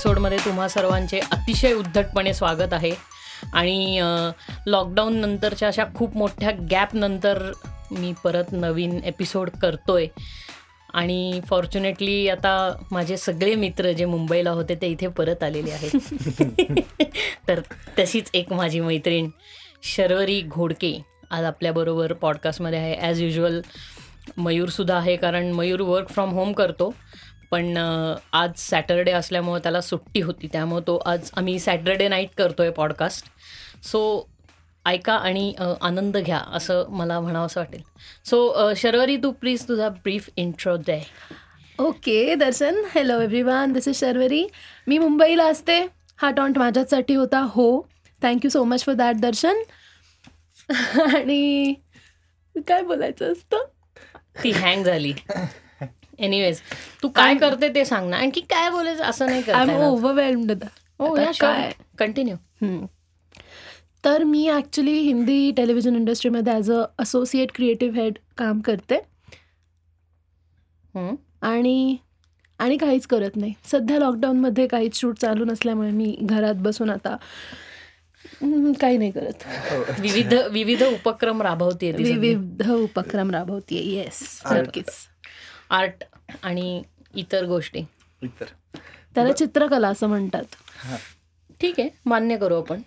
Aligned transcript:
एपिसोडमध्ये 0.00 0.38
तुम्हा 0.38 0.66
सर्वांचे 0.68 1.18
अतिशय 1.18 1.72
उद्धटपणे 1.72 2.32
स्वागत 2.34 2.72
आहे. 2.72 2.90
आणि 3.52 4.00
लॉकडाऊन 4.66 5.16
नंतरच्या 5.16 5.68
अशा 5.68 5.84
खूप 5.94 6.16
मोठ्या 6.16 6.50
गॅपनंतर 6.70 7.52
मी 7.90 8.12
परत 8.24 8.52
नवीन 8.52 8.98
एपिसोड 9.04 9.50
करतोय. 9.62 10.06
आणि 10.94 11.40
फॉर्च्युनेटली 11.46 12.28
आता 12.28 12.72
माझे 12.90 13.16
सगळे 13.16 13.54
मित्र 13.54 13.92
जे 13.92 14.04
मुंबईला 14.04 14.50
होते 14.50 14.74
ते 14.74 14.86
इथे 14.86 15.06
परत 15.06 15.42
आलेले 15.42 15.70
आहेत. 15.70 15.90
तर 17.48 17.60
तशीच 17.98 18.30
एक 18.34 18.52
माझी 18.52 18.80
मैत्रीण 18.80 19.28
शर्वरी 19.82 20.40
घोडके. 20.40 20.96
आज 21.30 21.44
आपल्याबरोबर 21.44 22.12
पॉडकास्टमध्ये 22.12 22.78
आहे. 22.78 22.96
ॲज 23.00 23.22
युजल 23.22 23.60
मयूरसुद्धा 24.36 24.96
आहे 24.96 25.16
कारण 25.16 25.52
मयूर 25.52 25.80
वर्क 25.80 26.08
फ्रॉम 26.08 26.30
होम 26.30 26.52
करतो. 26.52 26.94
पण 27.50 27.76
आज 28.32 28.50
सॅटरडे 28.56 29.12
असल्यामुळं 29.12 29.58
त्याला 29.58 29.80
सुट्टी 29.80 30.20
होती. 30.20 30.48
त्यामुळं 30.52 30.82
तो 30.86 30.96
आज 30.96 31.30
आम्ही 31.36 31.58
सॅटरडे 31.58 32.08
नाईट 32.08 32.28
करतो 32.38 32.62
आहे 32.62 32.70
पॉडकास्ट. 32.70 33.26
सो 33.84 34.28
ऐका 34.86 35.14
आणि 35.14 35.54
आनंद 35.80 36.16
घ्या 36.16 36.40
असं 36.52 36.84
मला 36.88 37.20
म्हणावं 37.20 37.46
असं 37.46 37.60
वाटेल. 37.60 37.82
सो 38.24 38.72
शर्वरी 38.76 39.16
तू 39.16 39.30
प्लीज 39.30 39.68
तुझा 39.68 39.88
brief 39.88 40.28
intro 40.36 40.76
they. 40.76 41.06
Okay 41.78 42.34
Darshan. 42.34 42.82
Hello 42.94 43.20
everyone 43.20 43.72
this 43.72 43.88
is 43.88 44.00
Sharvari. 44.00 44.46
मी 44.86 44.98
मुंबईला 44.98 45.44
असते. 45.44 45.86
हा 46.16 46.30
टॉन्ट 46.30 46.58
माझ्यासाठी 46.58 47.14
होता. 47.14 47.40
हो. 47.40 47.80
Thank you 48.22 48.50
so 48.50 48.64
much 48.64 48.84
for 48.84 48.94
that 48.94 49.14
Darshan. 49.16 49.56
आणि 51.14 51.74
काय 52.56 52.82
बोलायचं 52.82 53.32
असतं? 53.32 53.64
ती 54.44 54.50
हँग 54.50 54.84
झाली. 54.84 55.12
एनिवेज 56.20 56.60
तू 57.02 57.08
काय 57.08 57.34
करते 57.34 57.68
ते 57.74 57.84
सांग 57.84 58.08
ना. 58.10 58.16
आणखी 58.16 58.40
काय 58.50 58.70
बोलायचं? 58.70 59.04
असं 59.04 59.26
नाही 59.26 59.42
हो 61.00 61.14
काय? 61.40 61.72
कंटिन्यू 61.98 62.36
तर 64.04 64.22
मी 64.24 64.48
ॲक्च्युली 64.48 64.92
हिंदी 64.98 65.50
टेलिव्हिजन 65.56 65.96
इंडस्ट्रीमध्ये 65.96 66.52
as 66.52 66.70
a 66.72 66.82
associate 66.98 67.50
creative 67.54 68.00
head 68.00 68.18
काम 68.38 68.60
करते. 68.60 68.98
आणि 71.42 71.96
आणि 72.60 72.76
काहीच 72.76 73.06
करत 73.06 73.36
नाही. 73.36 73.52
सध्या 73.64 73.98
लॉकडाऊनमध्ये 73.98 74.66
काहीच 74.66 74.96
शूट 75.00 75.18
चालू 75.18 75.44
नसल्यामुळे 75.44 75.90
मी 75.90 76.14
घरात 76.22 76.54
बसून 76.62 76.90
आता 76.90 77.16
काही 78.80 78.96
नाही 78.98 79.10
करत. 79.10 79.44
विविध 80.00 80.34
विविध 80.52 80.82
उपक्रम 80.82 81.42
राबवते 81.42 81.92
विविध 81.92 82.70
उपक्रम 82.70 83.30
राबवते 83.30 83.82
येस 83.86 84.40
नक्कीच. 84.52 84.90
आर्ट 85.70 86.04
आणि 86.42 86.82
इतर 87.14 87.44
गोष्टी. 87.46 87.82
त्याला 89.14 89.32
चित्रकला 89.32 89.88
असं 89.88 90.06
म्हणतात. 90.08 90.44
ठीक 91.60 91.80
आहे 91.80 91.88
मान्य 92.06 92.36
करू 92.38 92.60
आपण. 92.60 92.80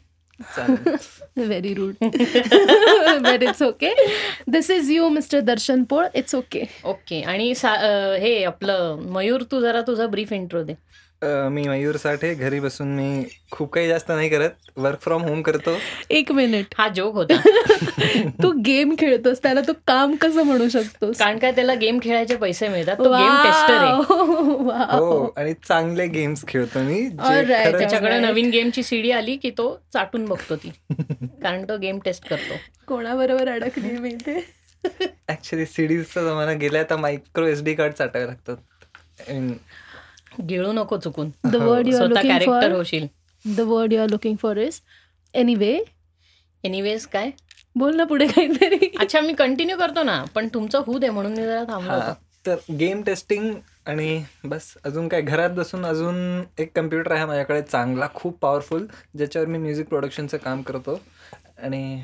Very 1.37 1.73
rude 1.73 1.93
but 3.23 3.43
it's 3.43 3.61
okay 3.61 3.93
this 4.51 4.69
is 4.71 4.89
you 4.91 5.07
mister 5.09 5.39
Darshan 5.39 5.83
Pol 5.89 6.05
it's 6.15 6.35
okay 6.35 6.63
okay 6.83 7.21
आणि 7.21 7.53
हे 8.21 8.43
आपलं 8.43 9.01
मयूर 9.13 9.43
तू 9.51 9.59
जरा 9.61 9.81
तुझा 9.87 10.07
ब्रीफ 10.07 10.33
इंट्रो 10.33 10.63
दे. 10.63 10.73
मी 11.51 11.67
मयूर 11.67 11.95
साठे 11.95 12.33
घरी 12.33 12.59
बसून 12.59 12.87
मी 12.87 13.23
खूप 13.51 13.73
काही 13.73 13.87
जास्त 13.87 14.11
नाही 14.11 14.29
करत. 14.29 14.49
वर्क 14.77 15.01
फ्रॉम 15.01 15.21
होम 15.21 15.41
करतो. 15.41 15.77
एक 16.09 16.31
मिनिट 16.31 16.65
हा 16.77 16.87
जोक 16.87 17.13
होता. 17.13 17.33
तू 18.43 18.51
गेम 18.65 18.95
खेळतोस 18.99 19.43
त्याला 19.43 19.61
तू 19.61 19.73
काम 19.87 20.15
कसं 20.15 20.43
म्हणू 20.43 20.69
शकतोस? 20.69 21.17
कारण 21.17 21.37
काय 21.37 21.51
त्याला 21.51 21.73
गेम 21.73 21.99
खेळायचे 22.03 22.35
पैसे 22.35 22.67
मिळतात. 22.67 22.97
तो 22.97 23.03
गेम 23.03 23.43
टेस्टर 23.43 23.73
आहे. 23.73 23.93
हो 24.97 25.33
आणि 25.37 25.53
चांगले 25.67 26.07
गेम्स 26.07 26.47
खेळतो 26.47 26.79
मी. 26.79 27.09
त्याच्याकडे 27.09 28.19
नवीन 28.19 28.49
गेमची 28.49 28.83
सीडी 28.83 29.11
आली 29.11 29.35
की 29.35 29.49
तो 29.49 29.81
चाटून 29.93 30.25
बघतो 30.25 30.55
ती. 30.55 30.71
कारण 31.43 31.63
तो 31.63 31.77
गेम 31.77 31.99
टेस्ट 32.05 32.27
करतो. 32.29 32.53
कोणाबरोबर 32.87 33.47
अडकली 33.47 33.97
मी 33.97 34.15
ते? 34.15 34.63
ऍक्च्युली 35.29 35.65
सीडीजचा 35.65 36.21
जमाना 36.21 36.53
गेला 36.53 36.79
आता 36.79 36.95
मायक्रो 36.97 37.45
एस 37.47 37.63
डी 37.63 37.73
कार्ड 37.73 37.93
चाटावे 37.93 38.25
लागतात. 38.25 38.55
गिळू 40.49 40.71
नको 40.71 40.97
चुकून. 40.97 41.29
The 41.45 41.55
word 41.55 41.87
you 41.87 41.97
are 41.97 42.07
looking 42.07 42.39
for 42.45 42.71
होशील. 42.71 43.07
The 43.45 43.59
word 43.59 43.93
you 43.93 44.01
are 44.01 44.09
looking 44.09 44.35
for 44.41 44.57
is 44.57 44.79
anyway 45.33 45.83
anyways 46.63 47.05
काय? 47.05 47.31
बोल 47.75 47.95
ना 47.95 48.03
पुढे 48.03 48.27
काहीतरी. 48.27 48.89
अच्छा 48.99 49.21
मी 49.21 49.33
कंटिन्यू 49.33 49.77
करतो 49.77 50.03
ना 50.03 50.23
पण 50.35 50.47
तुमचं 50.47 50.81
हू 50.87 50.97
दे 50.97 51.09
म्हणून 51.09 51.31
मी 51.31 51.43
जरा 51.43 51.63
थांबलो 51.63 52.13
तर 52.45 52.55
गेम 52.79 53.01
टेस्टिंग 53.01 53.53
आणि 53.85 54.23
बस 54.43 54.73
अजून 54.85 55.07
काय 55.07 55.21
घरात 55.21 55.49
बसून 55.49 55.85
अजून 55.85 56.43
एक 56.59 56.71
कम्प्युटर 56.75 57.11
आहे 57.11 57.25
माझ्याकडे 57.25 57.61
चांगला 57.61 58.07
खूप 58.13 58.37
पॉवरफुल 58.39 58.85
ज्याच्यावर 59.17 59.47
मी 59.47 59.57
म्युझिक 59.57 59.87
प्रोडक्शनचं 59.87 60.37
काम 60.37 60.61
करतो. 60.61 60.99
आणि 61.63 62.01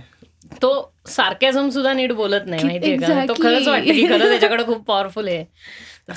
तो 0.61 0.91
सारख्याजम 1.07 1.69
सुद्धा 1.69 1.93
नीट 1.93 2.11
बोलत 2.11 2.41
नाही 2.45 2.63
माहितीये 2.63 2.97
का? 2.97 3.25
तो 3.27 3.33
खरंच 3.33 3.67
वाटतं 3.67 3.93
की 3.93 4.07
खरं 4.07 4.29
त्याच्याकडे 4.29 4.63
खूप 4.67 4.85
पॉवरफुल 4.85 5.27
आहे. 5.27 5.45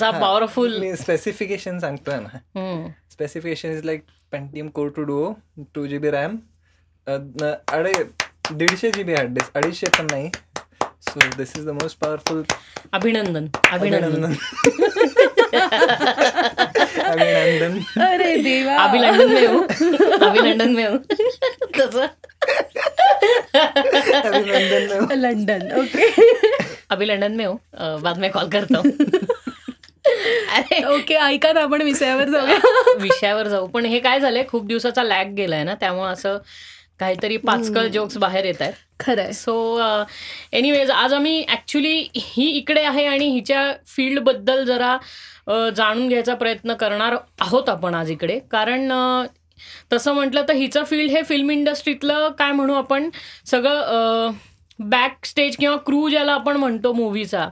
पॉवरफुल 0.01 0.77
मी 0.81 0.95
स्पेसिफिकेशन 0.95 1.79
सांगतोय 1.79 2.19
ना. 2.19 2.39
Specification 3.11 3.71
is 3.71 3.85
like 3.85 4.03
Pentium 4.31 4.67
core 4.77 4.89
two 4.95 5.03
duo 5.03 5.33
two 5.75 5.85
G 5.87 5.97
B 5.97 6.09
RAM 6.09 6.37
अडे 7.07 7.93
दीडशे 8.51 8.91
जी 8.91 9.03
बी 9.03 9.13
हार्ड 9.13 9.33
डिस्क 9.33 9.57
अडीचशे 9.57 9.89
पण 9.97 10.07
नाही. 10.11 10.29
So 11.09 11.19
this 11.37 11.57
is 11.57 11.65
the 11.65 11.69
most 11.81 11.99
powerful 11.99 12.43
अभिनंदन. 12.93 13.47
अभिनंदन. 13.71 14.23
अभिनंदन. 17.03 17.79
अरे 18.03 18.35
देवा. 18.43 18.75
अभिनंदन 18.83 19.33
में 19.33 19.47
हूँ. 19.47 19.63
अभिनंदन 20.27 20.75
में 20.75 20.87
हूँ. 20.87 20.97
तसं. 21.77 22.07
अभिनंदन 24.21 25.19
लंडन. 25.19 25.69
ओके. 25.81 26.05
अभि 26.91 27.05
लंडन 27.05 27.31
में 27.31 27.45
हूँ. 27.45 27.59
बाद 28.01 28.17
में 28.17 28.31
कॉल 28.31 28.49
करता. 28.49 28.77
हूँ 28.77 28.91
ओके 30.93 31.15
ऐका 31.15 31.51
ना 31.53 31.61
आपण 31.61 31.81
विषयावर 31.81 32.29
जाऊया. 32.29 32.57
विषयावर 32.99 33.47
जाऊ. 33.47 33.67
पण 33.67 33.85
हे 33.85 33.99
काय 33.99 34.19
झालंय 34.19 34.43
खूप 34.47 34.65
दिवसाचा 34.67 35.03
लॅग 35.03 35.33
गेलाय 35.35 35.63
ना 35.63 35.73
त्यामुळे 35.79 36.11
असं 36.11 36.37
काहीतरी 36.99 37.37
पाचकळ 37.37 37.87
जोक्स 37.87 38.17
बाहेर 38.17 38.45
येत 38.45 38.61
आहेत. 38.61 38.73
खरंय. 38.99 39.31
सो 39.31 39.81
एनिवेज 40.53 40.91
आज 40.91 41.13
आम्ही 41.13 41.43
ऍक्च्युली 41.51 42.07
ही 42.15 42.45
इकडे 42.47 42.83
आहे 42.83 43.05
आणि 43.05 43.27
हिच्या 43.27 43.71
फील्डबद्दल 43.95 44.63
जरा 44.65 44.97
जाणून 45.75 46.07
घ्यायचा 46.07 46.35
प्रयत्न 46.35 46.73
करणार 46.73 47.15
आहोत 47.41 47.69
आपण 47.69 47.95
आज 47.95 48.11
इकडे. 48.11 48.39
कारण 48.51 48.91
तसं 49.93 50.13
म्हटलं 50.13 50.43
तर 50.47 50.53
हिचं 50.53 50.83
फील्ड 50.83 51.11
हे 51.11 51.21
फिल्म 51.23 51.51
इंडस्ट्रीतलं 51.51 52.29
काय 52.39 52.51
म्हणू 52.51 52.73
आपण? 52.73 53.09
सगळं 53.45 54.31
बॅक 54.89 55.25
स्टेज 55.25 55.55
किंवा 55.57 55.75
क्रू 55.85 56.07
ज्याला 56.09 56.33
आपण 56.33 56.57
म्हणतो 56.57 56.93
मूवीचा 56.93 57.47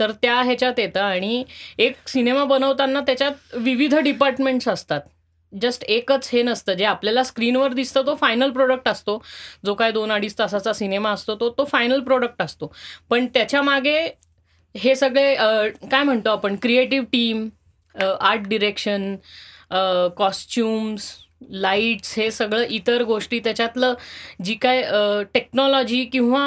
तर 0.00 0.10
त्या 0.22 0.40
ह्याच्यात 0.42 0.78
येतं 0.78 1.00
आणि 1.00 1.42
एक 1.78 2.08
सिनेमा 2.08 2.44
बनवताना 2.44 3.00
त्याच्यात 3.00 3.56
विविध 3.56 3.94
डिपार्टमेंट्स 3.94 4.68
असतात. 4.68 5.00
जस्ट 5.52 5.84
एकच 5.84 6.28
हे 6.32 6.42
नसतं. 6.42 6.72
जे 6.74 6.84
आपल्याला 6.84 7.22
स्क्रीनवर 7.24 7.72
दिसतं 7.72 8.06
तो 8.06 8.14
फायनल 8.14 8.50
प्रोडक्ट 8.50 8.88
असतो. 8.88 9.18
जो 9.66 9.74
काय 9.74 9.92
दोन 9.92 10.12
अडीच 10.12 10.38
तासाचा 10.38 10.72
सिनेमा 10.72 11.10
असतो 11.10 11.36
तो 11.36 11.48
तो 11.58 11.64
फायनल 11.64 12.00
प्रोडक्ट 12.00 12.42
असतो. 12.42 12.72
पण 13.10 13.26
त्याच्यामागे 13.34 13.98
हे 14.74 14.94
सगळे 14.96 15.34
काय 15.90 16.02
म्हणतो 16.02 16.30
आपण? 16.30 16.56
Creative 16.62 17.06
team 17.12 17.48
art 17.94 18.48
direction 18.48 19.14
costumes 20.16 21.12
lights 21.40 22.14
हे 22.18 22.30
सगळं 22.30 22.64
इतर 22.70 23.02
गोष्टी 23.02 23.38
त्याच्यातलं 23.38 23.94
जी 24.44 24.54
काय 24.54 24.82
टेक्नॉलॉजी 25.34 26.04
किंवा 26.04 26.42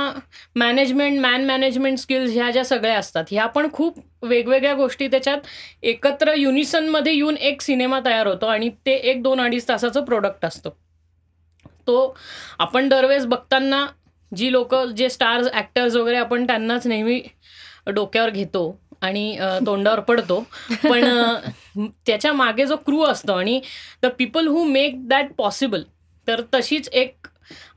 मॅनेजमेंट 0.56 1.20
मॅन 1.20 1.46
मॅनेजमेंट 1.46 1.98
स्किल्स 1.98 2.32
ह्या 2.34 2.50
ज्या 2.52 2.64
सगळ्या 2.66 2.98
असतात 2.98 3.24
ह्या 3.32 3.46
पण 3.48 3.68
खूप 3.74 4.00
वेगवेगळ्या 4.22 4.74
गोष्टी 4.74 5.08
त्याच्यात 5.08 5.38
एकत्र 5.84 6.34
युनिसनमध्ये 6.34 7.14
येऊन 7.14 7.38
एक 7.38 7.62
सिनेमा 7.62 8.00
तयार 8.06 8.28
होतो 8.28 8.46
आणि 8.46 8.70
ते 8.86 8.94
एक 8.94 9.22
दोन 9.24 9.42
अडीच 9.42 9.68
तासाचं 9.68 10.04
प्रोडक्ट 10.06 10.46
असतं. 10.46 10.70
तो 11.88 12.16
आपण 12.60 12.88
दरवेळेस 12.90 13.26
बघताना 13.26 13.86
जी 14.32 14.52
लोक 14.52 14.76
जे 14.98 15.10
स्टार्स 15.10 15.48
ॲक्टर्स 15.54 15.96
वगैरे 15.96 16.18
आपण 16.18 16.46
त्यांनाच 16.48 16.88
नेहमी 16.88 17.22
डोक्यावर 17.88 18.30
घेतो 18.30 18.62
आणि 19.04 19.38
तोंडावर 19.66 20.00
पडतो. 20.00 20.40
पण 20.84 21.06
त्याच्यामागे 22.06 22.66
जो 22.66 22.76
क्रू 22.76 23.02
असतो 23.04 23.34
आणि 23.34 23.60
the 24.04 24.06
people 24.18 24.48
who 24.48 24.64
make 24.64 25.08
that 25.08 25.34
possible 25.38 25.84
तर 26.28 26.42
तशीच 26.54 26.90
एक 26.90 27.28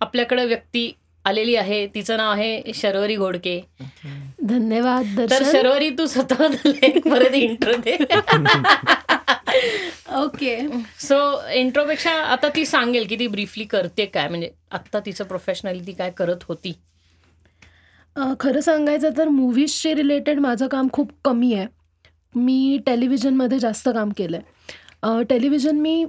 आपल्याकडे 0.00 0.44
व्यक्ती 0.44 0.90
आलेली 1.24 1.54
आहे. 1.56 1.86
तिचं 1.86 2.16
नाव 2.16 2.32
आहे 2.32 2.72
शर्वरी 2.74 3.16
घोडके. 3.16 3.60
धन्यवाद 4.42 5.20
तर 5.30 5.42
शर्वरी 5.44 5.90
तू 5.90 6.06
स्वतः 6.06 6.46
परत 7.10 7.34
इंट्रो 7.34 7.72
दे. 7.84 7.96
ओके. 10.16 10.56
सो 11.00 11.16
इंट्रोपेक्षा 11.52 12.12
आता 12.24 12.48
ती 12.56 12.64
सांगेल 12.66 13.06
की 13.08 13.16
ती 13.18 13.26
ब्रीफली 13.26 13.64
करते 13.64 14.04
काय? 14.06 14.28
म्हणजे 14.28 14.50
आत्ता 14.70 15.00
तिचं 15.06 15.24
प्रोफेशनली 15.24 15.86
ती 15.86 15.92
काय 15.92 16.10
करत 16.10 16.44
होती? 16.48 16.72
खरं 18.40 18.60
सांगायचं 18.60 19.10
तर 19.16 19.28
मूव्हीजशी 19.28 19.94
रिलेटेड 19.94 20.38
माझं 20.40 20.66
काम 20.68 20.88
खूप 20.92 21.10
कमी 21.24 21.52
आहे. 21.54 21.66
मी 22.34 22.78
टेलिव्हिजनमध्ये 22.86 23.58
जास्त 23.58 23.88
काम 23.88 24.10
केलं 24.16 24.36
आहे 24.36 25.22
टेलिव्हिजन 25.30 25.78
मी 25.80 26.04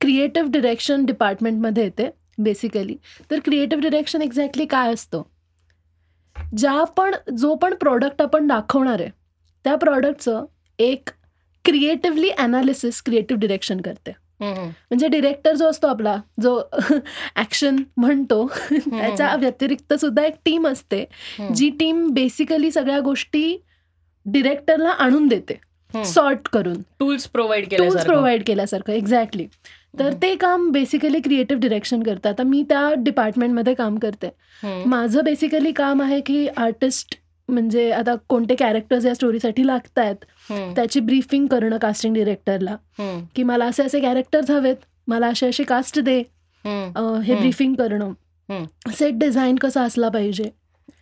क्रिएटिव्ह 0.00 0.50
डिरेक्शन 0.50 1.04
डिपार्टमेंटमध्ये 1.06 1.84
येते 1.84 2.08
बेसिकली 2.38 2.96
तर 3.30 3.40
क्रिएटिव्ह 3.44 3.82
डिरेक्शन 3.82 4.22
एक्झॅक्टली 4.22 4.64
काय 4.66 4.92
असतं? 4.92 5.22
ज्या 6.56 6.82
पण 6.96 7.14
जो 7.38 7.54
पण 7.54 7.74
प्रॉडक्ट 7.74 8.22
आपण 8.22 8.46
दाखवणार 8.46 9.00
आहे 9.00 9.10
त्या 9.64 9.74
प्रॉडक्टचं 9.76 10.44
एक 10.78 11.10
क्रिएटिव्हली 11.64 12.30
ॲनालिसिस 12.30 13.02
क्रिएटिव्ह 13.02 13.40
डिरेक्शन 13.40 13.80
करते. 13.80 14.12
म्हणजे 14.40 15.08
डिरेक्टर 15.08 15.54
जो 15.54 15.68
असतो 15.70 15.86
आपला 15.86 16.16
जो 16.42 16.60
ॲक्शन 17.36 17.76
म्हणतो 17.96 18.46
त्याच्या 18.70 19.34
व्यतिरिक्त 19.36 19.94
सुद्धा 19.94 20.24
एक 20.24 20.34
टीम 20.44 20.66
असते. 20.68 21.04
जी 21.54 21.68
टीम 21.70 22.06
बेसिकली 22.12 22.70
सगळ्या 22.70 23.00
गोष्टी 23.00 23.56
डिरेक्टरला 24.26 24.88
आणून 24.88 25.26
देते. 25.28 25.58
सॉर्ट 26.04 26.48
करून. 26.52 26.80
टूल्स 26.98 27.26
प्रोव्हाइड 27.28 27.74
टूल्स 27.76 28.04
प्रोव्हाइड 28.04 28.42
केल्यासारखं 28.46 28.92
एक्झॅक्टली 28.92 29.46
तर. 29.98 30.12
ते 30.22 30.34
काम 30.34 30.70
बेसिकली 30.72 31.20
क्रिएटिव्ह 31.20 31.60
डिरेक्शन 31.60 32.02
करतं. 32.02 32.28
आता 32.28 32.42
मी 32.42 32.62
त्या 32.68 32.92
डिपार्टमेंटमध्ये 32.98 33.74
काम 33.74 33.98
करते. 33.98 34.28
माझं 34.62 35.24
बेसिकली 35.24 35.72
काम 35.72 36.02
आहे 36.02 36.20
की 36.20 36.46
आर्टिस्ट 36.56 37.16
म्हणजे 37.48 37.90
आता 37.90 38.14
कोणते 38.28 38.54
कॅरेक्टर्स 38.54 39.06
या 39.06 39.14
स्टोरीसाठी 39.14 39.66
लागत 39.66 39.98
आहेत 39.98 40.24
त्याची 40.50 41.00
ब्रीफिंग 41.00 41.46
करणं 41.46 41.78
कास्टिंग 41.78 42.14
डिरेक्टरला 42.14 42.76
की 43.36 43.42
मला 43.42 43.66
असे 43.66 43.82
असे 43.82 44.00
कॅरेक्टर्स 44.00 44.50
हवेत 44.50 44.76
मला 45.06 45.26
असे 45.26 45.48
असे 45.48 45.64
कास्ट 45.64 45.98
दे. 46.00 46.18
हे. 46.64 47.34
ब्रीफिंग 47.34 47.74
करणं. 47.74 48.12
सेट 48.92 49.18
डिझाईन 49.18 49.56
कसा 49.56 49.82
असला 49.82 50.08
पाहिजे. 50.08 50.50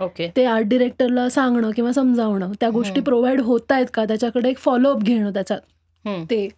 ओके. 0.00 0.30
ते 0.36 0.44
आर्ट 0.44 0.66
डिरेक्टरला 0.66 1.28
सांगणं 1.28 1.70
किंवा 1.70 1.92
समजावणं 1.92 2.52
त्या 2.60 2.70
गोष्टी. 2.70 3.00
प्रोव्हाइड 3.00 3.40
होत 3.40 3.72
आहेत 3.72 3.86
का? 3.94 4.04
त्याच्याकडे 4.04 4.50
एक 4.50 4.58
फॉलोअप 4.58 5.02
घेणं 5.02 5.32
त्याच्यात. 5.32 5.60
ते. 6.30 6.48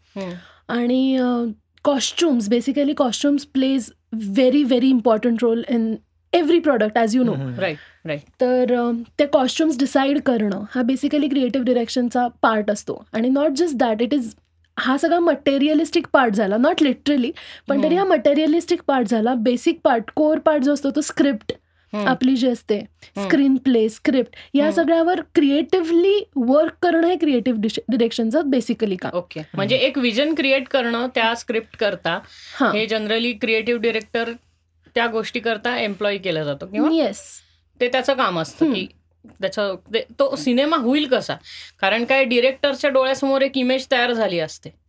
आणि 0.68 1.18
costumes 1.84 2.48
basically 2.48 2.92
costumes 2.92 3.44
plays 3.44 3.90
very 4.12 4.62
very 4.64 4.88
important 4.88 5.38
role 5.42 5.62
in 5.68 5.94
every 6.32 6.58
product 6.58 6.98
as 6.98 7.16
you 7.16 7.22
know 7.24 7.32
right 7.60 7.76
तर 8.40 8.72
अं, 8.74 9.02
ते 9.18 9.26
कॉस्ट्युम्स 9.26 9.78
डिसाईड 9.78 10.20
करणं 10.26 10.64
हा 10.74 10.82
बेसिकली 10.82 11.28
क्रिएटिव्ह 11.28 11.64
डिरेक्शनचा 11.66 12.26
पार्ट 12.42 12.70
असतो. 12.70 13.02
आणि 13.12 13.28
not 13.28 13.50
just 13.56 13.76
that 13.76 14.02
it 14.02 14.14
is 14.14 14.34
हा 14.76 14.96
सगळा 14.98 15.18
मटेरियलिस्टिक 15.20 16.06
पार्ट 16.12 16.34
झाला. 16.34 16.56
नॉट 16.56 16.82
लिटरली 16.82 17.30
पण 17.68 17.82
तरी 17.82 17.94
हा 17.94 18.04
मटेरियलिस्टिक 18.04 18.82
पार्ट 18.86 19.08
झाला. 19.08 19.34
बेसिक 19.34 19.80
पार्ट 19.84 20.10
कोर 20.16 20.38
पार्ट 20.38 20.62
जो 20.62 20.72
असतो 20.74 20.90
तो 20.96 21.00
स्क्रिप्ट 21.00 21.52
आपली 21.92 22.34
जी 22.36 22.48
असते. 22.48 22.78
स्क्रीन 23.16 23.56
प्ले 23.56 23.88
स्क्रिप्ट 23.88 24.36
या. 24.54 24.70
सगळ्यावर 24.72 25.20
क्रिएटिव्हली 25.34 26.22
वर्क 26.36 26.74
करणं 26.82 27.06
हे 27.06 27.16
क्रिएटिव्ह 27.16 27.60
डिरेक्शनचं 27.88 28.50
बेसिकली 28.50 28.96
काम. 28.96 29.16
ओके 29.18 29.40
म्हणजे 29.54 29.76
एक 29.76 29.98
विजन 29.98 30.34
क्रिएट 30.34 30.68
करणं 30.68 31.06
त्या 31.14 31.34
स्क्रिप्ट 31.34 31.76
करता 31.76 32.18
हां. 32.60 32.86
जनरली 32.90 33.32
क्रिएटिव्ह 33.32 33.80
डिरेक्टर 33.80 34.32
त्या 34.94 35.06
गोष्टी 35.06 35.40
करता 35.40 35.76
एम्प्लॉय 35.78 36.18
केला 36.18 36.44
जातो 36.44 36.92
येस 36.92 37.22
ते 37.80 37.88
त्याचं 37.88 38.14
काम 38.14 38.40
असतं. 38.40 38.72
की 38.72 38.86
त्याचं 39.40 39.74
ते- 39.94 40.34
सिनेमा 40.34 40.76
होईल 40.76 41.06
कसा? 41.06 41.34
कारण 41.80 42.04
काय 42.04 42.24
डिरेक्टरच्या 42.24 42.90
डोळ्यासमोर 42.90 43.42
एक 43.42 43.58
इमेज 43.58 43.86
तयार 43.92 44.12
झाली 44.12 44.38
असते. 44.38 44.80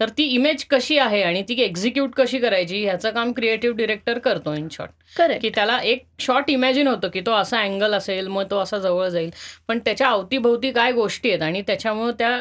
तर 0.00 0.08
ती 0.08 0.22
इमेज 0.22 0.64
कशी 0.64 0.98
आहे 0.98 1.22
आणि 1.22 1.42
ती 1.42 1.62
एक्झिक्यूट 1.62 2.14
कशी 2.14 2.38
करायची 2.38 2.84
ह्याचं 2.84 3.10
काम 3.10 3.32
क्रिएटिव्ह 3.32 3.76
डिरेक्टर 3.76 4.18
करतो 4.18 4.54
इन 4.54 4.68
शॉर्ट 4.70 4.90
की 5.38 5.50
त्याला 5.54 5.78
एक 5.78 6.04
शॉट 6.18 6.50
इमॅजिन 6.50 6.88
होतं 6.88 7.08
की 7.08 7.20
तो 7.20 7.32
असा 7.32 7.60
अँगल 7.60 7.94
असेल 7.94 8.26
मग 8.26 8.44
तो 8.50 8.58
असा 8.58 8.78
जवळ 8.78 9.08
जाईल. 9.08 9.30
पण 9.68 9.78
त्याच्या 9.78 10.08
अवतीभोवती 10.08 10.72
काय 10.72 10.92
गोष्टी 10.92 11.30
आहेत 11.30 11.42
आणि 11.42 11.62
त्याच्यामुळं 11.62 12.12
त्या 12.12 12.38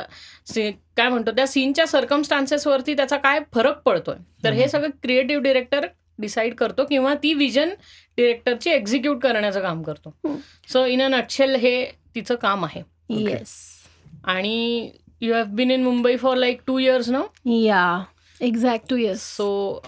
काय 0.97 1.09
म्हणतो 1.09 1.31
त्या 1.31 1.47
सीनच्या 1.47 1.87
सर्कमस्टान्सेसवरती 1.87 2.93
त्याचा 2.93 3.17
काय 3.17 3.39
फरक 3.53 3.77
पडतोय. 3.77 4.15
तर 4.43 4.53
हे. 4.53 4.67
सगळं 4.67 4.89
क्रिएटिव्ह 4.89 5.43
डिरेक्टर 5.43 5.87
डिसाईड 6.19 6.55
करतो 6.55 6.85
किंवा 6.85 7.13
ती 7.13 7.33
विजन 7.33 7.69
डिरेक्टरची 8.17 8.69
एक्झिक्यूट 8.69 9.21
करण्याचं 9.21 9.61
काम 9.61 9.83
करतो. 9.83 10.37
सो 10.69 10.85
इन 10.85 11.01
अ 11.01 11.07
नटशेल 11.07 11.55
हे 11.55 11.85
तिचं 12.15 12.35
काम 12.35 12.65
आहे. 12.65 12.81
येस 13.09 13.53
आणि 14.23 14.91
you 15.21 15.33
have 15.33 15.45
been 15.45 15.71
in 15.71 15.83
Mumbai 15.83 16.15
for 16.15 16.37
like 16.37 16.61
two 16.67 16.79
years 16.79 17.09
ना 17.09 17.21
या 17.45 18.03
exact 18.41 18.89
two 18.89 18.95
yes 18.95 19.37
so 19.37 19.81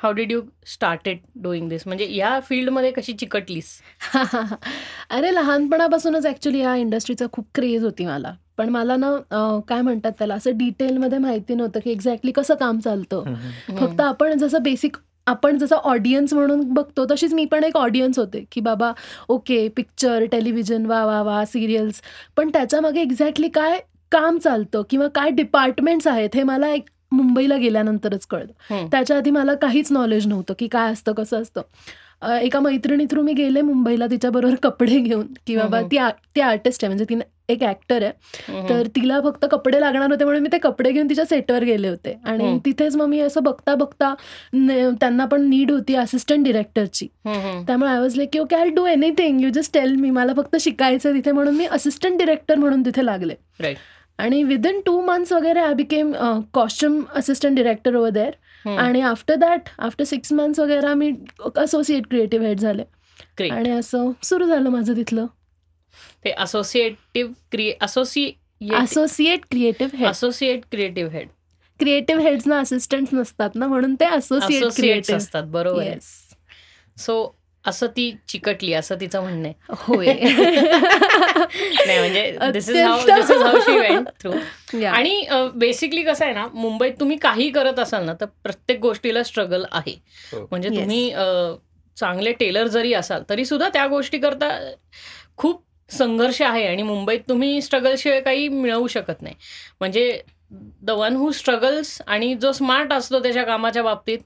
how 0.00 0.12
did 0.12 0.32
you 0.32 0.40
started 0.66 1.18
doing 1.34 1.68
this 1.68 1.82
म्हणजे 1.86 2.06
या 2.10 2.40
फील्डमध्ये 2.40 2.90
कशी 2.90 3.12
चिकटलीस? 3.12 3.80
अरे 5.10 5.34
लहानपणापासूनच 5.34 6.26
ॲक्च्युली 6.26 6.58
या 6.58 6.76
इंडस्ट्रीचा 6.76 7.26
खूप 7.32 7.46
क्रेज 7.54 7.84
होती 7.84 8.06
मला. 8.06 8.34
पण 8.56 8.68
मला 8.68 8.96
ना 8.96 9.60
काय 9.68 9.80
म्हणतात 9.80 10.12
त्याला 10.18 10.34
असं 10.34 10.56
डिटेलमध्ये 10.56 11.18
माहिती 11.18 11.54
नव्हतं 11.54 11.80
की 11.84 11.90
एक्झॅक्टली 11.90 12.32
कसं 12.32 12.54
काम 12.54 12.78
चालतं. 12.78 13.34
फक्त 13.78 14.00
आपण 14.00 14.38
जसं 14.38 14.62
बेसिक 14.62 14.96
आपण 15.26 15.58
जसं 15.58 15.76
ऑडियन्स 15.76 16.32
म्हणून 16.34 16.62
बघतो 16.74 17.04
तशीच 17.10 17.34
मी 17.34 17.44
पण 17.44 17.64
एक 17.64 17.76
ऑडियन्स 17.76 18.18
होते 18.18 18.44
की 18.52 18.60
बाबा 18.60 18.92
ओके 19.28 19.68
पिक्चर 19.68 20.24
टेलिव्हिजन 20.32 20.86
वा 20.86 21.04
वा 21.04 21.20
वा 21.22 21.44
सिरियल्स 21.44 22.00
पण 22.36 22.48
त्याच्यामागे 22.48 23.00
एक्झॅक्टली 23.00 23.48
काय 23.48 23.80
काम 24.12 24.38
चालतं 24.38 24.82
किंवा 24.90 25.06
काय 25.14 25.30
डिपार्टमेंट्स 25.30 26.06
आहेत 26.06 26.30
हे 26.34 26.42
मला 26.42 26.68
एक 26.68 26.90
मुंबईला 27.12 27.56
गेल्यानंतरच 27.56 28.26
कळलं. 28.26 28.86
त्याच्या 28.90 29.16
आधी 29.16 29.30
मला 29.30 29.54
काहीच 29.54 29.92
नॉलेज 29.92 30.26
नव्हतं 30.26 30.54
की 30.58 30.68
काय 30.68 30.92
असतं 30.92 31.12
कसं 31.12 31.42
असतं. 31.42 31.62
एका 32.42 32.60
मैत्रिणी 32.60 33.04
थ्रू 33.10 33.22
मी 33.22 33.32
गेले 33.32 33.60
मुंबईला 33.60 34.06
तिच्याबरोबर 34.06 34.54
कपडे 34.62 34.98
घेऊन 34.98 35.26
की 35.46 35.56
बाबा 35.56 35.78
हम्म. 35.78 35.88
ती 35.90 35.96
आ- 35.96 36.10
ती 36.36 36.40
आर्टिस्ट 36.40 36.84
आहे 36.84 36.88
म्हणजे 36.88 37.04
ती 37.04 37.18
एक 37.48 37.62
ॲक्टर 37.62 38.02
आहे 38.02 38.52
हम्म. 38.52 38.68
तर 38.68 38.86
तिला 38.86 39.20
फक्त 39.20 39.44
कपडे 39.50 39.80
लागणार 39.80 40.10
होते 40.10 40.24
म्हणून 40.24 40.42
मी 40.42 40.48
ते 40.52 40.58
कपडे 40.58 40.90
घेऊन 40.92 41.08
तिच्या 41.08 41.24
सेटवर 41.24 41.64
गेले 41.64 41.88
होते 41.88 42.16
आणि. 42.24 42.58
तिथेच 42.64 42.96
मग 42.96 43.06
मी 43.06 43.20
असं 43.20 43.42
बघता 43.42 43.74
बघता 43.74 44.14
त्यांना 45.00 45.24
पण 45.24 45.48
नीड 45.48 45.70
होती 45.70 45.94
असिस्टंट 45.94 46.44
डिरेक्टरची. 46.44 47.06
त्यामुळे 47.66 47.90
आय 47.90 47.98
वॉज 47.98 48.16
लाईक 48.16 48.28
की 48.32 48.38
okay 48.38 48.56
I 48.56 48.68
do 48.68 48.86
anything 48.86 49.40
you 49.40 49.50
just 49.50 49.74
tell 49.74 49.94
me 49.94 50.10
मला 50.10 50.32
फक्त 50.36 50.56
शिकायचं 50.60 51.14
तिथे 51.14 51.32
म्हणून 51.32 51.54
मी 51.54 51.66
असिस्टंट 51.70 52.18
डिरेक्टर 52.18 52.54
म्हणून 52.54 52.84
तिथे 52.86 53.04
लागले. 53.06 53.34
आणि 54.18 54.42
विदिन 54.42 54.80
टू 54.86 55.00
मंथ्स 55.00 55.32
वगैरे 55.32 55.60
I 55.60 55.74
became 55.74 56.12
costume 56.52 57.00
assistant 57.14 57.56
director 57.56 57.94
over 57.94 58.10
there. 58.10 58.30
आणि 58.66 59.00
after 59.00 59.34
that 59.34 59.68
after 59.78 60.04
six 60.04 60.32
months 60.32 60.58
वगैरे 60.60 60.94
मी 60.94 61.12
असोसिएट 61.56 62.06
क्रिएटिव्ह 62.06 62.46
हेड 62.46 62.60
झाले. 62.60 62.82
आणि 63.50 63.70
असं 63.70 64.10
सुरू 64.22 64.46
झालं 64.46 64.68
माझं 64.70 64.96
तिथलं. 64.96 65.26
ते 66.24 66.30
associative 66.30 67.32
क्रिए 67.52 67.74
associate 67.80 68.72
associate 68.74 69.40
creative 69.50 69.96
head 69.96 70.08
associate 70.08 70.60
creative 70.70 71.10
head 71.12 71.28
creative 71.80 72.22
हेड्सना 72.22 72.58
assistant 72.58 73.08
नसतात 73.12 73.50
ना 73.54 73.66
म्हणून 73.66 73.94
ते 73.94 74.04
असोसिएट 74.04 74.72
क्रिएटिव्ह 74.76 75.16
असतात 75.16 75.44
बरोबर 75.44 75.98
सो 76.98 77.36
असं 77.64 77.86
ती 77.86 78.10
चिकटली 78.28 78.72
असं 78.72 78.96
तिचं 79.00 79.22
म्हणणं 79.22 79.48
आहे 79.48 79.74
होय 79.78 80.06
नाही 81.86 81.98
म्हणजे 81.98 82.50
दिस 82.52 82.68
इज 82.70 82.76
हाऊ 82.76 82.98
अत्यंत. 82.98 83.16
This 83.16 83.30
is 83.30 83.42
how 83.42 83.60
she 83.60 83.78
went 83.78 84.08
through 84.20 84.32
Yeah. 84.74 84.86
आणि 84.88 85.26
बेसिकली 85.54 86.02
कसं 86.02 86.24
आहे 86.24 86.34
ना 86.34 86.46
मुंबईत 86.52 86.92
तुम्ही 87.00 87.16
काही 87.16 87.48
करत 87.50 87.78
असाल 87.78 88.04
ना 88.04 88.12
तर 88.20 88.26
प्रत्येक 88.42 88.80
गोष्टीला 88.80 89.22
स्ट्रगल 89.22 89.64
आहे 89.72 89.92
हो. 90.32 90.40
म्हणजे. 90.50 90.68
तुम्ही 90.70 91.10
चांगले 91.96 92.32
टेलर 92.32 92.66
जरी 92.66 92.92
असाल 92.94 93.22
तरी 93.28 93.44
सुद्धा 93.44 93.68
त्या 93.68 93.86
गोष्टी 93.86 94.18
करता 94.18 94.48
खूप 95.36 95.62
संघर्ष 95.90 96.40
आहे 96.42 96.66
आणि 96.66 96.82
मुंबईत 96.82 97.20
तुम्ही 97.28 97.60
स्ट्रगलशिवाय 97.62 98.20
काही 98.20 98.48
मिळवू 98.48 98.86
शकत 98.88 99.22
नाही 99.22 99.34
म्हणजे 99.80 100.20
द 100.82 100.90
वन 100.90 101.16
हू 101.16 101.30
स्ट्रगल्स 101.32 102.00
आणि 102.06 102.34
जो 102.34 102.52
स्मार्ट 102.52 102.92
असतो 102.92 103.22
त्याच्या 103.22 103.44
कामाच्या 103.44 103.82
बाबतीत 103.82 104.18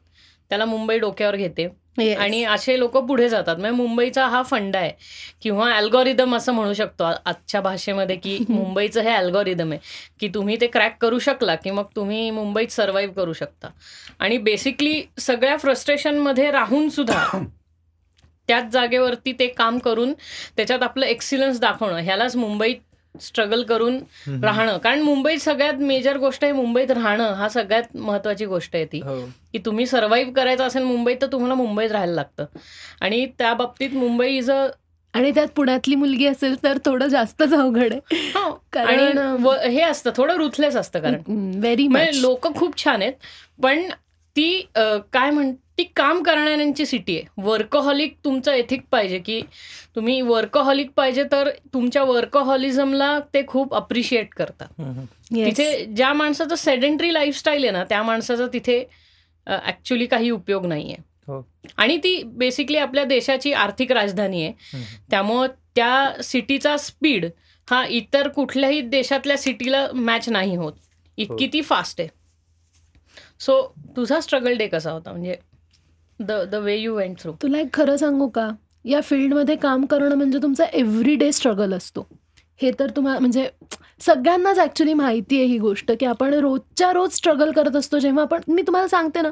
त्याला 0.50 0.64
मुंबई 0.64 0.98
डोक्यावर 0.98 1.36
घेते 1.36 1.66
Yes. 1.98 2.16
आणि 2.18 2.44
असे 2.44 2.78
लोक 2.78 2.96
पुढे 2.96 3.28
जातात. 3.28 3.56
म्हणजे 3.56 3.76
मुंबईचा 3.76 4.26
हा 4.26 4.42
फंडा 4.42 4.78
आहे. 4.78 4.92
किंवा 5.42 5.72
अल्गोरिदम 5.76 6.36
असं 6.36 6.52
म्हणू 6.52 6.74
शकतो. 6.74 7.04
आजच्या 7.04 7.60
भाषेमध्ये 7.60 8.16
की 8.16 8.38
मुंबईचं 8.48 9.00
हे 9.02 9.10
अल्गोरिदम 9.10 9.72
आहे. 9.72 9.80
की 10.20 10.28
तुम्ही 10.28 10.56
ते 10.60 10.66
क्रॅक 10.66 10.96
करू 11.00 11.18
शकला 11.18 11.54
की 11.54 11.70
मग 11.70 11.84
तुम्ही 11.96 12.30
मुंबईत 12.30 12.72
सर्व्हाइव्ह 12.72 13.14
करू 13.14 13.32
शकता. 13.32 13.68
आणि 14.18 14.38
बेसिकली 14.38 15.02
सगळ्या 15.18 15.56
फ्रस्ट्रेशनमध्ये 15.56 16.50
राहून 16.50 16.88
सुद्धा 16.88 17.38
त्याच 18.48 18.64
जागेवरती 18.64 19.32
ते 19.32 19.46
काम 19.46 19.78
करून 19.78 20.12
त्याच्यात 20.56 20.82
आपलं 20.82 21.06
एक्सिलन्स 21.06 21.60
दाखवणं. 21.60 21.98
ह्यालाच 21.98 22.36
मुंबईत 22.36 22.76
स्ट्रगल 23.20 23.62
करून. 23.62 23.98
राहणं. 24.42 24.78
कारण 24.78 25.00
मुंबईत 25.02 25.38
सगळ्यात 25.38 25.74
मेजर 25.74 26.16
गोष्ट 26.16 26.44
आहे 26.44 26.52
मुंबईत 26.52 26.90
राहणं. 26.90 27.32
हा 27.32 27.48
सगळ्यात 27.48 27.96
महत्वाची 27.96 28.46
गोष्ट 28.46 28.76
आहे 28.76 28.84
ती. 28.84 29.00
हो. 29.00 29.20
की 29.52 29.58
तुम्ही 29.58 29.86
सर्व्हाइव्ह 29.86 30.32
करायचं 30.32 30.64
असेल 30.64 30.82
मुंबईत 30.82 31.16
तर 31.22 31.26
तुम्हाला 31.26 31.54
मुंबईत 31.54 31.92
राहायला 31.92 32.12
लागतं. 32.12 32.44
आणि 33.00 33.26
त्या 33.26 33.54
बाबतीत 33.54 33.90
मुंबई 33.90 34.36
इज 34.36 34.50
अ 34.50 34.68
आणि 35.14 35.30
त्यात 35.30 35.46
पुण्यातली 35.56 35.94
मुलगी 35.94 36.26
असेल 36.26 36.56
तर 36.62 36.78
थोडं 36.84 37.06
जास्तच 37.06 37.54
अवघड 37.54 37.92
आहे. 37.92 38.00
कारण- 38.72 39.46
हे 39.58 39.80
असतं 39.80 40.10
थोडं 40.16 40.34
रुथलेस 40.34 40.76
असतं 40.76 41.00
कारण. 41.00 41.20
व्हेरी 41.58 41.88
म्हणजे 41.88 42.10
मच 42.10 42.16
लोक 42.16 42.56
खूप 42.56 42.84
छान 42.84 43.02
आहेत 43.02 43.12
पण 43.62 43.82
ती 44.36 44.68
काय 45.12 45.30
म्हण 45.30 45.52
ती 45.78 45.84
काम 45.96 46.22
करणाऱ्यांची 46.22 46.84
सिटी 46.86 47.16
आहे 47.16 47.42
वर्कहॉलिक 47.42 48.16
तुमचं 48.24 48.52
एथिक 48.52 48.80
पाहिजे 48.92 49.18
की 49.18 49.40
तुम्ही 49.96 50.20
वर्कहॉलिक 50.22 50.90
पाहिजे 50.96 51.24
तर 51.32 51.50
तुमच्या 51.74 52.02
वर्कहॉलिझमला 52.04 53.18
ते 53.34 53.44
खूप 53.46 53.74
अप्रिशिएट 53.74 54.34
करतात. 54.34 54.68
तिथे 55.34 55.84
ज्या 55.86 56.12
माणसाचं 56.12 56.54
सेडेंटरी 56.54 57.12
लाईफस्टाईल 57.14 57.64
आहे 57.64 57.72
ना 57.72 57.84
त्या 57.84 58.02
माणसाचा 58.02 58.46
तिथे 58.52 58.78
ऍक्च्युली 59.46 60.06
काही 60.06 60.30
उपयोग 60.30 60.66
नाहीये 60.66 60.96
हो. 61.28 61.40
आणि 61.76 61.96
ती 61.96 62.22
बेसिकली 62.26 62.78
आपल्या 62.78 63.04
देशाची 63.04 63.52
आर्थिक 63.54 63.92
राजधानी 63.92 64.42
आहे. 64.44 64.82
त्यामुळं 65.10 65.46
त्या 65.74 66.22
सिटीचा 66.22 66.76
स्पीड 66.76 67.26
हा 67.68 67.84
इतर 67.86 68.28
कुठल्याही 68.28 68.80
देशातल्या 68.82 69.36
सिटीला 69.38 69.86
मॅच 69.94 70.28
नाही 70.28 70.56
होत 70.56 70.72
इतकी 71.18 71.44
हो. 71.44 71.52
ती 71.52 71.60
फास्ट 71.62 72.00
आहे 72.00 72.16
सो 73.40 73.62
तुझा 73.96 74.20
स्ट्रगल 74.20 74.56
डे 74.56 74.66
कसा 74.66 74.90
होता 74.90 75.10
म्हणजे 75.12 75.36
the 76.20 76.32
the 76.50 76.54
way 76.54 76.76
you 76.76 76.94
went 76.96 77.18
through 77.20 77.32
तुला 77.42 77.58
एक 77.58 77.72
खरं 77.74 77.96
सांगू 77.96 78.28
का? 78.28 78.48
या 78.84 79.00
फील्डमध्ये 79.00 79.56
काम 79.56 79.84
करणं 79.86 80.14
म्हणजे 80.14 80.38
तुमचा 80.42 80.64
एव्हरी 80.72 81.14
डे 81.14 81.30
स्ट्रगल 81.32 81.72
असतो. 81.74 82.06
हे 82.60 82.70
तर 82.78 82.90
तुम्हाला 82.90 83.18
म्हणजे 83.18 83.48
सगळ्यांनाच 84.00 84.58
ॲक्च्युली 84.58 84.94
माहिती 84.94 85.36
आहे 85.36 85.46
ही 85.46 85.58
गोष्ट 85.58 85.90
की 86.00 86.06
आपण 86.06 86.34
रोजच्या 86.34 86.92
रोज 86.92 87.12
स्ट्रगल 87.14 87.50
करत 87.52 87.76
असतो 87.76 87.98
जेव्हा 87.98 88.22
आपण 88.22 88.40
मी 88.48 88.62
तुम्हाला 88.62 88.88
सांगते 88.88 89.20
ना 89.20 89.30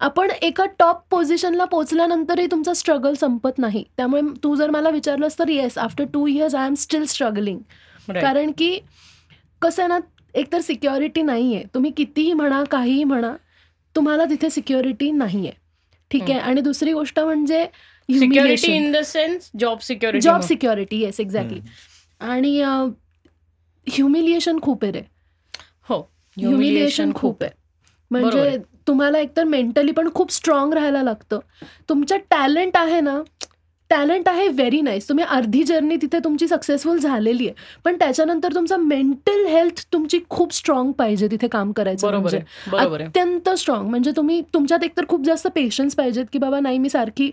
आपण 0.00 0.30
एका 0.42 0.64
टॉप 0.78 1.02
पोझिशनला 1.10 1.64
पोचल्यानंतरही 1.64 2.46
तुमचा 2.50 2.74
स्ट्रगल 2.74 3.14
संपत 3.14 3.58
नाही. 3.58 3.84
त्यामुळे 3.96 4.22
तू 4.44 4.54
जर 4.56 4.70
मला 4.70 4.90
विचारलंस 4.90 5.38
तर 5.38 5.48
yes 5.48 5.78
after 5.78 6.04
two 6.12 6.26
years 6.26 6.54
I 6.54 6.66
am 6.66 6.74
still 6.74 7.04
struggling 7.04 7.58
कारण 8.12 8.50
की 8.58 8.78
कसं 9.62 9.82
आहे 9.82 9.88
ना 9.88 9.98
एकतर 10.34 10.60
सिक्युरिटी 10.60 11.22
नाही 11.22 11.54
आहे 11.54 11.64
तुम्ही 11.74 11.90
कितीही 11.96 12.32
म्हणा 12.32 12.62
काहीही 12.70 13.04
म्हणा 13.04 13.34
तुम्हाला 13.94 14.24
तिथे 14.24 14.50
सिक्युरिटी 14.50 15.10
नाही 15.10 15.46
आहे 15.46 15.66
ठीक 16.10 16.22
आहे. 16.22 16.38
आणि 16.38 16.60
दुसरी 16.60 16.92
गोष्ट 16.92 17.18
म्हणजे 17.20 17.64
security 18.08 18.72
in 18.72 18.90
the 18.92 18.96
sense 18.96 19.50
job 19.60 19.78
security 19.78 20.20
job 20.20 20.40
security 20.40 21.00
yes 21.00 21.20
exactly 21.20 21.60
आणि 22.20 22.60
ह्युमिलिएशन 23.86 24.58
खूप 24.62 24.84
आहे 24.84 24.92
रे. 24.92 25.02
हो 25.88 26.00
ह्युमिलिएशन 26.36 27.12
खूप 27.14 27.42
आहे. 27.42 27.52
म्हणजे. 28.10 28.56
तुम्हाला 28.86 29.18
एकतर 29.18 29.44
मेंटली 29.44 29.92
पण 29.92 30.08
खूप 30.14 30.32
स्ट्रॉंग 30.32 30.72
राहायला 30.72 31.02
लागतं. 31.02 31.38
तुमच्यात 31.88 32.20
टॅलेंट 32.30 32.76
आहे 32.76 33.00
ना 33.00 33.20
टॅलेंट 33.90 34.28
आहे 34.28 34.48
व्हेरी 34.48 34.80
नाईस. 34.80 35.08
तुम्ही 35.08 35.24
अर्धी 35.24 35.62
जर्नी 35.64 35.96
तिथे 35.96 36.18
तुमची 36.24 36.48
सक्सेसफुल 36.48 36.98
झालेली 36.98 37.46
आहे. 37.46 37.54
पण 37.84 37.96
त्याच्यानंतर 37.96 38.54
तुमचा 38.54 38.76
मेंटल 38.76 39.46
हेल्थ 39.46 39.84
तुमची 39.92 40.18
खूप 40.30 40.54
स्ट्रॉंग 40.54 40.92
पाहिजे 40.92 41.28
तिथे 41.30 41.48
काम 41.48 41.72
करायचं 41.72 42.20
म्हणजे. 42.20 42.40
अत्यंत 42.78 43.48
स्ट्रॉंग. 43.50 43.88
म्हणजे 43.88 44.12
तुम्ही 44.16 44.40
तुमच्यात 44.54 44.84
एकतर 44.84 45.04
खूप 45.08 45.24
जास्त 45.24 45.48
पेशन्स 45.54 45.94
पाहिजेत 45.94 46.26
की 46.32 46.38
बाबा 46.38 46.60
नाही 46.60 46.78
मी 46.78 46.88
सारखी 46.88 47.30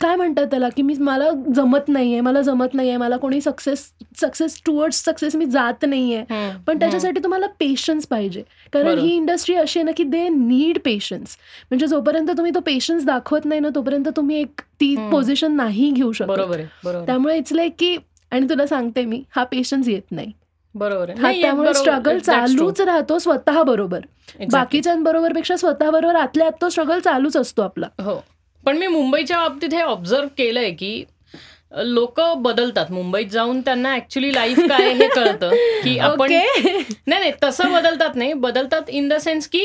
काय 0.00 0.14
म्हणतात 0.16 0.46
त्याला 0.46 0.68
की 0.68 0.82
मी 0.82 0.94
मला 0.98 1.30
जमत 1.56 1.88
नाहीये 1.88 2.20
मला 2.20 2.40
जमत 2.40 2.74
नाहीये 2.74 2.96
मला 2.96 3.16
कोणी 3.16 3.40
सक्सेस 3.40 3.84
सक्सेस 4.20 4.60
टुवर्ड्स 4.66 5.02
सक्सेस 5.04 5.36
मी 5.36 5.46
जात 5.46 5.84
नाहीये 5.84 6.22
पण 6.66 6.78
त्याच्यासाठी 6.78 7.20
तुम्हाला 7.24 7.46
पेशन्स 7.60 8.06
पाहिजे 8.06 8.42
कारण. 8.72 8.98
ही 8.98 9.14
इंडस्ट्री 9.16 9.54
अशी 9.54 9.78
आहे 9.78 9.84
ना 9.84 9.92
की 9.96 10.04
दे 10.04 10.28
नीड 10.28 10.78
पेशन्स 10.84 11.36
म्हणजे 11.70 11.86
जोपर्यंत 11.86 12.30
तुम्ही 12.30 12.52
तो 12.54 12.60
पेशन्स 12.60 13.04
दाखवत 13.04 13.44
नाही 13.44 13.60
ना 13.60 13.68
तोपर्यंत 13.74 14.08
तुम्ही 14.16 14.40
एक 14.40 14.60
ती. 14.80 14.94
पोझिशन 15.10 15.56
नाही 15.56 15.90
घेऊ 15.90 16.12
शकत. 16.12 16.40
त्यामुळे 17.06 17.36
इट्स 17.36 17.52
लाईक 17.52 17.74
की 17.78 17.96
आणि 18.32 18.48
तुला 18.50 18.66
सांगते 18.66 19.04
मी 19.04 19.22
हा 19.36 19.44
पेशन्स 19.44 19.88
येत 19.88 20.12
नाही 20.12 20.32
बरोबर 20.74 21.10
हा 21.10 21.30
त्यामुळे. 21.32 21.74
स्ट्रगल. 21.74 22.18
चालूच 22.18 22.80
राहतो 22.80 23.18
स्वतः 23.18 23.62
बरोबर. 23.62 24.00
बाकीच्यांबरोबरपेक्षा 24.52 25.56
स्वतः 25.56 25.90
बरोबर 25.90 26.14
आतल्या 26.14 26.46
आत 26.46 26.52
तो 26.60 26.68
स्ट्रगल 26.68 26.98
चालूच 26.98 27.36
असतो 27.36 27.62
आपला 27.62 27.86
हो 28.02 28.14
पण 28.64 28.78
मी 28.78 28.86
मुंबईच्या 28.86 29.38
बाबतीत 29.38 29.74
हे 29.74 29.80
ऑब्झर्व 29.82 30.28
केलंय 30.38 30.70
की 30.70 31.02
लोक 31.74 32.20
बदलतात. 32.38 32.90
मुंबईत 32.92 33.26
जाऊन 33.26 33.60
त्यांना 33.60 33.94
ऍक्च्युली 33.96 34.32
लाईफ 34.34 34.58
काय 34.60 34.92
हे 34.92 35.06
कळतं. 35.14 35.54
की 35.84 35.98
आपण 35.98 36.32
नाही 36.32 36.96
नाही 37.06 37.32
तसं 37.42 37.72
बदलतात 37.72 38.16
नाही. 38.16 38.32
बदलतात 38.32 38.90
इन 38.90 39.08
द 39.08 39.18
सेन्स 39.20 39.48
की. 39.48 39.64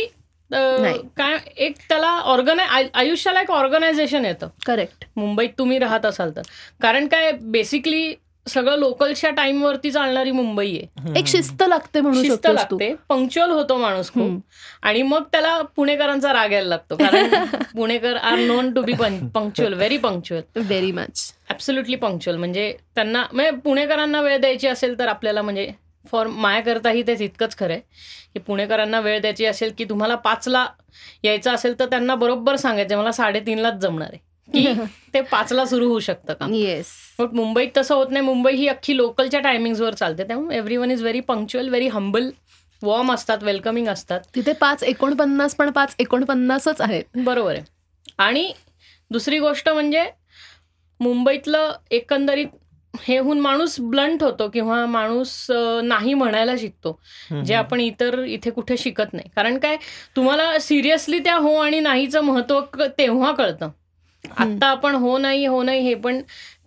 काय 0.52 1.38
एक 1.58 1.76
त्याला 1.90 2.10
ऑर्गनाय 2.26 2.84
आयुष्याला 2.94 3.42
एक 3.42 3.52
ऑर्गनायझेशन 3.52 4.26
येतं. 4.26 4.48
करेक्ट 4.66 5.06
मुंबईत 5.16 5.50
तुम्ही 5.58 5.80
राहत 5.80 6.06
असाल 6.06 6.32
तर. 6.36 6.42
कारण 6.82 7.08
काय 7.08 7.32
बेसिकली 7.42 8.14
सगळं 8.48 8.78
लोकलच्या 8.78 9.30
टाइमवरती 9.30 9.92
चालणारी 9.92 10.32
मुंबई 10.32 10.78
आहे. 10.78 11.20
एक 11.20 11.28
शिस्त 11.28 11.64
लागते 11.68 12.02
म्हणू 12.02 12.22
शिस्त 12.24 12.48
लागते. 12.48 12.94
पंक्च्युअल 13.10 13.52
होतो 13.52 13.78
माणूस. 13.78 14.12
खूप. 14.12 14.42
आणि 14.82 15.02
मग 15.02 15.24
त्याला 15.32 15.62
पुणेकरांचा 15.62 16.34
राग 16.34 16.52
यायला 16.52 16.70
लागतो. 16.70 16.96
कारण 16.96 17.28
पुणेकर 17.76 18.16
are 18.16 18.40
known 18.40 18.72
to 18.74 18.82
be 18.82 18.94
punctual 19.34 19.74
very 19.74 19.98
punctual 19.98 20.62
very 20.62 20.92
much 20.92 21.34
absolutely 21.50 21.96
punctual 21.96 22.40
म्हणजे 22.40 22.78
त्यांना 22.96 23.26
म्हणजे 23.34 23.52
पुणेकरांना 23.52 24.22
वेळ 24.22 24.38
द्यायची 24.38 24.68
असेल 24.68 25.00
तर 25.00 25.08
आपल्याला 25.08 25.42
म्हणजे 25.42 25.72
फॉर 26.12 26.28
मायाकरताही 26.28 27.02
ते 27.08 27.16
तितकंच 27.20 27.58
खरं 27.58 27.74
आहे. 27.74 27.82
की 28.34 28.40
पुणेकरांना 28.40 29.00
वेळ 29.00 29.22
द्यायची 29.22 29.46
असेल 29.46 29.72
की 29.78 29.84
तुम्हाला 29.84 30.16
पाचला 30.16 30.68
यायचं 31.24 31.52
असेल 31.52 31.80
तर 31.80 31.86
त्यांना 31.86 32.16
बरोबर 32.16 32.56
सांगायचं 32.56 32.98
मला 32.98 33.12
साडेतीनलाच 33.12 33.74
जमणार 33.74 34.08
आहे. 34.14 34.27
की 34.54 34.66
ते 35.14 35.22
पाचला 35.22 35.66
सुरू 35.66 35.88
होऊ 35.88 36.00
शकतं 36.00 36.34
का? 36.34 36.48
येस 36.52 36.88
बट 37.20 37.34
मुंबईत 37.34 37.68
तसं 37.78 37.96
होत 37.96 38.08
नाही. 38.12 38.26
मुंबई 38.26 38.54
ही 38.54 38.68
अख्खी 38.68 38.98
लोकलच्या 38.98 39.40
टायमिंग्सवर 39.40 39.94
चालते. 39.94 40.24
त्यामुळे 40.24 40.58
everyone 40.78 40.92
is 40.92 41.02
very 41.02 41.20
punctual 41.20 41.70
very 41.70 41.88
humble 41.88 42.30
warm 42.84 43.12
असतात 43.14 43.44
वेलकमिंग 43.44 43.88
असतात. 43.88 44.20
तिथे 44.36 44.54
पाच 44.54 44.84
एकोणपन्नास 44.84 45.56
पण 45.56 45.70
पाच 45.70 45.96
एकोणपन्नासच 46.00 46.82
आहेत. 46.82 47.04
बरोबर 47.16 47.52
आहे. 47.52 47.64
आणि 48.18 48.52
दुसरी 49.12 49.40
गोष्ट 49.40 49.70
म्हणजे 49.70 50.06
मुंबईतलं 51.00 51.74
एकंदरीत 51.92 52.48
हेहून 53.08 53.40
माणूस 53.40 53.76
ब्लंट 53.80 54.24
होतो 54.24 54.48
किंवा 54.50 54.86
माणूस 54.86 55.46
नाही 55.84 56.14
म्हणायला 56.14 56.54
शिकतो. 56.58 57.00
जे 57.46 57.54
आपण 57.54 57.80
इतर 57.80 58.24
इथे 58.24 58.50
कुठे 58.50 58.78
शिकत 58.78 59.14
नाही. 59.14 59.30
कारण 59.36 59.58
काय? 59.58 59.78
तुम्हाला 60.16 60.60
सिरियसली 60.60 61.20
त्या 61.20 61.36
हो 61.36 61.56
आणि 61.56 61.80
नाहीचं 61.80 62.22
महत्त्व 62.22 62.86
तेव्हा 62.98 63.32
कळतं. 63.32 63.70
आत्ता 64.38 64.68
आपण 64.68 64.96
हो 64.96 65.18
नाही 65.18 65.46
हो 65.46 65.64
नाही 65.64 65.80
हे 65.80 65.94
पण 65.96 66.22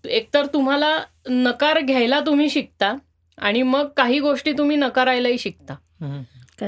एकतर 0.04 0.46
तुम्हाला 0.46 1.00
नकार 1.28 1.80
घ्यायला 1.80 2.20
तुम्ही 2.20 2.50
शिकता 2.50 2.96
आणि 3.38 3.62
मग 3.62 3.88
काही 3.96 4.20
गोष्टी 4.20 4.52
तुम्ही 4.52 4.76
नकारायलाही 4.76 5.38
शिकता. 5.38 5.74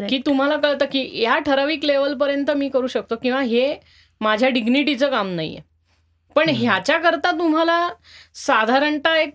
की 0.08 0.18
तुम्हाला 0.18 0.56
कळतं 0.56 0.84
की 0.84 1.20
या 1.22 1.38
ठराविक 1.38 1.84
लेवलपर्यंत 1.84 2.50
मी 2.50 2.68
करू 2.68 2.87
शकतो 2.87 3.16
किंवा 3.16 3.40
हे 3.40 3.76
माझ्या 4.20 4.49
डिग्निटीचं 4.49 5.11
काम 5.11 5.28
नाहीये. 5.28 5.61
पण 6.37 6.49
ह्याच्याकरता 6.49 7.30
तुम्हाला 7.30 7.88
साधारणतः 8.34 9.14
एक 9.14 9.34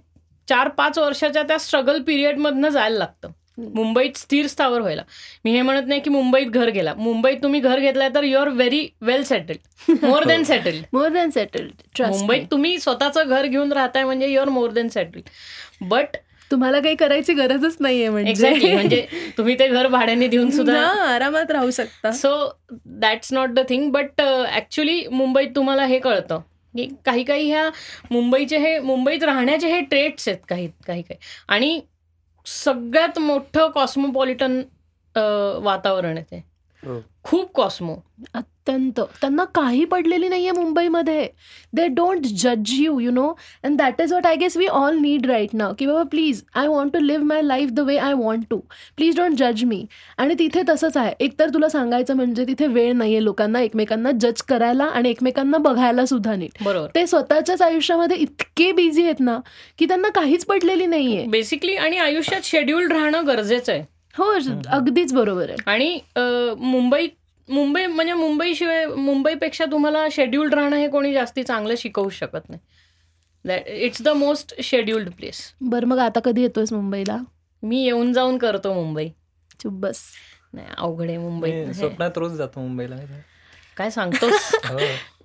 चार 0.49 0.67
पाच 0.67 0.97
वर्षाच्या 0.97 1.43
त्या 1.43 1.57
स्ट्रगल 1.57 2.01
पिरियडमधनं 2.01 2.69
जायला 2.69 2.97
लागतं. 2.97 3.29
मुंबईत 3.57 4.17
स्थिर 4.17 4.47
स्थावर 4.47 4.81
व्हायला. 4.81 5.01
मी 5.45 5.51
हे 5.51 5.61
म्हणत 5.61 5.87
नाही 5.87 5.99
की 6.01 6.09
मुंबईत 6.09 6.47
घर 6.47 6.69
गेला. 6.69 6.93
मुंबईत 6.93 7.37
तुम्ही 7.43 7.59
घर 7.59 7.79
घेतलाय 7.79 8.09
तर 8.15 8.23
you 8.23 8.37
are 8.39 8.49
very 8.49 8.87
well 9.01 9.23
settled 9.23 10.05
more 10.05 10.23
than 10.23 10.43
settled 10.43 10.83
more 10.93 11.07
than 11.09 11.29
settled 11.29 12.01
मुंबईत 12.01 12.45
तुम्ही 12.51 12.77
स्वतःचं 12.79 13.27
घर 13.27 13.45
घेऊन 13.45 13.71
राहताय 13.71 14.03
म्हणजे 14.03 14.27
you 14.27 14.41
are 14.41 14.49
more 14.49 14.71
than 14.71 14.87
settled 14.87 15.29
but 15.89 16.17
तुम्हाला 16.51 16.79
काही 16.79 16.95
करायची 16.95 17.33
गरजच 17.33 17.77
नाहीये 17.79 18.29
एक्झॅक्टली 18.29 18.73
म्हणजे 18.73 19.05
तुम्ही 19.37 19.59
ते 19.59 19.67
घर 19.67 19.87
भाड्याने 19.87 20.27
देऊन 20.27 20.49
सुद्धा 20.49 20.81
आरामात 21.13 21.51
राहू 21.51 21.71
शकता. 21.71 22.11
So 22.11 22.29
that's 22.85 23.33
not 23.33 23.49
the 23.49 23.59
thing 23.69 23.91
but 23.91 24.21
actually 24.21 25.07
मुंबईत 25.07 25.49
तुम्हाला 25.55 25.85
हे 25.85 25.99
कळतं. 25.99 26.39
की 26.73 26.87
काही 27.05 27.23
काही 27.23 27.49
ह्या 27.49 27.69
मुंबईचे 28.11 28.57
हे 28.57 28.79
मुंबईत 28.79 29.23
राहण्याचे 29.23 29.67
हे 29.67 29.79
ट्रेट्स 29.81 30.27
आहेत 30.27 30.39
काही 30.49 30.67
काही 30.87 31.01
काही. 31.01 31.17
आणि 31.47 31.79
सगळ्यात 32.47 33.19
मोठं 33.19 33.69
कॉस्मोपॉलिटन 33.71 34.61
वातावरण 35.63 36.17
आहे 36.17 36.25
ते 36.31 36.43
हो. 36.83 36.99
खूप 37.23 37.51
कॉस्मो 37.53 37.95
अत्यंत. 38.67 38.99
त्यांना 39.21 39.43
काही 39.55 39.83
पडलेली 39.85 40.27
नाहीये 40.29 40.51
मुंबईमध्ये. 40.51 41.27
दे 41.75 41.87
डोंट 41.87 42.25
जज 42.37 42.71
you 42.71 42.99
you 42.99 43.11
know 43.11 43.27
and 43.63 43.77
that 43.77 44.01
is 44.01 44.13
what 44.13 44.27
I 44.27 44.35
guess 44.35 44.57
we 44.57 44.67
all 44.67 44.97
need 44.99 45.25
right 45.25 45.53
now 45.53 45.73
की 45.79 45.85
बाबा 45.85 46.03
please 46.11 46.43
I 46.55 46.67
want 46.67 46.93
to 46.93 46.99
live 46.99 47.25
my 47.25 47.41
life 47.41 47.69
the 47.71 47.79
way 47.79 47.97
I 47.97 48.13
want 48.13 48.45
to 48.49 48.57
please 48.97 49.17
don't 49.17 49.37
जज 49.39 49.63
मी 49.65 49.85
आणि 50.17 50.35
तिथे 50.39 50.61
तसंच 50.69 50.97
आहे. 50.97 51.13
एकतर 51.19 51.49
तुला 51.53 51.69
सांगायचं 51.69 52.15
म्हणजे 52.15 52.45
तिथे 52.47 52.67
वेळ 52.67 52.93
नाहीये 52.93 53.23
लोकांना 53.23 53.61
एकमेकांना 53.61 54.11
जज 54.21 54.41
करायला 54.49 54.85
आणि 54.85 55.09
एकमेकांना 55.09 55.57
बघायला 55.59 56.05
सुद्धा 56.05 56.35
नीट. 56.35 56.63
बरोबर. 56.63 56.87
ते 56.95 57.05
स्वतःच्याच 57.07 57.61
आयुष्यामध्ये 57.61 58.17
इतके 58.17 58.71
बिझी 58.71 59.03
आहेत 59.03 59.19
ना 59.19 59.39
की 59.79 59.85
त्यांना 59.85 60.09
काहीच 60.15 60.45
पडलेली 60.45 60.85
नाहीये. 60.85 61.25
बेसिकली 61.27 61.75
आणि 61.75 61.97
आयुष्यात 61.97 62.41
शेड्यूल्ड 62.43 62.93
राहणं 62.93 63.27
गरजेचं 63.27 63.71
आहे. 63.71 63.83
हो 64.17 64.31
अगदीच 64.71 65.13
बरोबर 65.13 65.49
आहे. 65.49 65.57
आणि 65.65 65.99
मुंबईत 66.59 67.09
मुंबई 67.49 67.85
म्हणजे 67.85 68.13
मुंबईशिवाय 68.13 68.85
मुंबईपेक्षा 68.85 69.65
तुम्हाला 69.65 70.05
शेड्यूल्ड 70.11 70.53
राहणं 70.53 70.75
हे 70.75 70.87
कोणी 70.87 71.13
जास्ती 71.13 71.43
चांगलं 71.43 71.75
शिकवू 71.77 72.09
शकत 72.09 72.49
नाही. 72.49 72.59
That 73.45 73.67
it's 73.67 74.01
the 74.01 74.07
most 74.07 74.53
scheduled 74.63 75.09
place 75.09 75.39
बरं 75.61 75.87
मग 75.87 75.99
आता 75.99 76.19
कधी 76.19 76.41
येतोयस 76.41 76.73
मुंबईला? 76.73 77.17
मी 77.63 77.83
येऊन 77.83 78.13
जाऊन 78.13 78.37
करतो 78.37 78.73
मुंबई. 78.73 79.07
चुप 79.59 79.73
बस. 79.73 80.01
नाही 80.53 80.67
अवघड 80.77 81.07
आहे 81.07 81.17
मी 81.17 81.23
मुंबईत 81.23 81.53
हे. 81.67 81.73
स्वप्नात 81.73 82.17
रोज 82.17 82.33
जातो 82.37 82.59
मुंबईला? 82.59 82.95
काय 83.77 83.89
सांगतोस? 83.89 84.51
हो. 84.65 84.77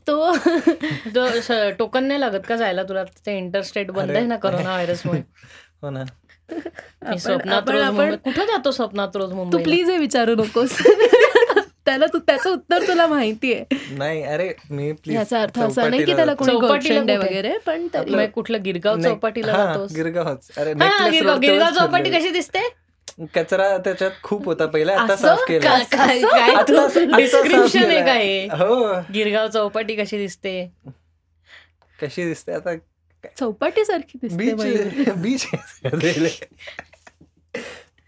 तो 0.07 0.31
टोकन 1.79 2.05
नाही 2.05 2.21
लागत 2.21 2.47
का 2.49 2.57
जायला 2.57 2.83
तुला? 2.83 3.05
ते 3.27 3.37
इंटरस्टेट 3.39 3.91
बंद 3.91 4.11
आहे 4.11 4.27
ना 4.27 4.37
करोना 4.37 4.71
व्हायरसमुळे 4.71 5.21
हो 5.83 5.91
ना. 5.91 6.05
मी 7.09 7.19
स्वप्नात 7.19 7.57
आपण- 7.57 7.75
रोज 7.75 7.83
आपण- 7.83 7.97
मुंबई 8.01 8.17
कुठे 8.25 8.47
जातो 8.47 8.71
स्वप्नात 8.71 9.17
रोज 9.17 9.31
तू 9.31 9.37
मुंबई 9.37 9.63
प्लीज 9.63 9.91
हे 9.91 9.99
विचारू 9.99 10.35
नकोस. 10.35 10.77
त्याला 11.87 12.07
तू 12.07 12.19
त्याचं 12.19 12.51
उत्तर 12.51 12.83
तुला 12.83 13.07
माहितीये. 13.07 13.65
नाही 13.91 14.23
अरे 14.23 14.53
मी 14.71 14.93
प्लीज 14.93 15.17
याचा 15.17 15.43
अर्थ 15.43 15.59
असा 15.61 15.89
नाही 15.89 16.05
की 16.05 16.15
त्याला 16.15 16.35
कोणी 16.35 16.53
कुठे? 16.53 17.17
वगैरे 17.17 17.59
पण 17.67 17.87
कुठलं 18.27 18.63
गिरगाव 18.63 19.01
चौपाटीला 19.01 19.53
जातोस? 19.53 19.93
गिरगावच 19.93 20.51
अरे 20.57 20.73
necklace 20.73 21.11
गिरगाव 21.11 21.39
गिरगाव 21.39 21.71
चौपाटी. 21.71 22.11
कशी 22.11 22.31
दिसते? 22.31 22.69
कचरा 23.35 23.77
त्याच्यात 23.77 24.11
खूप 24.23 24.45
होता 24.45 24.67
पहिला 24.67 24.93
आता? 24.93 25.17
साफ 25.17 25.39
केला. 25.49 25.79
डिस्क्रिप्शन 27.17 27.91
आहे. 27.91 28.01
काय 28.01 28.47
हो. 28.47 28.93
गिरगाव 29.15 29.49
चौपाटी 29.49 29.97
कशी 29.97 30.19
दिसते? 30.19 30.73
कशी 32.03 32.25
दिसते? 32.25 32.53
आता 32.53 32.75
चौपाटी 33.39 33.85
सारखी 33.85 34.19
दिसते. 34.23 34.55
बीच 35.15 35.47
बीच 35.85 36.39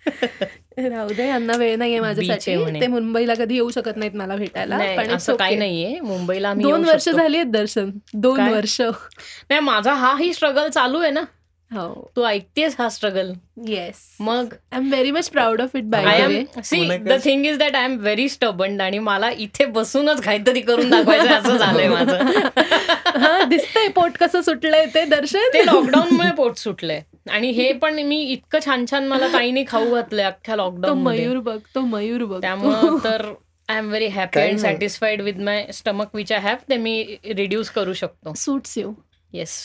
राहू 0.78 1.08
दे 1.08 1.28
यांना 1.28 1.56
वेळ 1.56 1.76
नाहीये 1.76 2.00
माझ्यासाठी. 2.00 2.56
म्हणे. 2.56 2.80
ते 2.80 2.86
मुंबईला 2.86 3.34
कधी 3.34 3.54
येऊ 3.54 3.70
शकत 3.70 3.96
नाहीत 3.96 4.14
मला 4.14 4.36
भेटायला 4.36 4.76
नाही 4.76 4.96
पण 4.96 5.04
it's 5.04 5.16
असं 5.16 5.36
काही 5.36 5.50
okay. 5.50 5.58
नाहीये. 5.58 6.00
मुंबईला 6.00 6.48
आम्ही 6.48 6.64
दोन 6.64 6.80
येऊ 6.80 6.90
वर्ष 6.92 7.04
शकतो. 7.04 7.16
झाली 7.16 7.36
आहेत 7.36 7.50
दर्शन. 7.50 7.90
दोन 8.14 8.36
काय? 8.36 8.52
वर्ष. 8.52 8.80
नाही 8.80 9.60
माझा 9.60 9.92
हा 9.92 10.14
ही 10.18 10.32
स्ट्रगल 10.34 10.68
चालू 10.68 11.00
आहे 11.00 11.10
ना. 11.10 11.22
हो. 11.70 12.12
तू 12.16 12.24
ऐकतेस 12.24 12.74
हा 12.78 12.88
स्ट्रगल 12.88 13.32
येस 13.68 13.96
मग? 14.20 14.48
I 14.72 14.78
am 14.78 14.88
very 14.90 15.10
much 15.10 15.28
proud 15.30 15.60
of 15.60 15.76
it 15.76 15.94
I 15.94 16.04
by 16.04 16.20
M 16.20 16.60
C 16.64 16.96
the 16.98 17.12
thing 17.24 17.46
is 17.46 17.58
that 17.58 17.76
I 17.76 17.84
am 17.84 17.96
very 17.98 18.28
stubborn 18.28 18.82
आणि 18.82 18.98
मला 18.98 19.30
इथे 19.30 19.64
बसूनच 19.64 20.20
काहीतरी 20.22 20.60
करून 20.60 20.90
दाखवायचं 20.90 21.30
असं 21.30 21.56
झालंय 21.56 21.88
माझं. 21.88 22.16
हा 23.16 23.42
दिसतंय 23.42 23.88
पोट 23.88 24.16
कसं 24.20 24.40
सुटलंय 24.42 24.86
ते 24.94 25.04
दर्शन. 25.04 25.48
ते 25.54 25.66
लॉकडाऊनमुळे 25.66 26.30
पोट 26.30 26.56
सुटलंय. 26.56 27.00
आणि 27.26 27.50
हे 27.50 27.72
पण 27.82 27.98
मी 28.02 28.20
इतकं 28.22 28.58
छान 28.64 28.84
छान 28.90 29.06
मला 29.08 29.28
ताईने 29.32 29.64
खाऊ 29.68 29.94
घातलंय 29.94 30.24
अख्ख्या 30.24 30.54
तो 30.54 30.62
लॉकडाऊन 30.62 31.02
मयूर 31.02 31.38
बघ 31.40 31.58
तो 31.74 31.80
मयूर 31.80 32.24
बघ. 32.24 32.40
त्यामुळं 32.40 32.96
तर 33.04 33.32
I 33.68 33.78
am 33.78 33.88
very 33.88 34.06
happy 34.08 34.40
and. 34.40 34.58
Satisfied 34.58 35.20
with 35.22 35.38
my 35.40 35.66
stomach 35.72 36.14
which 36.14 36.32
I 36.32 36.38
have 36.38 36.56
ते 36.70 36.76
मी 36.76 37.16
रिड्यूस 37.26 37.70
करू 37.70 37.92
शकतो. 37.92 38.32
सूट्स 38.34 38.76
यू 38.78 38.92
येस 39.32 39.56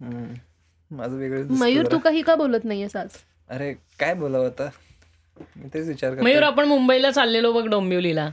हम्म. 0.00 0.32
माझं 0.90 1.16
वेगळं 1.16 1.46
मयूर 1.58 1.86
तू. 1.92 1.98
काही 1.98 2.22
का 2.22 2.34
बोलत 2.34 2.64
नाहीयेस 2.64 2.96
आज? 2.96 3.16
अरे 3.50 3.72
काय 3.98 4.14
बोलावं 4.14 4.46
आता? 4.46 4.68
तेच 5.74 5.86
विचार. 5.88 6.14
मयूर 6.20 6.42
आपण 6.42 6.64
मुंबईला 6.64 7.10
चाललेलो 7.10 7.52
बघ 7.52 7.64
डोंबिवलीला. 7.66 8.28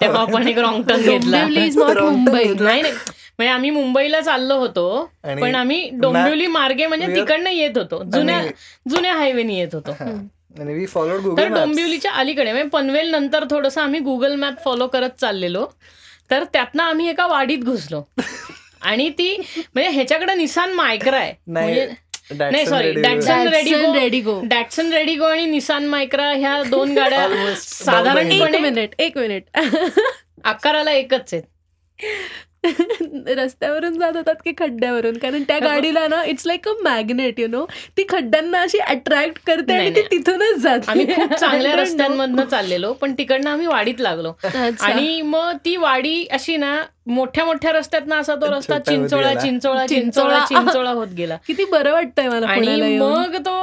तेव्हा 0.00 0.20
आपण 0.22 0.48
एक 0.48 0.58
रॉंग 0.66 0.82
टर्न 0.82 1.02
घेतला. 1.02 1.44
मुंबई 2.00 2.44
नाही. 2.60 2.82
म्हणजे 3.38 3.52
आम्ही 3.52 3.70
मुंबईला 3.70 4.20
चाललो 4.20 4.56
होतो 4.56 5.04
पण 5.40 5.54
आम्ही 5.54 5.88
डोंबिवली 5.92 6.46
मार्गे 6.46 6.86
म्हणजे 6.86 7.06
are- 7.06 7.16
तिकडनं 7.16 7.50
येत 7.50 7.78
होतो. 7.78 8.02
जुन्या 8.04 8.40
जुन्या 8.88 9.14
हायवेने 9.14 9.58
येत 9.58 9.74
होतो. 9.74 9.92
आणि 10.60 10.74
वी 10.74 10.86
फॉलोड 10.86 11.38
तर 11.38 11.48
डोंबिवलीच्या 11.48 12.12
अलीकडे 12.12 12.52
म्हणजे 12.52 12.68
पनवेल 12.68 13.10
नंतर 13.10 13.44
थोडस 13.50 13.78
आम्ही 13.78 14.00
गुगल 14.00 14.34
मॅप 14.34 14.64
फॉलो 14.64 14.86
करत 14.86 15.10
चाललेलो. 15.20 15.66
तर 16.30 16.44
त्यातनं 16.44 16.82
आम्ही 16.82 17.08
एका 17.08 17.26
वाडीत 17.26 17.58
घुसलो. 17.58 18.02
आणि 18.82 19.08
ती 19.10 19.36
म्हणजे 19.74 19.90
ह्याच्याकडे 19.90 20.34
निसान 20.34 20.72
मायक्रा 20.72 21.18
आहे. 21.18 21.32
म्हणजे 21.46 21.88
नाही 22.30 22.66
sorry 22.66 22.92
Datsun 22.92 23.48
Redigo 23.48 23.92
Redigo. 23.94 24.40
Datsun 24.48 24.92
Redigo 24.92 25.24
आणि 25.24 25.44
निसान 25.46 25.86
मायक्रा 25.86 26.30
ह्या 26.32 26.62
दोन 26.62 26.94
गाड्या 26.98 27.54
साधारणपणे 27.56 28.58
मिनिट 28.58 28.94
एक 28.98 29.18
मिनिट. 29.18 29.58
आकाराला 30.44 30.92
एकच 30.92 31.34
आहेत. 31.34 31.42
रस्त्यावरून 33.36 33.98
जात 33.98 34.16
होतात 34.16 34.34
की 34.44 34.52
खड्ड्यावरून 34.58 35.16
कारण 35.18 35.42
त्या 35.42 35.58
गाडीला 35.58 36.06
ना 36.08 36.22
it's 36.24 36.46
like 36.46 36.68
a 36.68 36.72
magnet 36.82 37.40
you 37.40 37.46
know 37.48 37.64
ती 37.96 38.04
खड्ड्यांना 38.08 38.60
अशी 38.60 38.78
अट्रॅक्ट 38.78 39.38
करते 39.46 39.72
आणि 39.72 39.90
ती. 39.90 40.02
तिथूनच 40.10 40.58
जाते 40.58 40.90
आम्ही 40.90 41.06
खूप 41.14 41.32
चांगल्या. 41.40 41.74
रस्त्यांमधनं 41.76 42.44
चाललेलो 42.44 42.92
पण 42.92 43.14
तिकडनं 43.18 43.50
आम्ही 43.50 43.66
वाडीत 43.66 44.00
लागलो. 44.00 44.32
आणि 44.44 45.20
मग 45.22 45.56
ती 45.64 45.76
वाडी 45.76 46.24
अशी 46.30 46.56
ना 46.56 46.76
मोठ्या 47.06 47.44
मोठ्या 47.44 47.72
रस्त्यातनं 47.72 48.14
असा 48.16 48.34
तो 48.34 48.50
रस्ता 48.50 48.78
चिंचोळा. 48.78 49.34
चिंचोळा 49.34 49.86
चिंचोळा 49.86 50.44
चिंचोळा. 50.46 50.90
होत 50.90 51.08
गेला 51.08 51.36
किती 51.46 51.64
बरं 51.64 51.92
वाटतंय 51.92 52.28
मला 52.28 52.46
आणि. 52.46 52.98
मग 52.98 53.36
तो 53.46 53.60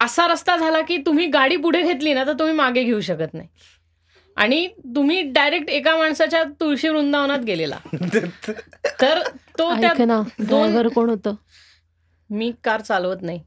असा 0.00 0.26
रस्ता 0.26 0.56
झाला 0.56 0.80
की 0.80 0.96
तुम्ही 0.96 1.26
गाडी 1.26 1.56
पुढे 1.56 1.82
घेतली 1.82 2.14
ना 2.14 2.24
तर 2.24 2.32
तुम्ही 2.32 2.54
मागे 2.54 2.82
घेऊ 2.82 3.00
शकत 3.00 3.34
नाही 3.34 3.48
आणि 4.36 4.66
तुम्ही 4.66 5.22
डायरेक्ट 5.22 5.70
एका 5.70 5.96
माणसाच्या 5.96 6.44
तुळशी 6.44 6.88
वृंदावनात 6.88 7.38
गेलेला. 7.38 7.78
तर 9.00 9.22
तो 9.58 9.72
त्या 9.80 10.04
ना 10.04 10.22
ड्रायव्हर 10.38 10.88
कोण 10.88 11.10
होतं? 11.10 11.34
मी 12.30 12.52
कार 12.64 12.80
चालवत 12.80 13.22
नाही. 13.22 13.40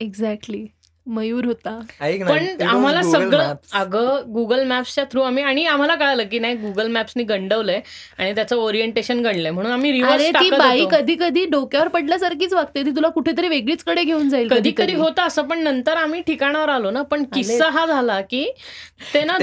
एक्झॅक्टली 0.00 0.66
मयूर 1.08 1.44
होता. 1.44 1.78
पण 2.00 2.62
आम्हाला 2.62 3.00
Google 3.00 3.12
सगळं 3.12 3.38
Maps. 3.38 3.70
अगं 3.72 4.22
गुगल 4.34 4.64
मॅप्सच्या 4.64 5.04
थ्रू 5.04 5.22
आम्ही 5.22 5.44
आणि 5.44 5.64
आम्हाला 5.64 5.94
कळालं 5.94 6.22
की 6.22 6.38
नाही 6.38 6.54
गुगल 6.54 6.86
मॅप्सनी 6.86 7.22
गंडवलंय 7.22 7.80
आणि 8.18 8.34
त्याचं 8.34 8.56
ओरिएंटेशन 8.56 9.20
गणलंय 9.20 9.50
म्हणून 9.50 9.72
आम्ही 9.72 9.90
अरे 9.90 9.98
रिव्हर्स 9.98 10.40
ती 10.40 10.50
बाई. 10.50 10.84
कधी 10.90 11.14
कधी 11.14 11.44
डोक्यावर 11.44 11.88
पडल्यासारखीच 11.88 12.52
वागते. 12.52 12.82
ती 12.82 12.90
तुला 12.90 13.08
कुठेतरी 13.08 13.48
वेगळीच 13.48 13.84
कडे 13.84 14.04
घेऊन 14.04 14.28
जाईल 14.28 14.48
कधी 14.48 14.70
कधी 14.70 14.94
होतं 14.94 15.22
असं 15.22 15.42
पण 15.42 15.58
नंतर 15.58 15.96
आम्ही 15.96 16.20
ठिकाणावर 16.20 16.68
आलो 16.68 16.90
ना 16.90 17.02
पण 17.02 17.24
किस्सा 17.24 17.68
हा 17.68 17.86
झाला 17.86 18.20
की 18.20 18.52
ते 19.14 19.24
ना? 19.24 19.36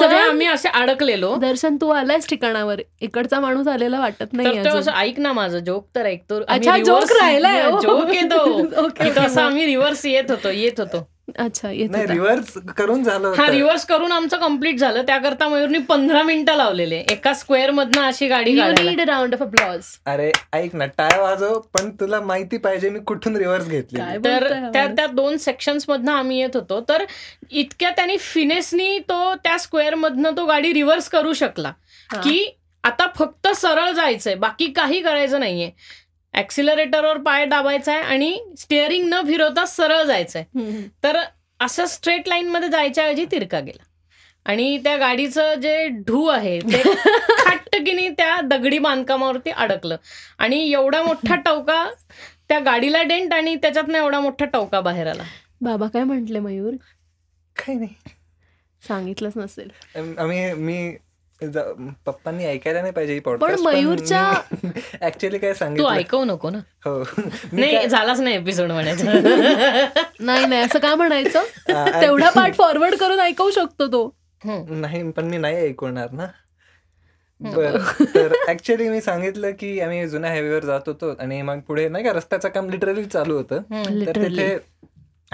मध्ये 0.00 0.18
आम्ही 0.18 0.46
असे 0.46 0.68
अडकलेलो. 0.68 1.36
दर्शन 1.36 1.76
तू 1.80 1.88
आलायस 1.88 2.28
ठिकाणावर. 2.28 2.80
इकडचा 3.00 3.40
माणूस 3.40 3.68
आलेला 3.68 4.00
वाटत 4.00 4.32
नाही 4.32 4.48
ऐक 4.94 5.18
ना 5.18 5.32
माझं 5.32 5.58
जोक 5.58 5.86
तर 5.94 6.06
ऐकतो. 6.06 6.40
अच्छा, 6.48 6.76
राहिलाय, 7.20 7.62
ओ. 7.72 7.80
जोक 7.80 8.10
येतो. 8.10 8.60
असं 9.20 9.40
आम्ही 9.40 9.66
रिव्हर्स 9.66 10.06
येत 10.06 10.30
होतो. 10.30 10.50
येत 10.68 10.80
होतो. 10.80 11.08
अच्छा 11.38 11.70
येत 11.70 11.90
नाही. 11.90 12.06
रिव्हर्स 12.06 12.52
करून 12.76 13.02
झालं 13.02 13.32
हा 13.38 13.50
रिव्हर्स 13.50 13.84
करून 13.86 14.12
आमचं 14.12 14.36
कंप्लीट 14.36 14.78
झालं. 14.78 15.02
त्याकरता 15.02 15.48
मयूरनी 15.48 15.78
पंधरा 15.78 16.22
मिनिटं 16.22 16.56
लावलेले. 16.56 16.98
एका 17.10 17.32
स्क्वेअर 17.34 17.70
मधनं 17.70 18.02
अशी 18.02 18.28
गाडी 18.28 18.60
a 18.60 18.64
round 18.96 19.34
of 19.34 19.42
applause. 19.42 19.90
अरे 20.06 20.32
ऐक 20.52 20.74
ना 20.74 20.86
टाय 20.86 21.20
वाजव 21.20 21.58
पण 21.74 21.90
तुला 21.90 22.20
माहिती 22.20 22.56
पाहिजे 22.56 22.90
मी 22.90 23.00
कुठून 23.00 23.36
रिव्हर्स 23.36 23.68
घेतली 23.68 24.00
तर 24.24 24.48
त्या? 24.72 24.86
त्या 24.86 25.06
दोन 25.06 25.36
सेक्शन्स 25.36 25.84
मधनं 25.88 26.12
आम्ही 26.12 26.40
येत 26.40 26.56
होतो. 26.56 26.80
तर 26.88 27.04
इतक्या 27.50 27.90
त्यांनी 27.90 28.16
फिनेसनी 28.16 28.98
तो 28.98 29.34
त्या 29.34 29.58
स्क्वेअर 29.58 29.94
मधनं 29.94 30.30
तो 30.36 30.46
गाडी 30.46 30.72
रिव्हर्स 30.72 31.08
करू 31.08 31.32
शकला. 31.32 31.72
की 32.14 32.58
आता 32.84 33.06
फक्त 33.16 33.48
सरळ 33.48 33.90
जायचंय. 33.90 34.34
बाकी 34.34 34.66
काही 34.66 35.02
करायचं 35.02 35.40
नाहीये. 35.40 35.70
ऍक्सिलरेटरवर 36.38 37.18
पाय 37.18 37.46
दाबायचा 37.46 37.92
आहे 37.92 38.02
आणि 38.02 38.44
स्टिअरिंग 38.58 39.08
न 39.08 39.20
फिरवता 39.26 39.66
सरळ 39.66 40.02
जायचंय. 40.02 40.44
तर 41.04 41.18
असं 41.60 41.86
स्ट्रेट 41.86 42.28
लाईन 42.28 42.48
मध्ये 42.48 42.68
जायच्या 42.68 43.04
ऐवजी 43.04 43.24
तिरका 43.24 43.60
गेला. 43.60 43.84
आणि 44.44 44.78
त्या 44.78 44.96
गाडीचं 44.96 45.54
जे 45.54 45.88
ढू 45.88 46.26
आहे 46.26 46.60
ते 46.60 46.82
खाटकीने 47.44 48.08
त्या 48.08 48.40
दगडी 48.40 48.78
बांधकामावरती 48.78 49.50
अडकलं. 49.50 49.96
आणि 50.38 50.72
एवढा 50.72 51.02
मोठा 51.02 51.34
टवका 51.44 51.90
त्या 52.48 52.58
गाडीला 52.58 53.02
डेंट 53.02 53.34
आणि 53.34 53.56
त्याच्यातनं 53.56 53.98
एवढा 53.98 54.20
मोठा 54.20 54.44
टवका 54.44 54.80
बाहेर 54.80 55.06
आला. 55.06 55.22
बाबा 55.60 55.86
काय 55.86 56.04
म्हंटले 56.04 56.38
मयूर? 56.38 56.72
काही 57.56 57.78
नाही. 57.78 57.94
सांगितलंच 58.88 59.32
नसेल. 59.36 59.70
आम- 59.96 60.18
आम्ही 60.18 60.52
मी 60.52 60.96
पप्पांनी 61.42 62.44
ऐकायला 62.44 62.80
नाही 62.80 62.92
पाहिजे 62.92 63.18
पण 63.20 63.54
मयूरच्या- 63.60 64.70
ऍक्च्युली 65.02 65.38
काय 65.38 65.52
तू 65.52 65.58
सांगितलं 65.58 65.88
ऐकवू 65.88 66.24
नको 66.24 66.50
ना. 66.50 66.58
हो. 66.84 67.02
नाही 67.52 67.74
काय- 67.74 67.86
झालाच 67.86 68.20
नाही 68.20 68.36
एपिसोड 68.36 68.70
म्हणायचं. 68.70 69.04
नाही 70.20 70.46
नाही 70.46 70.62
असं 70.62 70.78
का 70.78 70.94
म्हणायचं? 70.94 71.42
तेवढा 72.00 72.30
पार्ट 72.36 72.54
फॉरवर्ड 72.54 72.94
करून 72.94 73.20
ऐकवू 73.20 73.50
शकतो 73.50 73.86
तो. 73.86 74.16
नाही 74.44 75.10
पण 75.10 75.24
मी 75.24 75.38
नाही 75.38 75.56
ऐकवणार 75.56 76.10
ना. 76.12 76.26
बर 77.40 77.76
तर 78.14 78.32
ऍक्च्युली 78.48 78.88
मी 78.88 79.00
सांगितलं 79.00 79.50
की 79.50 79.80
आम्ही 79.80 80.08
जुन्या 80.08 80.30
हायवेवर 80.30 80.64
जात 80.64 80.80
होतो 80.86 81.14
आणि 81.18 81.42
मग 81.42 81.60
पुढे 81.60 81.88
नाही 81.88 82.04
का 82.04 82.12
रस्त्याचं 82.12 82.48
काम 82.48 82.70
लिटरली 82.70 83.04
चालू 83.04 83.36
होतं. 83.36 83.58
तर. 84.06 84.22
तिथे 84.28 84.58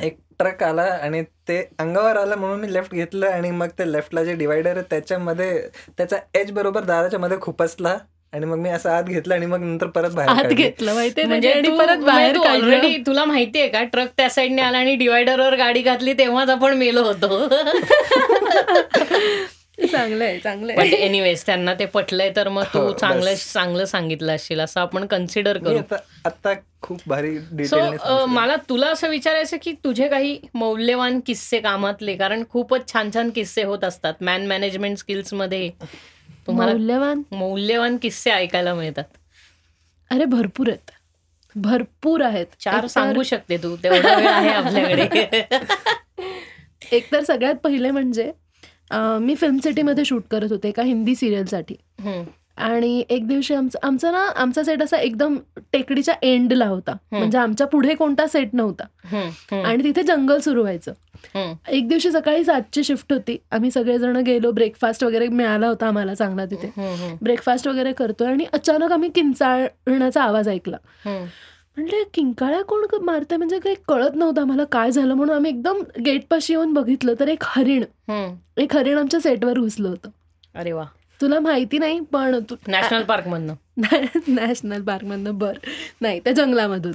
एक 0.02 0.18
ट्रक 0.38 0.62
आला 0.62 0.98
आणि 1.02 1.22
ते 1.48 1.68
अंगावर 1.78 2.16
आला 2.16 2.36
म्हणून 2.36 2.60
मी 2.60 2.72
लेफ्ट 2.72 2.92
घेतलं 2.92 3.26
आणि 3.26 3.52
मग 3.52 3.68
ते 3.78 3.92
लेफ्टला 3.92 4.24
जे 4.24 4.34
डिवायडर 4.34 4.70
आहे 4.70 4.82
त्याच्यामध्ये 4.90 5.68
त्याचा 5.98 6.16
एज 6.34 6.52
बरोबर 6.52 6.84
दाराच्या 6.84 7.18
मध्ये 7.18 7.38
खुपसला 7.40 7.98
आणि 8.32 8.46
मग 8.46 8.58
मी 8.58 8.68
असं 8.68 8.90
आत 8.90 9.04
घेतलं 9.04 9.34
आणि 9.34 9.46
मग 9.46 9.60
नंतर 9.60 9.88
परत 9.88 10.10
बाहेर. 10.10 10.48
घेतलं 10.48 10.94
माहितीये 10.94 11.26
म्हणजे 11.26 11.52
परत 11.52 11.98
बाहेर 11.98 11.98
म्हणजे 11.98 12.40
काढलं 12.40 12.66
ऑलरेडी 12.66 12.96
तुला 13.06 13.24
माहितीये 13.24 13.68
का 13.68 13.84
ट्रक 13.84 14.08
त्या 14.16 14.30
साईडने 14.30 14.62
आला 14.62 14.78
आणि 14.78 14.96
डिवायडरवर 14.96 15.56
गाडी 15.56 15.82
घातली 15.82 16.14
तेव्हाच 16.14 16.50
आपण 16.50 16.76
मेलो 16.76 17.02
होतो 17.02 17.48
चांगलंय 19.92 20.38
चांगलंय. 20.38 20.76
पण 20.76 20.84
एनिवेज 20.84 21.46
त्यांना 21.46 21.74
ते 21.74 21.86
पटलंय 21.86 22.32
तर 22.36 22.48
मग 22.48 22.62
तू 22.74 22.78
हो, 22.78 22.92
चांगलं. 22.92 23.34
चांगलं 23.34 23.84
सांगितलं 23.84 24.34
असशील 24.34 24.60
असं 24.60 24.80
आपण 24.80 25.06
कन्सिडर 25.06 25.58
करू. 25.58 25.78
आता 26.24 26.52
खूप 26.82 27.00
भारी 27.06 27.66
सो 27.66 28.26
मला 28.26 28.56
तुला 28.68 28.86
असं 28.86 29.08
विचारायचं 29.08 29.56
की 29.62 29.72
तुझे 29.72 30.08
काही 30.08 30.38
मौल्यवान 30.54 31.20
किस्से 31.26 31.60
कामातले 31.60 32.16
कारण 32.16 32.42
खूपच 32.50 32.92
छान 32.92 33.10
छान 33.14 33.30
किस्से 33.30 33.62
होत 33.62 33.84
असतात 33.84 34.14
मॅन 34.20 34.46
मॅनेजमेंट 34.46 34.98
स्किल्समध्ये. 34.98 35.70
तुम्हाला 36.46 36.72
मौल्यवान? 36.72 37.22
मौल्यवान 37.32 37.96
किस्से 37.96 38.30
ऐकायला 38.30 38.74
मिळतात. 38.74 39.04
अरे 40.10 40.24
भरपूर 40.24 40.68
आहेत. 40.68 40.90
भरपूर 41.56 42.22
आहेत. 42.22 42.46
चार 42.60 42.86
सांगू 42.86 43.22
शकते 43.22 43.56
तू 43.56 43.76
तेवढा 43.76 44.14
वेळ 44.16 44.28
आहे 44.28 44.50
आपल्याकडे. 44.50 45.42
एकतर 46.92 47.22
सगळ्यात 47.24 47.54
पहिले 47.54 47.90
म्हणजे 47.90 48.32
अं, 48.90 49.18
मी 49.20 49.34
फिल्म 49.34 49.58
सिटीमध्ये 49.58 50.04
शूट 50.04 50.22
करत 50.30 50.52
होते 50.52 50.68
एका 50.68 50.82
हिंदी 50.82 51.14
सिरियलसाठी 51.14 51.74
आणि 52.56 53.04
एक 53.08 53.28
दिवशी 53.28 53.54
आमचं 53.54 53.78
आमचा 53.82 54.10
ना 54.10 54.18
आमचा 54.18 54.62
सेट 54.62 54.82
असा 54.82 54.96
एकदम 54.96 55.36
टेकडीच्या 55.72 56.14
एंडला 56.22 56.66
होता. 56.66 56.92
म्हणजे 57.18 57.38
आमच्या 57.38 57.66
पुढे 57.66 57.94
कोणता 57.94 58.26
सेट 58.26 58.48
नव्हता. 58.52 58.84
आणि 59.62 59.84
तिथे 59.84 60.02
जंगल 60.02 60.38
सुरू 60.38 60.60
व्हायचं. 60.60 60.92
एक 61.68 61.88
दिवशी 61.88 62.10
सकाळी 62.10 62.44
सातची 62.44 62.84
शिफ्ट 62.84 63.12
होती. 63.12 63.36
आम्ही 63.50 63.70
सगळेजण 63.70 64.16
गेलो. 64.16 64.50
ब्रेकफास्ट 64.50 65.04
वगैरे 65.04 65.28
मिळाला 65.28 65.66
होता 65.68 65.86
आम्हाला 65.86 66.14
चांगला 66.14 66.44
तिथे. 66.46 66.66
ब्रेकफास्ट 67.22 67.68
वगैरे 67.68 67.92
करतोय 67.92 68.28
आणि 68.28 68.44
अचानक 68.52 68.92
आम्ही 68.92 69.10
किंचाळण्याचा 69.14 70.22
आवाज 70.22 70.48
ऐकला. 70.48 70.76
म्हणजे 71.76 72.04
किंकाळ्या 72.14 72.62
कोण 72.62 72.84
मारते 73.02 73.36
म्हणजे 73.36 73.58
काही 73.58 73.76
कळत 73.88 74.14
नव्हतं 74.14 74.40
आम्हाला 74.40 74.64
काय 74.64 74.90
झालं 74.90 75.14
म्हणून 75.14 75.36
आम्ही 75.36 75.50
एकदम 75.50 75.80
गेटपाशी 76.06 76.52
येऊन 76.52 76.72
बघितलं 76.72 77.14
तर 77.20 77.28
एक 77.28 77.42
हरिण. 77.42 77.84
एक 78.56 78.76
हरिण 78.76 78.98
आमच्या 78.98 79.20
सेटवर 79.20 79.58
घुसलं 79.58 79.88
होतं. 79.88 80.08
अरे 80.54 80.72
वा. 80.72 80.84
तुला 81.20 81.40
माहिती 81.40 81.78
नाही 81.78 82.00
पण 82.00 82.38
तू 82.50 82.54
नॅशनल 82.68 83.02
पार्क 83.02 83.28
मधनं 83.28 83.54
नॅशनल 84.28 84.82
पार्कमधनं 84.82 85.38
बर. 85.38 85.52
नाही 86.00 86.20
त्या 86.20 86.32
जंगलामधून. 86.32 86.92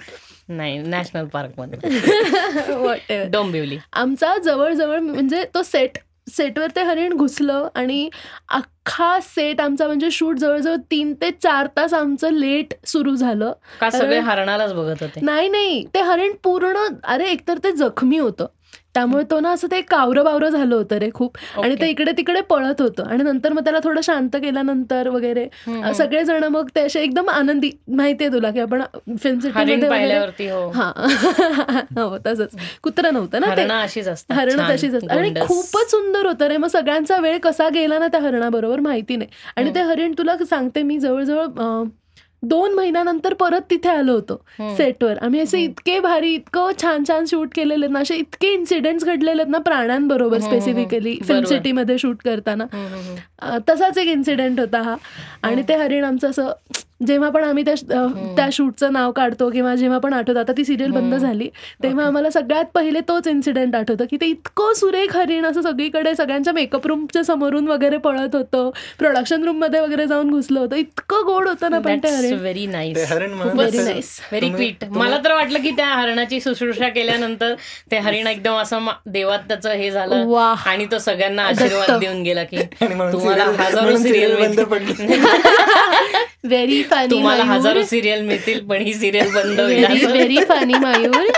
नाही 0.50 0.78
नॅशनल 0.78 1.26
पार्क 1.26 1.60
मधनं. 1.60 3.26
डोंबिवली. 3.32 3.78
आमचा 3.94 4.38
जवळजवळ 4.38 5.00
म्हणजे 5.00 5.44
तो 5.54 5.64
सेट 5.64 5.98
सेटवर 6.30 6.68
ते 6.76 6.82
हरिण 6.82 7.14
घुसलं 7.14 7.68
आणि 7.76 8.10
अख्खा 8.50 9.20
सेट 9.22 9.62
आमचा 9.62 9.88
म्हणजे 9.88 10.12
शूट 10.12 10.38
जवळजवळ 10.38 10.76
तीन 10.92 11.14
ते 11.14 11.32
चार 11.32 11.68
तास 11.78 11.94
आमचं 11.94 12.32
लेट 12.32 12.74
सुरू 12.86 13.16
झालं. 13.16 13.54
सगळे. 13.92 14.20
हरणालाच 14.20 14.74
बघत 14.74 15.04
होते? 15.04 15.20
नाही 15.22 15.50
नाही. 15.50 15.86
ते 15.94 16.02
हरिण 16.02 16.32
पूर्ण 16.44 16.88
अरे 17.04 17.30
एकतर 17.30 17.58
ते 17.58 17.72
जखमी 17.72 18.18
होतं. 18.18 18.46
त्यामुळे 18.94 19.24
तो 19.32 19.40
ना 19.40 19.50
असं 19.50 19.68
ते 19.72 19.82
कावरं 19.82 20.24
बावरं 20.24 20.50
झालं 20.50 20.76
होतं 20.76 20.98
रे 20.98 21.10
खूप. 21.14 21.38
आणि. 21.64 21.76
ते 21.82 21.90
इकडे 21.90 22.12
तिकडे 22.12 22.42
पळत 22.42 22.82
होतं. 22.82 23.04
आणि 23.04 23.24
नंतर 23.24 23.54
मग 23.54 23.64
त्याला 23.64 23.80
थोडं 23.84 24.02
शांत 24.02 24.30
केल्यानंतर 24.34 25.08
वगैरे. 25.08 25.48
सगळेजण 25.94 26.44
मग 26.44 26.68
ते 26.76 26.82
असे 26.82 27.02
एकदम 27.02 27.30
आनंदी. 27.30 27.72
माहितीये 27.88 28.32
तुला 28.32 28.52
की 28.52 28.60
आपण 28.60 28.82
फिल्म 29.18 29.40
सिटीमध्ये 29.40 29.76
हो. 30.50 30.70
हा. 30.70 30.92
तसंच. 32.26 32.56
कुत्रं 32.84 33.14
नव्हतं 33.14 33.42
ना 33.42 33.48
ते. 33.48 33.52
हरणं 34.34 34.58
तशीच 34.76 34.94
असतात. 34.96 35.12
आणि. 35.12 35.30
खूपच 35.48 35.92
सुंदर 35.92 36.26
होतं 36.26 36.48
रे. 36.48 36.58
मग 36.58 36.68
सगळ्यांचा 36.68 37.18
वेळ 37.18 37.38
कसा 37.38 37.70
गेला 37.70 38.00
ना 38.00 38.08
त्या 38.08 38.22
हरणाबरोबर 38.22 38.80
माहिती 38.80 39.16
नाही. 39.16 39.30
आणि 39.56 39.70
ते 39.76 39.82
हरिण 39.82 40.14
तुला 40.18 40.38
सांगते 40.50 40.84
मी 40.84 41.00
जवळजवळ 41.00 41.46
दोन 42.44 42.74
महिन्यानंतर 42.74 43.34
परत 43.34 43.62
तिथे 43.70 43.90
आलो 43.90 44.14
होतो. 44.14 44.36
सेटवर. 44.78 45.18
आम्ही 45.22 45.40
असे 45.40 45.62
इतके 45.62 46.00
भारी 46.00 46.34
इतकं 46.34 46.72
छान 46.82 47.04
छान 47.08 47.26
शूट 47.26 47.54
केलेले 47.56 47.88
ना 47.88 48.00
असे 48.00 48.16
इतके 48.16 48.54
इन्सिडेंट्स 48.54 49.06
घडलेले 49.06 49.42
आहेत 49.42 49.52
ना 49.52 49.58
प्राण्यांबरोबर 49.66 50.40
स्पेसिफिकली 50.40 51.18
फिल्म. 51.28 51.46
सिटीमध्ये 51.46 51.98
शूट 51.98 52.22
करताना. 52.26 52.66
तसाच 53.70 53.98
एक 53.98 54.08
इन्सिडेंट 54.08 54.60
होता 54.60 54.82
हा. 54.82 54.96
आणि 55.44 55.64
ते 55.70 55.76
हरिण 55.78 56.04
आमचं 56.04 56.30
असं 56.30 56.52
जेव्हा 57.08 57.30
पण 57.30 57.44
आम्ही 57.44 57.64
त्या 57.66 57.74
त्या 58.38 58.48
शूटचं 58.54 58.94
नाव 58.94 59.12
काढतो 59.12 59.50
किंवा 59.50 59.76
जेव्हा 59.76 59.98
पण 60.00 60.14
आठवतो 60.14 60.40
आता 60.40 60.54
ती 60.58 60.64
सिरियल 60.66 60.92
बंद 60.92 61.16
झाली 61.16 61.48
तेव्हा 61.84 62.06
आम्हाला 62.06 62.30
सगळ्यात 62.30 62.66
पहिले 62.74 63.00
तोच 63.00 63.28
इन्सिडेंट 63.28 63.76
आठवतो 63.76 64.04
की 64.12 64.18
ते 64.22 64.26
इतकं 64.26 64.74
सुरेख 64.74 65.16
हरिण 65.16 65.46
असं 65.46 65.62
सगळीकडे 65.62 66.16
सगळ्यांच्या 66.16 66.54
मेकअप 66.54 66.88
रूमच्या 66.88 67.24
समोरून 67.24 67.68
वगैरे 67.68 67.98
पळत 67.98 68.36
होतं 68.36 68.70
प्रोडक्शन 69.00 69.44
रूममध्ये 69.44 69.80
वगैरे 69.80 70.08
जाऊन 70.08 70.30
घुसलं 70.30 70.60
होतं 70.60 70.76
इतकं 70.76 71.26
गोड 71.26 71.48
होतं 71.48 71.72
ना 71.72 71.80
पण 71.80 72.00
ते 72.00 72.10
हरिण. 72.10 72.34
म्हणून 73.34 73.58
Very 73.60 73.80
असं- 73.80 73.88
nice. 73.88 74.10
व्हेरी 74.32 74.50
क्विट 74.50 74.84
मला 74.92 75.18
तर 75.18 75.34
वाटलं 75.34 75.60
की 75.60 75.72
त्या 75.72 75.88
हरणाची 75.88 76.40
शुश्रूषा 76.42 76.90
केल्यानंतर 76.90 77.54
ते 77.92 77.98
हरिण 78.00 78.28
एकदम 78.28 78.58
असं 78.58 78.80
मा- 78.80 78.96
देवात 79.06 79.40
त्याचं 79.48 79.72
हे 79.72 79.90
झालं 79.92 80.26
वाह. 80.26 80.68
आणि 80.70 80.86
तो 80.86 80.98
सगळ्यांना 81.00 81.44
आशीर्वाद. 81.44 82.00
देऊन 82.00 82.22
गेला 82.24 82.44
की 82.44 82.58
तुम्हाला 82.82 83.44
हजारो 83.60 83.98
सिरियल 83.98 84.36
व्हेरी 86.44 86.82
फनी 86.90 87.10
तुम्हाला 87.12 87.44
हजारो 87.44 87.84
सिरियल 87.86 88.22
मिळतील 88.22 88.66
पण 88.68 88.82
ही 88.82 88.94
सिरियल 88.94 89.32
बंद 89.34 89.60
होईल 89.60 89.86
very 90.06 90.38
funny 90.50 90.74
Mayur. 90.76 91.30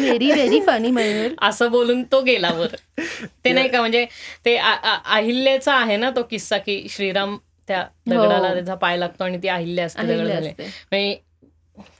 Very 0.00 0.30
very 0.32 0.60
funny 0.66 0.90
Mayur. 0.90 1.34
असं 1.42 1.70
बोलून 1.70 2.02
तो 2.12 2.20
गेला 2.22 2.50
वर 2.52 2.74
ते 3.44 3.52
नाही 3.52 3.68
का 3.68 3.80
म्हणजे 3.80 4.04
ते 4.44 4.56
अहिल्याचा 4.56 5.74
आहे 5.74 5.96
ना 5.96 6.10
तो 6.10 6.22
किस्सा 6.22 6.58
की 6.58 6.84
श्रीराम 6.90 7.36
त्या 7.68 7.84
दगडाला 8.08 8.48
हो. 8.48 8.54
त्याचा 8.54 8.74
पाय 8.74 8.96
लागतो 8.96 9.24
आणि 9.24 9.38
ती 9.42 9.48
अहिल्या 9.48 9.84
असते 9.86 10.02
दगडाला 10.06 10.48
असते. 10.48 10.64
म्हणजे 10.92 11.20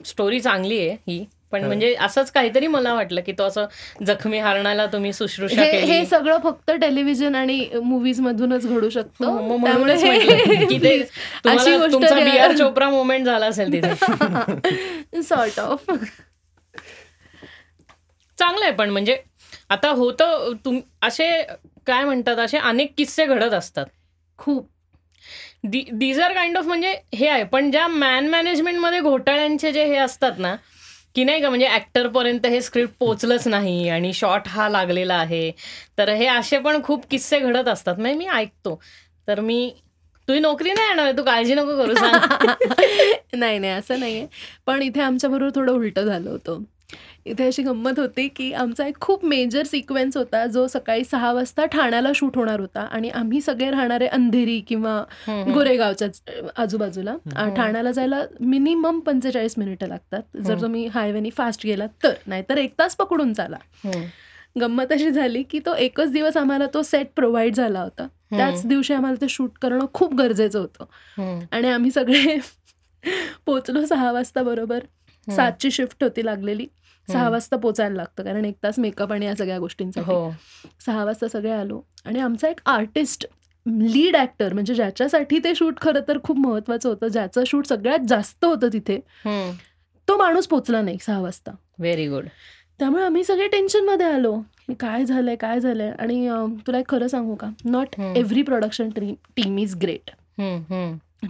स्टोरी 0.05 0.39
चांगली 0.39 0.79
आहे 0.79 0.97
ही. 1.07 1.23
पण 1.53 1.63
म्हणजे 1.63 1.95
असंच 1.95 2.31
काहीतरी 2.31 2.67
मला 2.67 2.93
वाटलं 2.93 3.21
की 3.21 3.31
तो 3.31 3.43
असं 3.43 3.65
जखमी 4.05 4.39
हरणाला 4.39 4.85
तुम्ही 4.85 5.13
शुश्रूषा 5.13 5.61
हे 5.61 5.71
केली. 5.71 5.91
हे 5.91 6.05
सगळं 6.05 6.37
फक्त 6.43 6.71
टेलिव्हिजन 6.71 7.35
आणि 7.35 7.69
मूवीज 7.83 8.19
मधूनच 8.19 8.67
घडू 8.67 8.89
शकतं. 8.89 9.25
तुमचा. 11.91 12.15
बी 12.15 12.37
आर 12.37 12.57
चोप्रा 12.57 12.89
मोमेंट 12.89 13.25
झाला 13.25 13.45
असेल 13.45 13.73
तिथे. 13.73 15.21
सॉर्ट 15.29 15.59
ऑफ 15.59 15.91
चांगलं 18.37 18.65
आहे 18.65 18.71
पण 18.71 18.89
म्हणजे 18.89 19.17
आता 19.69 19.89
होतं 19.89 20.51
तुम 20.65 20.79
असे 21.01 21.43
काय 21.87 22.03
म्हणतात 22.03 22.37
असे 22.37 22.57
अनेक 22.57 22.93
किस्से 22.97 23.25
घडत 23.25 23.53
असतात. 23.53 23.85
खूप. 24.37 24.69
दीज 25.93 26.19
आर 26.19 26.33
काइंड 26.33 26.57
ऑफ 26.57 26.65
म्हणजे 26.65 26.95
हे 27.15 27.27
आहे 27.27 27.43
पण 27.43 27.71
ज्या 27.71 27.87
मॅन 27.87 28.27
मॅनेजमेंटमध्ये 28.27 28.99
घोटाळ्यांचे 28.99 29.71
जे 29.71 29.85
हे 29.85 29.95
असतात 29.95 30.31
ना 30.37 30.55
की 31.15 31.23
नाही 31.23 31.41
का 31.41 31.49
म्हणजे 31.49 31.67
ऍक्टरपर्यंत 31.67 32.45
हे 32.45 32.61
स्क्रिप्ट 32.61 32.93
पोचलंच 32.99 33.47
नाही 33.47 33.89
आणि 33.89 34.13
शॉट 34.13 34.47
हा 34.47 34.69
लागलेला 34.69 35.15
आहे. 35.15 35.51
तर 35.97 36.09
हे 36.09 36.27
असे 36.27 36.57
पण 36.57 36.83
खूप 36.83 37.05
किस्से 37.11 37.39
घडत 37.39 37.67
असतात. 37.67 37.95
म्हणजे 37.99 38.17
मी 38.17 38.25
ऐकतो. 38.27 38.81
तर 39.27 39.39
मी 39.39 39.73
तुझी 40.27 40.39
नोकरी 40.39 40.71
नाही 40.73 40.87
येणार 40.87 41.11
तू 41.11 41.23
काळजी 41.23 41.55
नको 41.55 41.77
करू 41.77 41.95
सांग. 41.95 42.13
नाही 43.33 43.59
नाही 43.59 43.73
असं 43.73 43.99
नाहीये. 43.99 44.27
पण 44.65 44.81
इथे 44.81 45.01
आमच्याबरोबर 45.01 45.51
थोडं 45.55 45.73
उलटं 45.73 46.05
झालं 46.05 46.29
होतं. 46.29 46.63
इथे 47.25 47.45
अशी 47.47 47.63
गंमत 47.63 47.99
होती 47.99 48.27
की 48.27 48.51
आमचा 48.53 48.85
एक 48.87 48.97
खूप 49.01 49.23
मेजर 49.25 49.63
सिक्वेन्स 49.63 50.17
होता 50.17 50.45
जो 50.45 50.67
सकाळी 50.67 51.03
सहा 51.03 51.31
वाजता 51.33 51.65
ठाण्याला 51.65 52.11
शूट 52.15 52.37
होणार 52.37 52.59
होता 52.59 52.81
आणि 52.81 53.09
आम्ही 53.09 53.41
सगळे 53.41 53.69
राहणारे 53.71 54.07
अंधेरी 54.07 54.59
किंवा 54.59 55.03
गोरेगावच्याच 55.53 56.21
आजूबाजूला. 56.57 57.15
ठाण्याला 57.57 57.91
जायला 57.91 58.21
मिनिमम 58.39 58.99
पंचेचाळीस 58.99 59.53
मिनिटं 59.57 59.87
लागतात. 59.87 60.21
जर 60.41 60.61
तुम्ही 60.61 60.85
हायवेनी 60.87 61.29
फास्ट 61.29 61.65
गेलात 61.65 61.89
तर 62.03 62.13
नाहीतर 62.27 62.57
एक 62.57 62.73
तास 62.79 62.95
पकडून 62.95 63.33
चाला. 63.33 63.57
गंमत 64.59 64.91
अशी 64.91 65.11
झाली 65.11 65.43
की 65.43 65.59
तो 65.59 65.73
एकच 65.73 66.11
दिवस 66.11 66.37
आम्हाला 66.37 66.65
तो 66.73 66.81
सेट 66.81 67.07
प्रोव्हाइड 67.15 67.55
झाला 67.55 67.81
होता. 67.81 68.07
त्याच 68.31 68.65
दिवशी 68.65 68.93
आम्हाला 68.93 69.21
ते 69.21 69.27
शूट 69.29 69.57
करणं 69.61 69.85
खूप 69.93 70.13
गरजेचं 70.13 70.59
होतं. 70.59 71.39
आणि 71.51 71.69
आम्ही 71.69 71.91
सगळे 71.91 72.37
पोचलो 73.45 73.85
सहा 73.85 74.11
वाजता 74.11 74.43
बरोबर. 74.43 74.79
सातची 75.27 75.71
शिफ्ट 75.71 76.03
होती 76.03 76.25
लागलेली. 76.25 76.65
सहा 77.07 77.29
वाजता 77.29 77.57
पोचायला 77.57 77.95
लागतं 77.95 78.23
कारण 78.23 78.45
एक 78.45 78.55
तास 78.63 78.79
मेकअप 78.79 79.11
आणि 79.13 79.25
या 79.25 79.35
सगळ्या 79.35 79.57
गोष्टींसाठी. 79.59 80.11
हो. 80.11 80.31
सहा 80.85 81.03
वाजता 81.05 81.27
सगळे 81.27 81.51
आलो 81.51 81.81
आणि 82.05 82.19
आमचा 82.19 82.49
एक 82.49 82.59
आर्टिस्ट 82.65 83.25
लीड 83.65 84.15
ऍक्टर 84.15 84.53
म्हणजे 84.53 84.73
ज्याच्यासाठी 84.75 85.39
ते 85.43 85.53
शूट 85.55 85.79
खरं 85.81 85.99
तर 86.07 86.17
खूप 86.23 86.37
महत्वाचं 86.37 86.89
होतं 86.89 87.07
ज्याचं 87.07 87.43
शूट 87.47 87.65
सगळ्यात 87.65 88.07
जास्त 88.07 88.45
होतं 88.45 88.67
तिथे 88.73 88.99
तो 90.07 90.17
माणूस 90.17 90.47
पोचला 90.47 90.81
नाही 90.81 90.97
सहा 91.01 91.19
वाजता. 91.21 91.51
व्हेरी 91.79 92.07
गुड 92.07 92.25
त्यामुळे 92.79 93.03
आम्ही 93.03 93.23
सगळे 93.23 93.47
टेन्शनमध्ये 93.47 94.05
आलो. 94.05 94.35
की 94.67 94.73
काय 94.73 95.05
झालंय 95.05 95.35
काय 95.35 95.59
झालंय? 95.59 95.91
आणि 95.99 96.27
तुला 96.67 96.79
एक 96.79 96.89
खरं 96.89 97.07
सांगू 97.07 97.35
का? 97.35 97.49
Not. 97.65 97.99
Every 97.99 98.41
production 98.41 98.89
team 98.97 99.57
is 99.57 99.75
great 99.75 100.11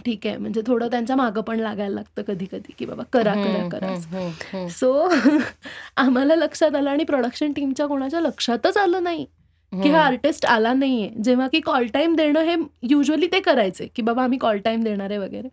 ठीक 0.04 0.26
आहे. 0.26 0.36
म्हणजे 0.36 0.62
थोडं 0.66 0.90
त्यांच्या 0.90 1.16
मागं 1.16 1.40
पण 1.40 1.60
लागायला 1.60 1.94
लागतं 1.94 2.22
कधी 2.22 2.46
कधी 2.52 2.72
की 2.78 2.84
बाबा 2.84 3.02
करा 3.12 3.34
करा 3.34 3.68
करा. 3.68 4.68
सो 4.68 5.08
आम्हाला 5.96 6.34
लक्षात 6.34 6.74
आलं 6.74 6.90
आणि 6.90 7.04
प्रोडक्शन 7.04 7.52
टीमच्या 7.52 7.86
कोणाच्या 7.86 8.20
लक्षातच 8.20 8.76
आलं 8.76 9.02
नाही 9.04 9.24
की 9.72 9.90
हा 9.90 10.00
आर्टिस्ट 10.00 10.46
आला 10.46 10.72
नाहीये. 10.72 11.08
जेव्हा 11.24 11.46
की 11.48 11.60
कॉल 11.60 11.86
टाइम 11.94 12.14
देणं 12.16 12.40
हे 12.40 12.54
युजली 12.90 13.26
ते 13.26 13.40
करायचे 13.40 13.86
की 13.96 14.02
बाबा 14.02 14.22
आम्ही 14.24 14.38
कॉल 14.38 14.58
टाइम 14.58 14.82
देणार 14.84 15.10
आहे 15.10 15.18
वगैरे. 15.18 15.48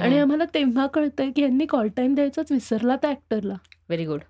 आणि 0.00 0.18
आम्हाला 0.18 0.44
तेव्हा 0.54 0.86
कळतंय 0.86 1.30
की 1.30 1.42
यांनी 1.42 1.66
कॉल 1.66 1.88
टाइम 1.96 2.14
द्यायचाच 2.14 2.52
विसरला 2.52 2.96
त्या 2.96 3.10
ऍक्टरला 3.10 3.54
व्हेरी 3.88 4.04
गुड 4.06 4.20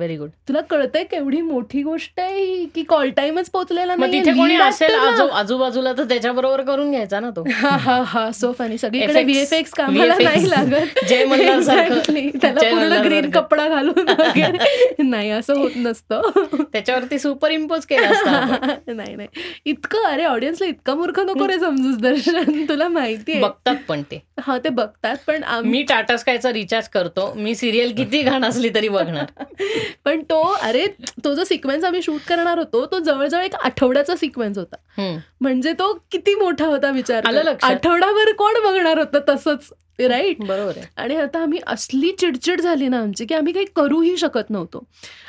व्हेरी 0.00 0.16
गुड 0.16 0.28
तुला 0.48 0.60
कळतंय 0.60 1.04
केवढी 1.04 1.40
मोठी 1.40 1.82
गोष्ट 1.82 2.20
आहे 2.20 2.64
की 2.74 2.82
कॉल 2.82 3.10
टाइमच 3.10 3.50
पोहोचलेला 3.50 3.94
Lead 3.94 4.60
असेल 4.62 4.94
आजूबाजूला 5.32 5.92
तर 5.92 6.04
त्याच्याबरोबर 6.04 6.60
करून 6.60 6.90
घ्यायचा 6.90 7.20
ना 7.20 7.30
तो. 7.30 7.44
हा 7.52 7.68
हा 7.68 8.02
हा. 8.06 8.30
सो 8.30 8.52
फनी 8.52 8.78
सगळीकडे. 8.78 9.22
व्हीएफएक्स 9.22 9.70
कामाला. 9.70 10.14
नाही 10.22 10.50
लागत. 10.50 11.00
त्याला 12.42 12.70
पूर्ण 12.70 13.00
ग्रीन. 13.04 13.30
कपडा 13.30 13.68
घालून 13.68 14.08
वगैरे. 14.08 15.02
नाही 15.02 15.30
असं 15.30 15.58
होत 15.58 15.70
नसतं. 15.76 16.20
त्याच्यावरती 16.72 17.18
सुपर 17.18 17.50
इम्पोज 17.50 17.86
केला. 17.86 18.10
नाही 18.86 19.16
नाही. 19.16 19.28
इतकं 19.64 20.04
अरे 20.04 20.24
ऑडियन्सला 20.24 20.68
इतकं 20.68 20.96
मूर्ख 20.96 21.20
नको 21.20 21.48
रे 21.48 21.58
समजूस 21.58 21.96
दर्शन. 21.96 22.64
तुला 22.68 22.88
माहितीये 22.88 23.40
बघतात 23.40 23.76
पण 23.88 24.02
ते. 24.02 24.22
हा 24.40 24.58
ते 24.58 24.68
बघतात 24.68 25.16
पण 25.26 25.42
मी 25.64 25.82
टाटा 25.82 26.16
स्कायचा 26.16 26.52
रिचार्ज 26.52 26.88
करतो. 26.88 27.32
मी 27.36 27.54
सिरियल 27.54 27.94
किती 27.94 28.22
घाण 28.22 28.44
असली 28.44 28.68
तरी 28.74 28.88
बघणार. 28.88 29.44
पण 30.04 30.22
तो 30.22 30.40
अरे 30.52 30.86
तो 31.24 31.34
जो 31.34 31.44
सिक्वेन्स 31.44 31.84
आम्ही 31.84 32.02
शूट 32.02 32.20
करणार 32.28 32.58
होतो 32.58 32.84
तो 32.86 32.98
जवळजवळ 32.98 33.42
एक 33.42 33.54
आठवड्याचा 33.54 34.16
सिक्वेन्स 34.16 34.58
होता. 34.58 34.76
म्हणजे 35.40 35.72
तो 35.72 35.92
किती 36.12 36.34
मोठा 36.34 36.66
होता 36.66 36.90
विचार. 36.90 37.26
आठवडाभर 37.62 38.32
कोण 38.32 38.62
बघणार 38.64 38.98
होतं 38.98 39.20
तसंच 39.28 39.70
राईट 40.00 40.40
बरोबर 40.40 40.78
आणि 40.96 41.16
आता 41.16 41.38
आम्ही 41.38 41.58
असली 41.66 42.10
चिडचिड 42.12 42.60
झाली 42.60 42.88
ना 42.88 42.98
आमची 42.98 43.24
की 43.24 43.34
आम्ही 43.34 43.52
काही 43.52 43.66
करूही 43.76 44.16
शकत 44.16 44.50
नव्हतो. 44.50 44.84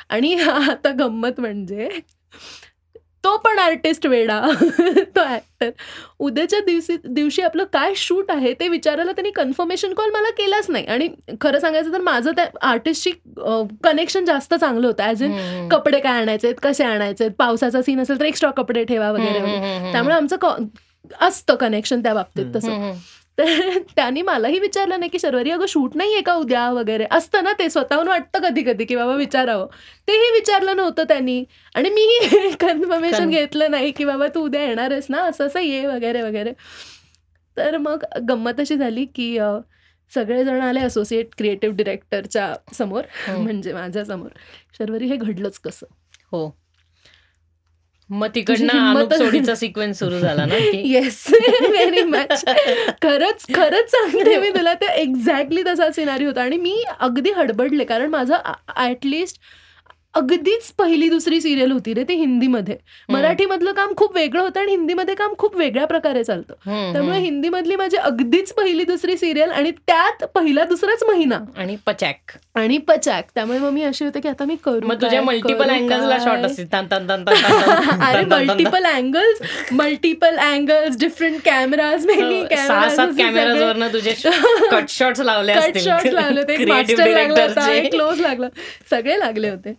आणि 0.08 0.34
आता 0.40 0.90
गंमत 0.98 1.40
म्हणजे 1.40 1.88
तो 3.24 3.36
पण 3.36 3.58
आर्टिस्ट 3.58 4.06
वेडा. 4.06 4.40
तो 5.16 5.22
ऍक्टर 5.24 5.70
उद्याच्या 6.18 6.60
दिवशी 6.60 6.96
दिवशी 7.04 7.42
आपलं 7.42 7.64
काय 7.72 7.92
शूट 7.96 8.30
आहे 8.30 8.52
ते 8.60 8.68
विचारायला 8.68 9.12
त्यांनी 9.12 9.30
कन्फर्मेशन 9.30 9.92
कॉल 9.94 10.10
मला 10.10 10.30
केलाच 10.30 10.70
नाही. 10.70 10.86
आणि 10.86 11.08
खरं 11.40 11.58
सांगायचं 11.58 11.92
तर 11.92 12.00
माझं 12.00 12.30
त्या 12.36 12.46
आर्टिस्टशी 12.62 13.10
कनेक्शन 13.84 14.24
जास्त 14.24 14.54
चांगलं 14.54 14.86
होतं. 14.86 15.02
As 15.02 15.22
in. 15.22 15.32
कपडे 15.68 16.00
काय 16.00 16.20
आणायचे 16.22 16.52
कसे 16.52 16.84
आणायचे 16.84 17.28
पावसाचा 17.28 17.82
सीन 17.82 18.00
असेल 18.00 18.20
तर 18.20 18.24
एक्स्ट्रा 18.24 18.50
कपडे 18.50 18.84
ठेवा 18.84 19.10
वगैरे 19.10 19.92
त्यामुळे 19.92 20.14
आमचं 20.14 20.36
असतं 21.20 21.54
कनेक्शन 21.54 22.02
त्या 22.02 22.14
बाबतीत 22.14 22.44
तसं. 22.56 22.92
तर 23.38 23.78
त्यांनी 23.96 24.22
मलाही 24.22 24.58
विचारलं 24.58 24.98
नाही 24.98 25.10
की 25.10 25.18
शर्वरी 25.18 25.50
अगं 25.50 25.66
शूट 25.66 25.96
नाहीये 25.96 26.20
का 26.20 26.34
उद्या 26.34 26.70
वगैरे? 26.70 27.06
असतं 27.10 27.44
ना 27.44 27.52
ते 27.52 27.70
स्वतःहून 27.70 28.08
वाटतं 28.08 28.38
कधी 28.40 28.62
कधी 28.62 28.84
की 28.84 28.96
बाबा 28.96 29.14
विचारावं. 29.14 29.66
तेही 30.08 30.30
विचारलं 30.30 30.76
नव्हतं 30.76 31.04
त्यांनी. 31.04 31.44
आणि 31.74 31.90
मी 31.90 32.06
कन्फर्मेशन 32.60 33.30
घेतलं 33.30 33.70
नाही 33.70 33.90
की 33.90 34.04
बाबा 34.04 34.26
तू 34.26 34.44
उद्या 34.44 34.62
येणारच 34.62 35.06
ना 35.08 35.22
असं 35.22 35.46
असं 35.46 35.60
ये 35.60 35.86
वगैरे 35.86 36.22
वगैरे. 36.22 36.52
तर 37.56 37.76
मग 37.78 38.04
गंमत 38.28 38.60
अशी 38.60 38.76
झाली 38.76 39.04
की 39.04 39.38
सगळेजण 40.14 40.60
आले 40.60 40.80
असोसिएट 40.80 41.28
क्रिएटिव्ह 41.38 41.76
डिरेक्टरच्या 41.76 42.54
समोर 42.74 43.02
हम्म. 43.28 43.42
म्हणजे 43.42 43.72
माझ्यासमोर 43.72 44.28
शर्वरी 44.78 45.06
हे 45.06 45.16
घडलंच 45.16 45.58
कसं? 45.58 45.86
हो. 46.32 46.61
मग 48.12 48.28
तिकडनं 48.34 49.08
सोडीचा 49.18 49.54
सिक्वेन्स 49.54 49.98
सुरू 49.98 50.18
झाला 50.18 50.44
ना 50.46 50.58
की? 50.58 50.80
येस 50.92 51.24
व्हेरी 51.62 52.02
मच 52.02 52.44
खरंच 53.02 53.44
खरंच 53.54 53.90
सांगते 53.90 54.36
मी 54.38 54.50
तुला 54.50 54.74
ते 54.74 54.92
एक्झॅक्टली 54.94 55.62
तसा 55.66 55.90
सिनारी 55.90 56.24
होता. 56.24 56.42
आणि 56.42 56.56
मी 56.56 56.82
अगदी 57.00 57.30
हडबडले 57.30 57.84
कारण 57.84 58.10
माझं 58.10 58.52
ऍटलिस्ट 58.80 59.40
अगदीच 60.14 60.70
पहिली 60.78 61.08
दुसरी 61.08 61.40
सिरियल 61.40 61.70
होती 61.72 61.94
रे 61.94 62.02
ते 62.04 62.14
हिंदीमध्ये. 62.14 62.76
मराठीमधलं 63.08 63.72
काम 63.72 63.92
खूप 63.96 64.14
वेगळं 64.14 64.42
होतं 64.42 64.60
आणि 64.60 64.70
हिंदीमध्ये 64.70 65.14
काम 65.14 65.34
खूप 65.38 65.56
वेगळ्या 65.56 65.86
प्रकारे 65.86 66.24
चालतं. 66.24 66.54
त्यामुळे. 66.92 67.18
हिंदीमधली 67.18 67.76
माझी 67.76 67.96
अगदीच 67.96 68.52
पहिली 68.52 68.84
दुसरी 68.84 69.16
सिरियल 69.16 69.50
आणि 69.50 69.70
त्यात 69.70 70.24
पहिला 70.24 70.64
दुसराच 70.64 71.02
महिना. 71.08 71.38
आणि 71.56 71.76
पचॅक. 71.86 72.32
आणि 72.54 72.78
पचाक. 72.78 73.24
त्यामुळे 73.34 73.58
मग 73.58 73.70
मी 73.70 73.82
अशी 73.82 74.04
होते 74.04 74.20
की 74.20 74.28
आता 74.28 74.44
मी 74.44 74.56
करू 74.56 74.94
तुझ्या 74.94 75.22
मल्टिपल 75.22 75.70
अँगल्सला? 75.70 76.18
शॉट 76.18 76.38
असतील. 76.38 76.66
अरे. 78.02 78.24
Multiple 78.24 78.84
angles 78.84 79.40
multiple 79.72 80.36
angles 80.36 80.98
different 80.98 81.40
cameras 81.44 82.06
many 82.06 82.44
cameras 82.44 83.62
वरनं 83.62 83.88
तुझे 83.92 84.14
कट 84.70 84.84
शॉट्स 84.88 85.20
लावले 85.20 85.52
कट 85.52 85.58
असतील. 85.58 85.82
शॉट 85.82 86.06
लागले 86.06 86.40
होते. 86.40 86.56
क्लोज 87.88 88.20
लागला. 88.20 88.48
सगळे 88.90 89.18
लागले 89.18 89.48
होते. 89.48 89.74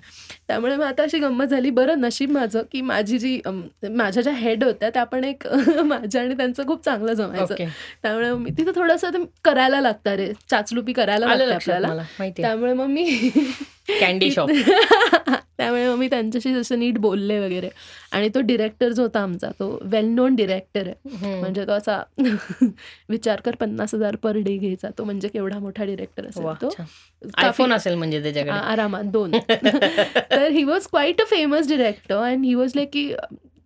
त्यामुळे 0.53 0.75
मग 0.75 0.83
आता 0.83 1.03
अशी 1.03 1.19
गंमत 1.19 1.45
झाली. 1.45 1.69
बरं 1.69 1.99
नशीब 1.99 2.31
माझं 2.31 2.61
की 2.71 2.81
माझी 2.81 3.19
जी 3.19 3.41
माझ्या 3.89 4.23
ज्या 4.23 4.33
हेड 4.33 4.63
होत्या 4.63 4.89
त्या 4.89 5.03
पण 5.03 5.23
एक 5.23 5.47
माझ्या 5.83 6.21
आणि 6.21 6.37
त्यांचं 6.37 6.67
खूप 6.67 6.85
चांगलं 6.85 7.13
जमायचं. 7.13 7.55
त्यामुळे 8.03 8.31
मी 8.33 8.49
तिथं 8.49 8.71
थोडंसं 8.75 9.09
करायला 9.43 9.81
लागतं 9.81 10.11
रे 10.11 10.33
चाचलुपी 10.49 10.93
करायला 10.93 11.25
लागते 11.25 11.43
आपल्याला. 11.53 11.87
त्यामुळे 12.41 12.73
मग 12.73 12.85
मी 12.85 13.31
कॅन्डी 13.99 14.31
शॉप 14.31 14.49
त्यामुळे 15.63 15.87
मग 15.89 15.95
मी 15.95 16.07
त्यांच्याशी 16.07 16.53
जसं 16.53 16.79
नीट 16.79 16.97
बोलले 16.97 17.39
वगैरे. 17.39 17.69
आणि 18.11 18.29
तो 18.35 18.41
डिरेक्टर 18.41 18.91
जो 18.91 19.01
होता 19.01 19.19
आमचा 19.19 19.49
तो 19.59 19.79
वेल 19.81 20.05
नोन 20.05 20.35
डिरेक्टर 20.35 20.87
आहे 20.87 21.39
म्हणजे 21.39 21.65
तो 21.67 21.71
असा 21.71 22.01
विचार 23.09 23.41
कर 23.41 23.55
पन्नास 23.55 23.93
हजार 23.93 24.15
पर 24.15 24.37
डे 24.37 24.57
घ्यायचा. 24.57 24.89
तो 24.97 25.03
म्हणजे 25.03 25.27
केवढा 25.27 25.59
मोठा 25.59 25.85
डिरेक्टर 25.85 26.25
असेल 26.25 26.45
तो. 26.61 26.69
आयफोन 27.37 27.73
असेल 27.73 27.95
म्हणजे 27.95 28.21
त्याच्याकडे. 28.23 28.53
आरामात 28.53 29.03
दोन. 29.03 29.31
तर 30.31 30.47
he 30.51 30.63
was 30.63 30.87
quite 30.87 31.21
a 31.21 31.25
famous 31.25 31.67
director 31.67 32.15
and 32.15 32.45
he 32.45 32.53
was 32.53 32.71
like 32.75 32.89
की 32.93 33.13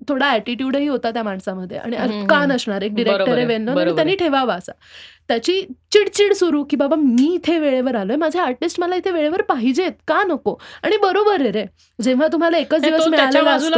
थोडा 0.07 0.29
ॲटिट्यूडही 0.29 0.87
होता 0.87 1.11
त्या 1.11 1.23
माणसामध्ये 1.23 1.77
आणि 1.77 2.25
का. 2.29 2.45
नसणार 2.45 2.81
एक 2.81 2.95
डिरेक्टर 2.95 3.37
आहे 3.37 3.45
वेन 3.45 3.65
त्यांनी. 3.95 4.15
ठेवावा 4.15 4.55
असा 4.55 4.71
त्याची 5.27 5.61
चिडचिड 5.91 6.33
सुरू 6.33 6.63
की 6.63 6.75
बाबा 6.75 6.95
मी 6.95 7.33
इथे 7.33 7.57
वेळेवर 7.59 7.95
आलोय 7.95 8.15
माझे 8.15 8.39
आर्टिस्ट 8.39 8.79
मला 8.79 8.95
इथे 8.95 9.11
वेळेवर 9.11 9.41
पाहिजेत 9.41 9.91
का 10.07 10.21
नको 10.23 10.55
आणि 10.83 10.97
बरोबर 10.97 11.41
आहे 11.41 11.51
रे 11.51 11.65
जेव्हा 11.99 12.27
तुम्हाला 12.27 12.57
एकच 12.57 12.81
दिवस 12.81 13.07
मिळालेला 13.07 13.51
असतो 13.51 13.69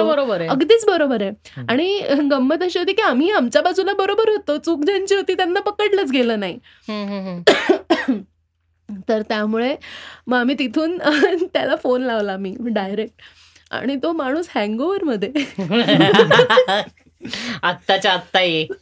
अगदीच 0.47 0.85
बरोबर 0.85 1.21
आहे. 1.21 1.31
आणि 1.69 1.99
गंमत 2.31 2.63
अशी 2.63 2.79
होती 2.79 2.93
की 2.93 3.01
आम्ही 3.01 3.29
आमच्या 3.31 3.61
बाजूला 3.61 3.93
बरोबर 3.93 4.29
होतो 4.29 4.57
चूक 4.57 4.83
ज्यांची 4.85 5.15
होती 5.15 5.33
त्यांना 5.33 5.59
पकडलंच 5.59 6.11
गेलं 6.11 6.39
नाही. 6.39 6.57
तर 9.09 9.21
त्यामुळे 9.21 9.75
मग 10.27 10.37
आम्ही 10.37 10.55
तिथून 10.59 10.97
त्याला 11.53 11.75
फोन 11.75 12.01
लावला 12.01 12.37
मी 12.37 12.55
डायरेक्ट 12.61 13.21
आणि 13.71 13.95
तो 13.95 14.11
माणूस 14.11 14.49
हँगओव्हरमध्ये 14.55 15.31
आत्ताच्या 17.63 18.11
आत्ता 18.11 18.41
ये. 18.41 18.67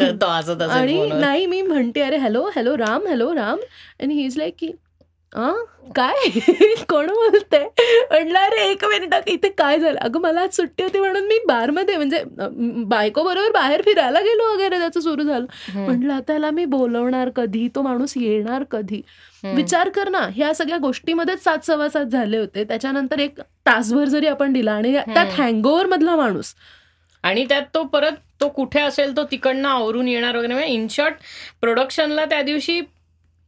तो 0.00 0.24
आणि 0.64 1.10
नाही 1.10 1.46
मी 1.46 1.62
म्हणते 1.62 2.00
अरे 2.00 2.16
hello 2.16 2.50
hello 2.56 2.78
Ram 2.78 3.06
hello 3.06 3.34
Ram. 3.34 3.58
आणि 4.02 4.14
ही 4.14 4.24
इज 4.24 4.36
लाईक 4.36 4.54
की 4.58 4.72
काय? 5.36 6.28
कोण 6.88 7.06
बोलते 7.06 7.58
म्हटलं 7.58 8.38
अरे 8.38 8.70
एक 8.70 8.84
मिनिट 8.84 9.14
इथे 9.26 9.48
काय 9.48 9.78
झालं? 9.78 9.98
अगं 9.98 10.20
मला 10.20 10.40
आज 10.40 10.50
सुट्टी 10.56 10.82
होती 10.82 10.98
म्हणून 10.98 11.26
मी 11.26 11.38
बारमध्ये 11.46 11.96
म्हणजे 11.96 12.22
बायको 12.84 13.22
बरोबर 13.22 13.50
बाहेर 13.50 13.82
फिरायला 13.82 14.20
गेलो 14.20 14.52
वगैरे 14.54 14.78
त्याचं 14.78 15.00
सुरू 15.00 15.22
झालं. 15.22 15.46
म्हटलं 15.74 16.12
आता 16.12 16.32
याला 16.32 16.50
मी 16.50 16.64
बोलवणार 16.64 17.28
कधी? 17.28 17.68
तो 17.68 17.82
माणूस 17.82 18.12
येणार 18.16 18.64
कधी? 18.70 19.02
विचार 19.44 19.88
कर 19.88 20.08
ना 20.08 20.28
ह्या 20.34 20.54
सगळ्या 20.54 20.78
गोष्टीमध्येच 20.78 21.44
सात 21.44 21.66
सव्वा 21.66 21.88
सात 21.88 22.04
झाले 22.04 22.38
होते. 22.38 22.64
त्याच्यानंतर 22.64 23.18
एक 23.18 23.40
तासभर 23.40 24.04
जरी 24.04 24.26
आपण 24.26 24.52
दिला 24.52 24.72
आणि 24.72 24.92
त्यात. 24.92 25.26
हँगओव्हर 25.40 25.86
मधला 25.86 26.16
माणूस. 26.16 26.54
आणि 27.22 27.44
त्यात 27.44 27.62
तो 27.74 27.82
परत 27.84 28.12
तो 28.40 28.48
कुठे 28.48 28.80
असेल 28.80 29.16
तो 29.16 29.24
तिकडनं 29.24 29.68
आवरून 29.68 30.08
येणार 30.08 30.36
वगैरे 30.36 30.66
इन 30.66 30.86
शॉर्ट 30.90 31.14
प्रोडक्शनला 31.60 32.24
त्या 32.24 32.42
दिवशी 32.42 32.80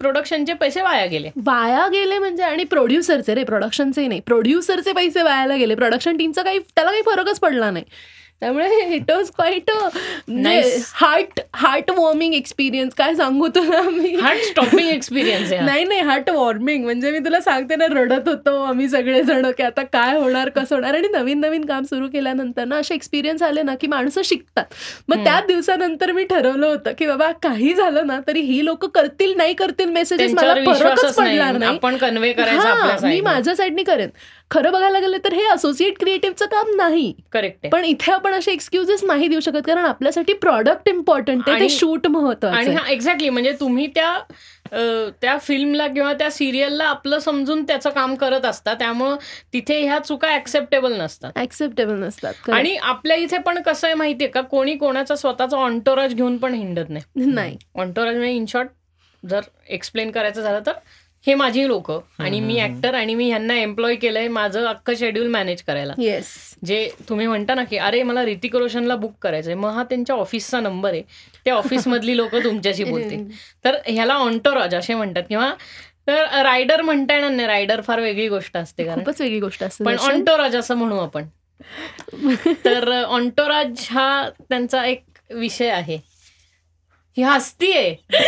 प्रोडक्शनचे 0.05 0.53
पैसे 0.53 0.83
वाया 0.83 1.07
गेले. 1.07 1.31
वाया 1.45 1.89
गेले 1.89 2.19
म्हणजे 2.19 2.43
आणि 2.43 2.65
प्रोड्युसरचे 2.65 3.35
रे 3.35 3.45
प्रोडक्शनचे 3.45 4.07
नाही. 4.07 4.21
प्रोड्युसरचे 4.21 4.93
पैसे 4.93 5.23
वायाला 5.23 5.57
गेले. 5.57 5.75
प्रोडक्शन 5.75 6.17
टीमचा 6.17 6.43
काही 6.43 6.59
त्याला 6.59 6.91
काही 6.91 7.03
फरकच 7.03 7.41
पडला 7.41 7.71
नाही. 7.71 7.85
त्यामुळे 8.43 8.95
it 8.95 9.11
was 9.11 9.31
quite. 9.37 9.71
Heart 10.95 11.41
heart 11.55 11.91
warming 11.91 12.35
experience 12.35 12.95
काय 12.95 13.15
सांगू 13.15 13.49
तुला 13.55 13.81
मी? 13.83 14.15
Heart 14.23 14.41
stopping 14.41 14.89
experience. 14.89 15.53
नाही 15.53 15.85
नाही 15.85 16.01
हार्ट 16.01 16.31
वॉर्मिंग 16.31 16.85
म्हणजे 16.85 17.11
मी 17.11 17.19
तुला 17.19 17.41
सांगते 17.41 17.77
ना 17.77 17.87
रडत 17.91 18.29
होतो 18.29 18.57
आम्ही 18.63 18.89
सगळेजण 18.89 19.51
की 19.59 19.63
आता 19.63 19.83
काय 19.83 20.17
होणार 20.19 20.49
कसं 20.49 20.75
होणार? 20.75 20.95
आणि 20.95 21.09
नवीन 21.13 21.41
नवीन 21.41 21.65
काम 21.65 21.85
सुरू 21.85 22.09
केल्यानंतर 22.09 22.65
ना 22.65 22.77
असे 22.77 22.95
एक्सपिरियन्स 22.95 23.43
आले 23.43 23.63
ना 23.63 23.75
की 23.75 23.87
माणसं 23.87 24.23
शिकतात. 24.25 24.65
मग. 25.09 25.25
त्याच 25.25 25.47
दिवसानंतर 25.47 26.13
मी 26.13 26.25
ठरवलं 26.25 26.67
होतं 26.67 26.93
की 26.99 27.07
बाबा 27.07 27.31
काही 27.43 27.75
झालं 27.75 28.07
ना 28.07 28.19
तरी 28.27 28.41
ही 28.41 28.65
लोक 28.65 28.85
करतील 28.95 29.35
नाही 29.37 29.55
करतील 29.55 29.91
मेसेजेस 29.91 30.35
मला 30.35 30.55
फरकच 30.55 31.15
पडणार 31.17 31.37
नाही. 31.37 31.59
नाही. 31.59 31.77
आपण 31.77 31.97
कन्वे 31.97 32.33
करायचं 32.33 32.69
आपल्या 32.69 33.09
मी 33.09 33.21
माझ्या 33.21 33.55
साईडनी 33.57 33.83
करेन. 33.83 34.09
खरं 34.51 34.73
बघायला 34.73 34.99
गेलं 35.01 35.19
तर 35.25 35.33
हे 35.33 35.45
असोसिएट 35.53 35.99
क्रिएटिव्हचं 36.01 36.47
काम 36.47 36.71
नाही. 36.77 37.13
करेक्ट 37.33 37.67
पण 37.73 37.85
इथे 37.85 38.13
आपण 38.13 38.35
असे 38.35 38.53
एक्सक्युजेस 38.53 39.05
नाही 39.05 39.29
देऊ 39.29 39.41
शकत 39.41 39.67
कारण 39.67 39.85
आपल्यासाठी 39.85 40.33
प्रॉडक्ट 40.33 40.89
इम्पॉर्टंट 40.89 41.49
आहे 41.49 41.69
शूट 41.69 42.07
महत्वाचं 42.07 42.57
आणि. 42.57 42.75
हा 42.75 42.91
एक्झॅक्टली 42.93 43.29
म्हणजे 43.29 43.53
तुम्ही 43.61 43.87
त्या 43.95 44.19
त्या 45.21 45.37
फिल्मला 45.39 45.87
किंवा 45.87 46.13
त्या 46.13 46.31
सिरियलला 46.31 46.85
आपलं 46.85 47.19
समजून 47.19 47.65
त्याचं 47.65 47.91
काम 47.91 48.15
करत 48.15 48.45
असता 48.45 48.75
त्यामुळं 48.75 49.17
तिथे 49.53 49.81
ह्या 49.81 49.99
चुका 49.99 50.35
ऍक्सेप्टेबल 50.35 50.93
नसतात. 51.01 51.33
ऍक्सेप्टेबल 51.39 51.99
नसतात. 51.99 52.51
आणि 52.51 52.75
आपल्या 52.77 53.17
इथे 53.17 53.39
पण 53.39 53.61
कसं 53.63 53.87
आहे 53.87 53.95
माहितीये 53.95 54.31
का? 54.31 54.41
कोणी 54.41 54.75
कोणाचा 54.77 55.17
स्वतःचा 55.17 55.57
ऑन्टोराज 55.57 56.15
घेऊन 56.15 56.37
पण 56.39 56.55
हिंडत 56.55 56.91
नाही. 56.91 57.27
नाही. 57.27 57.57
ऑन्टोराज 57.75 58.17
म्हणजे 58.17 58.35
इन 58.35 58.45
शॉर्ट 58.49 58.69
जर 59.23 59.41
एक्सप्लेन 59.69 60.11
करायचं 60.11 60.43
झालं 60.43 60.61
तर 60.67 60.73
हे 61.27 61.35
माझी 61.35 61.67
लोक 61.69 61.91
आणि 62.19 62.41
मी 62.41 62.61
ऍक्टर 62.63 62.95
आणि 62.95 63.15
मी 63.15 63.29
ह्यांना 63.29 63.55
एम्प्लॉय 63.55 63.95
केलंय 63.95 64.29
माझं 64.29 64.67
अख्खं 64.67 64.95
शेड्यूल 64.95 65.27
मॅनेज 65.27 65.63
करायला. 65.63 65.93
येस 65.99 66.27
जे 66.65 66.89
तुम्ही 67.09 67.27
म्हणता 67.27 67.55
ना 67.55 67.65
की 67.65 67.77
अरे 67.77 68.03
मला 68.03 68.25
ऋतिक 68.25 68.57
रोशनला 68.57 68.97
बुक 68.97 69.15
करायचंय. 69.23 69.55
मग 69.55 69.71
हा 69.71 69.83
त्यांच्या 69.83 70.17
ऑफिसचा 70.17 70.61
नंबर 70.61 70.93
आहे. 70.93 71.03
त्या 71.45 71.55
ऑफिसमधली 71.59 72.17
लोक 72.17 72.35
तुमच्याशी 72.35 72.85
बोलतील. 72.85 73.25
तर 73.65 73.77
ह्याला 73.87 74.15
ऑन्टोराज 74.15 74.75
असे 74.75 74.95
म्हणतात 74.95 75.23
किंवा 75.29 75.53
तर 76.07 76.43
रायडर 76.43 76.83
म्हणता 76.83 77.15
येणार 77.15 77.31
नाही. 77.31 77.49
रायडर 77.49 77.81
फार 77.81 78.01
वेगळी 78.01 78.29
गोष्ट 78.29 78.57
असते 78.57 78.85
कारण. 78.85 79.05
खूपच 79.05 79.21
वेगळी 79.21 79.41
गोष्ट 79.41 79.63
असते 79.65 79.85
पण. 79.85 79.97
ऑन्टोराज 79.97 80.57
असं 80.57 80.75
म्हणू 80.75 80.99
आपण. 80.99 81.25
तर 82.65 83.03
ऑन्टोराज 83.03 83.87
हा 83.91 84.29
त्यांचा 84.49 84.85
एक 84.87 85.05
विषय 85.31 85.69
आहे. 85.69 85.99
ही 87.17 87.23
हस्ती 87.23 87.73
आहे. 87.73 87.95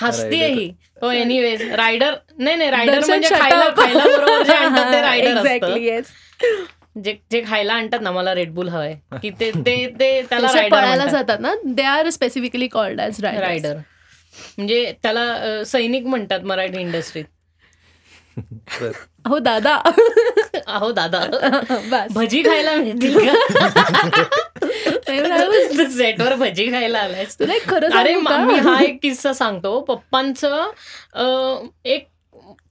हस्ती 0.00 0.42
आहे 0.42 0.52
ही. 0.52 0.70
हो 1.02 1.10
एनिवेज 1.12 1.62
रायडर 1.72 2.14
नाही 2.38 2.56
नाही 2.56 2.70
रायडर 2.70 3.00
म्हणजे 3.06 3.28
खायला. 3.30 3.68
खायला 3.76 4.04
बरोबर 4.06 4.42
जे 4.42 4.52
आणतात 4.54 4.92
ते 4.92 5.00
रायडर 5.02 5.36
असतं. 5.36 5.76
जे 6.96 7.16
जे 7.30 7.42
खायला 7.46 7.74
आणतात 7.74 8.00
ना 8.00 8.10
मला 8.10 8.34
रेडबुल 8.34 8.68
हवंय 8.68 8.94
की 9.22 9.30
ते 9.30 9.50
ते 9.56 9.74
ते 10.00 10.10
त्याला 10.22 10.48
पळायला. 10.70 11.06
जातात 11.06 11.38
ना 11.40 11.54
they 11.66 11.82
are 11.84 12.08
specifically 12.10 12.68
called 12.68 13.00
as 13.00 13.20
rider 13.24 13.76
म्हणजे 14.58 14.92
त्याला 15.02 15.64
सैनिक 15.66 16.06
म्हणतात 16.06 16.40
मराठी 16.42 16.80
इंडस्ट्रीत 16.80 17.24
बर. 18.80 18.92
हो 19.28 19.38
दादा. 19.38 19.82
अहो 20.66 20.92
दादा. 20.92 21.18
बस. 21.70 22.12
भजी 22.14 22.42
खायला 22.42 22.74
मिळतील 22.74 23.28
का? 23.28 23.34
सेटवर 25.90 26.34
भजी 26.34 26.72
खायला 26.72 26.98
आलायस. 26.98 27.36
खरं 27.68 27.90
अरे 27.90 28.14
मा- 28.14 28.60
हा 28.60 28.82
एक 28.84 28.98
किस्सा 29.02 29.32
सांगतो. 29.32 29.80
पप्पांचं 29.80 31.66
एक 31.84 32.08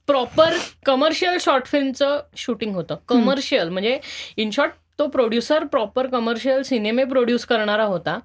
प्रॉपर 0.07 0.53
कमर्शियल 0.85 1.37
शॉर्ट 1.41 1.65
फिल्मचं 1.65 2.19
शूटिंग 2.35 2.75
होतं. 2.75 2.95
कमर्शियल 3.07 3.69
म्हणजे 3.69 3.99
इन 4.37 4.49
शॉर्ट 4.49 4.71
तो 4.99 5.07
प्रोड्युसर 5.07 5.63
प्रॉपर 5.65 6.07
कमर्शियल 6.07 6.61
सिनेमे 6.63 7.03
प्रोड्यूस 7.05 7.45
करणारा 7.45 7.83
होता. 7.83 8.17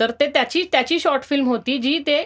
तर 0.00 0.10
ते 0.20 0.26
त्याची 0.34 0.62
त्याची 0.72 0.98
शॉर्ट 1.00 1.22
फिल्म 1.22 1.46
होती 1.48 1.76
जी 1.78 1.98
ते 2.06 2.18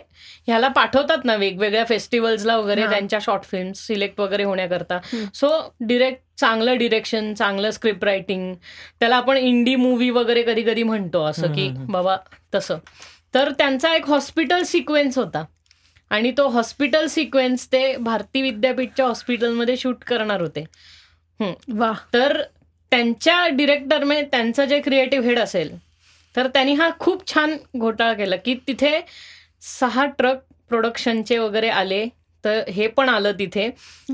ह्याला 0.46 0.68
पाठवतात 0.68 1.24
ना 1.24 1.34
वेगवेगळ्या 1.36 1.84
फेस्टिवल्सला 1.84 2.56
वगैरे. 2.56 2.86
त्यांच्या 2.86 3.18
शॉर्ट 3.22 3.44
फिल्म 3.44 3.72
सिलेक्ट 3.76 4.20
वगैरे 4.20 4.44
होण्याकरता. 4.44 4.98
सो 5.34 5.50
डिरेक्ट 5.80 6.22
चांगलं 6.40 6.76
डिरेक्शन 6.78 7.32
चांगलं 7.34 7.70
स्क्रिप्ट 7.70 8.04
रायटिंग 8.04 8.54
त्याला 9.00 9.16
आपण 9.16 9.36
इंडी 9.36 9.74
मूवी 9.76 10.10
वगैरे 10.10 10.42
कधी 10.42 10.62
कधी 10.62 10.82
म्हणतो 10.82 11.22
असं 11.24 11.52
की. 11.52 11.68
बाबा 11.88 12.16
तसं 12.54 12.78
तर 13.34 13.50
त्यांचा 13.58 13.94
एक 13.94 14.08
हॉस्पिटल 14.08 14.62
सिक्वेन्स 14.64 15.18
होता 15.18 15.44
आणि 16.10 16.30
तो 16.36 16.46
हॉस्पिटल 16.48 17.06
सिक्वेन्स 17.06 17.66
ते 17.72 17.96
भारती 17.96 18.42
विद्यापीठच्या 18.42 19.06
हॉस्पिटलमध्ये 19.06 19.76
शूट 19.76 20.04
करणार 20.04 20.40
होते 20.40 20.64
वा 21.70 21.92
तर 22.14 22.40
त्यांच्या 22.90 23.48
डिरेक्टर 23.48 24.04
म्हणजे 24.04 24.22
त्यांचं 24.22 24.64
जे 24.64 24.80
क्रिएटिव्ह 24.80 25.26
हेड 25.26 25.38
असेल 25.38 25.78
तर 26.36 26.46
त्यांनी 26.46 26.72
हा 26.72 26.90
खूप 26.98 27.34
छान 27.34 27.56
घोटाळा 27.78 28.12
केला 28.12 28.36
की 28.36 28.54
तिथे 28.54 29.00
सहा 29.80 30.06
ट्रक 30.06 30.38
प्रोडक्शनचे 30.68 31.38
वगैरे 31.38 31.68
आले 31.68 32.06
तर 32.44 32.62
हे 32.68 32.86
पण 32.86 33.08
आलं 33.08 33.32
तिथे. 33.32 33.70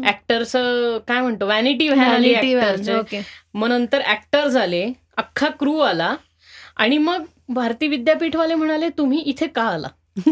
ऍक्टरचं 0.07 0.99
काय 1.09 1.21
म्हणतो 1.21 1.47
व्हॅनिटी 1.47 1.89
व्हॅन 1.89 2.11
आली 2.11 2.35
Vanity 2.35 2.55
van, 2.57 2.65
actors 2.65 2.85
चे. 2.85 2.93
okay. 2.93 3.21
मग 3.55 3.69
नंतर 3.69 4.03
ऍक्टर 4.07 4.49
झाले 4.49 4.93
अख्खा 5.17 5.49
क्रू 5.49 5.79
आला 5.79 6.17
आणि 6.77 6.99
मग 6.99 7.25
भारती 7.49 7.89
विद्यापीठवाले 7.89 8.55
म्हणाले 8.55 8.89
तुम्ही 8.89 9.19
इथे 9.19 9.47
का 9.47 9.63
आला? 9.63 9.89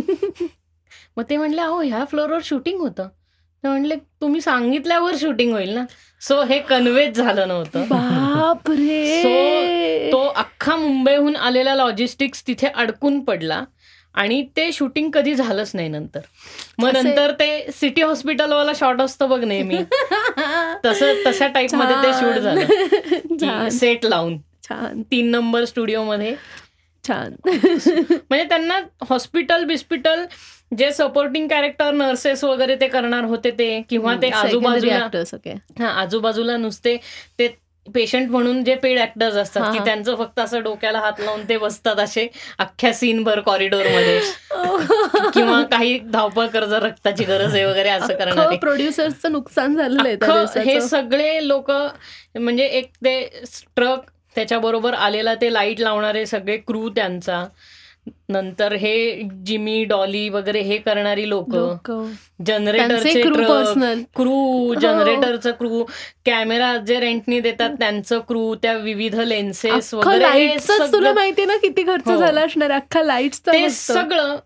मग 1.17 1.23
ते 1.31 1.37
म्हणले 1.37 1.61
अहो 1.61 1.83
ह्या 1.83 2.05
फ्लोअरवर 2.05 2.39
शूटिंग 2.45 2.81
होतं. 2.81 3.09
म्हणले 3.65 3.97
तुम्ही 3.97 4.41
सांगितल्यावर 4.41 5.13
शूटिंग 5.21 5.53
होईल 5.53 5.71
ना. 5.71 5.85
सो 6.21 6.43
हे 6.43 6.59
कन्व्हेज 6.59 7.17
झालं 7.17 7.49
नव्हतं. 7.49 7.85
बाप 8.43 8.71
रे 8.71 9.23
So, 9.23 10.13
तो 10.13 10.19
अख्खा 10.19 10.77
मुंबईहून 10.77 11.37
आलेला 11.37 11.75
लॉजिस्टिक्स 11.75 12.47
तिथे 12.47 12.67
अडकून 12.67 13.21
पडला 13.21 13.65
आणि 14.15 14.47
ते 14.57 14.73
शूटिंग 14.73 15.11
कधी 15.11 15.35
झालंच 15.35 15.71
नाही 15.75 15.89
नंतर. 15.89 16.21
मग 16.79 16.97
नंतर 16.97 17.33
ते 17.33 17.71
सिटी 17.73 18.03
हॉस्पिटलवाला 18.03 18.73
शॉर्ट 18.75 19.01
असतं 19.01 19.29
बघ 19.29 19.45
नेहमी. 19.45 19.77
तसं 20.85 21.13
तशा 21.27 21.47
टाईपमध्ये 21.47 21.97
ते 21.97 22.13
शूट 22.13 22.35
झालं. 22.35 23.69
सेट 23.71 24.05
लावून. 24.05 24.39
छान. 24.39 25.03
तीन 25.03 25.31
नंबर 25.31 25.65
स्टुडिओ 25.65 26.05
मध्ये. 26.05 26.35
छान. 27.09 27.35
म्हणजे 27.47 28.45
त्यांना 28.45 28.81
हॉस्पिटल 29.11 29.65
बिस्पिटल 29.65 30.25
जे 30.79 30.93
सपोर्टिंग 30.93 31.49
कॅरेक्टर 31.49 31.93
नर्सेस 31.93 32.45
वगैरे 32.45 32.77
ते 32.77 32.89
करणार 32.89 33.25
होते 33.25 33.51
ते. 33.51 33.83
किंवा 33.91 34.15
ते 34.23 34.29
आजूबाजूला 34.29 35.89
आजूबाजूला 35.89 36.57
नुसते 36.57 36.97
ते 37.39 37.62
पेशंट 37.87 38.31
म्हणून 38.31 38.63
जे 38.65 38.75
पेड 38.75 38.99
ऍक्टर्स 38.99 39.35
असतात 39.35 39.73
की. 39.73 39.79
त्यांचं 39.85 40.15
फक्त 40.17 40.39
असं 40.41 40.63
डोक्याला 40.63 40.99
हात 40.99 41.21
लावून 41.21 41.43
ते 41.49 41.57
बसतात 41.57 41.97
असे 41.97 42.27
अख्ख्या 42.59 42.93
सीन 42.95 43.23
भर 43.23 43.41
कॉरिडोरमध्ये 43.41 44.21
किंवा 45.35 45.63
काही 45.63 45.99
धावपळ 45.99 46.47
कर्ज 46.47 46.73
रक्ताची 46.75 47.25
गरज 47.25 47.55
आहे 47.55 47.65
वगैरे 47.65 47.89
असं 47.89 48.15
करणारे 48.15 48.57
प्रोड्युसर्सचं 48.57 49.33
नुकसान 49.33 49.77
झालेलं 49.77 50.09
आहे 50.09 50.17
हे. 50.65 50.81
सगळे 50.81 51.49
लोक 51.49 51.71
म्हणजे 52.35 52.67
एक 52.67 52.91
ते 53.05 53.21
ट्रक 53.77 54.11
त्याच्याबरोबर 54.35 54.95
आलेला 54.95 55.35
ते 55.35 55.53
लाइट 55.53 55.81
लावणारे 55.81 56.25
सगळे 56.27 56.57
क्रू 56.57 56.89
त्यांचा 56.89 57.45
नंतर 58.29 58.73
हे 58.73 59.23
जिमी 59.45 59.85
डॉली 59.85 60.29
वगैरे 60.29 60.61
हे 60.61 60.77
करणारी 60.77 61.29
लोक. 61.29 61.55
जनरेटरचे. 62.47 63.13
क्रू 64.15 64.75
जनरेटरचं 64.81 65.51
क्रू 65.51 65.85
कॅमेरा 66.27 66.77
जे 66.77 66.99
रेंटनी 67.01 67.41
देतात 67.41 67.71
त्यांचं 67.79 68.21
क्रू 68.29 68.55
त्या 68.55 68.73
विविध 68.75 69.15
लेन्सेस 69.15 69.93
वगैरे 69.95 70.25
तुला 70.93 71.13
माहिती 71.13 71.45
ना 71.45 71.57
किती 71.57 71.83
खर्च 71.83 72.09
हो. 72.09 72.17
झाला 72.17 72.41
असणार 72.41 72.71
अख्खा 72.71 73.03
लाईटचा 73.03 73.53
ते 73.53 73.69
सगळं 73.95 74.37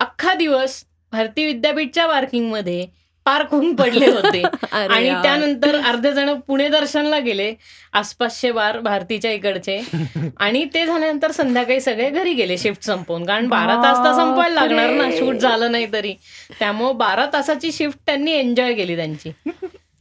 अख्खा 0.00 0.34
दिवस 0.34 0.82
भारती 1.12 1.44
विद्यापीठच्या 1.46 2.06
पार्किंगमध्ये 2.06 2.86
पार्क 3.26 3.50
होऊन 3.50 3.74
पडले 3.76 4.06
होते. 4.06 4.42
आणि 4.72 5.10
त्यानंतर 5.22 5.76
अर्धे 5.76 6.12
जण 6.12 6.32
पुणे 6.40 6.68
दर्शनला 6.68 7.18
गेले 7.18 7.54
आसपासचे 7.92 8.52
बार 8.52 8.78
भारतीच्या 8.80 9.32
इकडचे. 9.32 9.78
आणि 10.36 10.64
ते 10.74 10.86
झाल्यानंतर 10.86 11.30
संध्याकाळी 11.30 11.80
सगळे 11.80 12.10
घरी 12.10 12.32
गेले 12.34 12.58
शिफ्ट 12.58 12.82
संपवून. 12.82 13.24
कारण 13.24 13.48
बारा 13.48 13.76
तास 13.76 13.98
तर 13.98 14.12
संपवायला 14.12 14.54
लागणार 14.54 14.90
ना. 14.90 15.10
शूट 15.18 15.34
झालं 15.34 15.72
नाही 15.72 15.92
तरी. 15.92 16.14
त्यामुळं 16.58 16.96
बारा 16.96 17.26
तासाची 17.32 17.72
शिफ्ट 17.72 17.98
त्यांनी 18.06 18.32
एन्जॉय 18.32 18.74
केली 18.74 18.96
त्यांची. 18.96 19.30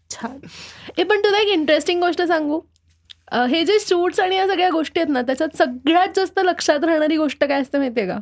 छान. 0.09 0.37
हे 0.97 1.03
पण 1.03 1.19
तुला 1.19 1.37
एक 1.37 1.47
इंटरेस्टिंग 1.47 2.03
गोष्ट 2.03 2.21
सांगू. 2.21 2.59
हे 3.49 3.63
जे 3.65 3.77
शूट्स 3.79 4.19
आणि 4.19 4.35
या 4.35 4.47
सगळ्या 4.47 4.69
गोष्टी 4.69 4.99
आहेत 4.99 5.11
ना 5.11 5.21
त्याच्यात 5.21 5.55
सगळ्यात 5.57 6.07
जास्त 6.15 6.39
लक्षात 6.43 6.83
राहणारी 6.83 7.17
गोष्ट 7.17 7.43
काय 7.43 7.61
असते 7.61 7.77
माहितीये 7.77 8.07
का? 8.07 8.17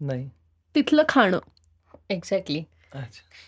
नाही. 0.00 0.28
तिथलं 0.74 1.02
खाणं. 1.08 1.38
एक्झॅक्टली 2.10 2.62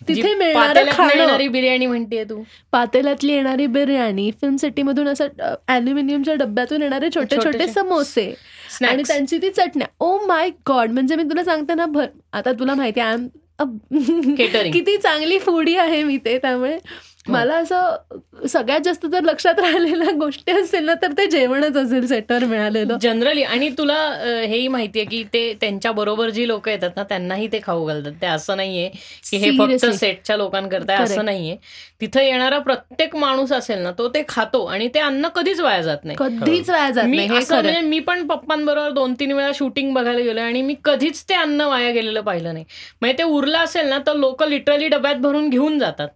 तिथे 0.08 0.34
मिळणारं 0.34 1.52
बिर्याणी 1.52 1.86
म्हणते 1.86 2.24
तू. 2.24 2.42
पातेल्यातली 2.72 3.32
येणारी 3.32 3.66
बिर्याणी 3.66 4.30
फिल्म 4.30 4.56
सिटीमधून 4.56 5.08
असं 5.08 5.28
अल्युमिनियमच्या 5.68 6.34
डब्यातून 6.34 6.82
येणारे 6.82 7.08
छोटे 7.14 7.36
छोटे 7.36 7.66
समोसे. 7.66 8.34
आणि 8.88 9.02
त्यांची 9.02 9.38
ती 9.38 9.50
चटण्या. 9.50 9.86
ओ 10.00 10.18
माय 10.26 10.50
गॉड 10.68 10.90
म्हणजे 10.90 11.16
मी 11.16 11.22
तुला 11.22 11.44
सांगते 11.44 11.74
ना 11.74 11.86
भर 11.86 12.06
आता 12.32 12.52
तुला 12.52 12.74
माहिती 12.74 13.00
आय 13.00 13.14
एम. 13.14 13.26
किती 14.72 14.96
चांगली 14.96 15.38
फूडी 15.38 15.76
आहे 15.76 16.02
मी 16.02 16.16
ते 16.16 16.38
त्यामुळे 16.38 16.78
मला 17.28 17.54
असं 17.56 18.46
सगळ्यात 18.48 18.80
जास्त 18.80 19.06
जर 19.06 19.22
लक्षात 19.22 19.58
राहिलेल्या 19.60 20.10
गोष्टी 20.18 20.52
असेल 20.52 20.84
ना 20.84 20.94
तर 21.02 21.12
ते 21.18 21.26
जेवणच 21.26 21.76
असेल 21.76 22.06
सेटर 22.06 22.44
मिळालेलं. 22.44 22.96
जनरली 23.00 23.42
आणि 23.42 23.68
तुला 23.78 23.96
हेही 24.22 24.68
माहितीये 24.68 25.04
की 25.04 25.22
ते 25.34 25.52
त्यांच्या 25.60 25.92
बरोबर 25.92 26.30
जी 26.30 26.46
लोक 26.48 26.68
येतात 26.68 26.90
ना 26.96 27.02
त्यांनाही 27.02 27.48
ते 27.52 27.60
खाऊ 27.62 27.86
घालतात. 27.86 28.12
ते 28.22 28.26
असं 28.26 28.56
नाहीये 28.56 28.88
की 29.30 29.36
हे 29.36 29.50
फक्त. 29.58 29.86
सेटच्या 29.86 30.36
लोकांकरता 30.36 30.98
असं. 30.98 31.24
नाहीये. 31.24 31.56
तिथं 32.00 32.20
येणारा 32.20 32.58
प्रत्येक 32.58 33.16
माणूस 33.16 33.52
असेल 33.52 33.78
ना 33.78 33.90
तो 33.90 34.08
ते 34.08 34.22
खातो 34.28 34.64
आणि 34.64 34.88
ते 34.94 34.98
अन्न 34.98 35.28
कधीच 35.28 35.60
वाया 35.60 35.82
जात 35.82 36.04
नाही. 36.04 36.16
कधीच 36.18 36.70
वाया 36.70 36.90
जात 36.90 37.04
मी 37.04 37.16
नाही 37.16 37.28
हे 37.28 37.38
असं 37.38 37.54
खरं. 37.54 37.62
म्हणजे 37.62 37.80
मी 37.80 37.98
पण 37.98 38.26
पप्पांबरोबर 38.26 38.90
दोन 38.90 39.14
तीन 39.20 39.32
वेळा 39.32 39.50
शूटिंग 39.54 39.92
बघायला 39.94 40.20
गेलोय 40.20 40.42
आणि 40.42 40.62
मी 40.62 40.74
कधीच 40.84 41.22
ते 41.28 41.34
अन्न 41.34 41.60
वाया 41.60 41.90
गेलेलं 41.90 42.20
पाहिलं 42.20 42.52
नाही. 42.54 42.64
म्हणजे 43.00 43.18
ते 43.18 43.22
उरलं 43.22 43.58
असेल 43.58 43.88
ना 43.88 43.98
तर 44.06 44.14
लोक 44.16 44.42
लिटरली 44.42 44.88
डब्यात 44.88 45.16
भरून 45.16 45.48
घेऊन 45.48 45.78
जातात. 45.78 46.08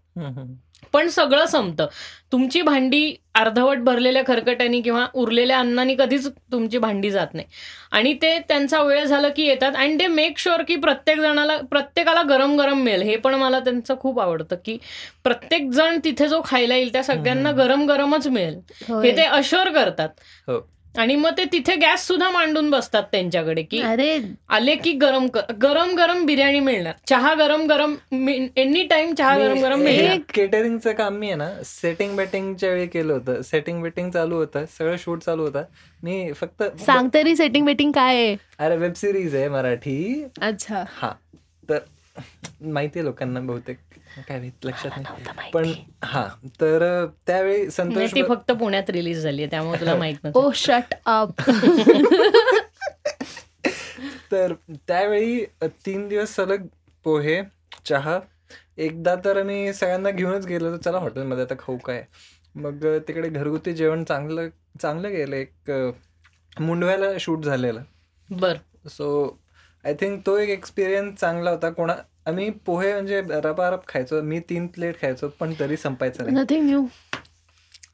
पण 0.92 1.08
सगळं 1.08 1.46
संपतं. 1.46 1.86
तुमची 2.32 2.62
भांडी 2.62 3.14
अर्धवट 3.34 3.78
भरलेल्या 3.78 4.22
खरकट्यानी 4.26 4.80
किंवा 4.80 5.06
उरलेल्या 5.14 5.58
अन्नानी 5.58 5.94
कधीच 5.94 6.26
तुमची 6.52 6.78
भांडी 6.78 7.10
जात 7.10 7.34
नाही. 7.34 7.46
आणि 7.90 8.12
ते 8.22 8.38
त्यांचा 8.38 8.82
वेळ 8.82 9.04
झाला 9.04 9.28
की 9.28 9.46
येतात 9.46 9.76
आणि 9.76 9.98
ते 9.98 10.06
मेक 10.06 10.38
शुअर 10.38 10.62
की 10.62 10.76
प्रत्येक 10.76 11.20
जणाला 11.20 11.56
प्रत्येकाला 11.56 12.22
गरम 12.22 12.56
गरम 12.58 12.82
मिळेल 12.82 13.02
हे 13.02 13.16
पण 13.16 13.34
मला 13.34 13.60
त्यांचं 13.60 13.94
खूप 14.00 14.20
आवडतं 14.20 14.56
की 14.64 14.78
प्रत्येक 15.24 15.70
जण 15.70 15.98
तिथे 16.04 16.28
जो 16.28 16.40
खायला 16.44 16.76
येईल 16.76 16.92
त्या 16.92 17.02
सगळ्यांना 17.02 17.52
गरम 17.52 17.86
गरमच 17.86 18.26
मिळेल. 18.26 18.60
हे 19.04 19.16
ते 19.16 19.22
अश्युअर 19.22 19.72
करतात. 19.72 20.08
हो. 20.48 20.58
आणि 20.98 21.16
मग 21.16 21.30
ते 21.38 21.44
तिथे 21.44 21.74
गॅस 21.76 22.06
सुद्धा 22.06 22.30
मांडून 22.30 22.70
बसतात 22.70 23.02
त्यांच्याकडे 23.12 23.62
की 23.62 23.80
अरे. 23.80 24.18
आले 24.48 24.74
की 24.76 24.92
गरम 24.92 25.26
गरम 25.62 25.94
गरम 25.94 26.24
बिर्याणी 26.26 26.60
मिळणार. 26.60 26.94
चहा 27.08 27.34
गरम 27.34 27.66
गरम 27.66 27.94
एनी 28.56 28.82
टाइम 28.84 29.14
चहा 29.14 29.38
गरम 29.38 29.60
गरम 29.60 29.80
मिळणार. 29.80 30.16
केटरिंगचं 30.34 30.92
काम 30.92 31.14
मी 31.14 31.26
आहे 31.26 31.36
ना 31.36 31.50
सेटिंग 31.64 32.16
बेटिंगच्या 32.16 32.70
वेळी 32.70 32.86
केलं 32.86 33.12
होतं. 33.12 33.40
सेटिंग 33.42 33.82
बेटिंग 33.82 34.10
चालू 34.10 34.36
होतं 34.36 34.64
सगळं 34.78 34.96
शूट 34.98 35.22
चालू 35.22 35.42
होतं. 35.42 35.62
मी 36.02 36.32
फक्त 36.32 36.62
सांग 36.80 37.08
तरी 37.14 37.36
सेटिंग 37.36 37.66
बेटिंग 37.66 37.92
काय 37.92 38.16
आहे? 38.16 38.36
अरे 38.58 38.76
वेब 38.76 38.92
सिरीज 38.92 39.34
आहे 39.34 39.48
मराठी. 39.48 40.24
अच्छा. 40.40 40.84
हा. 40.96 41.12
तर 41.70 41.78
माहितीये 42.62 43.04
लोकांना 43.04 43.40
बहुतेक 43.40 43.78
काय 44.28 44.38
माहीत 44.38 44.64
लक्षात 44.64 44.90
नाही. 44.96 45.50
पण 45.52 45.72
हा 46.04 46.26
तर 46.60 47.06
त्यावेळी 47.26 47.56
नाही, 47.56 47.70
संतोष 47.70 48.14
ती 48.14 48.22
फक्त 48.28 48.50
पुण्यात 48.52 48.90
रिलीज 48.90 49.22
झाली 49.22 49.42
आहे 49.42 49.50
त्यामुळे 49.50 49.80
तुला 49.80 49.94
माहीत 49.94 50.16
नव्हतं. 50.24 50.40
ओ 50.40 50.50
शट 50.54 50.94
अप 51.06 51.40
तर 54.32 54.52
त्यावेळी 54.88 55.44
तीन 55.86 56.08
दिवस 56.08 56.34
सलग 56.36 56.66
पोहे 57.04 57.40
चहा 57.86 58.18
एकदा 58.78 59.14
तर 59.24 59.42
मी 59.42 59.72
सगळ्यांना 59.74 60.10
घेऊनच 60.10 60.46
गेलो 60.46 60.70
तर 60.72 60.76
चला 60.76 60.98
हॉटेलमध्ये 60.98 61.44
आता 61.44 61.54
खाऊ 61.58 61.76
काय. 61.76 62.04
मग 62.54 62.86
तिकडे 63.08 63.28
घरगुती 63.28 63.72
जेवण 63.72 64.04
चांगलं 64.04 64.48
चांगलं 64.82 65.10
गेलं 65.10 65.36
एक 65.36 65.70
मुंडव्याला 66.60 67.06
शूट 67.20 67.44
झालेलं. 67.44 67.82
बर. 68.30 68.56
सो 68.88 69.38
आय 69.84 69.94
थिंक 70.00 70.24
तो 70.26 70.36
एक 70.38 70.48
एक्सपिरियन्स 70.48 71.20
चांगला 71.20 71.50
होता. 71.50 71.70
कोणा 71.70 71.94
आम्ही 72.26 72.50
पोहे 72.66 72.92
म्हणजे 72.92 73.20
रपारप 73.44 73.86
खायचो 73.88 74.20
मी 74.22 74.40
तीन 74.40 74.66
प्लेट 74.66 75.00
खायचो 75.00 75.28
पण 75.28 75.52
तरी 75.60 75.76
संपायचं 75.76 76.24
नाही. 76.24 76.36
नथिंग 76.36 76.64
न्यू 76.64 76.84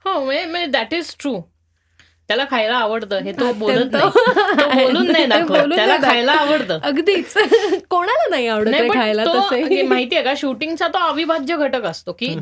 हो 0.05 0.25
म्हणजे 0.25 0.67
दॅट 0.67 0.95
इज 0.95 1.15
ट्रू 1.21 1.41
त्याला 2.29 2.45
खायला 2.51 2.77
आवडतं 2.77 3.19
हे 3.19 3.33
तो 3.33 3.53
बोलत 3.53 3.97
बोलून 3.97 5.11
नाही 5.13 5.27
दाखवत. 5.27 5.75
त्याला 5.75 5.97
खायला 6.03 6.33
आवडतं. 6.33 6.79
अगदीच. 6.83 7.35
कोणाला 7.91 8.29
नाही 8.31 8.47
आवडत 8.49 8.73
खायला 8.95 9.25
माहितीये 9.89 10.23
का 10.23 10.33
शूटिंगचा 10.37 10.89
तो 10.89 10.99
अविभाज्य 10.99 11.57
घटक 11.57 11.85
असतो 11.85 12.13
की. 12.13 12.35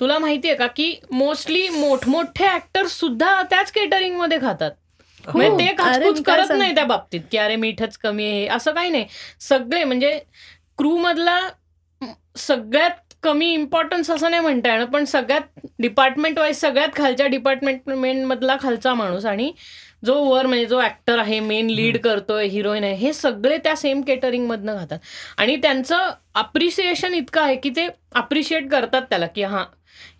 तुला 0.00 0.18
माहितीये 0.18 0.54
का 0.54 0.66
की 0.66 0.94
मोस्टली 1.10 1.68
मोठमोठे 1.68 2.46
ऍक्टर 2.46 2.86
सुद्धा 2.86 3.42
त्याच 3.42 3.72
केटरिंगमध्ये 3.72 4.38
खातात. 4.40 4.70
म्हणजे 5.24 5.58
ते 5.58 5.72
काचकूच 5.74 6.22
करत 6.22 6.52
नाही 6.52 6.74
त्या 6.74 6.84
बाबतीत 6.84 7.20
की 7.30 7.38
अरे 7.38 7.56
मीठच 7.56 7.96
कमी 7.96 8.24
आहे 8.26 8.46
असं 8.46 8.72
काही 8.72 8.90
नाही. 8.90 9.06
सगळे 9.40 9.84
म्हणजे 9.84 10.18
क्रू 10.82 10.96
मधला 10.96 11.40
म, 12.02 12.06
सगळ्यात 12.36 12.90
कमी 13.22 13.52
इम्पॉर्टन्स 13.52 14.10
असं 14.10 14.30
नाही 14.30 14.42
म्हणता 14.42 14.70
येणार 14.70 14.86
पण 14.86 15.04
सगळ्यात 15.04 15.66
डिपार्टमेंट 15.78 16.38
वाईज 16.38 16.56
सगळ्यात 16.56 16.88
खालच्या 16.96 17.26
डिपार्टमेंट 17.26 18.24
मधला 18.26 18.56
खालचा 18.62 18.94
माणूस 18.94 19.26
आणि 19.26 19.52
जो 20.06 20.14
वर 20.24 20.46
म्हणजे 20.46 20.66
जो 20.66 20.80
ऍक्टर 20.82 21.18
आहे 21.18 21.40
मेन 21.40 21.66
लीड 21.66 21.98
करतोय 21.98 22.46
हिरोईन 22.46 22.84
आहे 22.84 22.94
हे 22.94 23.12
सगळे 23.12 23.58
त्या 23.58 23.76
सेम 23.76 24.00
केटरिंग 24.00 24.46
मधनं 24.46 24.78
खातात. 24.78 24.98
आणि 25.36 25.56
त्यांचं 25.56 26.10
अप्रिसिएशन 26.34 27.14
इतकं 27.14 27.40
आहे 27.42 27.56
की 27.56 27.70
ते 27.70 27.88
अप्रिशिएट 28.14 28.70
करतात 28.70 29.02
त्याला 29.02 29.26
की 29.26 29.42
हा 29.42 29.64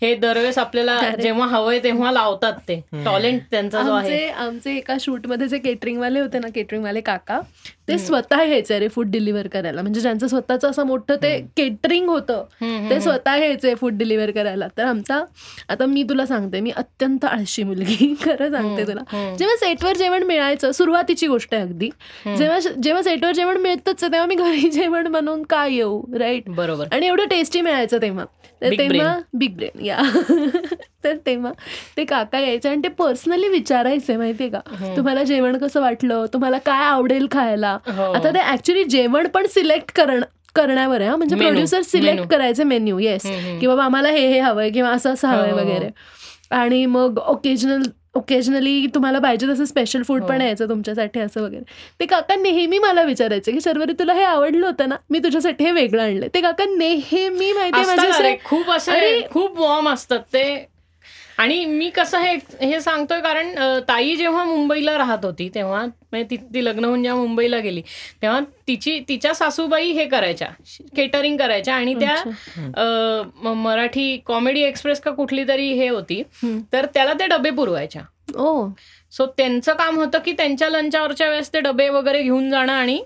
हे 0.03 0.14
दरवेळेस 0.14 0.59
आपल्याला 0.59 0.96
अरे. 0.98 1.22
जेव्हा 1.22 1.46
हवंय 1.46 1.78
तेव्हा 1.78 2.12
लावतात 2.12 2.53
ते. 2.68 2.80
टॅलेंट 3.05 3.40
त्यांचा 3.50 3.82
जो 3.82 3.92
आहे. 3.92 4.09
आमचे 4.09 4.28
आमचे 4.28 4.76
एका 4.76 4.96
शूटमध्ये 5.00 5.48
जे 5.48 5.59
केटरिंग 5.59 5.98
वाले 5.98 6.20
होते 6.20 6.38
ना 6.38 6.48
केटरिंग 6.55 6.82
वाले 6.84 7.00
काका 7.00 7.40
ते 7.88 7.96
स्वतः 7.98 8.42
यायचे 8.42 8.78
रे 8.78 8.88
फूड 8.88 9.11
डिलिव्हर 9.11 9.46
करायला. 9.46 9.82
म्हणजे 9.82 10.00
ज्यांचं 10.00 10.26
स्वतःचं 10.26 10.70
असं 10.70 10.86
मोठं 10.86 11.16
ते 11.22 11.38
केटरिंग 11.57 12.09
होतं 12.09 12.44
ते 12.90 13.00
स्वतः 13.00 13.34
यायचे 13.36 13.74
फूड 13.74 13.96
डिलिव्हर 13.98 14.30
करायला. 14.30 14.66
तर 14.78 14.84
आमचा 14.84 15.22
आता 15.68 15.86
मी 15.86 16.03
तुला 16.03 16.26
सांगते 16.26 16.61
मी 16.61 16.70
अत्यंत 16.76 17.24
आळशी 17.24 17.62
मुलगी. 17.62 18.14
खरं 18.24 18.50
सांगते 18.50 18.86
तुला. 18.86 19.34
जेव्हा 19.38 19.57
सेटवर 19.57 19.96
जेवण 19.96 20.22
मिळायचं 20.22 20.72
सुरुवातीची 20.72 21.26
गोष्ट 21.26 21.55
आहे 21.55 21.62
अगदी. 21.62 21.90
जेव्हा 22.38 22.59
जेव्हा 22.82 23.03
सेटवर 23.03 23.32
जेवण 23.32 23.57
मिळतच 23.57 24.03
तेव्हा 24.03 24.26
मी 24.26 24.34
घरी 24.34 24.70
जेवण 24.70 25.09
बनवून 25.09 25.42
काय 25.42 25.74
येऊ 25.74 26.00
राईट 26.18 26.48
बरोबर. 26.48 26.86
आणि 26.92 27.07
एवढं 27.07 27.24
टेस्टी 27.24 27.61
मिळायचं 27.61 28.03
तेव्हा. 28.03 28.24
तेव्हा 28.62 29.16
बिग 29.34 29.55
ब्रेन 29.57 29.84
या 29.93 30.03
तर 31.05 31.16
तेव्हा 31.26 31.53
ते 31.97 32.05
काका 32.05 32.38
यायचे 32.38 32.68
आणि 32.68 32.82
ते 32.84 32.88
पर्सनली 32.99 33.49
विचारायचे 33.49 34.16
माहितीये 34.16 34.51
का 34.51 34.61
तुम्हाला 34.97 35.22
जेवण 35.24 35.57
कसं 35.59 35.80
वाटलं 35.80 36.26
तुम्हाला 36.32 36.59
काय 36.59 36.84
आवडेल 36.84 37.26
खायला 37.32 37.76
हो. 37.88 38.12
आता 38.12 38.30
ते 38.30 38.40
ऍक्च्युली 38.53 38.84
जेवण 38.84 39.26
पण 39.28 39.47
सिलेक्ट 39.47 39.93
करण 39.97 40.22
करण्यावर 40.55 41.01
आहे 41.01 41.09
हा. 41.09 41.16
म्हणजे. 41.16 41.36
Producer 41.36 41.82
select. 41.82 42.26
करायचे 42.30 42.64
मेन्यू 42.64 42.99
येस. 42.99 43.22
की 43.61 43.66
बाबा 43.66 43.84
आम्हाला 43.84 44.09
हे 44.09 44.26
हे 44.28 44.38
हवंय 44.40 44.70
किंवा 44.70 44.90
असं 44.90 45.12
असं 45.12 45.28
हवंय 45.28 45.51
हो, 45.51 45.59
हो. 45.59 45.62
वगैरे 45.62 45.88
आणि 46.55 46.84
मग 46.86 47.18
ओकेजनल 47.18 47.82
ओकेजनली 48.14 48.86
तुम्हाला 48.86 49.18
पाहिजे 49.18 49.46
तसं 49.48 49.64
स्पेशल 49.64 50.02
फूड 50.02 50.22
पण 50.22 50.40
हो. 50.40 50.46
यायचं 50.46 50.68
तुमच्यासाठी 50.68 51.20
असं 51.20 51.42
वगैरे 51.42 51.62
ते 52.00 52.06
काका 52.06 52.36
नेहमी 52.36 52.78
मला 52.78 53.02
विचारायचे 53.02 53.52
की 53.52 53.60
शर्वरी 53.60 53.92
तुला 53.92 54.12
हे 54.12 54.24
आवडलं 54.24 54.66
होतं 54.66 54.88
ना 54.88 54.96
मी 55.10 55.18
तुझ्यासाठी 55.18 55.64
हे 55.64 55.70
वेगळं 55.70 56.02
आणलं 56.02 56.26
ते 56.34 56.40
काका 56.40 56.64
नेहमी 56.68 57.52
माहिती 57.52 58.36
खूप 58.44 58.70
असे. 58.70 59.20
खूप 59.30 59.58
वॉर्म 59.58 59.88
असतात 59.88 60.20
ते 60.32 60.72
आणि 61.43 61.64
मी 61.64 61.90
कसं 61.90 62.18
हे 62.18 62.34
हे 62.61 62.80
सांगतोय 62.80 63.20
कारण 63.20 63.55
ताई 63.88 64.16
जेव्हा 64.16 64.45
मुंबईला 64.45 64.99
राहत 64.99 65.24
होती 65.24 65.49
तेव्हा 65.55 65.84
म्हणजे 65.86 66.26
ती 66.30 66.36
ती 66.36 66.64
लग्न 66.64 66.84
होऊन 66.84 67.03
जेव्हा 67.03 67.22
मुंबईला 67.22 67.59
गेली 67.59 67.82
तेव्हा 68.22 68.40
तिची 68.68 68.99
तिच्या 69.09 69.34
सासूबाई 69.34 69.90
हे 69.90 70.05
करायच्या 70.07 70.49
केटरिंग 70.97 71.36
करायच्या 71.36 71.74
आणि 71.74 71.95
त्या 71.95 72.14
मराठी 73.43 74.16
कॉमेडी 74.26 74.62
एक्सप्रेस 74.62 75.01
का 75.01 75.11
कुठली 75.11 75.45
तरी 75.49 75.72
हे 75.72 75.88
होती. 75.88 76.22
तर 76.72 76.86
त्याला 76.95 77.12
ते 77.12 77.26
डबे 77.26 77.51
पुरवायच्या. 77.51 78.03
ओ. 78.38 78.68
सो 79.12 79.26
त्यांचं 79.26 79.72
काम 79.72 79.97
होतं 79.97 80.18
की 80.18 80.32
त्यांच्या 80.32 80.68
लंचावरच्या 80.68 81.28
वेळेस 81.28 81.53
ते 81.53 81.61
डबे 81.61 81.88
वगैरे 81.88 82.22
घेऊन 82.22 82.51
जाणं 82.51 82.72
आणि 82.72 83.05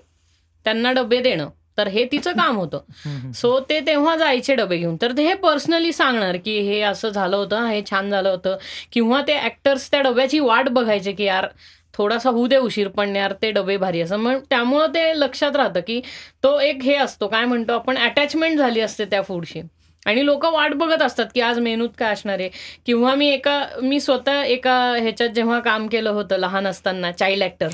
त्यांना 0.63 0.91
डबे 0.91 1.21
देणं. 1.21 1.49
तर 1.77 1.87
हे 1.87 2.03
तिचं 2.11 2.31
काम 2.31 2.57
होतं. 2.57 3.31
सो 3.31 3.59
ते 3.69 3.79
तेव्हा 3.87 4.15
जायचे 4.15 4.55
डबे 4.55 4.77
घेऊन. 4.77 4.95
तर 5.01 5.11
ते 5.17 5.27
हे 5.27 5.33
पर्सनली 5.33 5.91
सांगणार 5.93 6.37
की 6.45 6.59
हे 6.59 6.81
असं 6.81 7.09
झालं 7.09 7.35
होतं 7.37 7.65
हे 7.67 7.81
छान 7.91 8.09
झालं 8.09 8.29
होतं. 8.29 8.57
किंवा 8.91 9.21
ते 9.27 9.39
ऍक्टर्स 9.45 9.89
त्या 9.91 10.01
डब्याची 10.01 10.39
वाट 10.39 10.69
बघायचे 10.69 11.11
की 11.11 11.23
यार 11.23 11.47
थोडासा 11.93 12.29
होऊ 12.29 12.47
दे 12.47 12.57
उशीर 12.57 12.87
पण 12.87 13.15
यार 13.15 13.33
ते 13.41 13.51
डबे 13.51 13.77
भारी 13.77 14.01
असं. 14.01 14.17
मग 14.17 14.39
त्यामुळं 14.49 14.87
ते 14.87 15.11
लक्षात 15.19 15.55
राहतं 15.55 15.79
की 15.87 16.01
तो 16.43 16.59
एक 16.59 16.83
हे 16.83 16.95
असतो 16.95 17.27
काय 17.27 17.45
म्हणतो 17.45 17.73
आपण 17.73 17.97
अटॅचमेंट 17.97 18.57
झाली 18.57 18.79
असते 18.81 19.05
त्या 19.05 19.21
फूडशी 19.21 19.61
आणि 20.07 20.25
लोक 20.25 20.45
वाट 20.45 20.73
बघत 20.73 21.01
असतात 21.01 21.25
की 21.35 21.41
आज 21.41 21.59
मेनूत 21.59 21.89
काय 21.97 22.13
असणार 22.13 22.39
आहे. 22.39 22.49
किंवा 22.85 23.15
मी 23.15 23.27
एका 23.29 23.65
मी 23.81 23.99
स्वतः 23.99 24.41
एका 24.43 24.75
ह्याच्यात 25.01 25.29
जेव्हा 25.29 25.59
काम 25.59 25.87
केलं 25.87 26.09
होतं 26.09 26.37
लहान 26.37 26.67
असताना 26.67 27.11
child 27.11 27.43
actor 27.43 27.67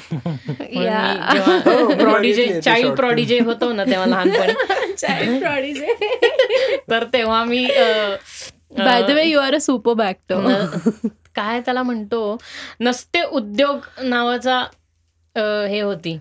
prodigy 1.95 2.61
child 2.61 2.95
prodigy 2.95 3.39
होतो 3.39 3.71
ना 3.73 3.83
तेव्हा 3.83 4.05
लहानपणी 4.05 4.93
चाइल्ड 4.93 5.43
prodigy. 5.45 5.93
तर 6.89 7.03
तेव्हा 7.13 7.43
मी 7.43 7.65
by 8.77 9.01
the 9.03 9.11
way 9.11 9.23
you 9.23 9.39
are 9.39 9.55
a 9.55 9.59
super 9.59 9.93
actor 9.93 10.35
न- 10.35 11.07
काय 11.35 11.59
त्याला 11.61 11.83
म्हणतो? 11.83 12.37
नसते 12.81 13.21
उद्योग 13.21 13.77
नावाचा 14.03 14.59
हे 15.69 15.79
होती. 15.81 16.17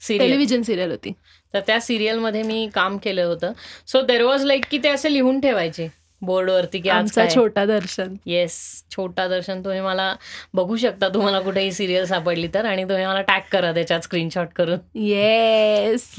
सिरियल 0.00 0.20
टेलिव्हिजन 0.20 0.62
सिरियल 0.62 0.90
होती. 0.90 1.12
तर 1.54 1.60
त्या 1.66 1.80
सिरियलमध्ये 1.80 2.42
मी 2.42 2.68
काम 2.74 2.96
केलं 2.98 3.24
होतं. 3.24 3.52
सो 3.86 4.00
देर 4.02 4.22
वॉज 4.22 4.44
लाईक 4.44 4.64
की 4.70 4.78
ते 4.78 4.88
असे 4.88 5.12
लिहून 5.12 5.40
ठेवायचे 5.40 5.88
बोर्डवरती 6.22 6.78
की 6.80 6.88
आमचा 6.88 7.28
छोटा 7.30 7.64
दर्शन. 7.66 8.14
येस 8.26 8.54
छोटा 8.90 9.26
दर्शन. 9.28 9.60
तुम्ही 9.64 9.80
मला 9.80 10.14
बघू 10.54 10.76
शकता 10.76 11.08
तुम्हाला 11.08 11.40
कुठेही 11.40 11.72
सिरियल 11.72 12.04
सापडली 12.06 12.48
तर. 12.54 12.64
आणि 12.64 12.84
तुम्ही 12.84 13.06
मला 13.06 13.20
टॅग 13.20 13.40
करा 13.52 13.72
त्याच्यात 13.74 14.00
स्क्रीनशॉट 14.00 14.52
करून. 14.56 14.78
येस 14.94 16.14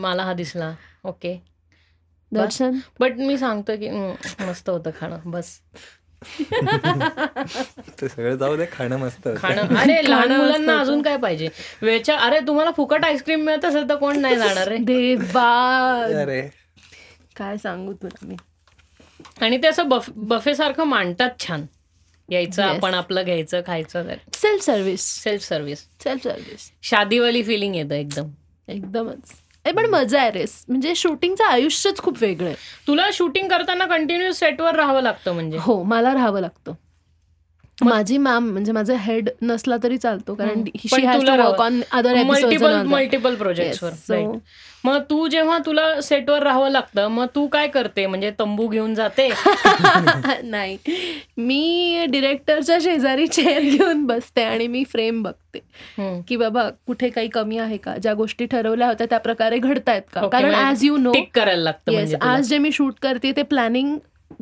मला 0.00 0.22
हा 0.22 0.32
दिसला. 0.32 0.72
Okay 1.04 1.38
Darshan? 2.32 2.78
बट 3.00 3.18
मी 3.18 3.38
सांगतो 3.38 3.76
की 3.76 3.90
मस्त 4.44 4.70
होतं 4.70 4.90
खाणं. 5.00 5.18
बस. 5.24 5.50
ते 6.22 8.08
सगळं 8.08 8.36
जाऊ 8.36 8.56
दे 8.56 8.66
खाणं 8.72 8.96
मस्त. 8.96 9.28
खाणं 9.36 9.76
अरे 9.76 10.00
लहान 10.10 10.32
मुलांना. 10.32 10.78
अजून 10.80 11.02
काय 11.02 11.16
पाहिजे? 11.16 11.48
वेळच्या 11.82 12.16
अरे 12.18 12.40
तुम्हाला 12.40 12.70
फुकट 12.70 13.04
आईस्क्रीम 13.04 13.44
मिळत 13.44 13.64
असेल 13.64 13.88
तर 13.88 13.96
कोण 13.96 14.18
नाही 14.18 14.36
जाणार 14.36 14.68
रे? 14.68 14.76
देवा. 14.76 15.48
अरे. 16.22 16.40
काय 17.36 17.56
सांगू 17.56 17.92
तुला 17.92 18.26
मी? 18.26 18.36
आणि 19.40 19.56
ते 19.56 19.68
असं 19.68 19.88
बफ 19.88 20.10
बफे 20.16 20.54
सारखं 20.54 20.84
मांडतात 20.84 21.30
छान. 21.38 21.64
यायचं 22.28 22.62
Yes. 22.62 22.74
आपण 22.76 22.94
आपलं 22.94 23.22
घ्यायचं 23.22 23.60
खायचं 23.66 24.08
self 24.34 24.64
service 24.64 25.02
self 25.22 25.42
service 25.42 25.78
self 26.04 26.22
service 26.22 26.70
शादीवाली 26.82 27.42
feeling 27.42 27.74
येतं 27.76 27.94
एकदम. 27.94 28.28
एकदमच. 28.68 29.32
ए 29.68 29.72
पण 29.72 29.86
मजा 29.86 30.20
आहे 30.20 30.30
रेस 30.30 30.64
म्हणजे 30.68 30.94
शूटिंगचं 30.94 31.44
आयुष्यच 31.44 31.98
खूप 31.98 32.16
वेगळं 32.20 32.46
आहे. 32.46 32.56
तुला 32.86 33.08
शूटिंग 33.12 33.48
करताना 33.48 33.84
कंटिन्यू 33.84 34.32
सेटवर 34.32 34.74
राहावं 34.74 35.02
लागतं 35.02 35.32
म्हणजे? 35.32 35.58
हो 35.60 35.82
मला 35.82 36.14
राहावं 36.14 36.40
लागतं. 36.40 36.72
माझी 37.84 38.16
मॅम 38.18 38.48
म्हणजे 38.50 38.72
माझा 38.72 38.94
हेड 38.96 39.28
नसला 39.42 39.76
तरी 39.82 39.98
चालतो 39.98 40.34
कारण 40.34 40.62
मल्टिपल 42.24 42.72
मल्टिपल 42.86 43.34
प्रोजेक्ट्सवर 43.34 43.90
so- 43.90 44.38
मग 44.84 44.98
तू 45.10 45.26
जेव्हा 45.28 45.58
तुला 45.58 46.00
सेटवर 46.00 46.42
राहावं 46.42 46.70
लागतं 46.70 47.08
मग 47.08 47.26
तू 47.34 47.46
काय 47.46 47.68
करते? 47.68 48.06
म्हणजे 48.06 48.30
तंबू 48.38 48.66
घेऊन 48.68 48.94
जाते? 48.94 49.28
नाही. 50.42 50.76
मी 51.36 52.06
डिरेक्टरच्या 52.08 52.78
शेजारी 52.80 53.26
चेअर 53.26 53.60
घेऊन 53.60 54.06
बसते 54.06 54.42
आणि 54.42 54.66
मी 54.66 54.84
फ्रेम 54.84 55.22
बघते. 55.22 55.58
की 56.28 56.36
बाबा 56.36 56.68
कुठे 56.86 57.08
काही 57.08 57.28
कमी 57.28 57.58
आहे 57.58 57.76
का? 57.76 57.96
ज्या 57.96 58.14
गोष्टी 58.14 58.46
ठरवल्या 58.46 58.88
होत्या 58.88 59.06
त्या 59.10 59.18
प्रकारे 59.18 59.58
घडतायत 59.58 60.02
का? 60.12 60.26
कारण 60.28 60.54
ॲज 60.54 60.84
यू 60.84 60.96
नो 60.96 61.12
करायला 61.34 61.62
लागतं 61.62 61.92
म्हणजे. 61.92 62.16
आज 62.20 62.48
जे 62.48 62.58
मी 62.58 62.72
शूट 62.72 62.94
करते 63.02 63.32
ते 63.36 63.42
प्लॅनिंग 63.42 63.96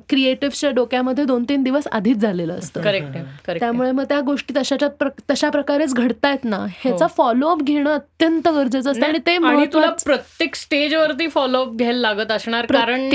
क्रिएटिव्हच्या 0.09 0.71
डोक्यामध्ये 0.71 1.25
दोन 1.25 1.45
तीन 1.49 1.63
दिवस 1.63 1.87
आधीच 1.93 2.17
झालेलं 2.17 2.59
असतं. 2.59 2.81
करेक्ट 2.81 3.51
त्यामुळे 3.61 3.91
मग 3.93 4.05
त्या 4.05 4.21
गोष्टी 4.21 4.55
तशाच्या 4.57 5.09
तशा 5.31 5.51
प्रकारेच 5.51 5.95
घडतायत 5.95 6.45
ना. 6.45 6.65
ह्याचा 6.81 7.07
फॉलोअप 7.07 7.63
घेणं 7.63 7.91
अत्यंत 7.95 8.49
गरजेचं 8.49 8.91
असतं 8.91 9.07
आणि 9.07 9.19
ते 9.27 9.37
तुला 9.73 9.91
प्रत्येक 10.05 10.55
स्टेजवरती 10.55 11.29
फॉलोअप 11.29 11.75
घ्यायला 11.75 12.01
लागत 12.01 12.33
असणार 12.33 12.67
कारण. 12.73 13.09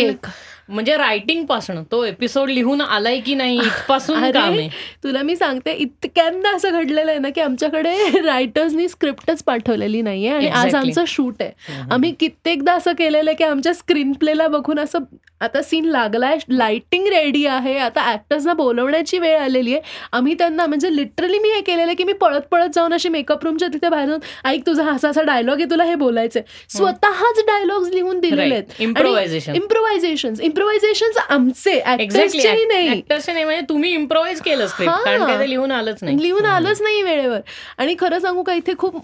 म्हणजे 0.70 0.98
रायटिंगपासून 0.98 1.84
तो 1.84 2.04
एपिसोड 2.06 2.50
लिहून 2.50 2.82
आलाय 2.82 3.20
की 3.20 3.34
नाही 3.36 3.58
इथपासून 3.58 4.18
काम 4.32 4.44
आहे. 4.60 4.68
तुला 5.04 5.22
मी 5.22 5.36
सांगते 5.36 5.72
इतक्यांदा 5.74 6.56
असं 6.56 6.72
घडलेलं 6.72 7.12
आहे 7.12 7.20
ना 7.20 7.30
की 7.30 7.42
आमच्याकडे 7.42 7.96
रायटर्सनी 8.26 8.88
स्क्रिप्टच 8.90 9.44
पाठवलेली 9.44 10.02
नाहीये 10.02 10.30
आणि 10.30 10.48
आज. 10.48 10.76
आमचं 10.76 11.04
शूट 11.08 11.42
आहे. 11.42 11.52
आम्ही 11.92 12.12
कित्येकदा 12.20 12.74
असं 12.74 12.94
केलेलं 12.94 13.30
आहे 13.30 13.36
की 13.36 13.44
आमच्या 13.44 13.74
स्क्रीन 13.74 14.12
प्लेला 14.14 14.48
बघून 14.48 14.80
असं 14.80 15.00
आता 15.42 15.62
सीन 15.62 15.86
लागलाय 15.86 16.38
लाइटिंग 16.50 17.08
रेडी 17.08 17.46
आहे 17.46 17.78
आता 17.78 18.12
ऍक्टर्सना 18.14 18.54
बोलवण्याची 18.54 19.20
वेळ 19.20 19.38
आलेली 19.38 19.74
आहे. 19.74 19.82
आम्ही 20.12 20.34
त्यांना 20.34 20.66
म्हणजे 20.66 20.96
लिटरली 20.96 21.40
मी 21.40 21.50
हे 21.50 21.62
केलेलं 21.62 21.94
की 21.94 22.04
मी 22.04 22.14
पळत 22.14 22.42
पळत 22.52 22.70
जाऊन 22.76 22.94
अशी 22.94 23.10
मेकअप 23.10 23.44
रूमच्या 23.44 23.68
तिथे 23.68 23.90
बाहेर 23.90 24.08
जाऊन 24.08 24.20
ऐक 24.46 24.66
तुझा 24.68 24.86
असा 24.86 25.10
असा 25.10 25.22
डायलॉग 25.22 25.56
आहे 25.56 25.70
तुला 25.72 25.84
हे 25.84 25.96
बोलायचंय. 25.96 26.42
स्वतःच 26.70 27.40
डायलॉग्स 27.48 27.90
लिहून 27.90 28.20
दिलेले. 28.20 28.54
आहेत. 28.56 28.82
इम्प्रोव्हायझेशन 29.56 30.34
इम्प्रोव्हायझेशन 30.52 31.20
आमचे. 31.30 31.72
एक्झॅक्टली 32.00 32.66
नाही. 32.66 33.02
म्हणजे 33.10 33.60
तुम्ही 33.70 33.92
इम्प्रोव्हाइज 33.94 34.42
केलं. 34.42 34.66
कारण 34.80 35.42
लिहून 35.42 35.72
आलंच 35.72 36.04
नाही. 36.04 36.22
लिहून 36.22 36.46
आलंच 36.46 36.82
नाही 36.82 37.02
वेळेवर. 37.04 37.40
आणि 37.78 37.96
खरं 38.00 38.20
सांगू 38.20 38.44
का 38.44 38.54
इथे 38.54 38.74
खूप 38.78 39.04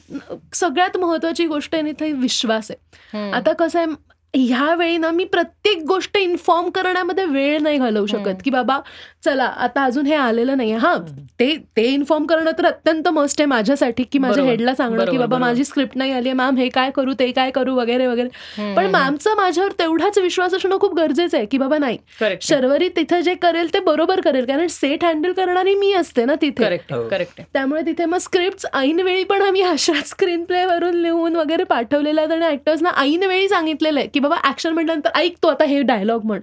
सगळ्यात 0.55 0.97
महत्वाची 0.97 1.45
गोष्ट 1.45 1.75
आहे 1.75 1.89
इथे 1.89 2.11
विश्वास 2.11 2.71
आहे. 2.71 3.31
आता 3.31 3.53
कसं 3.53 3.79
आहे 3.79 3.95
ह्या 4.33 4.73
वेळी 4.75 4.97
ना 4.97 5.09
मी 5.11 5.23
प्रत्येक 5.25 5.77
गोष्ट 5.87 6.17
इन्फॉर्म 6.17 6.69
करण्यामध्ये 6.69 7.25
वेळ 7.25 7.59
नाही 7.61 7.77
घालवू 7.77 8.05
शकत. 8.05 8.41
की 8.43 8.49
बाबा 8.49 8.79
चला 9.27 9.45
आता 9.59 9.83
अजून 9.83 10.05
हे 10.05 10.13
आलेलं 10.15 10.57
नाही 10.57 10.71
हा 10.73 10.93
ते 11.39 11.55
ते 11.77 11.83
इन्फॉर्म 11.83 12.25
करणं 12.25 12.51
तर 12.57 12.65
अत्यंत 12.65 13.07
मस्ट 13.07 13.41
आहे 13.41 13.45
माझ्यासाठी 13.47 14.03
की 14.11 14.19
माझ्या. 14.19 14.43
हेडला 14.43 14.73
सांगणं 14.75 15.05
की 15.05 15.17
बाबा. 15.17 15.37
माझी 15.37 15.63
स्क्रिप्ट 15.63 15.97
नाही 15.97 16.11
आली 16.11 16.33
मॅम 16.33 16.57
हे 16.57 16.67
काय 16.69 16.91
करू 16.91 17.13
ते 17.19 17.29
काय 17.31 17.51
करू 17.51 17.75
वगैरे 17.75 18.07
वगैरे. 18.07 18.73
पण 18.75 18.85
मॅमचा 18.91 19.33
माझ्यावर 19.35 19.71
तेवढाच 19.79 20.17
विश्वास 20.17 20.53
असणं 20.53 20.77
खूप 20.79 20.95
गरजेचं 20.95 21.37
आहे 21.37 21.45
की 21.45 21.57
बाबा 21.57 21.77
नाही. 21.77 21.97
शर्वरी 22.41 22.87
तिथे 22.95 23.21
जे 23.21 23.33
करेल 23.41 23.73
ते 23.73 23.79
बरोबर 23.79 24.21
करेल 24.21 24.45
कारण 24.45 24.67
सेट 24.69 25.03
हँडल 25.05 25.31
करणारी 25.33 25.75
मी 25.75 25.91
असते 25.93 26.25
ना 26.25 26.35
तिथे. 26.41 26.63
करेक्ट 26.63 26.93
हो. 26.93 27.01
करेक्ट 27.09 27.41
त्यामुळे 27.53 27.81
तिथे 27.85 28.05
मग 28.05 28.17
स्क्रिप्ट 28.19 28.65
ऐन 28.73 28.99
वेळी 28.99 29.23
पण 29.23 29.41
आम्ही 29.41 29.61
अशा 29.63 29.93
स्क्रीन 30.05 30.43
प्ले 30.43 30.63
वरून 30.65 30.95
लिहून 30.95 31.35
वगैरे 31.35 31.63
पाठवलेल्या 31.65 32.23
आहेत 32.23 32.33
आणि 32.35 32.53
ऍक्टर्सना 32.53 32.91
ऐन 33.01 33.23
वेळी 33.23 33.49
सांगितलेलं 33.49 33.99
आहे 33.99 34.07
की 34.07 34.19
बाबा 34.19 34.37
ऍक्शन 34.49 34.73
म्हटल्यानंतर 34.73 35.19
ऐक 35.19 35.35
तो 35.43 35.47
आता 35.47 35.65
हे 35.65 35.81
डायलॉग 35.83 36.25
म्हण. 36.25 36.39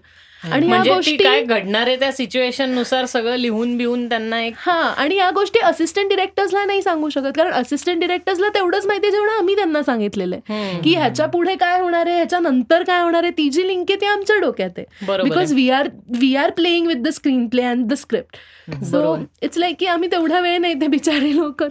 आणि 0.52 0.66
या 0.66 0.68
म्हणजे 0.68 0.90
ती 0.90 0.94
गोष्टी 0.94 1.16
काय 1.16 1.42
घडणार 1.42 1.86
आहे 1.86 1.96
त्या 1.96 2.10
सिच्युएशननुसार 2.12 3.04
सगळं 3.06 3.36
लिहून 3.36 3.76
बिहून 3.76 4.08
त्यांना 4.08 4.40
एक 4.42 4.54
हा 4.56 4.72
आणि 4.72 5.16
या 5.16 5.30
गोष्टी 5.30 5.58
असिस्टंट 5.64 6.08
डिरेक्टर्सला 6.08 6.64
नाही 6.64 6.82
सांगू 6.82 7.08
शकत. 7.08 7.30
कारण 7.36 7.52
असिस्टंट 7.52 8.00
डिरेक्टर्सला 8.00 8.48
तेवढंच 8.54 8.86
माहिती 8.86 9.06
आहे 9.06 9.12
जेवढं 9.12 9.38
आम्ही 9.38 9.54
त्यांना 9.56 9.82
सांगितलेलं 9.82 10.36
आहे. 10.36 10.80
की 10.80 10.94
ह्याच्या 10.94 11.26
पुढे 11.26 11.54
काय 11.56 11.80
होणार 11.80 12.06
आहे 12.06 12.16
ह्याच्या 12.16 12.38
नंतर 12.38 12.82
काय 12.82 13.02
होणार 13.02 13.22
आहे 13.22 13.32
ती 13.38 13.48
जी 13.50 13.66
लिंक 13.68 13.90
आहे 13.90 14.00
ती 14.00 14.06
आमच्या 14.06 14.36
डोक्यात 14.36 14.78
आहे. 14.78 15.22
Because 15.22 15.52
we 15.52 15.68
are 15.70 15.88
we 16.20 16.34
are 16.36 16.50
playing 16.50 16.86
with 16.86 17.02
the 17.04 17.08
screen 17.08 17.46
play 17.48 17.62
and 17.62 17.86
the 17.86 17.94
script 17.94 18.36
so. 18.68 19.16
It's 19.42 19.58
like 19.58 19.76
की 19.78 19.86
आम्ही 19.86 20.10
तेवढा 20.12 20.40
वेळ 20.40 20.58
नाही 20.58 20.74
ते 20.80 20.86
बिचारे 20.86 21.34
लोक. 21.36 21.62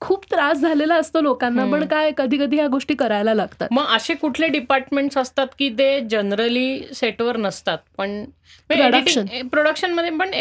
खूप 0.00 0.24
त्रास 0.30 0.58
झालेला 0.58 0.94
असतो 0.94 1.20
लोकांना 1.20 1.64
पण 1.72 1.84
काय 1.86 2.10
कधी 2.16 2.36
कधी 2.38 2.56
ह्या 2.56 2.66
गोष्टी 2.66 2.94
करायला 2.94 3.34
लागतात. 3.34 3.68
मग 3.72 3.94
असे 3.96 4.14
कुठले 4.14 4.48
डिपार्टमेंट्स 4.48 5.18
असतात 5.18 5.46
की 5.58 5.68
ते 5.78 6.00
जनरली 6.10 6.78
सेटवर 6.94 7.36
नसतात? 7.36 7.78
पण. 7.98 8.24
प्रोडक्शनमध्ये 8.70 10.10
पण 10.10 10.34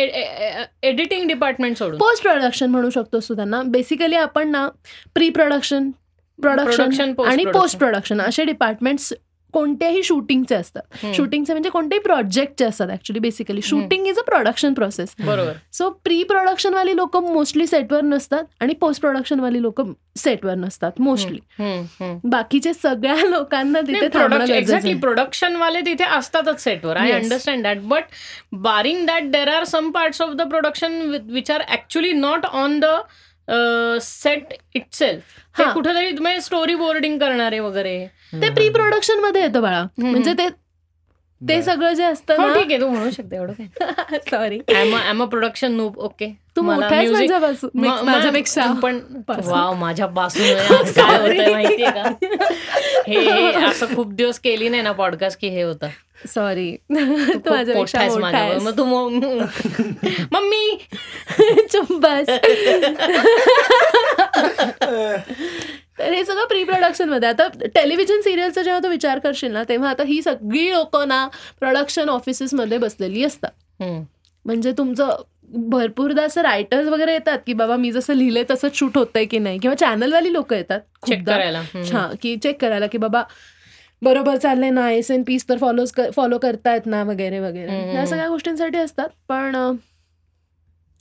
एडिटिंग 0.84 1.28
डिपार्टमेंट 1.28 1.78
सोडून. 1.78 1.97
पोस्ट 1.99 2.24
प्रोडक्शन 2.24 2.70
म्हणू 2.72 2.89
शकतोस 2.89 3.30
तू 3.30 3.36
त्यांना. 3.36 3.62
बेसिकली 3.64 4.16
आपण 4.16 4.49
ना 4.51 4.68
प्री 5.14 5.30
प्रोडक्शन 5.30 5.89
प्रोडक्शन 6.39 7.14
आणि. 7.28 7.45
पोस्ट 7.45 7.78
प्रोडक्शन 7.78 8.22
असे 8.22 8.43
डिपार्टमेंट्स 8.45 9.14
कोणत्याही 9.54 10.04
शूटिंगचे 10.04 10.56
असतात. 10.56 11.06
शूटिंगचे 11.16 11.54
म्हणजे 11.54 11.70
कोणत्याही 11.70 12.02
प्रोजेक्टचे 12.02 12.66
असतात 12.66 12.89
actually 12.89 13.20
basically 13.20 13.62
shooting 13.62 14.08
is 14.08 14.20
a 14.20 14.22
production 14.22 14.74
process 14.74 15.14
बरोबर. 15.20 15.52
सो 15.74 15.89
प्री 16.04 16.22
प्रोडक्शन 16.24 16.74
वाली 16.74 16.95
लोक 16.95 17.18
मोस्टली 17.18 17.68
सेटवर 17.68 18.02
नसतात 18.04 18.43
आणि 18.60 18.74
पोस्ट 18.74 19.02
प्रोडक्शन 19.02 19.39
वाली 19.39 19.62
लोक 19.62 19.82
सेटवर 20.18 20.56
नसतात 20.56 20.99
मोस्टली. 20.99 21.39
बाकीचे 22.24 22.74
सगळ्या 22.74 23.16
लोकांना 23.30 23.82
तिथे 23.82 24.06
एक्झॅक्टली. 24.58 24.93
प्रोडक्शन 24.93 25.56
वाले 25.56 25.82
तिथे 25.82 26.04
असतातच 26.04 26.64
सेटवर 26.64 26.97
I. 26.97 27.12
Understand 27.12 27.64
that 27.64 27.78
but 27.84 28.04
barring 28.52 29.06
that 29.06 29.32
there 29.32 29.47
are 29.47 29.64
some 29.64 29.91
parts 29.91 30.22
of 30.22 30.34
the 30.34 30.41
production 30.41 31.02
which 31.30 31.52
are 31.52 31.62
actually 31.72 32.14
not 32.14 32.45
on 32.45 32.80
the 32.80 32.86
set 34.02 34.54
itself. 34.93 35.24
कुठेतरी 35.74 36.41
स्टोरी 36.41 36.76
बोर्डिंग 36.76 37.20
करणारे 37.20 37.60
वगैरे. 37.60 38.08
ते 38.34 38.50
प्री 38.50 38.70
प्रोडक्शनमध्ये 38.70 39.42
येतं 39.42 39.62
बाळा. 39.62 39.84
म्हणजे 39.98 40.34
ते 40.34 40.48
ते. 41.42 41.62
सगळं 41.62 41.94
जे 41.94 42.04
असतं 42.04 42.42
हो 42.42 42.48
ना 42.48 42.54
ठीक 42.54 42.72
आहे 42.72 42.82
तू 42.82 42.88
म्हणू 42.88 43.12
शकते 43.12 43.36
एवढं 43.36 43.54
काय 43.54 44.18
sorry 44.32 44.60
am 45.10 45.24
a 45.24 45.26
production 45.26 45.72
noob 45.72 46.00
okay 46.00 46.34
तू 46.56 46.62
माझ्यापेक्षा 46.62 48.74
पण. 48.84 49.00
वाव 49.46 49.74
माझ्यापासून 49.74 50.44
माहितीये 51.52 51.92
का? 51.92 52.04
हे 53.08 53.20
हे 53.20 53.66
असं 53.66 53.96
खूप 53.96 54.14
दिवस 54.14 54.40
केली 54.40 54.70
नाही 54.70 54.82
ना 54.82 54.92
पॉडकास्ट 54.92 55.40
की 55.40 55.50
हे 55.50 55.62
होतं. 55.62 55.88
सॉरी 56.28 56.72
तू 56.92 57.50
माझ्यापेक्षा. 57.50 58.00
मग 58.62 58.78
तू 58.78 58.86
मम्मी! 60.32 60.78
बस. 61.92 62.30
तर 66.02 66.14
हे 66.14 66.24
सगळं 66.26 66.45
प्री 66.45 66.64
प्रोडक्शनमध्ये 66.64 67.30
आता 67.30 67.47
टेलिव्हिजन 67.76 68.22
सिरियलचा 68.22 68.62
जेव्हा 68.62 68.80
तू 68.84 68.89
विचार 68.89 69.20
करशील 69.20 69.52
ना 69.52 69.64
तेव्हा 69.70 69.89
आता 69.89 70.04
ही 70.04 70.22
सगळी 70.22 70.70
लोक 70.72 70.95
ना 71.08 71.28
प्रोडक्शन 71.60 72.10
ऑफिसेस 72.10 72.54
मध्ये 72.54 72.78
बसलेली 72.78 73.24
असतात. 73.24 73.52
म्हणजे 74.45 74.72
तुमचं 74.78 75.16
भरपूरदा 75.70 76.24
असं 76.24 76.41
रायटर्स 76.41 76.88
वगैरे 76.88 77.14
येतात 77.14 77.39
की 77.47 77.54
बाबा 77.54 77.76
मी 77.76 77.91
जसं 77.91 78.14
लिहिलंय 78.14 78.43
तसंच 78.52 78.76
शूट 78.76 78.97
होतंय 78.97 79.26
की 79.26 79.39
नाही 79.39 79.60
किंवा 79.60 79.76
चॅनलवाली 79.76 80.34
लोक 80.34 80.54
येतात 80.54 80.80
चेक 81.08 81.18
खूपदा. 81.20 81.36
हा 81.93 82.08
की 82.22 82.36
चेक 82.36 82.62
करायला 82.62 82.88
की 82.88 82.97
बाबा 82.97 83.24
बरोबर 84.02 84.38
चाललंय 84.38 84.70
ना 84.70 84.89
एस 84.91 85.12
एन 85.12 85.24
पीस 85.24 85.47
तर 85.49 85.58
फॉलो 85.58 85.86
फॉलो 86.16 86.38
करतायत 86.38 86.86
ना 86.86 87.04
वगैरे 87.04 87.39
वगैरे. 87.39 87.72
ह्या 87.91 88.06
सगळ्या 88.06 88.28
गोष्टींसाठी 88.28 88.78
असतात 88.78 89.10
पण 89.30 89.56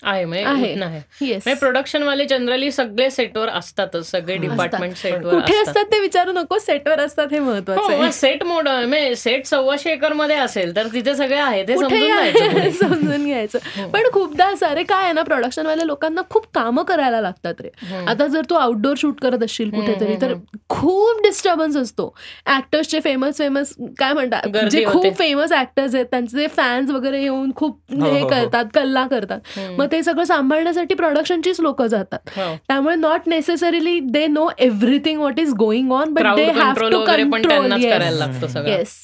आहे 0.03 0.24
म्हणजे 0.24 0.44
आहे. 0.44 0.72
उठणं 0.72 0.86
आहे. 0.86 1.01
येस 1.20 1.44
प्रोडक्शन 1.61 2.03
वाले 2.03 2.24
जनरली 2.24 2.70
सगळे 2.70 3.11
सेटवर 3.11 3.48
असतातच 3.48 4.11
सगळे 4.11 4.36
डिपार्टमेंट 4.36 4.96
सेटवर 4.96 5.34
कुठे 5.34 5.55
असतात. 5.55 5.68
असतात 5.68 5.84
ते 5.84 5.98
विचारू 6.01 6.32
नको 6.32 6.59
सेटवर 6.59 7.01
असतात 7.01 7.26
हे 7.32 7.38
महत्वाचं 7.38 7.92
आहे. 7.92 8.12
सेट 8.12 8.42
मोड 8.42 8.68
सेट 9.16 9.46
सव्वाशे 9.46 9.92
एकरमध्ये 9.92 10.36
असेल 10.36 10.76
तर 10.76 10.86
तिथे 10.86 11.14
सगळे 11.14 11.38
आहे 11.38 11.62
ते 11.62 11.76
समजून 12.70 13.24
घ्यायचं. 13.24 13.59
पण 13.92 14.03
खूपदा 14.12 14.46
असं 14.46 14.66
अरे 14.66 14.82
काय 14.82 15.05
आहे 15.05 15.12
ना 15.12 15.22
प्रोडक्शन 15.22 15.66
वाल्या 15.66 15.86
लोकांना 15.86 16.22
खूप 16.30 16.46
कामं 16.55 16.82
करायला 16.82 17.20
लागतात 17.20 17.61
रे. 17.61 17.68
आता 18.07 18.26
जर 18.26 18.42
तू 18.51 18.55
आउटडोर 18.55 18.94
शूट 18.96 19.20
करत 19.20 19.42
असशील 19.42 19.70
कुठेतरी 19.70 20.16
तर 20.22 20.34
खूप 20.68 21.22
डिस्टर्बन्स 21.22 21.76
असतो. 21.76 22.14
ऍक्टर्सचे 22.46 23.01
फेमस 23.01 23.38
फेमस 23.38 23.74
काय 23.98 24.12
म्हणतात 24.12 24.57
जे. 24.70 24.84
खूप 24.84 25.18
फेमस 25.18 25.53
ऍक्टर्स 25.53 25.94
आहेत 25.94 26.07
त्यांचे 26.07 26.46
फॅन्स 26.46 26.90
वगैरे 26.90 27.22
येऊन 27.22 27.51
खूप 27.57 27.78
हो, 27.92 28.05
हे 28.05 28.11
हो, 28.11 28.18
हो. 28.18 28.28
करतात 28.28 28.64
कल्ला 28.74 29.07
करतात. 29.07 29.40
मग 29.78 29.86
ते 29.93 30.03
सगळं 30.03 30.24
सांभाळण्यासाठी 30.24 30.95
प्रोडक्शनचीच 30.95 31.61
लोक 31.61 31.82
जातात. 31.82 32.30
हो. 32.36 32.55
त्यामुळे 32.68 32.95
not 32.97 33.28
necessarily 33.28 33.99
they 34.03 34.26
know 34.26 34.49
everything 34.59 35.18
what 35.18 35.41
is 35.41 35.53
going 35.55 35.93
on 35.93 36.12
but 36.14 36.22
Crowd 36.22 36.36
they 36.36 36.45
have 36.51 36.72
control 36.72 36.91
to 36.91 36.99
पण 37.01 37.30
कंट्रोल 37.30 37.49
त्यांनाच 37.49 37.82
करायला 37.82 38.16
लागतं 38.18 38.47
सगळं. 38.47 38.68
येस 38.68 38.99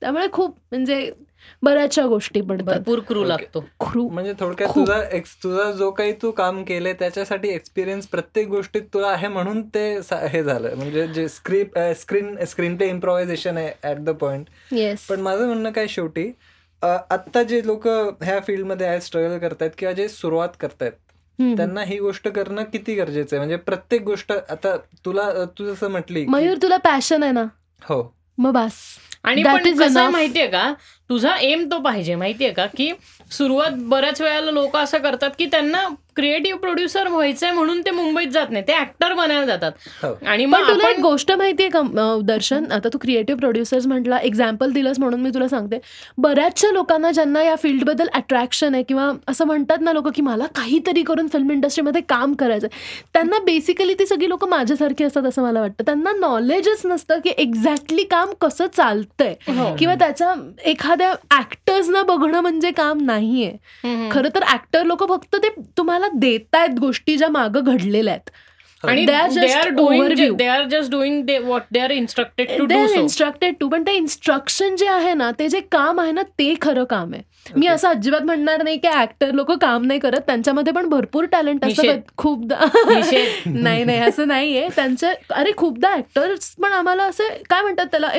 त्यामुळे 0.00 0.26
खूप 0.32 0.56
म्हणजे 0.70 1.10
बऱ्याचशा 1.62 2.04
गोष्टी 2.06 2.40
पडतात. 2.40 2.66
भरपूर 2.66 2.98
क्रू 3.08 3.22
लागतो. 3.24 3.64
खूप 3.78 4.12
म्हणजे 4.12 4.32
थोडक्यात. 4.40 4.70
तुझा 4.74 5.00
एक्स 5.12 5.34
तुझा 5.42 5.70
जो 5.72 5.90
काही 5.90 6.12
तू 6.22 6.30
काम 6.30 6.62
केलंय 6.64 6.92
त्याच्यासाठी 6.92 7.48
एक्सपिरियन्स 7.48 8.06
प्रत्येक 8.06 8.48
गोष्टीत 8.48 8.82
तुला 8.94 9.08
आहे 9.08 9.28
म्हणून 9.28 9.62
ते 9.74 9.84
हे 10.12 10.42
झालं. 10.42 10.74
म्हणजे 10.76 11.06
जे 11.06 11.26
script 11.28 11.78
screen 12.00 12.34
screen 12.44 12.76
play 12.76 12.88
improvisation 12.88 13.56
आहे 13.56 13.72
ऍट 13.84 13.98
द 13.98 14.10
पॉइंट 14.10 14.46
येस 14.72 15.06
पण 15.06 15.20
माझं 15.20 15.46
म्हणणं 15.46 15.70
काय 15.70 15.86
शेवटी 15.88 16.30
आत्ता 16.82 17.42
जे 17.42 17.66
लोक 17.66 17.86
ह्या 18.22 18.40
फील्डमध्ये 18.46 18.86
आहेत 18.86 19.00
स्ट्रगल 19.00 19.38
करतायत 19.38 19.70
किंवा 19.78 19.92
जे 19.92 20.08
सुरुवात 20.08 20.48
करतायत. 20.60 20.92
त्यांना 21.56 21.82
ही 21.82 21.98
गोष्ट 21.98 22.28
करणं 22.28 22.62
किती 22.62 22.94
गरजेचं 22.94 23.36
आहे? 23.36 23.38
म्हणजे 23.38 23.56
प्रत्येक 23.56 24.02
गोष्ट 24.02 24.32
आता 24.32 24.76
तुला 24.76 25.30
तू 25.58 25.74
जसं 25.74 25.88
म्हटली 25.88 26.26
मयूर 26.26 26.56
तुला 26.62 26.76
पॅशन 26.76 27.22
आहे 27.22 27.32
ना? 27.32 27.44
हो. 27.82 28.16
मग 28.38 28.52
बस. 28.52 28.72
आणि. 29.24 29.42
माहितीये 30.10 30.46
का? 30.46 30.74
तुझा 31.10 31.34
एम 31.40 31.64
तो 31.70 31.78
पाहिजे 31.78 32.14
माहितीये 32.14 32.50
का? 32.50 32.66
की 32.66 32.92
सुरुवात 33.30 33.70
बऱ्याच 33.88 34.20
वेळेला 34.20 34.50
लोक 34.50 34.76
असं 34.76 34.98
करतात 34.98 35.30
की 35.38 35.46
त्यांना 35.46 35.86
क्रिएटिव्ह 36.16 36.58
प्रोड्युसर 36.60 37.08
व्हायचंय 37.08 37.50
म्हणून 37.52 37.80
ते 37.80 37.90
मुंबईत 37.90 38.28
जात 38.28 38.46
नाही 38.50 38.64
ते 38.68 38.76
ऍक्टर 38.78 39.12
बनायला 39.12 39.44
जातात. 39.46 39.72
हो. 40.02 40.08
आणि 40.26 40.44
पण 40.46 40.50
मग 40.50 40.68
तुला 40.68 40.88
एक 40.90 40.98
गोष्ट 41.00 41.30
माहितीये 41.32 41.68
का 41.68 41.80
दर्शन? 42.24 42.64
आता 42.72 42.88
तू 42.92 42.98
क्रिएटिव्ह 42.98 43.40
प्रोड्युसर्स 43.40 43.86
म्हटला 43.86 44.18
एक्झाम्पल 44.18 44.72
दिलंस 44.72 44.98
म्हणून 44.98 45.20
मी 45.20 45.30
तुला 45.30 45.48
सांगते. 45.48 45.78
बऱ्याचशा 46.18 46.70
लोकांना 46.72 47.10
ज्यांना 47.10 47.42
या 47.42 47.54
फील्डबद्दल 47.56 48.08
अट्रॅक्शन 48.14 48.74
आहे 48.74 48.82
किंवा 48.82 49.10
असं 49.28 49.46
म्हणतात 49.46 49.80
ना 49.80 49.92
लोक 49.92 50.08
की 50.14 50.22
मला 50.22 50.46
काहीतरी 50.46 51.02
करून 51.02 51.28
फिल्म 51.28 51.50
इंडस्ट्रीमध्ये 51.50 52.02
काम 52.08 52.34
करायचं 52.34 52.68
त्यांना 53.14 53.38
बेसिकली 53.38 53.94
ती 53.94 54.06
सगळी 54.06 54.28
लोक 54.28 54.44
माझ्यासारखी 54.44 55.04
असतात 55.04 55.22
असं 55.22 55.42
मला 55.42 55.60
वाटतं. 55.60 55.84
त्यांना 55.84 56.12
नॉलेजच 56.18 56.82
नसतं 56.84 57.20
की 57.24 57.30
एक्झॅक्टली 57.38 58.04
काम 58.04 58.32
कसं 58.40 58.66
चालतंय. 58.66 59.34
हो. 59.48 59.74
किंवा 59.78 59.94
त्याच्या 59.94 60.34
एखाद्या 61.00 61.38
ऍक्टर्सना 61.38 62.02
बघणं 62.02 62.40
म्हणजे 62.40 62.70
काम 62.70 63.00
नाहीये. 63.04 63.50
खरं 64.12 64.28
तर 64.34 64.44
ऍक्टर 64.52 64.84
लोक 64.84 65.08
फक्त 65.08 65.36
ते 65.36 65.48
तुम्हाला 65.78 66.06
देतायत 66.14 66.78
गोष्टी 66.80 67.16
ज्या 67.16 67.28
मागं 67.30 67.64
घडलेल्या 67.66 68.12
आहेत 68.14 68.30
आणि 68.84 69.04
they 69.06 69.12
are 69.12 69.68
doing. 69.70 70.36
They 70.36 70.46
are 70.46 70.62
just 70.68 70.90
doing 70.90 71.30
what 71.44 71.62
they 71.72 71.80
are 71.80 71.90
instructed 71.90 72.56
to 72.58 72.66
they 72.66 72.74
are 72.74 72.98
instructed 72.98 73.54
to 73.60 73.68
पण 73.68 73.82
ते 73.86 73.92
इन्स्ट्रक्शन 73.96 74.76
जे 74.76 74.86
आहे 74.88 75.12
ना 75.14 75.30
ते 75.38 75.48
जे 75.48 75.60
काम 75.72 76.00
आहे 76.00 76.12
ना 76.12 76.22
ते 76.38 76.54
खरं 76.62 76.84
काम 76.84 77.12
आहे 77.14 77.28
मी. 77.56 77.66
असं 77.66 77.88
अजिबात 77.88 78.22
म्हणणार 78.22 78.62
नाही 78.62 78.76
की 78.78 78.88
ऍक्टर 78.90 79.32
लोक 79.34 79.50
काम 79.60 79.84
नाही 79.86 80.00
करत 80.00 80.20
त्यांच्यामध्ये 80.26 80.72
पण 80.72 80.88
भरपूर 80.88 81.24
टॅलेंट 81.32 81.64
असतं 81.64 81.82
निषेध. 81.82 81.98
पण 81.98 82.14
खूपदा. 82.16 82.58
नाही 83.46 83.84
नाही 83.84 83.98
असं 83.98 84.28
नाहीये 84.28 84.68
त्यांचं 84.76 85.12
अरे 85.34 85.52
खूपदा 85.56 85.92
ऍक्टर्स 85.94 86.54
पण 86.62 86.72
आम्हाला 86.72 87.04
असं 87.04 87.34
काय 87.50 87.62
म्हणतात 87.62 87.86
त्याला 87.90 88.10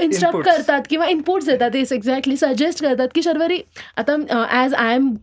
इन्स्ट्रक्ट. 0.00 0.44
करतात 0.44 0.82
किंवा 0.90 1.06
इनपुट्स 1.06 1.46
देतात 1.46 1.76
एक्झॅक्टली 1.76 2.36
सजेस्ट 2.36 2.82
करतात 2.82 3.08
की 3.14 3.22
शर्वरी 3.22 3.60
आता 3.96 4.16
ॲज 4.50 4.74
आय 4.74 4.94
एम 4.94 5.14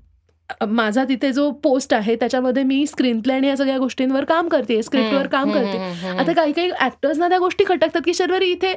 माझा 0.68 1.04
तिथे 1.04 1.32
जो 1.32 1.50
पोस्ट 1.64 1.94
आहे 1.94 2.16
त्याच्यामध्ये 2.16 2.64
मी 2.64 2.86
स्क्रीन 2.88 3.22
प्ले 3.22 3.34
आणि 3.34 3.48
या 3.48 3.56
सगळ्या 3.58 3.78
गोष्टींवर 3.78 4.24
काम 4.24 4.48
करते 4.48 4.82
स्क्रिप्टवर 4.84 5.28
काम 5.28 5.52
करते 5.52 5.78
आता 6.10 6.34
काही 6.34 6.52
काही 6.52 6.70
ऍक्टर्सना 6.80 7.30
त्या 7.30 7.38
गोष्टी 7.38 7.64
खटकतात 7.68 8.02
की 8.06 8.14
शर्वरी 8.14 8.52
इथे 8.52 8.74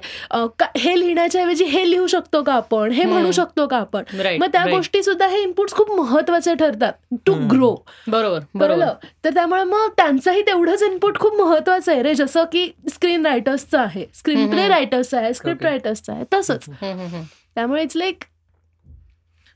हे 0.79 0.99
लिहिण्याच्या 1.01 1.43
ऐवजी 1.43 1.65
हे 1.65 1.91
लिहू 1.91 2.07
शकतो 2.07 2.43
का 2.43 2.53
आपण 2.53 2.93
हे 2.93 3.05
म्हणू. 3.05 3.31
शकतो 3.31 3.67
का 3.67 3.77
आपण 3.77 4.03
Right, 4.15 4.41
मग 4.41 4.47
त्या. 4.53 4.65
गोष्टी 4.67 5.03
सुद्धा 5.03 5.27
हे 5.27 5.43
इनपुट्स 5.43 5.75
खूप 5.75 5.91
महत्त्वाचे 5.93 6.55
ठरतात 6.55 6.93
टू. 7.27 7.35
ग्रो 7.51 7.75
बरोबर 8.09 8.41
बरोबर 8.55 9.07
तर 9.25 9.35
त्यामुळे 9.35 9.63
मग 9.65 9.89
त्यांचंही 9.97 10.43
तेवढंच 10.43 10.83
इनपुट 10.83 11.19
खूप 11.19 11.41
महत्वाचं 11.41 11.93
आहे 11.93 12.03
रे 12.03 12.15
जसं 12.15 12.45
की 12.53 12.67
स्क्रीन 12.91 13.27
रायटर्सचं 13.27 13.79
आहे 13.79 14.05
स्क्रीन 14.15 14.51
प्ले. 14.51 14.69
रायटर्सचं 14.69 15.19
आहे 15.19 15.33
स्क्रिप्ट. 15.35 15.65
रायटर्सचं 15.65 16.13
आहे 16.13 16.25
तसंच. 16.35 16.69
त्यामुळे 17.55 17.83
इट्स 17.83 17.97
लाईक 17.97 18.25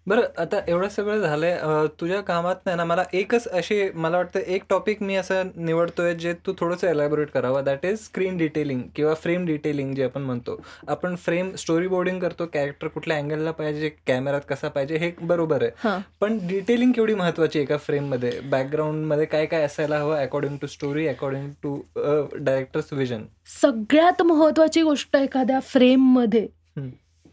बरं 0.09 0.23
आता 0.39 0.59
एवढं 0.69 0.89
सगळं 0.89 1.19
झालंय 1.21 1.53
अ, 1.53 1.69
तुझ्या 2.01 2.21
कामात 2.21 2.57
नाही 2.67 2.77
ना 2.77 2.85
मला 2.85 3.03
एकच 3.13 3.47
अशी 3.49 3.81
मला 3.95 4.17
वाटतं 4.17 4.41
एक 4.41 4.63
टॉपिक 4.71 5.03
मी 5.03 5.17
असं 5.17 5.49
निवडतोय 5.57 6.15
जे 6.15 6.33
तू 6.47 6.53
थोडंसं 6.59 6.87
एलॅबोरेट 6.89 7.31
करावं. 7.31 7.65
दॅट 7.65 7.85
इज 7.87 7.99
स्क्रीन 8.05 8.37
डिटेलिंग 8.39 8.81
किंवा 8.97 9.15
फ्रेम 9.15 9.45
डिटेलिंग 9.47 9.95
जे 9.95 10.05
आपण 10.05 10.23
म्हणतो. 10.23 10.57
आपण 10.89 11.17
फ्रेम 11.17 11.55
स्टोरी 11.59 11.87
बोर्डिंग 11.89 12.21
करतो 12.21 12.47
कॅरेक्टर 12.53 12.89
कुठल्या 12.89 13.17
अँगलला 13.17 13.51
पाहिजे 13.51 13.89
कॅमेरात 14.07 14.41
कसा 14.49 14.69
पाहिजे 14.69 14.97
हे 14.99 15.11
बरोबर 15.23 15.63
आहे. 15.63 15.71
हां. 15.85 15.99
पण 16.21 16.39
डिटेलिंग 16.49 16.93
केवढी 16.93 17.15
महत्वाची 17.15 17.59
आहे 17.59 17.65
एका 17.65 17.77
फ्रेममध्ये 17.77 18.31
बॅकग्राऊंडमध्ये 18.51 19.27
काय 19.27 19.47
काय 19.47 19.63
असायला 19.63 19.99
हवं 19.99 20.17
according 20.17 20.57
to 20.57 20.67
story 20.67 21.07
according 21.09 21.51
to 21.63 21.77
director's 21.97 22.93
vision 22.93 23.25
सगळ्यात 23.61 24.23
महत्वाची 24.23 24.83
गोष्ट 24.83 25.17
एखाद्या 25.17 25.61
फ्रेममध्ये. 25.63 26.47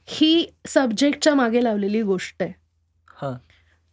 ही 0.08 0.46
सब्जेक्टच्या 0.68 1.34
मागे 1.36 1.64
लावलेली 1.64 2.02
गोष्ट 2.02 2.44
आहे. 2.44 2.65
हां. 3.22 3.34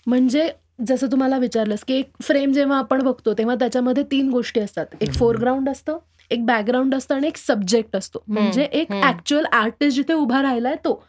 म्हणजे 0.07 0.51
जसं 0.87 1.07
तुम्हाला 1.07 1.39
विचारलंस 1.39 1.85
की 1.85 1.95
एक 1.95 2.11
फ्रेम 2.23 2.53
जेव्हा 2.53 2.79
आपण 2.79 3.03
बघतो 3.03 3.35
तेव्हा 3.35 3.55
त्याच्यामध्ये 3.55 4.03
तीन 4.11 4.31
गोष्टी 4.31 4.61
असतात. 4.61 4.87
एक. 5.01 5.13
फोरग्राऊंड 5.13 5.69
असतं 5.69 5.99
एक 6.31 6.47
बॅकग्राऊंड 6.47 6.95
असतं 6.95 7.15
आणि 7.15 7.27
एक 7.27 7.37
सब्जेक्ट 7.37 7.97
असतो. 7.97 8.25
म्हणजे 8.27 8.63
एक. 8.63 8.93
ऍक्च्युअल 9.05 9.45
आर्टिस्ट 9.45 9.97
जिथे 9.97 10.13
उभा 10.13 10.43
राहिलाय 10.43 10.75
तो. 10.75 11.05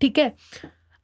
ठीक 0.00 0.18
आहे? 0.18 0.30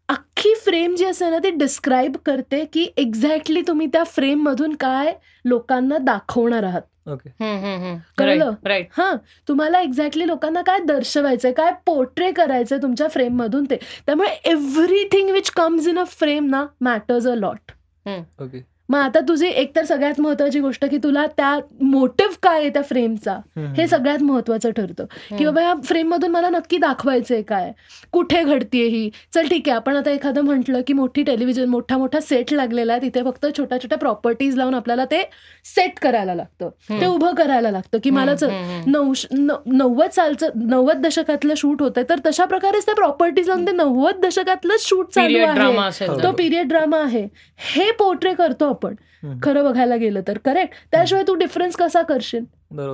अख्खी 0.09 0.55
फ्रेम 0.55 0.94
जी 0.94 1.05
असते 1.05 1.30
ना 1.30 1.38
ती 1.38 1.51
डिस्क्राईब 1.51 2.16
करते 2.26 2.64
की 2.64 2.88
एक्झॅक्टली 2.96 3.62
तुम्ही 3.68 3.86
त्या 3.86 4.05
फ्रेम 4.05 4.42
मधून 4.42 4.74
काय 4.74 5.14
लोकांना 5.44 5.98
दाखवणार 5.98 6.62
आहात. 6.62 6.82
ओके 7.11 7.28
हम्म, 7.28 7.66
हम्म, 7.66 7.84
हम्म. 7.84 7.96
कळलं? 8.18 8.44
Right, 8.44 8.70
right. 8.70 8.84
हां. 8.96 9.16
तुम्हाला 9.48 9.80
एक्झॅक्टली 9.80 10.26
लोकांना 10.26 10.62
काय 10.62 10.78
दर्शवायचंय 10.78 11.52
काय 11.52 11.72
पोर्ट्रे 11.86 12.32
करायचंय 12.32 12.78
तुमच्या 12.78 13.08
फ्रेम 13.08 13.36
मधून 13.36 13.64
ते. 13.64 13.76
त्यामुळे 14.06 14.28
everything 14.44 15.30
which 15.30 15.50
comes 15.50 15.88
in 15.88 15.98
a 15.98 16.04
frame 16.04 16.46
ना 16.50 16.66
मॅटर्स 16.80 17.26
अ 17.26 17.34
लॉट 17.34 17.72
ओके 18.40 18.69
मग 18.91 18.99
आता 18.99 19.20
तुझी 19.20 19.49
एकतर 19.49 19.84
सगळ्यात 19.84 20.20
महत्वाची 20.20 20.61
गोष्ट 20.61 20.84
की 20.91 20.97
तुला 21.03 21.26
त्या 21.36 21.59
मोटिव्ह 21.80 22.34
काय 22.43 22.61
आहे 22.61 22.68
त्या 22.70 22.82
फ्रेमचा? 22.82 23.36
हे 23.76 23.86
सगळ्यात 23.86 24.22
महत्वाचं 24.22 24.70
ठरतं. 24.70 25.05
की 25.38 25.45
बाबा 25.45 25.62
या 25.62 25.74
फ्रेममधून 25.84 26.30
मला 26.30 26.49
नक्की 26.51 26.78
दाखवायचंय 26.78 27.43
काय? 27.43 27.70
कुठे 28.12 28.43
घडतीये 28.43 28.86
ही? 28.86 29.11
चल 29.34 29.47
ठीक 29.49 29.68
आहे. 29.68 29.76
आपण 29.76 29.97
आता 29.97 30.11
एखादं 30.11 30.45
म्हटलं 30.45 30.80
की 30.86 30.93
मोठी 30.93 31.22
टेलिव्हिजन 31.22 31.68
मोठा 31.68 31.99
मोठा 31.99 32.20
सेट 32.20 32.53
लागलेला 32.53 32.93
आहे. 32.93 33.03
तिथे 33.03 33.22
फक्त 33.24 33.47
छोट्या 33.59 33.80
छोट्या 33.82 33.99
प्रॉपर्टीज 33.99 34.57
लावून 34.57 34.74
आपल्याला 34.74 35.05
ते 35.05 35.22
सेट 35.64 35.99
करायला 36.03 36.34
लागतं. 36.34 36.68
ते. 36.91 37.07
उभं 37.07 37.34
करायला 37.34 37.70
लागतं 37.70 37.99
की 38.05 38.11
मला 38.11 38.34
नव्वद 39.66 40.11
सालचं 40.11 40.51
नव्वद 40.55 41.07
दशकातलं 41.07 41.55
शूट 41.57 41.82
होतंय. 41.82 42.05
तर 42.11 42.18
तशा 42.26 42.45
प्रकारेच 42.45 42.86
त्या 42.86 42.95
प्रॉपर्टीज 42.95 43.49
लावून 43.49 43.66
ते 43.66 43.72
नव्वद 43.72 44.20
दशकातलं 44.26 44.76
शूट 44.80 45.11
चालू 45.14 45.38
आहे. 45.38 45.55
तो 46.22 46.32
पिरियड 46.32 46.68
ड्रामा 46.68 46.99
आहे. 46.99 47.26
हे 47.74 47.91
पोर्ट्रे 47.99 48.34
करतो 48.34 48.64
आपण. 48.84 49.38
खरं 49.42 49.64
बघायला 49.64 49.96
गेलं 49.96 50.20
तर 50.28 50.38
करेक्ट 50.38 50.74
त्याशिवाय 50.92 51.24
तू 51.28 51.34
डिफरन्स 51.34 51.76
कसा 51.76 52.02
करशील? 52.02 52.44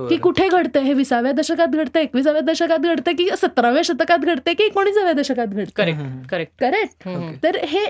की. 0.09 0.17
कुठे 0.17 0.47
घडतंय? 0.49 0.83
हे 0.83 0.93
विसाव्या 0.93 1.31
दशकात 1.31 1.67
घडतंय 1.67 2.03
एकविसाव्या 2.03 2.41
दशकात 2.41 2.79
घडतंय 2.79 3.13
की 3.13 3.29
सतराव्या 3.37 3.81
शतकात 3.85 4.19
घडतंय 4.19 4.53
की 4.53 4.63
एकोणीसाव्या 4.63 5.13
दशकात 5.13 5.47
घडतंय? 5.47 5.95
करेक्ट. 6.29 6.53
करेक्ट. 6.59 7.43
तर 7.43 7.55
हे 7.55 7.85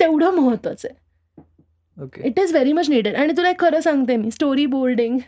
तेवढं 0.00 0.30
महत्वाचं 0.30 0.88
आहे. 0.88 1.00
Okay 2.02 2.22
it 2.24 2.38
is 2.38 2.52
very 2.52 2.72
much 2.72 2.88
needed 2.88 3.14
आणि 3.14 3.32
तुला 3.36 3.50
एक 3.50 3.60
खरं 3.60 3.80
सांगते 3.80 4.16
मी 4.16 4.30
स्टोरी 4.30 4.66
बोर्डिंग 4.66 5.18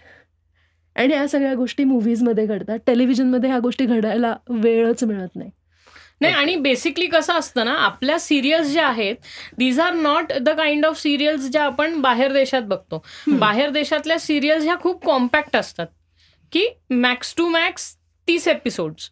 आणि 0.96 1.14
या 1.14 1.26
सगळ्या 1.28 1.54
गोष्टी 1.54 1.84
मूव्हीजमध्ये 1.84 2.46
घडतात. 2.46 2.78
टेलिव्हिजनमध्ये 2.86 3.50
ह्या 3.50 3.58
गोष्टी 3.58 3.86
घडायला 3.86 4.36
वेळच 4.48 5.04
मिळत 5.04 5.36
नाही. 5.36 5.50
नाही 6.24 6.34
आणि 6.34 6.56
बेसिकली 6.56 7.06
कसं 7.06 7.32
असतं 7.32 7.64
ना 7.64 7.72
आपल्या 7.72 8.18
सिरियल्स 8.18 8.68
ज्या 8.68 8.86
आहेत 8.86 9.16
these 9.58 9.80
are 9.80 9.94
not 9.94 10.32
the 10.32 10.48
kind 10.48 10.86
of 10.86 11.00
serials 11.00 11.48
ज्या 11.50 11.64
आपण 11.64 12.00
बाहेर 12.00 12.32
देशात 12.32 12.62
बघतो. 12.62 13.02
बाहेर 13.28 13.70
देशातल्या 13.70 14.18
सिरियल्स 14.18 14.64
ह्या 14.64 14.76
खूप 14.80 15.04
कॉम्पॅक्ट 15.04 15.56
असतात 15.56 15.86
की 16.52 16.66
मॅक्स 16.90 17.34
टू 17.36 17.48
मॅक्स 17.48 17.94
तीस 18.28 18.48
episodes. 18.48 19.10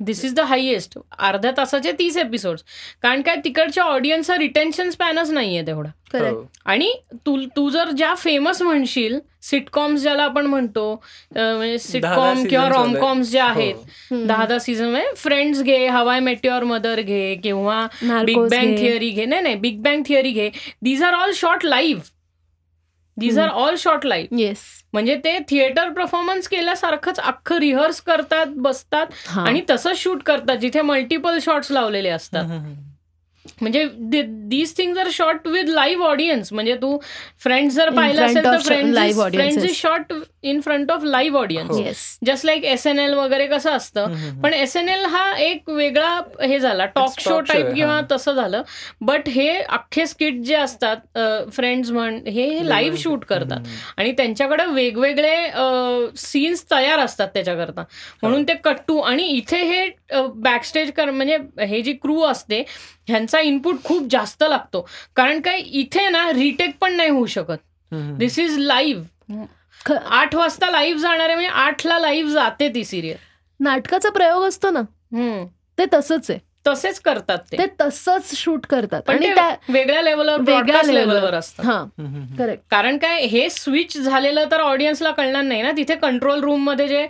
This 0.00 0.24
is 0.24 0.34
the 0.34 0.40
highest 0.40 0.98
अर्ध्या 1.18 1.50
तासाचे 1.56 1.92
तीस 1.98 2.16
एपिसोड्स 2.16 2.62
कारण 3.02 3.22
काय 3.22 3.36
तिकडच्या 3.44 3.84
ऑडियन्सचा 3.84 4.36
रिटेन्शन 4.38 4.90
स्पॅनच 4.90 5.30
नाहीये 5.30 5.66
तेवढा 5.66 5.90
हो. 6.14 6.42
आणि 6.64 6.92
तू 7.26 7.36
तू 7.56 7.68
जर 7.70 7.90
ज्या 7.90 8.14
फेमस 8.14 8.62
म्हणशील 8.62 9.18
सिटकॉम्स 9.42 10.00
ज्याला 10.02 10.22
आपण 10.22 10.46
म्हणतो 10.46 10.90
म्हणजे 11.32 11.78
सिटकॉम 11.78 12.44
किंवा. 12.44 12.68
रॉमकॉम्स 12.68 13.30
ज्या. 13.30 13.44
आहेत 13.44 13.74
दहा 14.26 14.44
दहा 14.46 14.58
सीझन 14.58 14.84
म्हणजे 14.84 15.14
फ्रेंड्स 15.16 15.62
घे 15.62 15.86
हवाय 15.86 16.20
मेट्युअर 16.20 16.64
मदर 16.64 17.00
घे 17.00 17.34
किंवा 17.42 17.86
बिग 18.02 18.38
बँग 18.38 18.50
घे. 18.50 18.76
थिअरी 18.78 19.10
घे 19.10 19.24
नाही 19.24 19.42
नाही 19.42 19.54
बिग 19.56 19.80
बँग 19.82 20.02
थिअरी 20.08 20.30
घे 20.32 20.50
these 20.82 21.02
are 21.02 21.14
all 21.14 21.32
short 21.34 21.64
live 21.64 22.02
these 23.16 23.38
are 23.38 23.48
all 23.48 23.74
short 23.78 24.06
live 24.06 24.40
yes 24.40 24.58
म्हणजे 24.92 25.16
ते 25.16 25.38
थिएटर 25.50 25.88
परफॉर्मन्स 25.88 26.48
केल्यासारखंच 26.48 27.20
अख्खं 27.20 27.58
रिहर्स 27.58 28.00
करतात 28.00 28.46
बसतात 28.56 29.06
आणि 29.38 29.62
तसंच 29.70 29.98
शूट 29.98 30.22
करतात 30.22 30.56
जिथे 30.56 30.80
मल्टिपल 30.80 31.38
शॉट्स 31.38 31.70
लावलेले 31.72 32.08
असतात. 32.08 32.44
म्हणजे 33.60 33.84
these 34.48 34.76
things 34.76 34.98
are 34.98 35.08
short 35.12 35.46
with 35.48 35.64
live 35.64 36.04
audience 36.06 36.52
म्हणजे 36.52 36.74
तू 36.74 36.98
फ्रेंड्स 37.38 37.74
जर 37.74 37.90
पाहिलं 37.90 38.22
असेल 38.22 38.44
तर 38.44 38.58
friends 38.58 39.80
short 39.80 40.12
in 40.46 40.60
front 40.60 40.90
of 40.92 41.04
live 41.04 41.38
audience 41.38 42.18
just 42.26 42.44
like 42.46 42.64
S 42.64 42.86
N 42.86 42.98
L 42.98 43.14
वगैरे 43.14 43.46
कसं 43.46 43.70
असतं. 43.70 44.14
पण 44.42 44.54
एस 44.54 44.76
एन 44.76 44.88
एल 44.88 45.04
हा 45.04 45.24
एक 45.38 45.70
वेगळा 45.70 46.10
हे 46.42 46.58
झाला 46.58 46.86
talk 46.86 47.20
show 47.20 47.30
talk 47.30 47.32
show 47.32 47.48
type 47.48 47.74
किंवा. 47.74 48.00
तसं 48.12 48.32
झालं. 48.32 48.62
बट 49.00 49.28
हे 49.28 49.48
अख्खे 49.58 50.06
स्किट 50.06 50.40
जे 50.44 50.54
असतात 50.54 51.18
फ्रेंड्स 51.52 51.90
म्हण 51.90 52.20
हे 52.26 52.68
लाईव्ह 52.68 52.96
शूट 52.98 53.24
करतात. 53.24 53.66
आणि 53.96 54.12
त्यांच्याकडे 54.16 54.64
वेगवेगळे 54.66 55.36
सीन्स 56.18 56.64
तयार 56.70 56.98
असतात 56.98 57.28
त्याच्याकरता. 57.34 57.84
म्हणून 58.22 58.44
ते 58.48 58.54
कट्टू 58.64 58.98
आणि 58.98 59.24
इथे 59.26 59.62
हे 59.64 59.88
बॅकस्टेज 60.12 60.92
कर 60.96 61.10
म्हणजे 61.10 61.38
हे 61.66 61.80
जी 61.82 61.92
क्रू 61.92 62.20
असते 62.24 62.64
ह्यांचा 63.08 63.40
इनपुट 63.40 63.82
खूप 63.84 64.06
जास्त 64.10 64.42
लागतो. 64.48 64.86
कारण 65.16 65.40
काय 65.40 65.60
इथे 65.60 66.08
ना 66.08 66.30
रिटेक 66.34 66.74
पण 66.80 66.96
नाही 66.96 67.10
होऊ 67.10 67.26
शकत. 67.26 67.58
दिस 68.18 68.38
इज 68.38 68.56
लाईव्ह 68.58 69.44
आठ 69.90 70.34
वाजता 70.34 70.70
लाईव्ह 70.70 71.00
जाणार 71.00 71.26
आहे 71.26 71.34
म्हणजे 71.34 71.50
आठला 71.50 71.98
लाईव्ह 71.98 72.30
जाते 72.32 72.68
ती 72.68 72.84
सिरियल 72.84 73.16
नाटकाचा 73.60 74.10
प्रयोग 74.10 74.42
असतो 74.42 74.70
ना. 74.70 74.80
ते 75.78 75.84
तसंच 75.94 76.30
आहे. 76.30 76.38
तसेच 76.66 76.98
करतात 77.00 77.38
ते. 77.52 77.56
ते 77.58 77.66
तसंच 77.80 78.34
शूट 78.36 78.66
करतात. 78.66 79.02
पण 79.02 79.14
आणि 79.14 79.28
वेगळ्या 79.68 80.02
लेवलवर 80.02 80.40
वेगळ्या 80.40 80.82
लेवलवर 80.82 81.12
लेवलवर 81.12 81.34
असतं. 81.34 81.62
हा. 81.62 81.72
हम्म, 81.72 82.06
हम्म. 82.06 82.36
करेक्ट 82.36 82.62
कारण 82.70 82.96
काय 82.98 83.24
हे 83.24 83.48
स्विच 83.50 83.96
झालेलं 83.98 84.44
तर 84.50 84.60
ऑडियन्सला 84.60 85.10
कळणार 85.10 85.42
नाही 85.42 85.62
ना. 85.62 85.70
तिथे 85.76 85.94
कंट्रोल 85.94 86.40
रूममध्ये 86.40 86.88
जे 86.88 87.06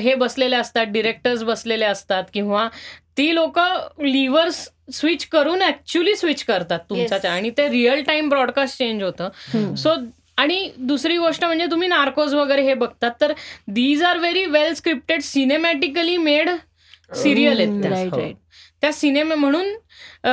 हे 0.00 0.14
बसलेले 0.14 0.56
असतात 0.56 0.86
डिरेक्टर्स 0.86 1.42
बसलेले 1.42 1.84
असतात 1.84 2.24
किंवा 2.34 2.68
ती 3.16 3.34
लोक 3.34 3.58
लिव्हर्स 4.02 4.68
स्विच 4.92 5.26
करून 5.26 5.62
ऍक्च्युली 5.62 6.16
स्विच 6.16 6.42
करतात 6.44 6.78
तुमच्या 6.90 7.18
Yes. 7.18 7.26
आणि 7.26 7.50
ते 7.50 7.68
रिअल 7.68 8.02
टाइम 8.02 8.28
ब्रॉडकास्ट 8.28 8.78
चेंज 8.78 9.02
होतं 9.02 9.74
सो 9.74 9.94
आणि 10.38 10.70
दुसरी 10.78 11.16
गोष्ट 11.18 11.44
म्हणजे 11.44 11.66
तुम्ही 11.66 11.88
नार्कोज 11.88 12.34
वगैरे 12.34 12.62
हे 12.62 12.74
बघतात 12.74 13.10
तर 13.20 13.32
these 13.68 14.02
are 14.02 14.18
very 14.18 14.44
well 14.46 14.74
scripted 14.74 15.20
cinematically 15.22 16.16
made 16.16 16.50
serial 17.14 17.60
आहेत 17.60 17.82
त्या. 17.82 17.90
राईट. 17.90 18.14
राईट 18.14 18.36
त्या 18.80 18.92
सिनेमे 18.92 19.34
म्हणून 19.34 19.66
अ, 20.24 20.30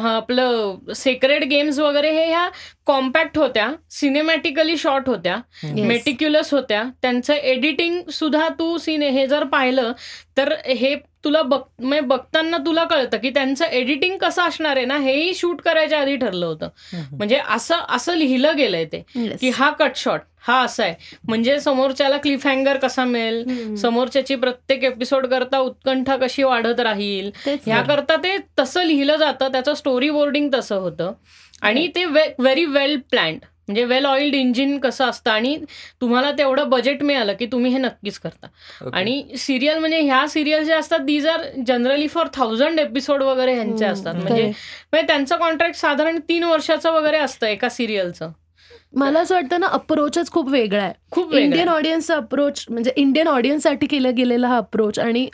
हा 0.00 0.10
आपलं 0.16 0.92
सेक्रेड 0.96 1.44
गेम्स 1.44 1.78
वगैरे 1.78 2.10
हे 2.12 2.24
ह्या 2.26 2.48
कॉम्पॅक्ट 2.86 3.38
होत्या 3.38 3.70
सिनेमॅटिकली 3.90 4.76
शॉर्ट 4.76 5.08
होत्या. 5.08 5.36
मेटिक्युलस 5.76 6.52
होत्या 6.54 6.82
त्यांचं 7.02 7.34
एडिटिंग 7.34 8.00
सुद्धा 8.12 8.48
तू 8.48 8.76
सिने 8.78 9.08
हे 9.10 9.26
जर 9.26 9.44
पाहिलं 9.44 9.92
तर 10.36 10.52
हे 10.66 10.94
तुला 11.26 11.42
बघ 11.42 11.58
म्हणजे 11.78 12.00
बघताना 12.00 12.56
तुला 12.56 12.84
कळतं 12.84 13.18
की 13.18 13.30
त्यांचं 13.30 13.64
एडिटिंग 13.64 14.16
कसं 14.18 14.42
असणार 14.42 14.76
आहे 14.76 14.84
ना 14.86 14.96
हेही 14.98 15.34
शूट 15.34 15.60
करायच्या 15.60 16.00
आधी 16.00 16.16
ठरलं 16.16 16.46
होतं. 16.46 16.68
म्हणजे 17.12 17.38
असं 17.48 17.78
असं 17.88 18.16
लिहिलं 18.16 18.56
गेलंय 18.56 18.84
ते. 18.84 19.02
की 19.40 19.50
हा 19.50 19.70
कट 19.70 19.96
शॉट 19.96 20.20
हा 20.42 20.60
असा 20.64 20.82
आहे 20.84 20.94
म्हणजे 21.28 21.58
समोरच्याला 21.60 22.16
क्लिफ 22.16 22.46
हँगर 22.46 22.76
कसा 22.76 23.04
मिळेल. 23.04 23.74
समोरच्याची 23.76 24.34
प्रत्येक 24.36 24.84
एपिसोड 24.84 25.26
करता 25.26 25.58
उत्कंठा 25.58 26.16
कशी 26.16 26.42
वाढत 26.42 26.80
राहील 26.80 27.30
तेच 27.46 27.60
ह्या 27.66 27.76
ना. 27.76 27.82
करता 27.84 28.16
ते 28.16 28.36
तसं 28.58 28.84
लिहिलं 28.84 29.16
जातं 29.16 29.52
त्याचं 29.52 29.74
स्टोरी 29.74 30.10
बोर्डिंग 30.10 30.48
तसं 30.54 30.76
होतं 30.76 31.12
आणि 31.62 31.86
ते 31.94 32.04
व्हेरी 32.04 32.64
वेल 32.64 32.98
प्लॅन्ड 33.10 33.44
म्हणजे 33.68 33.84
वेल 33.84 34.04
ऑइल्ड 34.06 34.34
इंजिन 34.34 34.78
कसं 34.78 35.04
असतं 35.04 35.30
आणि 35.30 35.56
तुम्हाला 36.00 36.30
तेवढं 36.32 36.68
बजेट 36.70 37.02
मिळालं 37.02 37.32
की 37.32 37.46
तुम्ही 37.46 37.72
हे 37.72 37.78
नक्कीच 37.78 38.18
करता 38.18 38.46
Okay. 38.46 38.92
आणि 38.92 39.36
सिरियल 39.38 39.78
म्हणजे 39.78 40.00
ह्या 40.00 40.26
सिरियल 40.28 40.64
जे 40.64 40.72
असतात 40.72 41.00
these 41.00 41.26
are 41.26 41.44
generally 41.66 42.06
for 42.08 42.26
thousand 42.34 42.80
episode 42.80 43.22
वगैरे 43.22 43.54
ह्यांचे 43.54 43.84
हम्म, 43.84 43.92
असतात. 43.92 44.14
म्हणजे 44.14 44.42
म्हणजे 44.42 45.06
त्यांचं 45.06 45.36
कॉन्ट्रॅक्ट 45.36 45.76
साधारण 45.76 46.18
तीन 46.28 46.44
वर्षाचं 46.44 46.92
वगैरे 46.92 47.18
असतं 47.18 47.46
एका 47.46 47.68
सिरियलचं 47.68 48.30
मला 48.94 49.20
असं 49.20 49.34
वाटतं 49.34 49.60
ना 49.60 49.66
अप्रोचच 49.72 50.30
खूप 50.30 50.48
वेगळा 50.48 50.82
आहे 50.82 50.92
खूप 51.10 51.26
वेगळं 51.26 51.44
इंडियन. 51.44 51.68
ऑडियन्सचा 51.68 52.16
अप्रोच 52.16 52.64
म्हणजे 52.68 52.92
इंडियन 52.96 53.28
ऑडियन्ससाठी 53.28 53.86
केला 53.86 54.10
गेलेला 54.10 54.48
हा 54.48 54.56
अप्रोच 54.56 54.98
आणि 54.98 55.28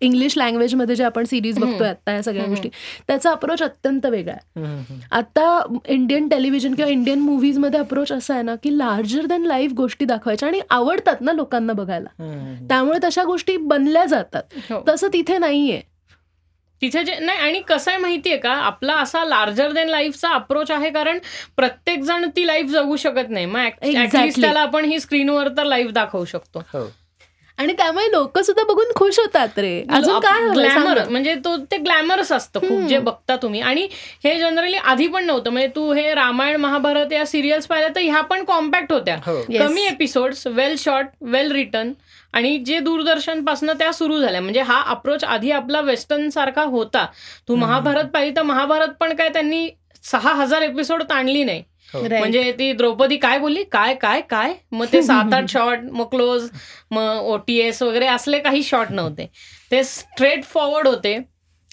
इंग्लिश 0.00 0.36
लँग्वेजमध्ये 0.38 0.94
जे 0.96 1.04
आपण 1.04 1.24
सिरीज. 1.24 1.58
बघतोय 1.58 1.88
आता 1.88 2.12
या 2.12 2.22
सगळ्या. 2.22 2.46
गोष्टी 2.46 2.68
त्याचा 3.08 3.30
अप्रोच 3.30 3.62
अत्यंत 3.62 4.06
वेगळा 4.06 4.32
आहे. 4.32 4.98
आता 5.10 5.60
इंडियन 5.88 6.28
टेलिव्हिजन 6.28 6.74
किंवा 6.74 6.90
इंडियन 6.90 7.18
मूव्हीजमध्ये 7.18 7.80
अप्रोच 7.80 8.12
असा 8.12 8.34
आहे 8.34 8.42
ना 8.42 8.54
की 8.54 8.76
लार्जर 8.78 9.26
दॅन 9.26 9.44
लाईफ 9.44 9.72
गोष्टी 9.72 10.04
दाखवायच्या 10.04 10.48
आणि 10.48 10.60
आवडतात 10.70 11.20
ना 11.20 11.32
लोकांना 11.32 11.72
बघायला. 11.72 12.08
त्यामुळे 12.68 12.98
तशा 13.04 13.24
गोष्टी 13.24 13.56
बनल्या 13.56 14.04
जातात 14.04 14.58
हो. 14.70 14.82
तसं 14.88 15.08
तिथे 15.12 15.38
नाहीये 15.38 15.80
तिथे 16.82 17.02
जे 17.04 17.14
नाही 17.18 17.38
आणि 17.38 17.60
कसं 17.60 17.90
आहे 17.90 18.00
माहितीये 18.00 18.36
का 18.36 18.50
आपला 18.52 18.94
असा 18.96 19.24
लार्जर 19.24 19.72
देन 19.72 19.88
लाईफचा 19.88 20.28
अप्रोच 20.28 20.70
आहे 20.70 20.90
कारण 20.90 21.18
प्रत्येक 21.56 22.02
जण 22.02 22.28
ती 22.36 22.46
लाईफ 22.46 22.66
जगू 22.66 22.96
शकत 22.96 23.30
नाही 23.30 23.46
मग. 23.46 23.68
ऍटलिस्ट 23.82 24.40
त्याला 24.40 24.60
आपण 24.60 24.84
ही 24.84 25.00
स्क्रीनवर 25.00 25.48
तर 25.48 25.64
लाईव्ह 25.64 25.92
दाखवू 25.92 26.24
शकतो 26.24 26.62
हो 26.72 26.84
आणि 27.60 27.72
त्यामुळे 27.72 28.10
लोक 28.12 28.38
सुद्धा 28.38 28.62
बघून 28.64 28.92
खुश 28.96 29.18
होतात 29.18 29.58
रे. 29.58 29.84
अजून 29.90 30.18
काय 30.20 30.48
ग्लॅमर. 30.52 30.98
म्हणजे 31.08 31.34
तो 31.34 31.56
ते 31.56 31.76
ग्लॅमरस 31.76 32.32
असतं 32.32 32.60
खूप 32.60 32.86
जे 32.88 32.98
बघता 32.98 33.36
तुम्ही. 33.36 33.60
आणि 33.60 33.88
हे 34.24 34.34
जनरली 34.38 34.76
आधी 34.76 35.06
पण 35.06 35.24
नव्हतं. 35.24 35.50
म्हणजे 35.50 35.68
तू 35.76 35.92
हे 35.92 36.14
रामायण 36.14 36.56
महाभारत 36.56 37.12
या 37.12 37.26
सिरियल्स 37.26 37.66
पाहिल्या 37.66 37.90
तर 37.96 38.00
ह्या 38.00 38.20
पण 38.20 38.44
कॉम्पॅक्ट 38.44 38.92
होत्या. 38.92 39.16
हो. 39.26 39.40
कमी 39.58 39.82
episodes 39.82 40.46
well 40.46 40.76
short 40.78 41.08
well 41.20 41.52
return 41.52 41.92
आणि 42.32 42.56
जे 42.58 42.78
दूरदर्शनपासून 42.78 43.70
त्या 43.70 43.92
सुरू 43.92 44.20
झाल्या. 44.20 44.40
म्हणजे 44.40 44.60
हा 44.60 44.82
अप्रोच 44.86 45.24
आधी 45.24 45.50
आपला 45.50 45.80
वेस्टर्न 45.80 46.28
सारखा 46.28 46.62
होता. 46.62 47.06
तू 47.48 47.56
महाभारत 47.56 48.04
पाहिली 48.04 48.36
तर 48.36 48.42
महाभारत 48.42 48.88
पण 49.00 49.14
काय 49.14 49.28
त्यांनी 49.28 49.68
सहा 50.04 50.32
हजार 50.34 50.62
एपिसोड 50.62 51.02
ताणली 51.02 51.44
नाही. 51.44 51.62
म्हणजे 51.94 52.52
ती 52.52 52.72
द्रौपदी 52.72 53.16
काय 53.16 53.38
बोलली? 53.38 53.64
काय 53.64 53.94
काय 53.94 54.20
काय? 54.20 54.54
मग 54.72 54.86
ते 54.92 55.02
सात 55.02 55.34
आठ 55.34 55.44
शॉट 55.48 55.78
मग 55.82 56.04
क्लोज 56.04 56.50
मग 56.90 57.18
ओटीएस 57.20 57.82
वगैरे 57.82 58.06
असले 58.06 58.38
काही 58.38 58.62
शॉट 58.62 58.86
नव्हते. 58.90 59.30
ते 59.70 59.84
स्ट्रेट 59.84 60.44
फॉरवर्ड 60.44 60.88
होते. 60.88 61.18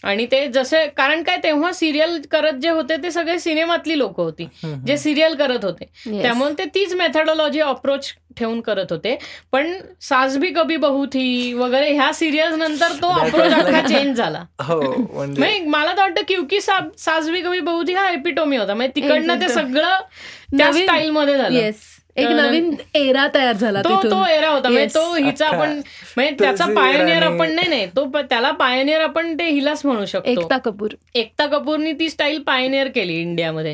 आणि 0.08 0.26
ते 0.32 0.46
जसे 0.48 0.86
कारण 0.98 1.24
काय 1.24 1.38
तेव्हा 1.44 1.72
सिरियल 1.74 2.20
करत 2.32 2.60
जे 2.62 2.70
होते 2.70 2.96
ते 3.04 3.12
सगळे 3.12 3.38
सिनेमातली 3.40 3.98
लोक 3.98 4.20
होती. 4.20 4.48
जे 4.86 4.98
सिरियल 4.98 5.36
करत 5.36 5.66
होते. 5.66 5.86
Yes. 6.08 6.22
त्यामुळे 6.22 6.54
ते 6.58 6.66
तीच 6.76 6.94
मेथडॉलॉजी 6.94 7.60
अप्रोच 7.60 8.14
ठेवून 8.38 8.62
करत 8.62 8.92
होते. 8.92 9.18
पण 9.52 9.74
सास 10.02 10.38
भी 10.38 10.52
कभी 10.54 10.78
बहू 10.78 11.06
थी 11.06 11.54
वगैरे 11.54 11.92
ह्या 11.92 12.12
सिरियल्स 12.14 12.58
नंतर 12.58 12.94
तो 13.02 13.10
अप्रोच 13.20 13.54
अख्खा 13.54 13.82
चेंज 13.88 14.18
झाला. 14.18 14.44
हो 14.64 14.80
म्हणजे 15.14 15.60
मला 15.60 15.92
तर 15.92 16.02
वाटतं 16.02 16.22
क्युकी 16.28 16.62
सास 16.62 17.30
भी 17.30 17.42
कभी 17.42 17.60
बहू 17.60 17.84
थी 17.84 17.94
हा 17.94 18.10
एपिटोमी 18.12 18.58
होता. 18.58 18.74
म्हणजे 18.74 19.02
तिकडनं 19.02 19.42
ते. 19.42 19.50
सगळं 19.50 20.58
त्या 20.58 20.72
स्टाईल 20.74 21.10
मध्ये 21.12 21.38
झालं. 21.38 21.58
येस 21.58 21.86
एक 22.18 22.28
नवीन 22.28 22.74
एरा 22.96 23.28
तयार 23.36 23.56
झाला 23.56 23.82
तो 23.82 23.90
तिथून 23.90 24.12
तो 24.12 24.26
एरा 24.28 24.50
होता 24.50 24.70
म्हणजे. 24.70 24.94
तो 24.96 25.14
हिचा. 25.16 25.48
आपण 25.48 25.80
म्हणजे 26.18 26.36
त्याचा 26.40 26.66
पायनियर 26.66 27.24
आपण 27.24 27.52
नाही 27.52 27.68
नाही 27.68 27.86
तो 27.96 28.06
त्याला 28.22 28.52
पायनियर 28.52 29.02
आपण 29.02 29.34
ते 29.34 29.50
हिलाच 29.50 29.86
म्हणू 29.86 30.06
शकतो 30.06 30.30
एकता 30.30 30.58
कपूर 30.58 30.94
एकता 31.16 31.46
कपूरनी 31.48 31.92
ती 31.92 32.10
स्टाईल 32.10 32.42
पायनियर 32.42 32.88
केली 32.88 33.20
इंडियामध्ये. 33.22 33.74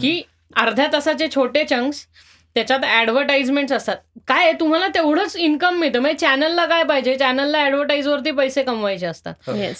की 0.00 0.20
अर्ध्या 0.56 0.86
तासाचे 0.92 1.26
छोटे 1.34 1.64
चंक्स 1.64 2.06
त्याच्यात 2.56 2.84
ऍडव्हर्टाइजमेंट 3.00 3.72
असतात. 3.72 3.96
काय 4.28 4.52
तुम्हाला 4.60 4.86
तेवढंच 4.88 5.36
इन्कम 5.36 5.74
मिळतं. 5.78 6.00
म्हणजे 6.00 6.18
चॅनलला 6.18 6.64
काय 6.66 6.82
पाहिजे? 6.82 7.14
चॅनलला 7.16 7.64
ऍडव्हर्टाईज 7.66 8.06
वरती 8.08 8.30
पैसे 8.30 8.62
कमवायचे 8.62 9.06
असतात. 9.06 9.34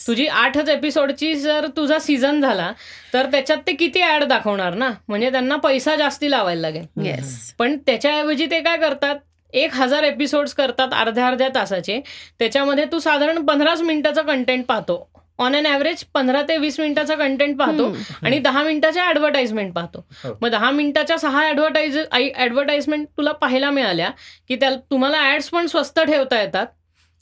तुझी 0.06 0.26
आठच 0.26 0.68
एपिसोडची 0.68 1.34
जर 1.34 1.66
तुझा 1.76 1.98
सीझन 1.98 2.40
झाला 2.40 2.70
तर 3.12 3.26
त्याच्यात 3.26 3.58
ते 3.66 3.72
किती 3.72 4.02
ऍड 4.04 4.24
दाखवणार 4.24 4.74
ना? 4.74 4.90
म्हणजे 5.08 5.30
त्यांना 5.30 5.56
पैसा 5.56 5.96
जास्ती 5.96 6.30
लावायला 6.30 6.60
लागेल. 6.60 6.86
येस 7.06 7.52
पण 7.58 7.76
त्याच्याऐवजी 7.86 8.46
ते 8.46 8.60
काय 8.60 8.76
करतात? 8.76 9.16
एक 9.52 9.74
हजार 9.74 10.02
एपिसोड्स 10.02 10.52
करतात 10.54 10.94
अर्ध्या 10.94 11.26
अर्ध्या 11.26 11.48
तासाचे. 11.54 12.00
त्याच्यामध्ये 12.38 12.84
तू 12.92 12.98
साधारण 12.98 13.44
पंधराच 13.46 13.82
मिनिटाचं 13.82 14.22
कंटेंट 14.22 14.64
पाहतो. 14.66 15.08
ऑन 15.38 15.56
अन 15.56 15.66
ॲव्हरेज 15.66 16.02
पंधरा 16.14 16.42
ते 16.42 16.56
वीस 16.58 16.78
मिनिटाचा 16.80 17.14
कंटेंट 17.14 17.56
पाहतो 17.58 17.86
आणि 18.22 18.38
दहा 18.38 18.62
मिनिटाच्या 18.62 19.08
ऍडव्हर्टाइजमेंट 19.08 19.72
पाहतो. 19.74 20.04
हो. 20.24 20.32
मग 20.42 20.48
दहा 20.50 20.70
मिनिटाच्या 20.70 21.18
सहा 21.18 21.48
ऍडव्हर्टाइज 21.48 21.98
ऍडव्हर्टाइजमेंट 22.36 23.06
तुला 23.16 23.32
पाहायला 23.32 23.70
मिळाल्या 23.70 24.10
की 24.48 24.56
त्या 24.56 24.74
तुम्हाला 24.90 25.22
ऍड्स 25.32 25.48
पण 25.50 25.66
स्वस्त 25.66 26.00
ठेवता 26.00 26.40
येतात 26.42 26.66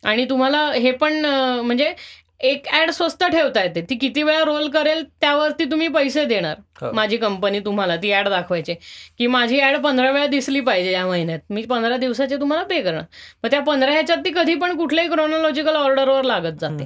आणि 0.03 0.25
तुम्हाला 0.31 0.67
हे 0.73 0.91
पण 0.93 1.25
म्हणजे 1.25 1.93
एक 2.41 2.67
ऍड 2.75 2.91
स्वस्त 2.91 3.23
ठेवता 3.25 3.63
येते. 3.63 3.81
ती 3.91 3.97
किती 3.99 4.23
वेळा 4.23 4.43
रोल 4.45 4.69
करेल 4.71 5.03
त्यावरती 5.21 5.65
तुम्ही 5.71 5.87
पैसे 5.89 6.25
देणार. 6.25 6.57
हो. 6.81 6.91
माझी 6.95 7.17
कंपनी 7.17 7.61
तुम्हाला 7.65 7.97
ती 7.97 8.13
ऍड 8.15 8.29
दाखवायची. 8.29 8.75
की 9.19 9.27
माझी 9.27 9.61
ऍड 9.63 9.77
पंधरा 9.83 10.11
वेळा 10.11 10.27
दिसली 10.27 10.61
पाहिजे 10.61 10.93
या 10.93 11.07
महिन्यात. 11.07 11.41
मी 11.51 11.63
पंधरा 11.71 11.97
दिवसाचे 11.97 12.37
तुम्हाला 12.41 12.65
पे 12.65 12.81
करणार. 12.83 13.05
मग 13.45 13.51
त्या 13.51 13.61
पंधरा 13.61 13.93
ह्याच्यात 13.93 14.25
ती 14.25 14.31
कधी 14.35 14.55
पण 14.55 14.77
कुठल्याही 14.77 15.11
क्रोनॉलॉजिकल 15.11 15.77
ऑर्डरवर 15.77 16.25
लागत 16.25 16.61
जाते. 16.61 16.85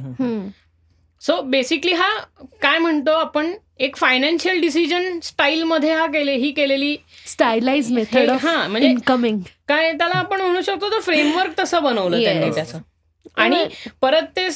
सो 1.21 1.41
बेसिकली 1.43 1.93
हा 1.93 2.09
काय 2.62 2.79
म्हणतो 2.79 3.11
आपण? 3.11 3.53
एक 3.79 3.97
फायनान्शियल 3.97 4.61
डिसिजन 4.61 5.19
स्टाईल 5.23 5.62
मध्ये 5.62 5.93
हा 5.93 6.07
केले 6.07 6.33
ही 6.33 6.51
केलेली 6.53 6.97
स्टायलाइज 7.27 7.93
मेथड 7.93 8.31
हे- 8.31 8.66
म्हणजे- 8.69 8.91
इनकमिंग 8.91 9.39
काय 9.69 9.93
त्याला 9.93 10.14
आपण 10.14 10.41
म्हणू 10.41 10.61
शकतो 10.61 10.91
तो 10.91 11.01
फ्रेमवर्क 11.01 11.59
तसं 11.59 11.83
बनवलं 11.83 12.23
त्यांनी. 12.23 12.51
त्याचं. 12.51 12.79
आणि 13.37 13.64
परत 14.01 14.23
ते 14.37 14.49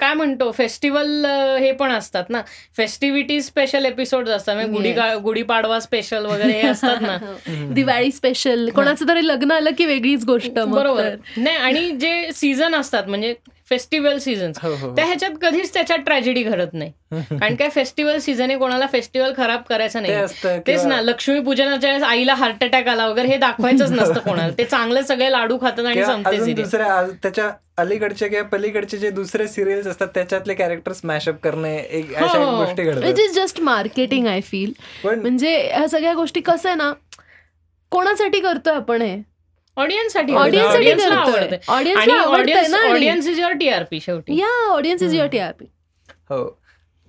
काय 0.00 0.14
म्हणतो 0.14 0.50
फेस्टिवल 0.52 1.24
हे 1.60 1.72
पण 1.72 1.92
असतात 1.92 2.24
ना. 2.28 2.42
फेस्टिव्हिटी 2.76 3.40
स्पेशल 3.42 3.84
एपिसोड 3.84 4.28
असतात. 4.28 4.54
म्हणजे 4.54 4.72
गुढी. 4.72 4.92
गुढीपाडवा 5.22 5.80
स्पेशल 5.80 6.26
वगैरे 6.26 6.52
हे 6.52 6.68
असतात 6.68 7.00
ना. 7.00 7.16
दिवाळी 7.74 8.12
स्पेशल 8.12 8.68
कोणाचं 8.70 9.08
तरी 9.08 9.26
लग्न 9.26 9.50
आलं 9.50 9.70
की 9.78 9.86
वेगळीच 9.86 10.24
गोष्ट 10.24 10.58
बरोबर. 10.58 11.02
तर. 11.02 11.16
नाही 11.36 11.56
आणि 11.56 11.90
जे 11.90 12.30
सीझन 12.34 12.74
असतात 12.74 13.08
म्हणजे 13.08 13.34
फेस्टिवल 13.70 14.18
सीझन 14.18 14.52
हो, 14.62 14.70
हो. 14.76 14.94
त्या 14.96 15.04
ह्याच्यात 15.06 15.30
कधीच 15.42 15.72
त्याच्यात 15.74 15.98
ट्रॅजेडी 15.98 16.42
घडत 16.42 16.72
नाही. 16.72 16.90
कारण 17.32 17.54
काय 17.54 17.68
फेस्टिवल 17.68 18.18
सीझन 18.18 18.50
आहे 18.50 18.58
कोणाला 18.58 18.86
फेस्टिवल 18.86 19.32
खराब 19.36 19.62
करायचं 19.68 20.02
नाही. 20.02 20.14
असतं 20.14 20.58
तेच 20.66 20.84
ना 20.86 21.00
लक्ष्मीपूजनाच्या 21.00 21.90
वेळेस 21.90 22.04
आईला 22.04 22.34
हार्ट 22.34 22.64
अटॅक 22.64 22.88
आला 22.88 23.06
वगैरे 23.08 23.28
हे 23.28 23.36
दाखवायचंच 23.36 23.90
नसतं 23.90 24.20
कोणाला. 24.20 24.52
ते 24.58 24.64
चांगले 24.64 25.02
सगळे 25.02 25.30
लाडू 25.32 25.58
खातात 25.58 25.84
आणि 25.86 26.04
संपते 26.04 26.52
दुसऱ्या 26.52 27.00
त्याच्या 27.22 27.50
अलीकडचे 27.78 28.28
किंवा 28.28 28.44
पलीकडचे 28.48 28.98
जे 28.98 29.10
दुसरे 29.10 29.46
सिरियल्स 29.48 29.86
असतात 29.86 30.08
त्याच्यातले 30.14 30.54
कॅरेक्टर 30.54 30.92
स्मॅशअप 30.92 31.36
करणे 31.42 31.76
एक 31.78 32.14
अशा 32.14 32.38
हो, 32.38 32.44
हो. 32.44 32.56
गोष्टी 32.56 32.82
घडतात. 32.82 33.18
Is 33.20 33.34
just 33.34 33.60
marketing 33.60 34.26
I 34.26 34.40
feel 34.40 34.72
म्हणजे 35.04 35.56
ह्या 35.68 35.86
सगळ्या 35.88 36.14
गोष्टी 36.14 36.40
कसं 36.40 36.68
आहे 36.68 36.76
ना 36.76 36.92
कोणासाठी 37.92 38.40
करतोय 38.40 38.74
आपण 38.74 39.02
हे? 39.02 39.16
ऑडियन्ससाठी 39.80 40.32
Audience 40.34 40.66
साठी 40.66 40.76
ऑडियन्सला 40.76 41.14
करतोय. 41.16 41.40
आवडते 41.40 41.56
Audience 41.72 42.00
आणि 42.00 42.12
ऑडियन्स 42.14 42.70
ना 42.70 42.78
आणि- 42.78 42.92
ऑडियन्स 42.92 43.26
इज 43.28 43.38
युअर 43.40 43.52
टीआरपी 43.52 44.00
शेवटी. 44.00 44.38
या 44.38 44.48
ऑडियन्स 44.70 45.02
इज 45.02 45.14
युअर 45.14 45.26
टीआरपी 45.28 45.64
हो. 46.30 46.44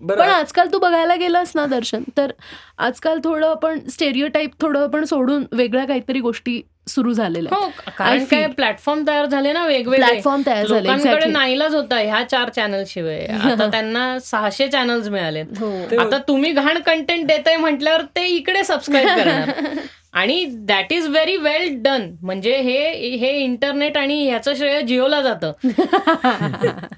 पण 0.02 0.22
आजकाल 0.22 0.68
तू 0.74 0.78
बघायला 0.80 1.16
गेलास 1.16 1.52
ना 1.56 1.66
दर्शन 1.66 2.04
तर 2.18 2.32
आजकाल 2.80 3.20
थोडं 3.24 3.48
आपण 3.50 3.80
स्टेरिओ 3.90 4.28
टाईप 4.28 4.52
थोडं 4.62 4.84
आपण 4.84 5.04
सोडून 5.06 5.44
वेगळ्या 5.52 5.86
काहीतरी 5.86 6.20
गोष्टी 6.20 6.62
सुरू 6.88 7.12
झालेल्या 7.14 7.58
हो 7.58 7.68
कारण 7.98 8.24
काय 8.24 8.46
प्लॅटफॉर्म 8.48 9.04
तयार 9.08 9.26
झाले 9.26 9.52
ना 9.54 9.66
वेगवेगळे. 9.66 10.06
प्लॅटफॉर्म 10.06 10.42
तयार 10.46 10.66
झाले 10.68 10.88
लोकांकडे. 10.88 11.26
नाईलाच 11.26 11.74
होता 11.76 11.98
ह्या 11.98 12.24
चार 12.24 12.50
चॅनल 12.50 12.84
शिवाय. 12.88 13.26
आता 13.52 13.70
त्यांना 13.72 14.18
सहाशे 14.20 14.68
चॅनल्स 14.68 15.08
मिळाले 15.10 15.42
हो. 15.60 15.72
आता 16.00 16.18
तुम्ही 16.28 16.52
घाण 16.52 16.80
कंटेंट 16.80 17.28
देताय 17.28 17.56
म्हटल्यावर 17.58 18.02
ते 18.16 18.26
इकडे 18.28 18.64
सबस्क्राईब 18.64 19.08
करणार. 19.10 19.52
आणि 20.14 20.46
that 20.46 20.94
is 20.94 21.08
very 21.08 21.36
well 21.36 21.76
done 21.82 22.16
म्हणजे 22.22 22.56
हे 22.58 22.92
हे 23.18 23.30
इंटरनेट 23.40 23.98
आणि 23.98 24.28
ह्याचं 24.28 24.54
श्रेय 24.56 24.82
जिओला 24.82 25.22
जातं. 25.22 25.52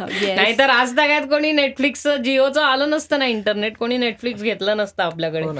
Yes. 0.03 0.35
नाहीतर 0.35 0.69
आज 0.69 0.91
तगात 0.93 1.21
कोणी 1.21 1.51
नेटफ्लिक्स 1.51 2.07
जिओचं 2.07 2.61
आलं 2.61 2.89
नसतं 2.89 3.19
ना 3.19 3.25
इंटरनेट 3.25 3.77
कोणी 3.77 3.97
नेटफ्लिक्स 3.97 4.41
घेतलं 4.43 4.77
नसतं 4.77 5.03
आपल्याकडे. 5.03 5.43
हो 5.43 5.53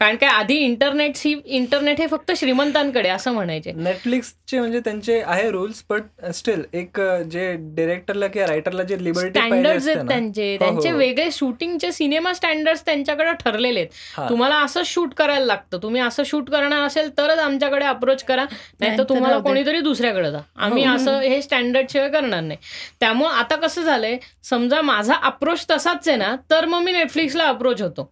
कारण 0.00 0.16
काय 0.16 0.30
आधी 0.30 0.54
इंटरनेट 0.54 1.12
ही 1.16 1.34
इंटरनेट 1.46 2.00
हे 2.00 2.06
फक्त 2.06 2.32
श्रीमंतांकडे 2.36 3.08
असं 3.08 3.32
म्हणायचे. 3.32 3.72
नेटफ्लिक्सचे 3.72 4.58
म्हणजे 4.58 4.80
त्यांचे 4.80 5.20
आहे 5.26 5.50
रूल्स 5.50 5.82
बट 5.90 6.30
स्टील 6.34 6.62
एक 6.72 7.00
जे 7.30 7.52
डिरेक्टरला 7.58 8.26
किंवा 8.26 8.46
रायटरला 8.48 8.82
जे 8.82 9.04
लिबर्टी 9.04 9.40
स्टँडर्ड 9.40 9.88
आहेत 9.88 10.08
त्यांचे. 10.08 10.52
हो, 10.52 10.58
त्यांचे 10.58 10.92
वेगळे 10.92 11.28
शूटिंगचे 11.32 11.92
सिनेमा 11.92 12.32
स्टँडर्ड 12.32 12.78
त्यांच्याकडे 12.86 13.32
ठरलेले 13.32 13.78
आहेत. 13.78 13.88
हा. 14.16 14.28
तुम्हाला 14.28 14.56
असं 14.56 14.82
शूट 14.84 15.14
करायला 15.14 15.46
लागतं. 15.46 15.78
तुम्ही 15.82 16.00
असं 16.00 16.22
शूट 16.26 16.50
करणार 16.50 16.86
असेल 16.98 17.10
तरच 17.18 17.38
आमच्याकडे 17.38 17.84
अप्रोच 17.84 18.22
करा 18.24 18.44
नाही 18.44 18.58
तर 18.80 18.86
नाहीतर 18.86 19.02
तुम्हाला. 19.08 19.38
कोणीतरी 19.38 19.80
दुसऱ्याकडे 19.80 20.30
जा 20.30 20.38
आम्ही 20.56 20.84
हो. 20.84 20.94
असं 20.96 21.18
हे 21.20 21.40
स्टँडर्ड 21.42 21.90
शिवाय 21.90 22.08
करणार 22.08 22.40
नाही 22.40 22.58
त्यामुळे 23.00 23.30
आता 23.30 23.56
कसं 23.56 23.82
झालंय 23.82 24.16
समजा 24.44 24.80
माझा 24.82 25.14
अप्रोच 25.22 25.66
तसाच 25.70 26.08
आहे 26.08 26.16
ना 26.16 26.34
तर 26.50 26.64
मग 26.64 26.82
मी 26.82 26.92
नेटफ्लिक्सला 26.92 27.44
अप्रोच 27.44 27.82
होतो 27.82 28.10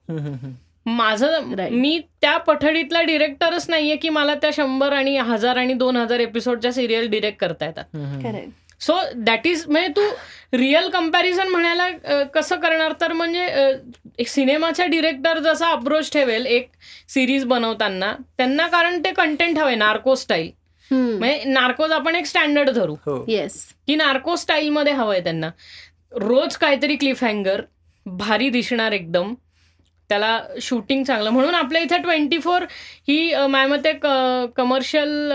माझं. 0.87 1.41
मी 1.71 1.99
त्या 2.21 2.37
पठडीतला 2.39 3.03
डिरेक्टरच 3.03 3.69
नाहीये 3.71 3.97
की 3.97 4.09
मला 4.09 4.35
त्या 4.35 4.51
शंभर 4.53 4.93
आणि 4.93 5.17
हजार 5.19 5.57
आणि 5.57 5.75
दोन 5.75 5.97
हजार 5.97 6.21
एपिसोडच्या 6.21 6.73
सिरियल 6.73 7.09
डिरेक्ट 7.11 7.41
करता 7.41 7.67
येतात. 7.67 7.85
सो 8.81 8.99
दॅट 9.17 9.47
इज 9.47 9.65
म्हणजे 9.69 9.89
तू 9.97 10.03
रिअल 10.53 10.89
कंपॅरिझन 10.91 11.49
म्हणायला 11.49 12.25
कसं 12.35 12.57
करणार? 12.57 12.93
तर 13.01 13.13
म्हणजे 13.13 13.47
एक 14.19 14.29
सिनेमाच्या 14.29 14.87
डिरेक्टर 14.87 15.39
जसा 15.39 15.69
अप्रोच 15.69 16.13
ठेवेल 16.13 16.47
एक 16.47 16.69
सिरीज 17.09 17.45
बनवताना 17.45 18.13
त्यांना 18.37 18.67
कारण 18.67 18.99
ते 19.05 19.13
कंटेंट 19.13 19.59
हवे 19.59 19.75
नार्को 19.75 20.15
स्टाईल. 20.15 20.51
म्हणजे 20.91 21.43
नार्कोज 21.45 21.93
आपण 21.93 22.17
एक 22.17 22.27
स्टँडर्ड 22.27 22.71
धरू. 22.71 22.95
हो. 23.07 23.25
येस 23.29 23.63
की 23.87 23.95
नार्को 23.97 24.37
स्टाईलमध्ये 24.37 24.93
हवंय 24.93 25.21
त्यांना. 25.21 25.51
रोज 26.13 26.57
काहीतरी 26.57 26.97
क्लिफ 26.97 27.25
हँगर 27.25 27.61
भारी 28.07 28.49
दिसणार 28.51 28.93
एकदम. 28.93 29.35
त्याला 30.09 30.41
शूटिंग 30.63 31.05
चांगलं. 31.05 31.31
म्हणून 31.31 31.55
आपल्या 31.55 31.83
इथे 31.83 31.99
ट्वेंटी 31.99 32.39
फोर 32.39 32.63
ही 33.09 33.33
अ, 33.33 33.47
माझ्या 33.47 33.69
मते 33.69 33.93
कमर्शियल 34.57 35.33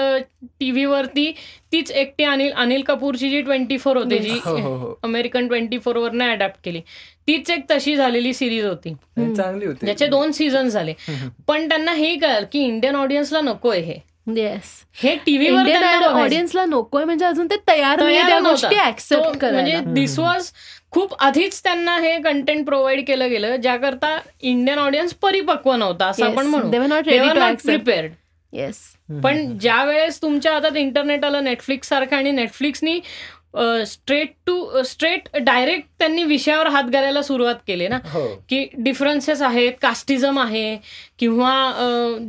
टी 0.60 0.72
व्हीवरती 0.72 1.32
तीच 1.72 1.92
एकटी 1.92 2.24
अनिल 2.24 2.52
अनिल 2.52 2.82
कपूरची 2.82 3.30
जी 3.30 3.42
ट्वेंटी 3.42 3.78
फोर 3.78 3.98
होती 3.98 4.18
जी 4.20 4.40
अमेरिकन 5.04 5.48
ट्वेंटी 5.48 5.78
फोर 5.78 5.98
वरनं 5.98 6.32
अडॅप्ट 6.32 6.60
केली. 6.64 6.82
तीच 7.28 7.50
एक 7.50 7.66
तशी 7.72 7.96
झालेली 7.96 8.34
सिरीज 8.34 8.66
होती. 8.66 8.94
चांगली 9.36 9.66
होती. 9.66 9.86
ज्याचे 9.86 10.08
दोन 10.08 10.32
सीझन 10.32 10.68
झाले. 10.70 10.94
पण 11.48 11.68
त्यांना 11.70 11.94
हे 11.94 12.16
कळलं 12.16 12.46
की 12.52 12.60
इंडियन 12.60 12.96
ऑडियन्सला 12.96 13.42
नकोय 13.42 13.80
हे. 13.80 14.00
येस 14.36 14.64
हे 15.04 15.16
टीव्हीवर 15.16 15.60
इंडियन 15.60 15.78
ऑडियन्सला 16.24 16.66
नकोय 16.66 17.04
म्हणजे 17.04 17.26
अजून 17.26 17.48
ते 17.50 17.56
तयार 17.68 18.00
म्हणजे 19.52 19.80
दिस 19.94 20.18
वॉज 20.20 20.50
खूप 20.92 21.14
आधीच 21.20 21.64
त्यांना 21.64 21.98
हे 21.98 22.18
कंटेंट 22.22 22.66
प्रोव्हाइड 22.66 23.08
केलं 23.08 23.30
गेलं 23.30 23.56
ज्याकरता 23.56 24.18
इंडियन 24.42 24.80
ऑडियन्स 24.80 25.14
परिपक्व 25.14 25.74
नव्हता 25.76 26.06
असं 26.06 26.26
आपण 26.26 26.46
म्हणू. 26.46 26.70
येस 28.54 28.80
पण 29.24 29.58
ज्या 29.58 29.84
वेळेस 29.84 30.22
तुमच्या 30.22 30.54
हातात 30.54 30.78
इंटरनेट 30.78 31.26
आलं 31.26 31.44
नेटफ्लिक्स 31.44 31.90
सारखं 31.90 32.16
आणि 32.16 32.32
नेटफ्लिक्सनी 32.32 33.00
स्ट्रेट 33.88 34.34
टू 34.46 34.82
स्ट्रेट 34.86 35.28
डायरेक्ट 35.38 35.88
त्यांनी 36.00 36.24
विषयावर 36.24 36.68
हात 36.68 36.84
घालायला 36.84 37.22
सुरुवात 37.22 37.56
केली 37.68 37.88
ना. 37.88 37.98
हो. 38.06 38.26
की 38.50 38.66
डिफरन्सेस 38.78 39.42
आहेत 39.42 39.74
कास्टिझम 39.82 40.40
आहे 40.40 40.76
किंवा 41.20 41.52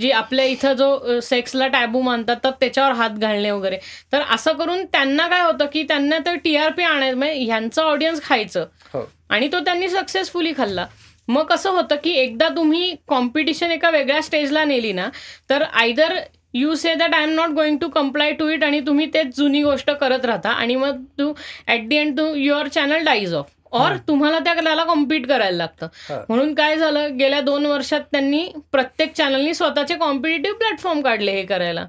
जी 0.01 0.11
आपल्या 0.11 0.45
इथं 0.45 0.73
जो 0.73 1.21
सेक्सला 1.23 1.67
टॅबू 1.67 2.01
मानतात 2.03 2.37
तर 2.45 2.51
त्याच्यावर 2.61 2.93
हात 2.93 3.11
घालणे 3.11 3.51
वगैरे. 3.51 3.79
तर 4.13 4.23
असं 4.31 4.53
करून 4.53 4.85
त्यांना 4.85 5.29
काय 5.29 5.43
होतं 5.43 5.67
की 5.73 5.83
त्यांना 5.83 6.19
तर 6.27 6.37
टीआरपी 6.45 6.83
आणायचं 6.83 7.19
म्हणजे 7.19 7.45
ह्यांचं 7.45 7.83
ऑडियन्स 7.83 8.23
खायचं. 8.23 8.67
हो. 8.95 9.09
आणि 9.31 9.49
तो 9.53 9.61
त्यांनी 9.61 9.89
सक्सेसफुली 9.89 10.53
खाल्ला. 10.57 10.87
मग 11.29 11.45
कसं 11.47 11.71
होतं 11.71 11.97
की 12.05 12.11
एकदा 12.11 12.49
तुम्ही 12.49 12.95
कॉम्पिटिशन 13.09 13.71
एका 13.71 13.91
वेगळ्या 13.91 14.23
स्टेजला 14.23 14.65
नेली 14.65 14.93
ना 14.93 15.09
तर 15.51 15.63
either 15.63 16.17
you 16.55 16.75
say 16.75 16.95
that 16.95 17.15
I 17.15 17.23
am 17.23 17.31
not 17.31 17.51
going 17.51 17.79
to 17.79 17.89
comply 17.89 18.33
to 18.33 18.49
it 18.49 18.65
आणि 18.65 18.81
तुम्ही 18.81 19.07
तेच 19.15 19.37
जुनी 19.37 19.63
गोष्ट 19.63 19.91
करत 19.91 20.25
राहता 20.25 20.51
आणि 20.51 20.77
मग 20.77 21.03
तू 21.19 21.33
at 21.67 21.89
the 21.89 21.97
end 21.97 22.17
to 22.19 22.35
your 22.35 22.69
channel 22.69 23.05
dies 23.05 23.35
off 23.35 23.51
or 23.73 23.97
तुम्हाला 24.09 24.39
त्या 24.39 24.55
त्याला 24.55 24.83
कॉम्पिट 24.85 25.27
करायला 25.27 25.57
लागतं. 25.57 25.87
म्हणून 26.29 26.53
काय 26.55 26.77
झालं 26.77 27.17
गेल्या 27.19 27.41
दोन 27.41 27.67
वर्षात 27.67 28.01
त्यांनी 28.13 28.45
प्रत्येक 28.73 29.13
चॅनलनी 29.15 29.55
स्वतःचे 29.55 29.95
कॉम्पिटेटिव्ह 29.95 30.59
प्लॅटफॉर्म 30.59 31.01
काढले 31.01 31.33
हे 31.33 31.43
करायला. 31.43 31.87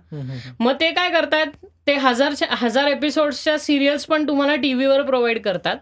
मग 0.59 0.73
ते 0.79 0.91
काय 0.91 1.09
करतायत 1.09 1.65
ते 1.87 1.93
हजार 1.93 2.33
हजार 2.61 2.87
एपिसोड्सच्या 2.87 3.57
सिरियल्स 3.59 4.05
पण 4.05 4.27
तुम्हाला 4.27 4.55
टीव्हीवर 4.55 5.01
प्रोव्हाइड 5.01 5.41
करतात. 5.41 5.77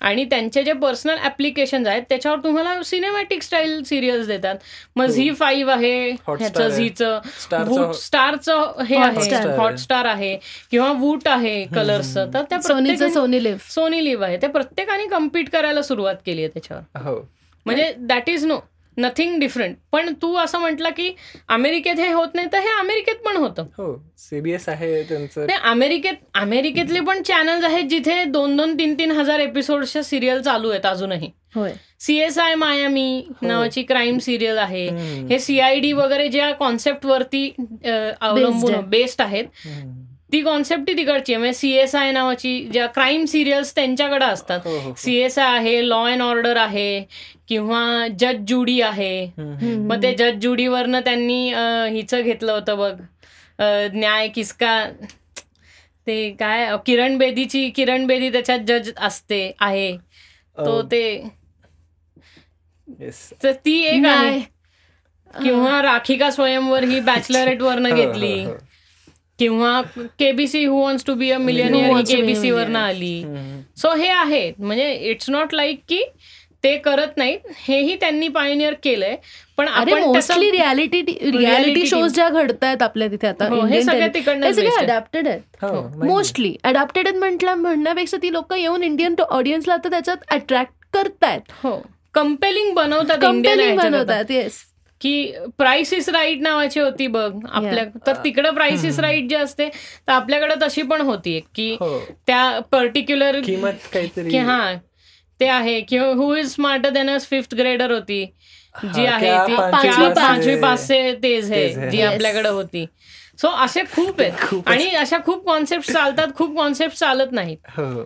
आणि 0.00 0.24
त्यांचे 0.24 0.62
जे 0.62 0.72
पर्सनल 0.72 1.16
ऍप्लिकेशन 1.24 1.86
आहेत 1.86 2.02
त्याच्यावर 2.08 2.38
तुम्हाला 2.38 2.82
सिनेमॅटिक 2.82 3.42
स्टाईल 3.42 3.82
सिरियल्स 3.82 4.26
देतात. 4.26 4.54
मग 4.96 5.06
हो. 5.06 5.12
झी 5.12 5.32
फाईव्ह 5.32 5.72
आहे 5.72 6.10
ह्याचं. 6.10 6.68
झीचं 6.68 7.20
स्टारचं- 7.42 7.78
वूट 7.78 7.94
स्टारचं 7.94 8.82
हे 8.82 8.96
आहे. 8.96 9.56
हॉटस्टार 9.56 10.04
आहे. 10.04 10.38
किंवा 10.70 10.92
वूट 10.92 11.28
आहे 11.28 11.64
कलर्सचं 11.64 12.30
तर 12.34 12.42
त्या 12.42 12.60
सोनी 13.08 13.44
लिव्ह 13.44 13.58
सोनी 13.70 14.04
लिव्ह 14.04 14.24
आहे. 14.24 14.36
ते 14.36 14.46
प्रत्येकाने 14.46 15.06
कम्पीट 15.06 15.50
करायला 15.50 15.82
सुरुवात 15.82 16.14
केली 16.26 16.40
आहे 16.40 16.48
त्याच्यावर. 16.48 16.98
हो. 16.98 17.28
म्हणजे 17.66 17.94
that 17.98 18.28
is 18.28 18.44
no 18.44 18.58
nothing 18.96 19.38
different 19.40 19.76
पण 19.92 20.12
तू 20.22 20.34
असं 20.36 20.58
म्हटलं 20.58 20.90
की 20.96 21.10
अमेरिकेत 21.48 22.00
हे 22.00 22.10
होत 22.12 22.34
नाही 22.34 22.48
तर 22.52 22.58
हे 22.58 22.68
अमेरिकेत 22.80 23.24
पण 23.24 23.36
होतं. 23.36 23.66
हो 23.78 23.94
सीबीएस 24.18 24.68
आहे 24.68 25.02
त्यांचं. 25.02 25.46
नाही 25.46 25.58
अमेरिकेत 25.70 26.14
अमेरिकेतले 26.34 27.00
पण 27.00 27.22
चॅनल्स 27.22 27.64
आहेत 27.64 27.88
जिथे 27.90 28.22
दोन 28.24 28.56
दोन 28.56 28.78
तीन 28.78 28.94
तीन 28.98 29.10
हजार 29.10 29.40
एपिसोडच्या 29.40 30.02
सिरियल 30.02 30.42
चालू 30.42 30.70
आहेत 30.70 30.86
अजूनही. 30.86 31.30
होय. 31.54 31.72
सी 32.00 32.16
एस 32.18 32.38
आय 32.38 32.54
मायामी 32.54 33.24
नावाची 33.42 33.82
क्राईम 33.82 34.18
सिरियल 34.18 34.58
आहे. 34.58 34.86
हे 35.28 35.38
सीआयडी 35.38 35.92
वगैरे 35.92 36.28
ज्या 36.28 36.50
कॉन्सेप्ट 36.54 37.06
वरती 37.06 37.48
अवलंबून. 38.20 38.80
बेस्ड 38.90 39.22
आहेत. 39.22 39.44
ती 40.32 40.40
कॉन्सेप्ट 40.40 40.86
ती 40.86 40.96
तिकडची 40.96 41.32
आहे. 41.32 41.38
म्हणजे 41.38 41.58
सी 41.58 41.70
एस 41.72 41.94
आय 41.94 42.10
नावाची 42.12 42.58
ज्या 42.72 42.86
क्राईम 42.86 43.24
सिरियल्स 43.24 43.74
त्यांच्याकडे 43.74 44.24
असतात. 44.24 44.60
हो, 44.64 44.70
हो, 44.70 44.78
हो. 44.78 44.92
आहे 45.38 45.88
लॉ 45.88 46.02
अँड 46.04 46.22
ऑर्डर 46.22 46.56
आहे 46.56 47.04
किंवा 47.48 47.80
जज 48.18 48.44
जुडी 48.48 48.80
आहे. 48.80 49.14
मग 49.38 50.02
ते 50.02 50.12
जज 50.14 50.38
जुडीवरनं 50.42 51.00
त्यांनी 51.00 51.42
हिचं 51.92 52.22
घेतलं 52.22 52.52
होतं 52.52 52.78
बग 52.78 53.00
अ, 53.58 53.64
न्याय 53.94 54.28
किसका 54.28 54.72
ते 56.06 56.30
काय 56.30 56.76
किरण 56.86 57.16
बेदीची 57.18 57.68
किरण 57.70 58.06
बेदी 58.06 58.30
त्याच्यात 58.32 58.58
जज 58.68 58.90
असते 58.98 59.50
आहे 59.60 59.96
तो 60.56 60.80
ते 60.82 61.04
ती 63.44 63.80
एक 63.84 64.00
नाही. 64.02 64.28
आहे 64.28 64.40
किंवा 65.34 65.80
राखिका 65.82 66.30
स्वयंवर 66.30 66.84
ही 66.84 67.00
बॅचलरेट 67.00 67.62
वरनं 67.62 67.94
घेतली. 67.96 68.44
किंवा 69.38 69.80
KBC 70.18 70.64
who 70.64 70.76
wants 70.76 71.04
to 71.04 71.14
be 71.14 71.30
a 71.30 71.38
millionaire 71.38 71.90
he 71.90 72.02
KBC 72.06 72.50
वरनं. 72.50 72.78
आली. 72.80 73.24
सो 73.76 73.94
हे 73.94 74.08
आहे 74.10 74.50
म्हणजे 74.58 74.92
इट्स 75.10 75.30
नॉट 75.30 75.54
लाईक 75.54 75.80
की 75.88 76.02
ते 76.64 76.76
करत 76.76 77.16
नाहीत. 77.16 77.38
हेही 77.68 77.96
त्यांनी 77.96 78.28
पायोनियर 78.28 78.74
केलंय. 78.82 79.16
पण 79.56 79.68
मोस्टली 79.68 80.50
रियालिटी 80.50 81.02
रियालिटी 81.38 81.86
शोज 81.86 82.14
ज्या 82.14 82.28
घडतायत 82.28 82.82
आपल्या 82.82 83.08
तिथे 83.08 83.26
आता 83.26 83.48
हो, 83.48 83.66
हे 83.66 83.82
सगळे 83.82 84.00
tele- 84.00 84.14
तिकडनं 84.14 84.46
हे 84.46 84.52
सगळे 84.52 84.66
based 84.66 84.80
आहेत. 84.80 84.90
अडॅप्टेड 84.90 85.28
आहेत. 85.28 85.40
हो, 85.62 85.68
हो. 85.68 86.04
मोस्टली 86.04 86.56
अडॅप्टेड 86.64 87.08
म्हटलं 87.08 87.54
म्हणण्यापेक्षा 87.54 88.16
ती 88.16 88.32
लोक 88.32 88.52
येऊन 88.52 88.82
इंडियन 88.82 89.14
ऑडियन्सला 89.28 89.74
आता 89.74 89.90
त्याच्यात 89.90 90.16
अट्रॅक्ट 90.30 90.72
करतायत. 90.92 91.40
हो. 91.48 91.86
कम्पेलिंग 92.14 92.74
बनवतात 92.74 93.24
इंडियन 93.24 93.56
कंपेनिंग 93.56 93.78
बनवतात 93.78 94.24
येस 94.30 94.52
की 95.00 95.32
प्राइस 95.58 95.92
इज 95.92 96.08
राईट 96.08 96.38
नावाची 96.40 96.80
होती 96.80 97.06
बघ. 97.06 97.34
आपल्या 97.52 97.84
तर 98.06 98.12
तिकडं 98.12 98.50
प्राइस 98.50 98.84
इज 98.84 99.00
राईट 99.00 99.28
जे 99.28 99.36
असते 99.36 99.68
तर 100.08 100.12
आपल्याकडे 100.12 100.54
तशी 100.62 100.82
पण 100.82 101.00
होती 101.00 101.40
की 101.54 101.72
हो. 101.72 102.04
त्या 102.26 102.60
पर्टिक्युलर 102.70 103.40
किंमत 103.40 103.70
काहीतरी 103.92 104.30
की 104.30 104.38
हा 104.38 104.74
ते 105.44 105.48
आहे. 105.48 105.80
किंवा 105.80 106.08
who 106.08 106.34
is 106.34 106.54
smarter 106.54 106.90
than 106.90 107.10
us 107.10 107.26
fifth 107.26 107.54
grader 107.54 107.90
होती. 107.90 108.24
जी 108.94 109.06
हा, 109.06 109.14
आहे 109.14 109.46
ती. 109.46 109.56
पाचवी 109.56 110.76
से 110.76 111.12
तेज 111.12 111.44
तेज 111.44 111.52
है 111.52 111.84
है. 111.84 111.90
जी. 111.90 112.00
आपल्याकडे 112.00 112.48
होती. 112.48 112.86
सो 113.38 113.48
असे 113.48 113.82
खूप 113.82 114.20
आहेत. 114.20 114.32
आणि 114.66 114.88
अशा 114.88 115.18
खूप 115.26 115.46
कॉन्सेप्ट 115.46 115.92
चालतात. 115.92 116.28
खूप 116.34 116.56
कॉन्सेप्ट 116.56 116.96
चालत 116.96 117.32
नाहीत. 117.32 117.56
हो. 117.68 118.04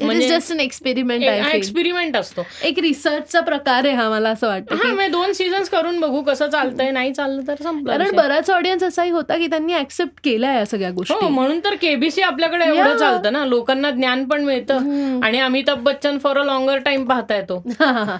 म्हणजे- 0.00 0.28
जस्ट 0.30 0.52
अन 0.52 0.60
एक्सपेरिमेंट 0.60 1.24
आहे 1.24 1.56
एक्सपेरिमेंट 1.56 2.16
असतो 2.16 2.42
एक 2.62 2.78
रिसर्चचा 2.78 3.40
प्रकार 3.40 3.84
आहे 3.84 3.94
हा 3.94 4.08
मला 4.10 4.28
असं 4.30 4.46
वाटतं 4.46 4.74
हा 4.74 4.82
की 4.82 4.88
म्हणजे 4.88 5.10
दोन 5.12 5.32
सीझन्स 5.32 5.68
करून 5.68 5.98
बघू 6.00 6.22
कसं 6.22 6.48
चालतंय 6.48 6.90
नाही 6.90 7.12
चाललं 7.12 7.42
तर 7.48 7.62
संपलं 7.62 7.96
कारण. 7.98 8.16
बराच 8.16 8.50
ऑडियन्स 8.50 8.82
असाही 8.82 9.10
होता 9.10 9.36
की 9.38 9.46
त्यांनी 9.46 9.74
ऍक्सेप्ट 9.74 10.20
केल्या 10.24 10.52
या 10.52 10.64
सगळ्या 10.66 10.88
हो 10.88 10.94
गोष्टी 10.94 11.26
म्हणून 11.28 11.60
तर 11.64 11.74
केबीसी 11.74 12.22
आपल्याकडे 12.22 12.64
एवढं. 12.66 12.96
चालतं 12.96 13.32
ना 13.32 13.44
लोकांना 13.46 13.90
ज्ञान 13.90 14.24
पण 14.24 14.44
मिळतं. 14.44 15.20
आणि 15.24 15.38
Amitabh 15.40 15.82
Bachchan 15.82 16.18
for 16.18 16.38
a 16.38 16.44
longer 16.44 16.78
time 16.78 17.04
पाहता 17.04 17.36
येतो 17.36 17.62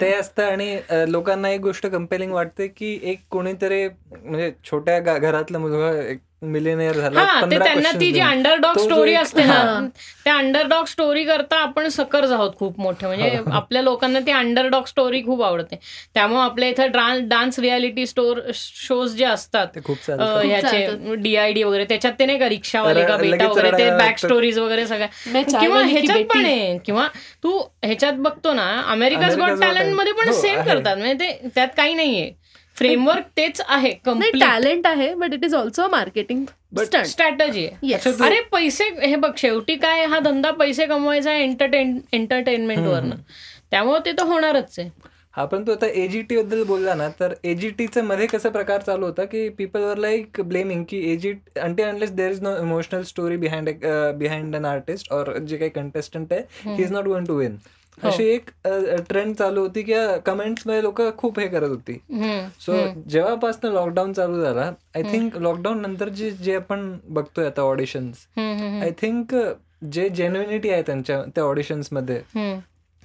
ते 0.00 0.12
असतं 0.12 0.42
आणि 0.42 0.76
लोकांना 1.08 1.50
एक 1.50 1.60
गोष्ट 1.60 1.86
कंपेलिंग 1.86 2.32
वाटते 2.32 2.66
की 2.68 2.98
एक 3.02 3.20
कोणीतरी 3.30 3.86
म्हणजे 3.88 4.50
छोट्या 4.64 4.98
घरातला 5.18 5.58
मुलगा 5.58 5.90
एक 6.02 6.18
मिलेनियर 6.42 6.92
झाला 6.92 7.20
हा 7.20 7.40
ते 7.40 7.46
15 7.48 7.64
त्यांना 7.64 7.90
ती 7.90 8.10
जी. 8.12 8.20
अंडरडॉग 8.20 8.76
स्टोरी 8.78 9.14
असते 9.14 9.44
ना 9.44 9.52
हा. 9.54 9.80
त्या 10.24 10.34
अंडरडॉग 10.34 10.84
स्टोरी 10.84 11.24
करता 11.24 11.56
आपण 11.58 11.88
सकर्ज 11.88 12.32
आहोत 12.32 12.50
खूप 12.56 12.78
मोठे 12.80 13.06
म्हणजे 13.06 13.38
आपल्या 13.52 13.82
लोकांना 13.82 14.20
ती 14.20 14.30
अंडरडॉग 14.30 14.84
स्टोरी 14.84 15.22
खूप 15.22 15.42
आवडते 15.42 15.78
त्यामुळे 16.14 16.40
आपल्या 16.40 16.68
इथं 16.68 17.26
डान्स 17.28 17.58
रियालिटी 17.58 18.06
स्टोर 18.06 18.40
शोज 18.54 19.16
जे 19.16 19.24
असतात 19.24 19.78
ह्याचे. 19.78 20.86
डीआयडी 21.16 21.62
वगैरे 21.62 21.84
त्याच्यात 21.84 22.12
ते 22.18 22.26
नाही 22.26 22.38
का 22.38 22.48
रिक्षावाले 22.48 23.04
का 23.04 23.16
बेटा 23.16 23.46
वगैरे 23.46 23.70
ते 23.78 23.90
बॅक. 23.90 24.18
स्टोरीज 24.18 24.58
वगैरे 24.58 24.86
सगळ्या 24.86 25.42
किंवा 25.42 25.82
ह्याच्यात 25.82 26.24
पण. 26.24 26.44
आहे 26.44 26.78
किंवा 26.86 27.06
तू 27.42 27.58
ह्याच्यात 27.84 28.12
बघतो 28.18 28.52
ना 28.54 28.68
अमेरिकाज 28.88 29.24
America's 29.24 29.38
गॉट 29.40 29.50
Got 29.50 29.60
टॅलेंटमध्ये 29.62 30.12
पण 30.12 30.28
हो, 30.28 30.32
सेम 30.32 30.58
आहे. 30.58 30.68
करतात 30.68 30.96
म्हणजे 30.96 31.14
ते 31.20 31.48
त्यात 31.54 31.68
काही 31.76 31.94
नाहीये 31.94 32.30
फ्रेमवर्क 32.78 33.24
तेच 33.36 33.60
आहे 33.66 33.92
नाही 34.06 34.40
टॅलेंट 34.40 34.86
आहे 34.86 35.12
but 35.14 35.34
it 35.34 35.44
is 35.44 35.54
also 35.54 35.88
marketing 35.90 36.44
strategy 36.76 37.66
आहे. 37.66 37.94
अरे 38.24 38.40
पैसे 38.52 38.84
हे 39.00 39.14
बघ 39.16 39.30
शेवटी 39.36 39.76
काय 39.76 40.04
हा 40.06 40.18
धंदा 40.20 40.50
पैसे 40.58 40.86
कमवायचा 40.86 41.30
आहे 41.30 41.42
एंटरटेन 41.42 41.98
एंटरटेनमेंट 42.12 42.86
वरनं. 42.86 43.16
त्यामुळे 43.70 44.00
ते 44.04 44.12
तर 44.18 44.26
होणारच 44.26 44.78
आहे. 44.78 44.90
हा 45.32 45.44
पण 45.44 45.66
तू 45.66 45.72
आता 45.72 45.86
एजीटी 45.86 46.36
बद्दल 46.36 46.62
बोलला 46.66 46.94
ना 46.94 47.08
तर 47.20 47.32
एजीटीचं 47.44 48.04
मध्ये 48.04 48.26
कसं 48.26 48.50
प्रकार 48.50 48.80
चालू 48.82 49.06
होता 49.06 49.24
की 49.24 49.48
पीपल 49.58 49.82
वर 49.82 49.96
लाईक 49.96 50.40
ब्लेमिंग 50.40 50.84
की 50.88 50.98
एजीट 51.12 51.58
aunty 51.58 51.82
unless 51.82 52.10
there 52.12 52.30
is 52.30 52.42
no 52.42 52.56
emotional 52.58 53.02
story 53.04 53.36
behind 53.36 53.68
behind 54.18 54.56
an 54.56 54.64
artist 54.64 55.12
or 55.12 55.36
जे 55.38 55.56
काही 55.56 55.70
कंटेस्टंट 55.70 56.32
आहे 56.32 56.74
he 56.74 56.82
is 56.82 56.92
not 56.92 57.04
going 57.04 57.26
to 57.26 57.34
win. 57.38 57.58
अशी 58.02 58.24
एक 58.24 58.50
ट्रेंड 59.08 59.34
चालू 59.36 59.60
होती 59.60 59.82
की 59.82 59.94
कमेंट्समध्ये 60.26 60.82
लोक 60.82 61.00
खूप 61.18 61.38
हे 61.40 61.46
करत 61.48 61.68
होती. 61.68 61.98
सो 62.60 62.76
जेव्हापासून 63.08 63.72
लॉकडाऊन 63.72 64.12
चालू 64.12 64.40
झाला 64.42 64.70
आय 64.96 65.02
थिंक 65.02 65.36
लॉकडाऊन 65.36 65.80
नंतर 65.82 66.08
जे 66.08 66.30
जे 66.30 66.54
आपण 66.56 66.92
बघतोय 67.08 67.46
आता 67.46 67.62
ऑडिशन्स 67.62 68.26
आय 68.38 68.90
थिंक 69.02 69.34
जे 69.92 70.08
जेन्युनिटी 70.08 70.70
आहे 70.70 70.82
त्यांच्या 70.82 71.22
त्या 71.34 71.44
ऑडिशन्समध्ये. 71.44 72.20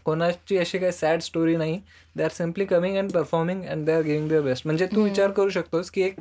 कोणाची 0.06 0.58
अशी 0.58 0.78
काही 0.78 0.91
सॅड 0.91 1.22
स्टोरी 1.22 1.56
नाही. 1.56 1.80
They 2.16 2.24
are 2.24 2.30
simply 2.32 2.66
coming 2.66 2.98
and 2.98 3.12
performing 3.12 3.64
and 3.64 3.86
they 3.86 3.91
are 3.91 4.02
giving 4.02 4.28
their 4.30 4.41
best 4.41 4.66
म्हणजे 4.68 4.86
तू 4.86 5.04
विचार 5.04 5.32
करू 5.32 5.50
शकतोस 5.50 5.89
की 5.91 6.02
एक 6.02 6.20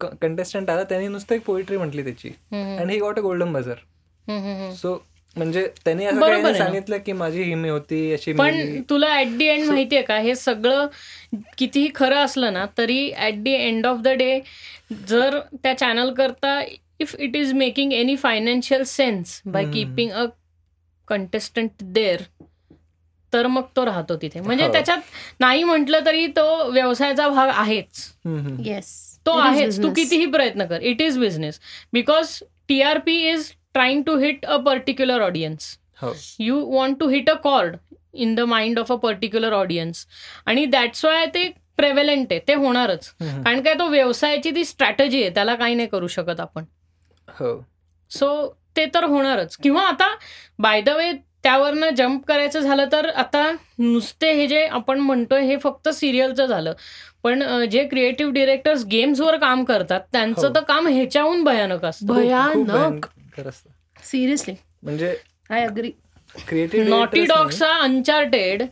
कंटेस्टंट 0.00 0.70
आला 0.70 0.82
त्यांनी 0.84 1.08
नुसतं 1.08 1.34
एक 1.34 1.44
पोएट्री 1.44 1.76
म्हटली 1.76 2.02
त्याची. 2.04 2.28
And 2.52 2.90
he 2.90 2.98
got 3.00 3.18
a 3.18 3.22
golden 3.22 3.52
buzzer. 3.52 3.74
So 4.76 4.94
म्हणजे 5.36 5.66
त्यांनी 5.84 6.04
असं 6.04 6.20
बरोबर 6.20 6.32
काही 6.32 6.42
नाही. 6.44 6.58
सांगितलं 6.58 6.98
की 6.98 7.12
माझी 7.12 7.42
हिमी 7.42 7.68
होती 7.68 8.12
अशी 8.12 8.32
पण. 8.32 8.80
तुला 8.90 9.14
ऍट 9.20 9.36
दी 9.38 9.44
एंड 9.44 9.64
माहितीये 9.66 10.02
का 10.02 10.16
हे 10.18 10.34
सगळं 10.34 10.86
कितीही 11.58 11.90
खरं 11.94 12.24
असलं 12.24 12.52
ना 12.52 12.64
तरी 12.78 13.10
at 13.18 13.42
the 13.42 13.52
end 13.52 13.86
of 13.86 14.00
the 14.00 14.08
day 14.18 14.38
जर 15.08 15.38
त्या 15.54 15.76
चॅनल 15.78 16.12
करता 16.14 16.60
if 17.00 17.14
it 17.18 17.36
is 17.36 17.52
making 17.54 17.92
any 17.92 18.16
financial 18.16 18.82
sense 18.86 19.40
by 19.46 19.62
hmm. 19.62 19.74
Keeping 19.74 20.10
a 20.12 20.24
contestant 21.08 21.82
there 21.92 22.22
तर 23.32 23.46
मग 23.46 23.62
तो 23.76 23.84
राहतो 23.86 24.16
तिथे 24.16 24.40
म्हणजे 24.40 24.64
हो. 24.64 24.72
त्याच्यात 24.72 24.98
नाही 25.40 25.64
म्हटलं 25.64 26.04
तरी 26.06 26.26
तो 26.26 26.70
व्यवसायाचा 26.70 27.28
भाग 27.28 27.48
आहेच. 27.50 28.08
येस 28.66 28.90
तो 29.26 29.32
आहेच 29.38 29.82
तू 29.82 29.92
कितीही 29.92 30.26
प्रयत्न 30.26 30.64
कर 30.66 30.80
it 30.82 31.00
is 31.02 31.18
business 31.18 31.58
because 31.92 32.38
TRP 32.68 33.16
is 33.30 33.50
trying 33.74 34.02
to 34.02 34.16
hit 34.18 34.44
a 34.44 34.56
particular 34.56 35.22
audience 35.22 35.76
हो. 36.02 36.12
You 36.40 36.60
want 36.66 36.98
to 37.00 37.08
hit 37.08 37.30
a 37.30 37.34
chord 37.34 37.76
in 38.14 38.34
the 38.34 38.40
mind 38.40 38.78
of 38.78 38.92
a 38.92 38.96
particular 38.96 39.52
audience 39.52 40.06
आणि 40.46 40.64
दॅट्स 40.66 41.04
वाय 41.04 41.26
ते 41.26 41.48
प्रेव्हलेंट 41.76 42.26
आहे 42.30 42.40
ते 42.48 42.54
होणारच. 42.54 43.08
कारण 43.20 43.60
काय 43.62 43.74
तो 43.74 43.86
व्यवसायाची 43.88 44.50
ती 44.50 44.64
स्ट्रॅटजी 44.64 45.22
आहे 45.22 45.30
त्याला 45.34 45.54
काही 45.54 45.74
नाही 45.74 45.88
करू 45.88 46.06
शकत 46.06 46.40
आपण. 46.40 46.64
हो. 47.28 47.60
सो 48.10 48.54
ते 48.76 48.84
तर 48.94 49.04
होणारच. 49.04 49.56
किंवा 49.56 49.82
आता 49.82 50.14
बाय 50.58 50.80
द 50.80 50.88
वे 50.88 51.12
त्यावरनं 51.42 51.90
जम्प 51.90 52.24
करायचं 52.26 52.60
झालं 52.60 52.88
तर 52.92 53.08
आता 53.08 53.50
नुसते 53.78 54.32
हे 54.32 54.46
जे 54.46 54.64
आपण 54.66 54.98
म्हणतोय 54.98 55.42
हे 55.42 55.56
फक्त 55.56 55.88
सिरियलचं 55.88 56.46
झालं. 56.46 56.72
पण 57.22 57.42
जे 57.70 57.84
क्रिएटिव्ह 57.88 58.32
डिरेक्टर्स 58.32 58.84
गेम्सवर 58.84 59.36
काम 59.36 59.64
करतात 59.64 60.00
त्यांचं 60.12 60.46
हो. 60.46 60.54
तर 60.54 60.60
काम 60.60 60.86
ह्याच्याहून 60.88 61.42
भयानक 61.44 61.84
असतं. 61.84 62.06
भयानक. 62.06 63.06
सिरियसली 64.04 64.54
म्हणजे 64.82 65.16
आय 65.50 65.66
अग्री 65.66 65.90
क्रिएटिव्ह 66.48 66.88
नॉटी 66.88 67.24
डॉगचा 67.24 67.68
अनचार्टेड 67.68 68.62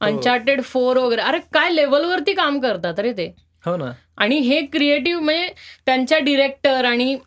अनचार्टेड 0.00 0.62
फोर 0.62 0.96
वगैरे. 0.96 1.22
अरे 1.22 1.38
काय 1.38 1.70
लेवलवरती 1.70 2.32
काम 2.32 2.60
करतात 2.60 3.00
रे 3.00 3.12
ते? 3.12 3.34
हो 3.66 3.76
ना. 3.76 3.92
आणि 4.16 4.36
हे 4.36 4.66
क्रिएटिव्ह 4.66 5.22
म्हणजे 5.22 5.52
त्यांच्या 5.86 6.18
डिरेक्टर 6.18 6.84
आणि 6.84 7.18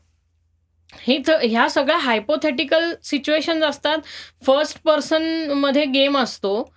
हे 0.94 1.18
ह्या 1.44 1.70
सगळ्या 1.70 1.98
हायपोथेटिकल 1.98 2.94
सिच्युएशन 3.04 3.64
असतात. 3.64 3.98
फर्स्ट 4.46 4.84
पर्सनमध्ये 4.84 5.86
गेम 5.86 6.18
असतो. 6.18 6.74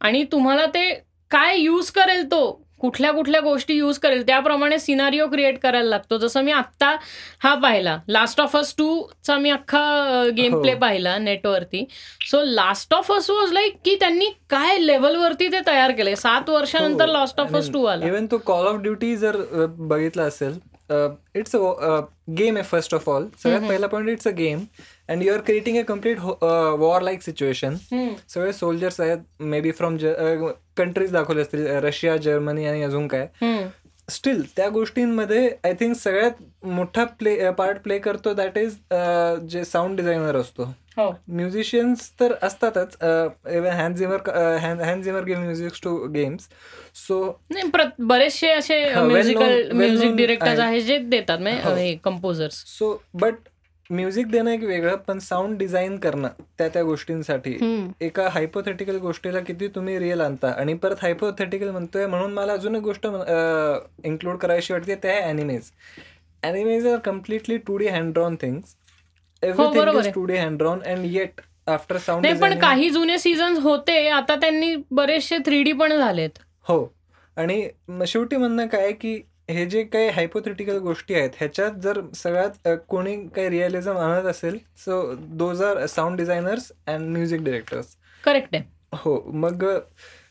आणि 0.00 0.24
तुम्हाला 0.24 0.66
ते 0.66 0.94
काय 1.30 1.58
यूज 1.58 1.90
करेल 1.90 2.26
तो? 2.26 2.63
कुठल्या 2.84 3.12
कुठल्या 3.12 3.40
गोष्टी 3.40 3.74
यूज 3.74 3.98
करेल 3.98 4.26
त्याप्रमाणे 4.26 4.78
सिनारिओ 4.78 5.26
क्रिएट 5.28 5.58
करायला 5.58 5.88
लागतो. 5.88 6.18
जसं 6.18 6.42
मी 6.44 6.52
आत्ता 6.52 6.90
हा 7.42 7.54
पाहिला. 7.62 7.96
लास्ट 8.08 8.40
ऑफ 8.40 8.56
अस 8.56 8.74
टू 8.78 8.88
चा 9.24 9.36
मी 9.38 9.50
अख्खा 9.50 9.82
गेम 10.36 10.54
हो. 10.54 10.60
प्ले 10.62 10.74
पाहिला 10.76 11.16
नेटवरती. 11.18 11.84
So 12.30 12.42
last 12.44 12.94
of 12.94 13.10
us 13.12 13.30
was 13.30 13.52
like 13.52 13.76
की 13.84 13.94
त्यांनी 14.00 14.28
काय 14.50 14.78
लेवलवरती 14.78 15.48
ते 15.52 15.60
तयार 15.66 15.92
केलंय 15.92 16.14
सात 16.16 16.50
वर्षानंतर 16.50 17.08
लास्ट 17.08 17.40
ऑफ 17.40 17.54
अस 17.56 17.70
टू 17.72 17.84
आला. 17.84 18.06
इव्हन 18.06 18.26
तो 18.26 18.38
कॉल 18.46 18.66
ऑफ 18.66 18.80
ड्युटी 18.82 19.16
जर 19.16 19.36
बघितला 19.68 20.22
असेल 20.22 20.58
इट्स 21.34 21.54
अ 21.56 22.00
गेम 22.38 22.56
आहे 22.56 22.64
फर्स्ट 22.64 22.94
ऑफ 22.94 23.08
ऑल 23.08 23.26
सगळ्यात 23.42 23.68
पहिला 23.68 23.86
point 23.86 24.08
it's 24.08 24.28
a 24.28 24.30
game 24.38 24.64
and 25.08 25.22
you 25.22 25.32
are 25.34 25.40
creating 25.46 25.78
a 25.78 25.82
complete 25.88 26.18
war 26.80 27.02
like 27.02 27.22
situation. 27.22 27.74
सगळे 28.28 28.52
सोल्जर्स 28.52 29.00
आहेत 29.00 29.42
मे 29.42 29.60
बी 29.60 29.70
फ्रॉम 29.78 29.96
कंट्रीज 30.76 31.12
दाखवले 31.12 31.42
असतील 31.42 31.66
रशिया 31.84 32.16
जर्मनी 32.16 32.66
आणि 32.66 32.82
अजून 32.82 33.08
काय. 33.08 33.26
स्टील 34.08 34.42
त्या 34.56 34.68
गोष्टींमध्ये 34.68 35.48
आय 35.64 35.72
थिंक 35.80 35.94
सगळ्यात 35.96 36.42
मोठा 36.66 37.04
प्ले 37.18 37.50
पार्ट 37.58 37.78
प्ले 37.82 37.98
करतो 37.98 38.32
दॅट 38.34 38.58
इज 38.58 38.74
जे 39.50 39.64
साऊंड 39.64 39.96
डिझायनर 39.96 40.36
असतो 40.36 40.64
हो 40.96 41.08
म्युझिशियन्स 41.28 42.10
तर 42.20 42.32
असतातच 42.42 42.96
Hans 43.02 43.96
Zimmer 43.96 44.28
Hans 44.60 45.04
Zimmer 45.04 45.24
game 45.24 45.40
music 45.44 45.72
to 45.84 45.96
games 46.14 46.48
so 47.06 47.20
नाही 47.50 47.70
बरेचसे 47.98 48.50
असे 48.50 48.82
हा, 48.88 49.02
म्युझिकल 49.02 49.70
म्युझिक 49.72 50.14
डिरेक्टर्स 50.16 50.58
आहे. 50.60 50.68
आहेत 50.68 50.82
जे 50.82 50.98
देतात 50.98 51.38
हो. 51.64 51.74
कंपोजर्स 52.04 52.62
सो 52.78 52.96
बट 53.14 53.34
म्युझिक 53.90 54.26
देणं 54.30 54.50
एक 54.50 54.62
वेगळं 54.64 54.96
पण 55.06 55.18
साऊंड 55.18 55.56
डिझाईन 55.58 55.96
करणं 55.98 56.28
त्या 56.58 56.68
त्या 56.68 56.82
गोष्टींसाठी. 56.82 57.56
एका 58.00 58.28
हायपोथेटिकल 58.32 58.96
गोष्टीला 58.98 59.40
किती 59.40 59.68
तुम्ही 59.74 59.98
रिअल 59.98 60.20
आणता? 60.20 60.50
आणि 60.50 60.74
परत 60.74 61.02
हायपोथेटिकल 61.02 61.70
म्हणतोय 61.70 62.06
म्हणून 62.06 62.32
मला 62.32 62.52
अजून 62.52 62.76
एक 62.76 62.82
गोष्ट 62.82 63.06
इन्क्लूड 64.04 64.36
करायची 64.38 64.72
वाटते 64.72 64.94
ते 64.94 65.08
आहे 65.08 65.20
animes 65.20 65.70
animes 66.42 66.86
are 66.86 66.98
completely 67.04 67.56
two 67.66 67.76
D 67.76 67.88
hand 67.88 68.12
drawn 68.12 68.36
things 68.40 68.74
everything 69.42 69.98
is. 69.98 70.12
Two 70.14 70.24
D 70.24 70.36
hand 70.36 70.58
drawn 70.58 70.80
and 70.86 71.04
yet 71.06 71.40
after 71.66 71.98
sound 71.98 72.26
नाही 72.26 72.40
पण 72.40 72.58
काही 72.58 72.90
जुने 72.90 73.18
सीझन 73.18 73.56
होते 73.62 74.06
आता 74.08 74.34
त्यांनी 74.36 74.74
बरेचसे 74.90 75.38
थ्री 75.46 75.62
डी 75.62 75.72
पण 75.72 75.96
झालेत. 75.98 76.38
हो. 76.68 76.84
आणि 77.36 77.68
शेवटी 78.06 78.36
म्हणणं 78.36 78.66
काय 78.66 78.92
की 78.92 79.20
हे 79.48 79.64
जे 79.66 79.82
काही 79.84 80.08
हायपोथेटिकल 80.08 80.78
गोष्टी 80.78 81.14
आहेत 81.14 81.30
ह्याच्यात 81.38 81.72
जर 81.82 82.00
सगळ्यात 82.14 82.66
अ, 82.66 82.74
कोणी 82.88 83.16
काही 83.28 83.48
रिअलिझम 83.50 83.96
आणत 83.96 84.26
असेल 84.26 84.58
so 84.76 85.02
those 85.18 85.62
are 85.62 85.84
sound 85.86 86.16
designers 86.16 86.70
and 86.86 87.08
music 87.08 87.42
directors 87.44 87.86
correct 88.24 88.54
आहे. 88.56 88.64
हो 88.94 89.20
मग 89.34 89.64
अ, 89.64 89.78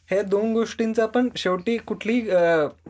ह्या 0.09 0.21
दोन 0.21 0.53
गोष्टींचा 0.53 1.05
पण 1.05 1.27
शेवटी 1.35 1.77
कुठली 1.77 2.19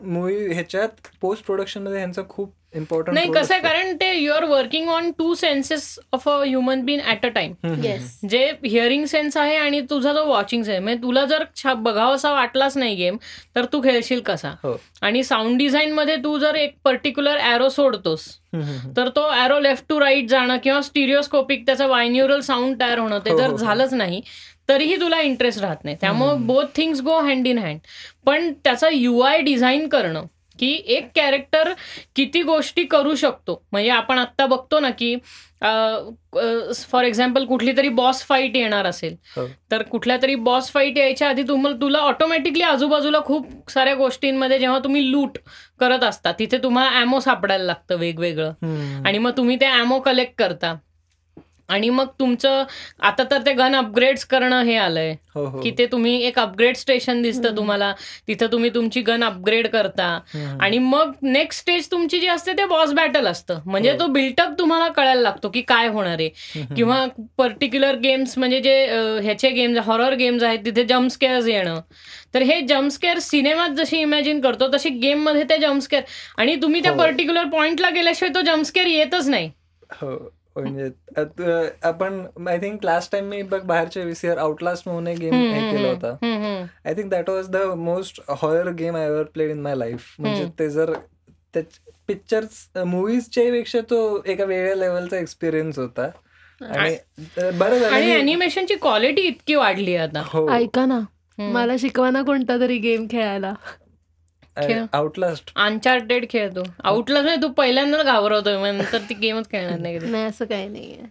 मूवी 0.02 0.36
ह्याच्यात 0.52 1.06
पोस्ट 1.20 1.44
प्रोडक्शनमध्ये 1.44 1.98
ह्यांचा 1.98 2.22
खूप 2.28 2.52
इम्पॉर्टंट 2.74 3.14
नाही 3.14 3.30
कसं 3.32 3.54
आहे 3.54 3.62
कारण 3.62 3.94
ते 3.96 4.12
you 4.14 4.32
are 4.32 4.44
working 4.44 4.88
on 4.88 5.10
two 5.18 5.34
senses 5.34 5.98
of 6.12 6.28
a 6.28 6.32
human 6.42 6.80
being 6.84 7.00
at 7.02 7.24
a 7.26 7.28
time 7.28 7.52
yes 7.84 8.18
जे 8.30 8.44
हिअरिंग 8.64 9.04
सेन्स 9.06 9.36
आहे 9.36 9.56
आणि 9.56 9.80
तुझा 9.90 10.12
जो 10.12 10.24
वॉचिंग 10.26 10.62
सेन्स 10.64 10.82
म्हणजे 10.82 11.02
तुला 11.02 11.24
जर 11.24 11.44
छा- 11.56 11.74
बघावासा 11.76 12.32
वाटलाच 12.32 12.76
नाही 12.76 12.94
गेम 12.96 13.16
तर 13.56 13.64
तू 13.64 13.80
खेळशील 13.82 14.20
कसा? 14.20 14.50
हो. 14.62 14.76
आणि 15.02 15.22
साऊंड 15.24 15.58
डिझाईन 15.58 15.92
मध्ये 15.92 16.16
तू 16.16 16.36
जर 16.38 16.54
एक 16.56 16.74
पर्टिक्युलर 16.84 17.38
ॲरो 17.40 17.68
सोडतोस 17.68 18.26
तर 18.96 19.08
तो 19.08 19.28
ॲरो 19.32 19.58
लेफ्ट 19.60 19.84
टू 19.88 20.00
राईट 20.00 20.28
जाणं 20.28 20.56
किंवा 20.62 20.80
स्टिरिओस्कोपिक 20.82 21.64
त्याचं 21.66 21.88
वायन्युरल 21.88 22.40
साऊंड 22.40 22.80
तयार 22.80 22.98
होणं 22.98 23.18
ते 23.18 23.30
हो, 23.30 23.38
जर 23.38 23.50
हो. 23.50 23.56
झालंच 23.56 23.92
नाही 23.94 24.20
तरीही 24.68 24.96
तुला 25.00 25.20
इंटरेस्ट 25.20 25.60
राहत 25.60 25.84
नाही. 25.84 25.96
त्यामुळे 26.00 26.34
both 26.44 26.66
things 26.76 27.00
go 27.02 27.18
hand 27.20 27.46
in 27.46 27.58
hand 27.58 27.78
पण 28.26 28.52
त्याचा 28.64 28.88
यू 28.92 29.18
आय 29.20 29.40
डिझाईन 29.40 29.88
करणं 29.88 30.24
की 30.58 30.72
एक 30.86 31.08
कॅरेक्टर 31.16 31.72
किती 32.16 32.42
गोष्टी 32.42 32.84
करू 32.84 33.14
शकतो. 33.14 33.62
म्हणजे 33.72 33.90
आपण 33.90 34.18
आत्ता 34.18 34.46
बघतो 34.46 34.80
ना 34.80 34.90
की 34.90 35.16
फॉर 35.62 37.04
एक्झाम्पल 37.04 37.44
कुठली 37.46 37.72
तरी 37.76 37.88
बॉस 37.88 38.22
फाईट 38.24 38.56
येणार 38.56 38.86
असेल 38.86 39.14
हो. 39.36 39.46
तर 39.70 39.82
कुठल्या 39.82 40.16
तरी 40.22 40.34
बॉस 40.34 40.70
फाईट 40.70 40.98
यायच्या 40.98 41.28
आधी 41.28 41.42
तुम्हाला 41.48 41.76
तुला 41.80 41.98
ऑटोमॅटिकली 41.98 42.62
आजूबाजूला 42.62 43.20
खूप 43.24 43.70
साऱ्या 43.70 43.94
गोष्टींमध्ये 43.94 44.58
जेव्हा 44.58 44.78
तुम्ही 44.78 45.10
लूट 45.10 45.38
करत 45.80 46.04
असता 46.04 46.32
तिथे 46.38 46.58
तुम्हाला 46.62 46.98
ॲमो 47.00 47.20
सापडायला 47.20 47.64
लागतं 47.64 47.98
वेगवेगळं. 47.98 49.02
आणि 49.06 49.18
मग 49.18 49.36
तुम्ही 49.36 49.56
ते 49.60 49.66
ॲमो 49.68 50.00
कलेक्ट 50.00 50.38
करता. 50.38 50.74
आणि 51.68 51.90
मग 51.90 52.06
तुमचं 52.20 52.64
आता 53.00 53.22
तर 53.30 53.42
ते 53.46 53.52
गन 53.52 53.74
अपग्रेड्स 53.76 54.24
करणं 54.24 54.62
हे 54.62 54.76
आलंय. 54.76 55.14
हो 55.34 55.44
हो. 55.46 55.60
की 55.60 55.70
ते 55.70 55.86
तुम्ही 55.86 56.22
एक 56.22 56.38
अपग्रेड 56.38 56.76
स्टेशन 56.76 57.22
दिसतं 57.22 57.56
तुम्हाला. 57.56 57.92
तिथं 58.28 58.46
तुम्ही 58.52 58.70
तुमची 58.70 59.00
गन 59.00 59.24
अपग्रेड 59.24 59.66
करता. 59.66 60.18
आणि 60.60 60.78
मग 60.78 61.12
नेक्स्ट 61.22 61.60
स्टेज 61.60 61.90
तुमची 61.90 62.20
जी 62.20 62.26
असते 62.26 62.52
ते 62.52 62.64
बॉस 62.64 62.92
बॅटल 62.92 63.26
असतं. 63.26 63.60
म्हणजे 63.66 63.90
हो. 63.90 63.98
तो 64.00 64.06
बिल्टअप 64.06 64.58
तुम्हाला 64.58 64.88
कळायला 64.88 65.20
लागतो 65.20 65.48
की 65.48 65.62
काय 65.62 65.88
होणार 65.88 66.20
आहे. 66.20 66.28
किंवा 66.76 67.04
पर्टिक्युलर 67.38 67.94
गेम्स 67.94 68.38
म्हणजे 68.38 68.60
जे 68.60 68.74
ह्याचे 69.22 69.50
गेम्स 69.50 69.78
हॉरर 69.78 70.14
गेम्स 70.14 70.42
आहेत 70.42 70.58
तिथे 70.66 70.84
जम्पस्केअर्स 70.84 71.48
येणं. 71.48 71.80
तर 72.34 72.42
हे 72.42 72.60
जम्पस्केअर 72.60 73.18
सिनेमात 73.18 73.70
जशी 73.70 73.98
इमॅजिन 73.98 74.40
करतो 74.40 74.68
तशी 74.74 74.88
गेममध्ये 74.88 75.42
ते 75.42 75.58
जम्पस्केअर 75.58 76.02
आणि 76.38 76.56
तुम्ही 76.56 76.82
त्या. 76.82 76.92
पर्टिक्युलर 76.92 77.44
पॉइंटला 77.44 77.90
गेल्याशिवाय 77.90 78.34
तो 78.34 78.40
जम्पस्केअर 78.40 78.86
येतच 78.86 79.28
नाही. 79.28 79.50
म्हणजे 80.56 80.88
आपण 81.82 82.20
आय 82.48 82.58
थिंक 82.58 82.84
लास्ट 82.84 83.12
टाइम 83.12 83.28
मी 83.28 83.40
बघ 83.42 83.60
बाहेरच्या 83.62 84.02
विसीआर 84.02 84.38
आउटलास्ट 84.38 84.88
म्हणून 84.88 85.06
एक 85.08 85.18
गेम 85.18 85.34
हे 85.34 85.70
केला 85.70 85.88
होता. 85.88 86.66
I 86.84 86.94
think 86.94 87.10
that 87.10 87.30
was 87.30 87.48
the 87.50 87.62
most 87.76 88.20
horror 88.28 88.70
game 88.70 88.96
I 88.96 89.06
ever 89.06 89.22
played 89.24 89.50
in 89.50 89.60
my 89.62 89.74
life 89.74 90.14
म्हणजे. 90.18 90.46
ते 90.58 90.68
जर 90.70 90.92
पिक्चर्स 92.08 92.68
मुव्हीजच्या 92.86 93.50
पेक्षा 93.52 93.80
तो 93.90 94.22
एका 94.26 94.44
वेगळ्या 94.44 94.74
लेवलचा 94.74 95.18
एक्सपिरियन्स 95.18 95.78
होता. 95.78 96.08
आणि 96.60 96.96
बरं 97.36 97.78
झालं 97.78 97.94
आणि 97.96 98.12
अॅनिमेशनची 98.12 98.74
क्वालिटी 98.74 99.22
इतकी 99.22 99.54
वाढली 99.54 99.94
आहे 99.94 100.06
आता. 100.08 100.22
हो. 100.26 100.48
ऐका 100.52 100.84
ना. 100.86 101.00
मला 101.38 101.76
शिकवा 101.78 102.10
ना 102.10 102.22
कोणता 102.22 102.58
तरी 102.60 102.78
गेम 102.78 103.06
खेळायला. 103.10 103.52
खेळ. 104.56 104.84
आउटलास्ट 104.92 105.50
अनचार्टेड 105.56 106.24
खेळतो 106.30 106.62
आउटला 106.84 107.22
नाही 107.22 107.36
तू 107.42 107.48
पहिल्यांदा 107.52 108.02
घाबरवतोय 108.02 108.56
मग 108.56 108.76
नंतर 108.76 108.98
ती 109.08 109.14
गेमच 109.14 109.50
खेळणार 109.50 109.78
नाही 109.78 110.24
असं 110.24 110.44
काही 110.44 110.68
नाहीये. 110.68 111.06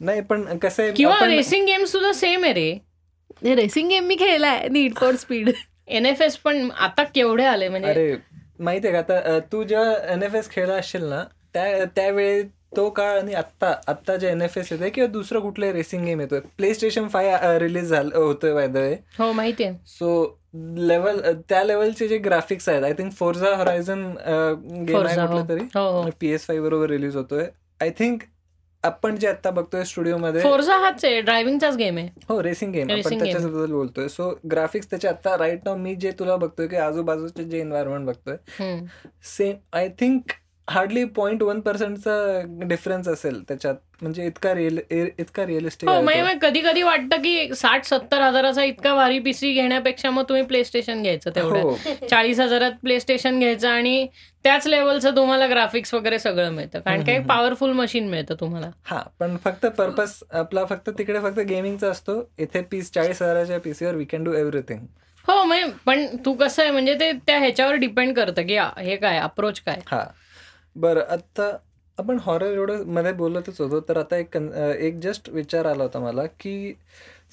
नाही 0.00 0.20
पण 0.20 0.56
कसं 0.58 0.82
आहे 0.82 0.92
किंवा 0.92 1.18
रेसिंग 1.26 1.66
गेम्स 1.66 1.92
सुद्धा 1.92 2.12
सेम 2.12 2.44
आहे 2.44 2.52
रे. 2.52 3.54
रेसिंग 3.54 3.88
गेम 3.88 4.04
मी 4.04 4.16
खेळलाय 4.16 4.66
need 4.70 4.94
for 4.96 5.16
speed 5.16 5.50
N 5.88 6.06
F 6.06 6.22
S 6.22 6.36
पण 6.36 6.68
आता 6.78 7.02
केवढे 7.14 7.44
आले 7.44 7.68
म्हणजे 7.68 7.88
अरे 7.90 8.14
माहितीये 8.60 8.92
का 8.92 8.98
आता 8.98 9.38
तू 9.52 9.62
जेव्हा 9.64 10.12
एन 10.12 10.22
एफ 10.22 10.34
एस 10.34 10.50
खेळला 10.50 10.74
असशील 10.74 11.04
ना 11.04 11.22
त्या 11.54 11.84
त्यावेळी 11.96 12.42
तो 12.72 12.88
काळ 12.90 13.18
आणि 13.18 13.34
आत्ता 13.34 13.72
आत्ता 13.88 14.16
जे 14.16 14.28
एन 14.30 14.42
एफ 14.42 14.56
एस 14.58 14.72
येते 14.72 14.88
किंवा 14.90 15.06
दुसरं 15.10 15.40
कुठलं 15.40 15.70
रेसिंग 15.72 16.04
गेम 16.06 16.20
येतोय. 16.20 16.40
प्ले 16.56 16.72
स्टेशन 16.74 17.08
फाय 17.08 17.58
रिलीज 17.58 17.88
झालं 17.88 18.16
होतोय 18.16 18.52
बाय 18.54 18.66
द 18.66 18.76
वे 18.76 18.94
हो 19.18 19.32
माहितीये 19.32 19.72
सो 19.88 20.10
लेवल 20.78 21.20
त्या 21.48 21.62
लेवलचे 21.64 22.08
जे 22.08 22.18
ग्राफिक्स 22.18 22.68
आहेत 22.68 22.84
I 22.84 22.92
think 22.98 23.12
Forza 23.12 23.54
Horizon 23.56 24.02
game 24.86 24.96
आहे 24.96 25.16
Forza, 25.16 25.20
हो. 25.20 25.26
कुठलं 25.26 25.48
तरी 25.48 26.10
पी 26.20 26.30
एस 26.34 26.46
फाय 26.46 26.60
बरोबर 26.60 26.90
रिलीज 26.90 27.16
होतोय. 27.16 27.46
आय 27.80 27.90
थिंक 27.98 28.22
आपण 28.84 29.16
जे 29.16 29.26
आता 29.28 29.50
बघतोय 29.50 29.84
स्टुडिओमध्ये 29.84 30.40
फोर्झा 30.42 30.76
हाच 30.78 31.04
आहे 31.04 31.20
ड्रायव्हिंगचाच 31.20 31.76
गेम 31.76 31.96
आहे. 31.98 32.08
हो 32.28 32.42
रेसिंग 32.42 32.72
गेम 32.72 32.90
आपण. 32.90 33.18
त्याच्याबद्दल 33.18 33.72
बोलतोय. 33.72 34.08
सो 34.08 34.30
ग्राफिक्स 34.50 34.90
त्याचे 34.90 35.08
आता 35.08 35.36
राईट 35.38 35.64
नाव 35.64 35.76
मी 35.76 35.94
जे 35.94 36.10
तुला 36.18 36.36
बघतोय 36.36 36.66
की 36.66 36.76
आजूबाजूचे 36.76 37.44
जे 37.44 37.60
एन्व्हायरमेंट 37.60 38.06
बघतोय. 38.06 38.36
Same 39.36 39.56
I 39.72 39.88
think 40.00 40.32
hardly 40.68 41.04
point 41.04 41.42
one 41.42 41.60
पर्सेंटचा 41.60 42.40
difference 42.66 43.08
असेल 43.08 43.42
त्याच्यात. 43.42 43.74
म्हणजे 44.02 44.26
इतका 44.26 44.54
रिअल 44.54 44.78
इतका 44.90 45.46
रिअलिस्टिक 45.46 45.88
कधी 46.42 46.60
कधी 46.60 46.82
वाटतं 46.82 47.16
की 47.16 47.54
साठ 47.54 47.84
सत्तर 47.84 48.20
हजाराचा 48.20 48.64
इतका 48.64 48.94
भारी 48.94 49.18
पीसी 49.18 49.52
घेण्यापेक्षा 49.52 50.10
मग 50.10 50.22
तुम्ही 50.28 50.42
प्ले 50.42 50.64
स्टेशन 50.64 51.02
घ्यायचं 51.02 51.30
तेवढं. 51.34 51.60
हो. 51.60 52.06
चाळीस 52.10 52.40
हजारात 52.40 52.72
प्ले 52.82 53.00
स्टेशन 53.00 53.38
घ्यायचं 53.38 53.68
आणि 53.68 54.06
त्याच 54.44 54.66
लेवलचं 54.66 55.16
तुम्हाला 55.16 55.46
ग्राफिक्स 55.46 55.94
वगैरे 55.94 56.18
सगळं 56.18 56.50
मिळतं. 56.50 56.80
कारण 56.80 57.04
काही 57.04 57.18
पॉवरफुल 57.18 57.72
मशीन 57.72 58.08
मिळतं 58.08 58.34
तुम्हाला. 58.40 58.70
हा 58.84 59.02
पण 59.20 59.36
फक्त 59.44 59.66
पर्पस 59.66 60.22
आपला 60.32 60.64
फक्त 60.64 60.90
तिकडे 60.90 61.20
फक्त 61.20 61.40
गेमिंगचा 61.40 61.90
असतो. 61.90 62.20
इथे 62.38 62.60
पीस 62.60 62.92
चाळीस 62.92 63.22
हजाराच्या 63.22 63.60
पीसीवर 63.60 63.94
वी 63.94 64.04
कॅन 64.04 64.24
डू 64.24 64.32
एव्हरीथिंग 64.32 64.86
हो 65.28 65.42
पण 65.86 66.06
तू 66.24 66.32
कसं 66.32 66.62
आहे 66.62 66.70
म्हणजे 66.70 66.94
ते 66.94 67.12
त्या 67.12 67.38
ह्याच्यावर 67.38 67.74
डिपेंड 67.74 68.14
करतं 68.16 68.46
की 68.46 68.58
हे 68.78 68.96
काय 68.96 69.18
अप्रोच 69.18 69.60
काय? 69.60 69.80
हा. 69.86 70.04
बरं 70.78 71.00
आता 71.00 71.56
आपण 71.98 72.18
हॉरर 72.20 72.46
एवढं 72.46 72.84
मध्ये 72.86 73.12
बोलतच 73.12 73.60
होतो 73.60 73.80
तर 73.80 73.96
आता 73.98 74.16
एक 74.16 74.28
कन- 74.34 74.52
एक 74.78 74.98
जस्ट 74.98 75.28
विचार 75.28 75.66
आला 75.66 75.82
होता 75.82 75.98
मला 75.98 76.24
की 76.26 76.74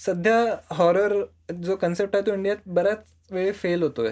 सध्या 0.06 0.56
हॉरर 0.74 1.24
जो 1.54 1.76
कन्सेप्ट 1.76 2.16
आहे 2.16 2.26
तो 2.26 2.34
इंडियात 2.34 2.58
बऱ्याच 2.68 2.98
वेळी 3.32 3.52
फेल 3.52 3.84
होतोय. 3.84 4.12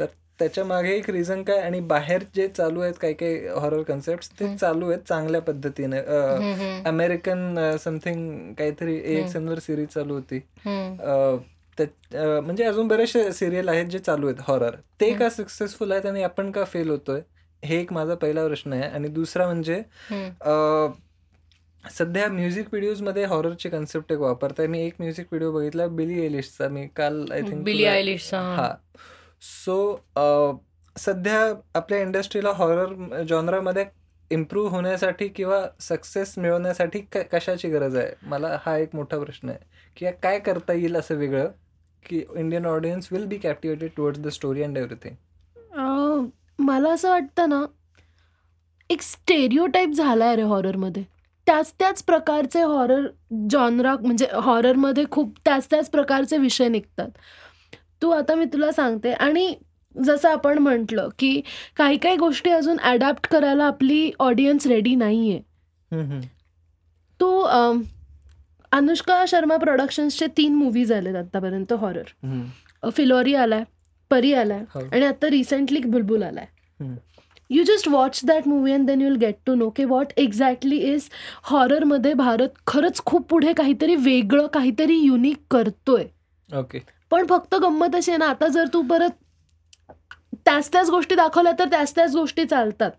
तर 0.00 0.06
त्याच्यामागे 0.38 0.90
एक 0.90 1.10
रिझन 1.10 1.42
काय 1.42 1.58
आणि 1.58 1.80
बाहेर 1.80 2.22
जे 2.34 2.48
चालू 2.48 2.80
आहेत 2.80 2.94
काही 3.00 3.14
काही 3.14 3.46
हॉरर 3.48 3.82
कन्सेप्ट 3.82 4.40
ते 4.40 4.56
चालू 4.56 4.88
आहेत 4.88 5.00
चांगल्या 5.08 5.40
पद्धतीने. 5.42 5.98
अमेरिकन 6.88 7.76
समथिंग 7.80 8.52
काहीतरी 8.54 9.00
एक 9.04 9.36
वर 9.36 9.58
सिरीज 9.58 9.88
चालू 9.88 10.14
होती. 10.14 10.38
म्हणजे 12.40 12.64
अजून 12.64 12.88
बरेचसे 12.88 13.32
सिरियल 13.32 13.68
आहेत 13.68 13.86
जे 13.86 13.98
चालू 13.98 14.26
आहेत 14.26 14.40
हॉरर 14.40 14.74
ते 15.00 15.12
का 15.14 15.28
सक्सेसफुल 15.28 15.92
आहेत 15.92 16.06
आणि 16.06 16.22
आपण 16.22 16.50
का 16.50 16.64
फेल 16.64 16.90
होतोय? 16.90 17.20
हे 17.64 17.80
एक 17.80 17.92
माझा 17.92 18.14
पहिला 18.14 18.46
प्रश्न 18.46 18.72
आहे. 18.72 18.82
आणि 18.82 19.08
दुसरा 19.08 19.46
म्हणजे 19.46 19.82
सध्या 21.84 22.26
म्युझिक 22.28 22.66
व्हिडिओजमध्ये 22.72 23.24
हॉररची 23.24 23.68
कन्सेप्ट 23.68 24.12
एक 24.12 24.18
वापरताय. 24.18 24.66
मी 24.66 24.80
एक 24.86 24.94
म्युझिक 24.98 25.26
व्हिडिओ 25.30 25.52
बघितला 25.52 25.86
बिली 25.86 26.24
एलिशचा 26.24 26.68
मी 26.68 26.86
काल 26.96 27.24
आय 27.32 27.40
थिंक 27.42 27.62
बिली 27.64 27.84
आयलिशचा 27.84 28.40
हा. 28.56 28.72
सो 29.42 29.96
सध्या 30.96 31.40
आपल्या 31.74 31.98
इंडस्ट्रीला 31.98 32.50
हॉरर 32.54 33.22
जॉनरामध्ये 33.28 33.84
इम्प्रूव्ह 34.30 34.70
होण्यासाठी 34.70 35.28
किंवा 35.28 35.60
सक्सेस 35.80 36.34
मिळवण्यासाठी 36.38 37.00
कशाची 37.32 37.68
गरज 37.68 37.96
आहे? 37.96 38.12
मला 38.22 38.56
हा 38.62 38.76
एक 38.78 38.94
मोठा 38.94 39.18
प्रश्न 39.18 39.48
आहे. 39.48 39.58
की 39.96 40.06
काय 40.22 40.38
करता 40.38 40.72
येईल 40.72 40.96
असं 40.96 41.14
वेगळं? 41.14 41.50
की 42.04 42.22
Indian 42.36 42.66
audience 42.66 43.08
will 43.12 43.24
be 43.26 43.36
captivated 43.38 43.90
towards 43.96 44.20
the 44.20 44.28
story 44.28 44.62
and 44.62 44.78
everything 44.78 45.14
मला 46.58 46.90
असं 46.92 47.10
वाटतं 47.10 47.48
ना 47.48 47.64
एक 48.90 49.02
स्टेरिओ 49.02 49.66
टाईप 49.66 49.90
झाला 49.90 50.24
आहे 50.24 50.36
रे 50.36 50.42
हॉररमध्ये 50.42 51.02
त्याच 51.46 51.72
त्याच 51.78 52.02
प्रकारचे 52.04 52.62
हॉरर 52.62 53.06
जॉनरा 53.50 53.94
म्हणजे 54.00 54.26
हॉररमध्ये 54.32 55.04
खूप 55.10 55.38
त्याच 55.44 55.66
त्याच 55.70 55.88
प्रकारचे 55.90 56.38
विषय 56.38 56.68
निघतात. 56.68 57.08
तू 58.02 58.10
आता 58.10 58.34
मी 58.34 58.44
तुला 58.52 58.70
सांगते 58.72 59.12
आणि 59.12 59.54
जसं 59.94 60.28
आपण 60.28 60.58
म्हटलं 60.58 61.08
की 61.18 61.40
काही 61.76 61.96
काही 61.98 62.16
गोष्टी 62.16 62.50
अजून 62.50 62.76
ॲडॅप्ट 62.82 63.26
करायला 63.30 63.64
आपली 63.64 64.10
ऑडियन्स 64.18 64.66
रेडी 64.66 64.94
नाही 64.94 65.30
आहे 65.30 66.20
तो 67.20 67.38
अनुष्का 68.72 69.24
शर्मा 69.28 69.56
प्रोडक्शन्सचे 69.56 70.26
तीन 70.36 70.54
मूवीज 70.54 70.92
आलेत 70.92 71.16
आत्तापर्यंत 71.16 71.72
हॉरर 71.72 72.90
फिलोरी 72.90 73.34
आलाय. 73.34 73.64
परी 74.12 74.32
आलाय 74.34 74.60
हो. 74.74 74.80
आणि 74.92 75.04
आता 75.04 75.30
रिसेंटली 75.30 75.80
बुलबुल 75.80 76.22
आलाय. 76.22 76.46
हम्म. 76.80 76.94
You 77.50 77.62
just 77.64 77.88
watch 77.88 78.20
that 78.24 78.46
movie 78.48 78.72
and 78.72 78.86
then 78.86 79.00
you'll 79.00 79.16
get 79.16 79.34
to 79.46 79.54
know 79.54 79.68
की 79.76 79.84
वॉट 79.84 80.12
एक्झॅक्टली 80.18 80.76
इज 80.92 81.08
हॉररमध्ये 81.44 82.12
भारत 82.14 82.54
खरंच 82.66 83.00
खूप 83.06 83.26
पुढे 83.30 83.52
काहीतरी 83.52 83.96
वेगळं 83.96 84.46
काहीतरी 84.52 84.96
युनिक 84.96 85.36
करतोय. 85.50 86.04
ओके 86.50 86.78
पण 87.10 87.26
फक्त 87.30 87.54
गंमत 87.62 87.94
अशी 87.96 88.10
आहे 88.10 88.18
ना 88.18 88.26
आता 88.26 88.48
जर 88.48 88.66
तू 88.72 88.82
परत 88.90 89.10
त्याच 90.44 90.70
त्याच 90.72 90.90
गोष्टी 90.90 91.14
दाखवल्या 91.14 91.52
तर 91.58 91.68
त्याच 91.70 91.94
त्याच 91.94 92.14
गोष्टी 92.16 92.44
चालतात. 92.44 92.90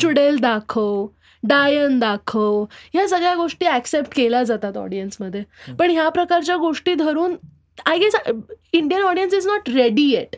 चुडेल 0.00 0.38
दाखव 0.40 1.06
डायन 1.42 1.98
दाखव 1.98 2.64
ह्या 2.94 3.06
सगळ्या 3.08 3.34
गोष्टी 3.34 3.66
ॲक्सेप्ट 3.66 4.14
केल्या 4.16 4.42
जातात 4.42 4.76
ऑडियन्समध्ये 4.76 5.42
पण 5.78 5.90
ह्या 5.90 6.08
प्रकारच्या 6.08 6.56
गोष्टी 6.56 6.94
धरून 6.94 7.34
I 7.86 7.98
guess 7.98 8.14
Indian 8.72 9.02
audience 9.02 9.34
is 9.34 9.46
not 9.46 9.68
ready 9.70 10.08
yet 10.10 10.36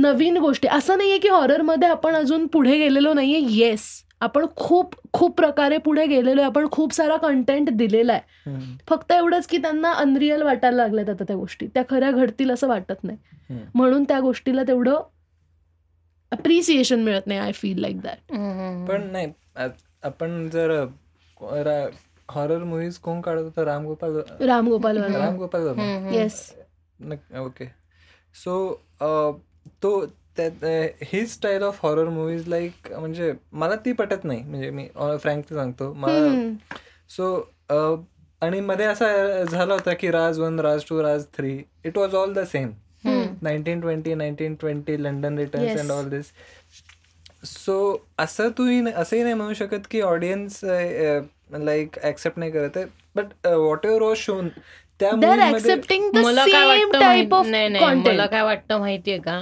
नवीन 0.00 0.36
गोष्टी. 0.36 0.68
असं 0.68 0.98
नाहीये 0.98 1.18
की 1.18 1.28
हॉररमध्ये 1.28 1.88
आपण 1.88 2.14
अजून 2.14 2.46
पुढे 2.46 2.76
गेलेलो 2.78 3.12
नाहीये. 3.14 3.40
येस 3.56 3.86
आपण 4.20 4.46
खूप 4.56 4.94
खूप 5.12 5.36
प्रकारे 5.36 5.76
पुढे 5.78 6.06
गेलेलो 6.06 6.40
आहे. 6.40 6.50
आपण 6.50 6.66
खूप 6.72 6.92
सारा 6.94 7.16
कंटेंट 7.16 7.68
दिलेला 7.70 8.12
आहे. 8.12 8.76
फक्त 8.88 9.12
एवढंच 9.12 9.46
की 9.46 9.58
त्यांना 9.58 9.92
अनरिअल 9.92 10.42
वाटायला 10.42 10.76
लागल्यात 10.76 11.08
आता 11.10 11.24
त्या 11.24 11.36
गोष्टी. 11.36 11.66
त्या 11.66 11.82
खऱ्या 11.90 12.10
घडतील 12.10 12.50
असं 12.50 12.68
वाटत 12.68 13.04
नाही. 13.04 13.18
म्हणून 13.74 14.04
त्या 14.04 14.18
गोष्टीला 14.20 14.62
तेवढं 14.68 15.00
अप्रिसिएशन 16.32 17.02
मिळत 17.02 17.26
नाही 17.26 17.38
आय 17.40 17.52
फील 17.52 17.80
लाईक 17.80 18.00
दॅट 18.00 18.32
पण 18.88 19.08
नाही 19.12 19.32
आपण 20.02 20.48
जर 20.50 20.70
हॉरर 22.28 22.64
मुव्हीज 22.64 22.98
कोण 22.98 23.20
काढत 23.20 23.42
होता? 23.42 23.64
Ramgopal 23.64 24.16
Ramgopal 24.40 24.98
Ramgopal 24.98 25.66
yes 26.14 26.52
okay. 27.40 27.64
So 28.34 28.80
तो 29.82 30.04
त्यात 30.36 30.64
ही 31.12 31.26
style 31.26 31.62
of 31.62 31.78
horror 31.82 32.08
movies 32.08 32.46
like 32.48 32.92
म्हणजे 32.92 33.32
मला 33.52 33.74
ती 33.84 33.92
पटत 33.92 34.24
नाही. 34.24 34.42
म्हणजे 34.42 34.70
मी 34.70 34.86
फ्रँकली 35.22 35.56
सांगतो. 35.56 35.92
मला 35.92 36.74
सो 37.10 37.34
आणि 38.42 38.60
मध्ये 38.60 38.86
असा 38.86 39.42
झाला 39.44 39.72
होता 39.74 39.92
की 39.94 40.10
Raj 40.10 40.38
one 40.40 40.60
Raj 40.60 40.82
two 40.88 41.02
Raj 41.02 41.24
three. 41.36 41.58
It 41.84 41.98
was 41.98 42.14
all 42.14 42.32
the 42.32 42.44
same 42.46 42.70
nineteen 43.42 43.80
twenty 43.80 44.14
nineteen 44.14 44.54
twenty 44.54 45.02
London 45.02 45.38
returns. 45.38 45.80
And 45.80 45.90
all 45.90 46.08
this 46.08 46.32
so 47.44 47.76
असं 48.18 48.48
तुम्ही 48.58 48.82
असंही 48.96 49.22
नाही 49.22 49.34
म्हणू 49.34 49.54
शकत 49.54 49.86
की 49.90 50.00
ऑडियन्स 50.00 50.60
लाईक 50.64 51.98
ऍक्सेप्ट 52.04 52.38
नाही 52.38 52.50
करत 52.50 52.76
आहे. 52.76 52.84
But 53.16 53.46
what 53.46 53.86
ever 53.86 54.02
was 54.02 54.16
shown 54.16 54.48
त्या 55.00 55.10
मला 55.12 56.44
काय 56.46 56.64
वाटतं 56.66 57.00
टाईप 57.00 57.34
ऑफ 57.34 57.46
माहित- 57.46 57.50
नाही 57.50 57.68
नाही 57.68 58.00
मला 58.06 58.26
काय 58.26 58.42
वाटतं 58.42 58.78
माहितीये 58.78 59.18
का? 59.18 59.40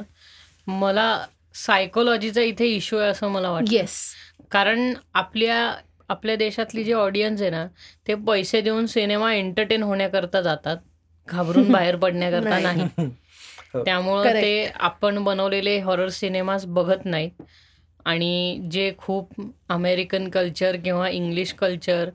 मला 0.66 1.18
सायकोलॉजीचा 1.56 2.40
इथे 2.40 2.66
इश्यू 2.66 2.98
आहे 2.98 3.10
असं 3.10 3.28
मला 3.28 3.50
वाटतं 3.50 3.72
येस 3.72 3.98
कारण 4.50 4.92
आपल्या 5.14 5.56
आपल्या 6.08 6.34
देशातली 6.36 6.82
जी 6.84 6.92
ऑडियन्स 6.92 7.40
आहे 7.42 7.50
ना 7.50 7.66
ते 8.06 8.14
पैसे 8.26 8.60
देऊन 8.60 8.86
सिनेमा 8.86 9.32
एंटरटेन 9.34 9.82
होण्याकरता 9.82 10.40
जातात 10.40 10.76
घाबरून 11.28 11.70
बाहेर 11.72 11.96
पडण्याकरता 12.02 12.58
नाही. 12.58 12.76
नाही 12.76 13.08
हो. 13.74 13.82
त्यामुळं. 13.84 14.32
ते 14.32 14.66
आपण 14.80 15.22
बनवलेले 15.24 15.78
हॉरर 15.80 16.08
सिनेमास 16.10 16.64
बघत 16.66 17.04
नाहीत 17.04 17.42
आणि 18.06 18.60
जे 18.70 18.92
खूप 18.98 19.32
अमेरिकन 19.68 20.28
कल्चर 20.28 20.76
किंवा 20.76 21.08
इंग्लिश 21.08 21.52
कल्चर 21.52 22.10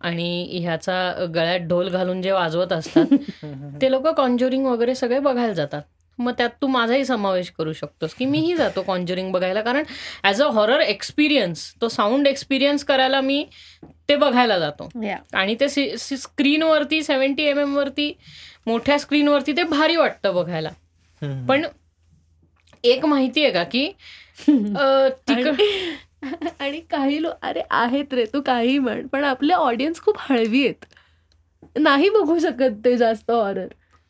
आणि 0.00 0.58
ह्याचा 0.60 1.26
गळ्यात 1.34 1.60
ढोल 1.60 1.88
घालून 1.88 2.20
जे 2.22 2.30
वाजवत 2.30 2.72
असतात 2.72 3.14
ते 3.82 3.90
लोक 3.90 4.06
कॉन्ज्युरिंग 4.08 4.66
वगैरे 4.66 4.94
सगळे 4.94 5.18
बघायला 5.20 5.52
जातात 5.52 5.82
मग 6.18 6.32
त्यात 6.38 6.50
तू 6.62 6.66
माझाही 6.66 7.04
समावेश 7.04 7.50
करू 7.50 7.72
शकतोस 7.72 8.14
की 8.14 8.26
मीही 8.26 8.54
जातो 8.56 8.82
कॉन्ज्युरिंग 8.82 9.32
बघायला. 9.32 9.62
कारण 9.62 9.84
ॲज 10.24 10.42
अ 10.42 10.48
हॉरर 10.52 10.80
एक्सपिरियन्स 10.80 11.74
तो 11.80 11.88
साऊंड 11.88 12.26
एक्सपिरियन्स 12.26 12.84
करायला 12.84 13.20
मी 13.20 13.44
ते 14.08 14.16
बघायला 14.16 14.58
जातो. 14.58 14.88
आणि 15.34 15.56
ते 15.60 15.96
स्क्रीनवरती 15.98 17.02
सेव्हन्टी 17.02 17.42
एम 17.42 17.58
एम 17.58 17.76
वरती 17.76 18.12
मोठ्या 18.66 18.98
स्क्रीनवरती 18.98 19.52
ते 19.56 19.62
भारी 19.62 19.96
वाटतं 19.96 20.34
बघायला. 20.34 20.70
पण 21.48 21.64
एक 22.84 23.06
माहिती 23.06 23.44
आहे 23.44 23.52
का 23.52 23.64
की 23.64 23.92
आणि 26.60 26.80
काही 26.90 27.22
लोक 27.22 27.32
अरे 27.42 27.62
आहेत 27.70 28.14
रे 28.14 28.24
तू 28.32 28.40
काही 28.40 28.78
म्हण 28.78 29.06
पण 29.06 29.24
आपले 29.24 29.52
ऑडियन्स 29.52 30.00
खूप 30.00 30.16
हळवी 30.18 30.64
आहेत. 30.64 30.84
नाही 31.76 32.10
बघू 32.10 32.38
शकत 32.38 32.84
ते 32.84 32.96
जास्त 32.96 33.30
हॉरर 33.30 33.66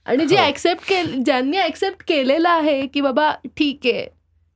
आणि 0.07 0.27
जे 0.27 0.37
हो. 0.37 0.45
ऍक्सेप्ट 0.47 0.89
केले 0.89 1.17
ज्यांनी 1.25 1.59
ऍक्सेप्ट 1.59 2.03
केलेलं 2.09 2.49
आहे 2.49 2.87
की 2.87 3.01
बाबा 3.01 3.33
ठीक 3.57 3.81
आहे 3.85 4.07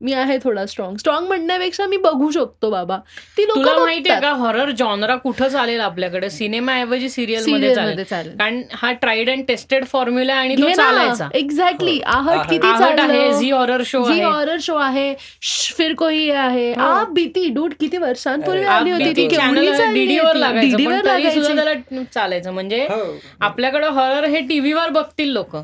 मी 0.00 0.12
आहे 0.12 0.38
थोडा 0.44 0.66
स्ट्रॉंग 0.66 0.96
स्ट्रॉंग 0.96 1.26
म्हणण्यापेक्षा 1.26 1.86
मी 1.86 1.96
बघू 1.96 2.30
शकतो 2.30 2.70
बाबा. 2.70 2.96
ती 3.36 3.42
लोक 3.42 3.56
तुला 3.56 3.76
माहितीये 3.78 4.20
का 4.20 4.30
हॉरर 4.30 4.70
जॉनरा 4.70 5.16
कुठं 5.16 5.48
चालेल 5.48 5.80
आपल्याकडे? 5.80 6.30
सिनेमाऐवजी 6.30 7.08
सिरियलमध्ये 7.08 8.04
चालेल. 8.04 8.36
कारण 8.38 8.62
हा 8.72 8.92
ट्राईड 8.92 9.30
अँड 9.30 9.44
टेस्टेड 9.48 9.84
फॉर्म्युला 9.84 10.34
आणि 10.34 10.56
तो 10.56 10.68
चालायचा. 10.68 11.28
एक्झॅक्टली 11.34 11.96
हो. 11.96 12.10
आहट. 12.10 12.50
किती 12.50 12.66
आहट 12.66 13.00
आहे 13.00 13.32
झी 13.34 13.50
हॉरर 13.50 13.82
शो 13.86 14.04
जी 14.04 14.12
आहे. 14.12 14.22
हॉरर 14.22 14.56
शो 14.60 14.74
आहे. 14.74 15.14
फिर 15.76 15.94
कोई 15.94 16.30
आहे. 16.30 16.70
हो. 16.72 16.80
आ 16.80 17.04
भीती. 17.04 17.48
डूड 17.48 17.72
किती 17.80 17.96
वर्षांपूर्वी 17.96 18.64
आली 18.64 18.90
होती 18.90 19.10
ती. 19.16 19.26
डीडीवर. 19.92 20.36
लागायचं 20.36 22.02
चालायचं. 22.14 22.52
म्हणजे 22.52 22.80
हो. 22.80 23.18
आपल्याकडे 23.40 23.86
हॉरर 23.86 24.24
हे 24.24 24.40
टीव्हीवर 24.40 24.88
बघतील 24.88 25.32
लोक. 25.32 25.56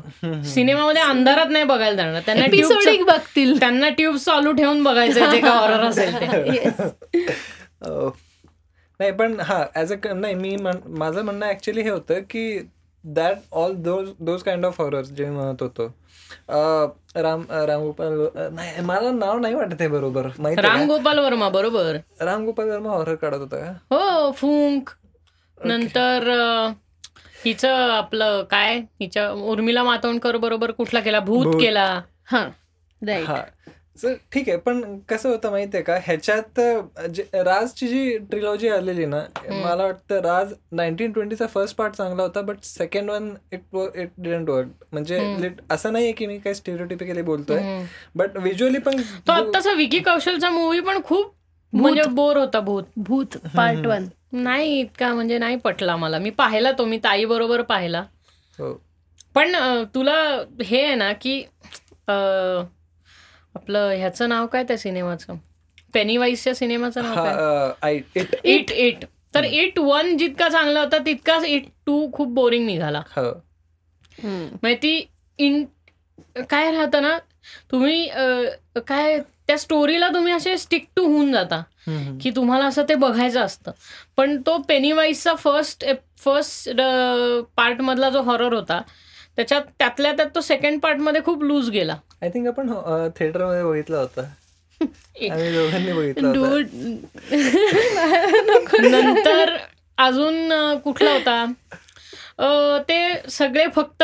सिनेमामध्ये 0.45 1.01
अंधारात 1.09 1.45
नाही 1.49 1.63
बघायला 1.63 1.95
जाणार. 1.95 2.21
त्यांना 2.25 2.45
एपिसोडिक 2.45 2.93
ट्यूब 2.93 3.07
बघतील. 3.07 3.59
त्यांना 3.59 3.89
ट्यूब 3.89 4.15
चालू 4.25 4.51
ठेवून 4.51 4.83
बघायचं 4.83 5.31
जे 5.31 5.39
का 5.41 5.51
हॉरर 5.51 5.83
असेल. 5.83 6.15
अं, 7.81 8.09
नाही 8.99 9.11
पण 9.11 9.39
हा 9.39 9.63
ॲज 9.75 9.91
अ 9.93 10.13
नाही 10.13 10.33
मी 10.35 10.55
म्हण- 10.55 10.87
माझं 10.97 11.21
म्हणणं 11.21 11.45
ऍक्च्युली 11.45 11.81
हे 11.81 11.89
होतं 11.89 12.19
की 12.29 12.59
that 13.03 13.37
all 13.53 13.73
those 13.75 14.09
those 14.19 14.43
kind 14.43 14.65
of 14.65 14.79
horror 14.81 15.01
जे 15.01 15.29
म्हणत 15.29 15.61
होतो 15.61 15.85
अं, 16.49 16.87
राम 17.15 17.43
रामगोपाल 17.67 18.13
नाही 18.53 18.81
मला 18.81 19.11
नाव 19.11 19.39
नाही 19.39 19.55
वाटत 19.55 19.75
आहे 19.79 19.87
बरोबर 19.89 20.27
माहिती 20.39 20.61
आहे 20.61 20.77
राम 20.77 20.87
गोपाल 20.87 21.19
वर्मा 21.19 21.49
बरोबर? 21.49 21.97
रामगोपाल 22.21 22.69
वर्मा 22.69 22.89
हॉरर 22.89 23.15
काढत 23.15 23.37
होता 23.37 23.57
का? 23.57 23.71
हो 23.91 24.31
फुंक. 24.31 24.89
नंतर 25.57 26.29
हिचं 27.45 27.91
आपलं 27.91 28.43
काय 28.43 28.77
हिच्या 29.01 29.29
उर्मिला 29.31 29.83
मातोंडकर 29.83 30.37
बरोबर 30.37 30.71
कुठला 30.71 30.99
केला? 30.99 31.19
भूत. 31.19 31.53
केला. 31.61 31.85
हा. 32.25 32.47
हा. 33.25 33.41
ठीक 34.03 34.49
आहे 34.49 34.57
पण 34.57 34.81
कसं 35.09 35.29
होतं 35.29 35.51
माहितीये 35.51 35.83
का? 35.83 35.95
ह्याच्यात 36.05 36.59
राजची 37.35 37.87
जी 37.87 38.17
ट्रिलॉजी 38.29 38.69
आलेली 38.69 39.05
ना 39.05 39.21
मला 39.49 39.83
वाटतं 39.83 40.19
राज 40.21 40.53
नाईन्टीन 40.71 41.11
ट्वेंटीचा 41.11 41.47
फर्स्ट 41.47 41.75
पार्ट 41.77 41.93
चांगला 41.95 42.23
होता 42.23 42.41
but 42.41 42.63
second 42.63 43.09
one 43.09 43.29
it 43.53 43.75
it 43.95 44.09
didn't 44.17 44.49
work 44.49 44.83
म्हणजे 44.91 45.49
असं 45.71 45.93
नाहीये 45.93 46.11
की 46.11 46.25
मी 46.25 46.37
काही 46.37 46.55
स्टेरियोटिपिकली 46.55 47.21
बोलतोय. 47.21 47.61
बट 48.15 48.37
व्हिज्युअली 48.37 48.79
पण 48.79 49.01
तो 49.27 49.31
आत्ताचा 49.31 49.73
विकी 49.73 49.99
कौशलचा 49.99 50.49
मूवी 50.49 50.79
पण 50.79 51.01
खूप 51.03 51.33
म्हणजे 51.73 52.03
बोर 52.09 52.37
होता 52.37 52.59
भूत. 52.59 52.83
भूत 52.97 53.37
पार्ट 53.55 53.85
वन 53.87 54.07
नाही 54.33 54.79
इतका 54.79 55.13
म्हणजे 55.13 55.37
नाही 55.37 55.55
पटला 55.55 55.95
मला. 55.97 56.19
मी 56.19 56.29
पाहिला 56.29 56.71
तो 56.77 56.85
मी 56.85 56.97
ताई 57.03 57.25
बरोबर 57.25 57.61
पाहिला. 57.61 58.03
हो. 58.59 58.73
पण 59.35 59.55
तुला 59.95 60.21
हे 60.63 60.81
आहे 60.81 60.95
ना 60.95 61.11
की 61.13 61.41
आपलं 63.55 63.89
ह्याचं 63.89 64.29
नाव 64.29 64.47
काय 64.47 64.63
त्या 64.63 64.77
सिनेमाचं? 64.77 65.35
पेनीवाईसच्या 65.93 66.53
सिनेमाचं 66.55 67.03
नाव 67.03 67.15
काय? 67.15 67.95
इट 67.95 68.27
इट 68.43 68.71
इट 68.71 69.05
तर 69.35 69.43
इट 69.43 69.79
वन 69.79 70.17
जितका 70.17 70.47
चांगला 70.49 70.79
होता 70.79 70.97
तितकाच 71.05 71.43
इट 71.45 71.65
टू 71.85 72.07
खूप 72.13 72.33
बोरिंग 72.33 72.65
निघाला. 72.65 73.01
हो. 73.15 73.29
म्हणजे 74.23 74.75
ती 74.83 75.05
इन 75.39 75.63
काय 76.49 76.71
राहतं 76.71 77.01
ना 77.01 77.17
तुम्ही 77.71 78.07
काय 78.87 79.17
त्या 79.47 79.57
स्टोरीला 79.57 80.07
तुम्ही 80.13 80.33
असे 80.33 80.57
स्टिक 80.57 80.85
टू 80.95 81.05
होऊन 81.05 81.31
जाता. 81.31 81.61
की 82.21 82.29
तुम्हाला 82.35 82.65
असं 82.65 82.83
ते 82.89 82.95
बघायचं 82.95 83.41
असतं. 83.41 83.71
पण 84.17 84.41
तो 84.45 84.57
पेनीवाईजचा 84.67 85.33
फर्स्ट 85.35 85.85
फर्स्ट 86.19 86.69
पार्ट 87.57 87.81
मधला 87.81 88.09
जो 88.09 88.21
हॉरर 88.21 88.53
होता 88.53 88.81
त्याच्यात 89.35 89.61
त्यातल्या 89.79 90.11
त्यात 90.11 90.29
तो 90.35 90.41
सेकंड 90.41 90.79
पार्टमध्ये 90.79 91.23
खूप 91.23 91.43
लूज 91.43 91.69
गेला. 91.69 91.95
आय 92.21 92.29
थिंक 92.29 92.47
आपण 92.47 92.73
थिएटरमध्ये 93.17 93.63
बघितला 93.63 93.97
होता. 93.97 94.21
नंतर 98.81 99.55
अजून 99.97 100.51
कुठला 100.83 101.11
होता? 101.11 101.45
ते 102.89 103.29
सगळे 103.29 103.65
फक्त 103.75 104.03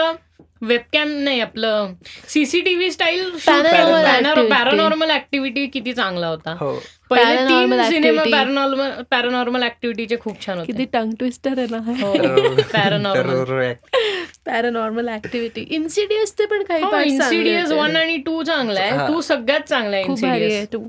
वेबकॅम 0.62 1.10
नाही 1.20 1.40
आपलं 1.42 1.94
CCTV 2.30 2.92
style 2.92 3.22
Paranormal 3.48 4.06
activity. 4.08 4.50
Paranormal 4.50 5.12
activity 5.12 5.66
किती 5.68 5.94
चांगला 5.94 6.28
होता 6.28 6.56
हो 6.60 6.72
पहिले 7.10 7.36
Paranormal 7.36 7.50
तीन 7.50 7.84
सिनेमा 7.84 8.22
activity. 8.22 8.32
पॅरानॉर्मल 8.32 9.02
पॅरानॉर्मल 9.12 9.64
ऍक्टिव्हिटीचे 9.64 10.18
खूप 10.22 10.46
छान 10.46 10.64
किती 10.64 10.72
होते 10.74 10.86
टंग 10.94 11.14
ट्विस्टर 11.20 11.58
आहे 11.58 11.68
ना 11.72 11.78
हो 12.02 12.14
पॅरानॉर्मल. 12.74 13.74
पॅरानॉर्मल 14.46 15.10
ऍक्टिव्हिटी 15.10 15.66
इन्सिडियसचे 15.70 16.46
पण 16.46 16.64
काही 16.64 17.10
इन्सिडियस 17.10 17.64
होते. 17.64 17.80
वन 17.82 17.96
आणि 17.96 18.18
टू 18.18 18.42
चांगला 18.44 18.80
आहे 18.80 18.92
हा. 18.92 19.08
टू 19.08 19.22
सगळ्यात 19.22 19.68
चांगला 19.70 19.96
आहे 19.96 20.06
इन्सिडियस 20.06 20.68
टू 20.72 20.84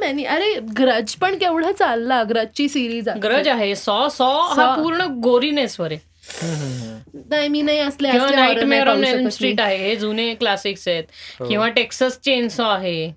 मॅनी 0.00 0.24
अरे 0.24 0.52
ग्रज 0.78 1.14
पण 1.14 1.36
केवढा 1.38 1.70
चालला 1.72 2.22
ग्रजची 2.22 2.68
सिरीज 2.68 3.08
ग्रज 3.22 3.48
आहे 3.48 3.74
सॉ 3.76 4.06
सॉ 4.08 4.26
हा 4.40 4.54
Saw. 4.56 4.82
पूर्ण 4.82 5.06
गोरीनेसवर 5.22 5.92
आहे. 5.92 6.12
नाही 6.42 7.48
मी 7.48 7.62
नाही 7.62 7.78
असले 7.78 8.08
असले. 8.08 9.30
स्ट्रीट 9.30 9.60
आहे 9.60 9.76
हे 9.78 9.94
जुने 9.96 10.32
क्लासिक्स 10.34 10.86
आहेत 10.88 11.04
हो. 11.40 11.48
किंवा 11.48 11.68
टेक्सस 11.68 12.18
चेनसॉ 12.24 12.68
आहे 12.68 13.12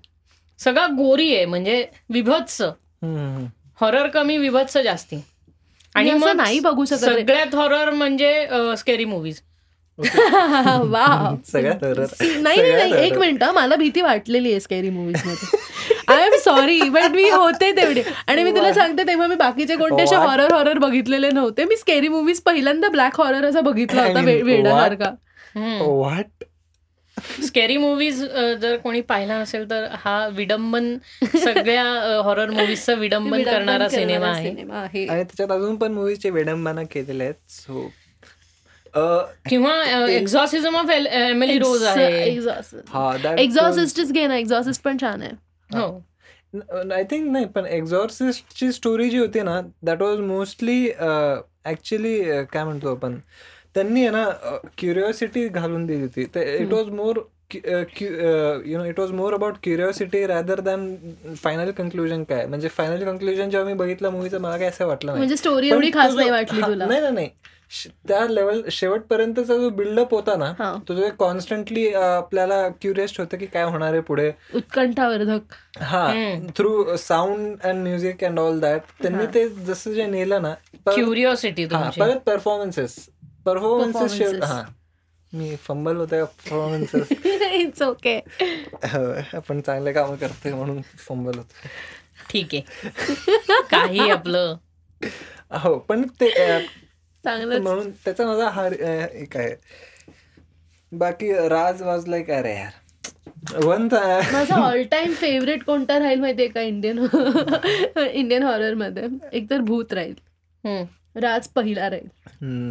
सगळा 0.58 0.86
गोरी 0.96 1.34
आहे 1.36 1.44
म्हणजे 1.46 1.84
विभत्स. 2.10 2.60
हॉरर 3.80 4.06
कमी 4.08 4.36
विभत्स 4.38 4.76
जास्ती 4.78 5.20
आणि 5.94 6.10
मग 6.12 6.36
नाही 6.36 6.60
बघू 6.60 6.84
शकत. 6.84 6.98
सगळ्यात 6.98 7.54
हॉरर 7.54 7.90
म्हणजे 7.90 8.46
स्केरी 8.78 9.04
मुव्हीज 9.04 9.40
वा 9.98 11.34
सगळ्यात. 11.52 11.84
नाही 12.38 12.72
नाही 12.72 13.06
एक. 13.06 13.18
मिनिट 13.18 13.44
मला 13.44 13.76
भीती 13.76 14.00
वाटलेली 14.02 14.50
आहे 14.50 14.60
scary 14.60 14.90
मूवीजमध्ये 14.90 15.56
I 16.08 16.24
am 16.24 16.32
sorry 16.44 16.80
but 16.82 17.10
मी 17.10 17.28
होते 17.30 17.70
तेवढे. 17.72 18.02
आणि 18.26 18.44
मी 18.44 18.50
तुला 18.50 18.72
सांगते 18.72 19.06
तेव्हा 19.08 19.26
मी 19.26 19.34
बाकीचे 19.34 19.76
कोणते 19.76 20.02
असे 20.02 20.14
What? 20.16 20.26
हॉरर 20.28 20.52
हॉरर 20.52 20.78
बघितलेले 20.78 21.30
नव्हते. 21.30 21.64
मी 21.64 21.76
स्कॅरी 21.76 22.08
मूवीज 22.08 22.40
पहिल्यांदा 22.40 22.88
ब्लॅक 22.88 23.20
हॉरर 23.20 23.44
असा 23.44 23.60
बघितला 23.60 24.02
होता 24.02 24.12
mean, 24.12 24.26
वे- 24.26 24.42
वेडासारखा 24.42 25.10
What? 25.80 26.44
स्केरी 27.44 27.76
मूवीज 27.76 28.22
जर 28.62 28.76
कोणी 28.76 29.00
पाहिला 29.00 29.40
नसेल 29.40 29.70
तर 29.70 29.86
हा 29.92 30.28
विडंबन 30.32 30.96
सगळ्या 31.44 31.84
हॉरर 32.24 32.50
मूवीजचा 32.50 32.94
विडंबन 32.94 33.42
करणारा 33.42 33.88
सिनेमा 33.88 34.26
आहे. 34.26 34.48
सिनेमा 34.48 34.74
आहे. 34.74 35.06
आणि 35.06 35.22
त्याच्यात 35.22 35.52
अजून 35.52 35.76
पण 35.76 35.92
मूवीचे 35.92 36.30
विडंबना 36.30 36.82
केलेल्या 36.82 37.26
आहेत 37.26 37.50
सो 37.50 37.90
किंवा 39.50 40.06
एक्झॉसिझम 40.08 40.76
ऑफ 40.76 40.90
एमिली 40.90 41.58
रोज 41.58 41.82
आहे. 41.84 42.38
हा 42.88 43.10
that 43.24 43.38
एक्झॉसिस्टच 43.38 44.12
घे 44.12 44.26
ना 44.26 44.36
एक्झॉसिस्ट 44.36 44.82
पण 44.82 44.96
छान 45.00 45.22
आहे. 45.22 45.47
आय 45.74 47.02
थिंक 47.10 47.30
नाही 47.32 47.44
पण 47.54 47.66
एक्झॉर्सिस्टची 47.66 48.70
स्टोरी 48.72 49.08
जी 49.10 49.18
होती 49.18 49.42
ना 49.42 49.60
दॅट 49.86 50.02
वॉज 50.02 50.20
मोस्टली 50.20 50.84
ऍक्च्युली 51.66 52.20
काय 52.52 52.64
म्हणतो 52.64 52.90
आपण 52.90 53.18
त्यांनी 53.74 54.00
आहे 54.00 54.10
ना 54.10 54.24
क्युरिओसिटी 54.78 55.46
घालून 55.48 55.84
दिली 55.86 56.02
होती. 56.02 56.22
It 56.62 56.72
was 56.72 56.88
more 56.90 57.18
you 57.54 58.78
know 58.78 58.84
it 58.84 58.98
was 59.00 59.10
more 59.12 59.34
about 59.34 59.54
curiosity 59.62 60.24
rather 60.26 60.60
than 60.60 60.94
final 61.42 61.70
conclusion 61.78 62.22
काय. 62.24 62.46
म्हणजे 62.46 62.68
फायनल 62.68 63.04
कन्क्लुजन 63.04 63.50
जेव्हा 63.50 63.68
मी 63.68 63.74
बघितलं 63.78 64.10
मूवीचं 64.10 64.40
मला 64.40 64.56
काय 64.58 64.68
असं 64.68 64.86
वाटलं 64.86 65.12
नाही. 65.12 65.26
म्हणजे 65.26 65.68
एवढी 65.68 65.90
खास 65.94 66.14
नाही 66.14 66.30
वाटली 66.30 66.60
हा, 66.60 66.68
तुला. 66.68 66.86
नाही 66.86 67.10
नाही. 67.12 67.28
त्या 68.08 68.24
लेवल 68.26 68.60
शेवटपर्यंतचा 68.72 69.56
जो 69.56 69.68
बिल्डअप 69.70 70.14
होता 70.14 70.36
ना. 70.36 70.52
तो 70.88 70.94
जो 70.94 71.08
कॉन्स्टंटली 71.18 71.86
आपल्याला 71.94 72.68
क्युरियस 72.82 73.18
होतं 73.18 73.36
की 73.38 73.46
काय 73.46 73.64
होणार 73.64 73.92
आहे 73.92 74.00
पुढे. 74.00 74.30
उत्कंठावर्धक. 74.54 75.54
हा 75.80 76.06
through 76.56 76.96
sound 76.96 77.60
and 77.60 77.82
music 77.82 78.24
and 78.24 78.38
all 78.38 78.60
that 78.60 78.80
त्यांनी 79.02 79.26
ते 79.34 79.48
जसं 79.48 79.92
जे 79.92 80.06
नेलं 80.06 80.42
ना 80.42 80.54
क्युरिओसिटी 80.86 81.66
परत 81.66 82.20
परफॉर्मन्सेस 82.26 82.98
परफॉर्मन्सेस. 83.44 84.42
हा. 84.42 84.62
मी 85.32 85.54
फंबल 85.62 85.96
होते 85.96 86.22
परफॉर्मन्सेस 86.24 87.08
इट्स 87.52 87.82
ओके 87.82 88.16
आपण 89.36 89.60
चांगले 89.60 89.92
काम 89.92 90.14
करतोय 90.16 90.52
म्हणून 90.52 90.80
फंबल 90.98 91.38
होतो. 91.38 91.68
ठीक 92.30 92.54
आहे. 92.54 93.60
काही 93.70 94.10
आपलं. 94.10 94.56
हो 95.58 95.78
पण 95.78 96.02
ते 96.20 96.30
अ, 97.28 97.36
चांगलंच 97.36 97.62
म्हणून 97.62 97.90
त्याचा 97.90 98.26
माझा 98.26 98.48
हा 98.48 98.66
एक 99.14 99.36
आहे. 99.36 99.54
बाकी 100.92 101.32
राज 101.32 101.82
वाज 101.82 102.08
लाईक 102.08 102.30
अरे 102.30 102.54
यार? 102.54 102.70
वन 103.64 103.88
माझा 104.32 104.54
ऑल 104.54 104.82
टाइम 104.82 105.12
फेवरेट 105.12 105.64
कोणता 105.64 105.98
राहील 105.98 106.20
माहितीये 106.20 106.48
का 106.48 106.60
इंडियन 106.60 107.06
इंडियन 107.98 108.42
हॉररमध्ये. 108.42 109.02
एकतर 109.32 109.58
भूत 109.58 109.92
राहील. 109.92 110.14
हम्म. 110.64 110.84
राज 111.20 111.46
पहिला 111.48 111.90
राहील. 111.90 112.08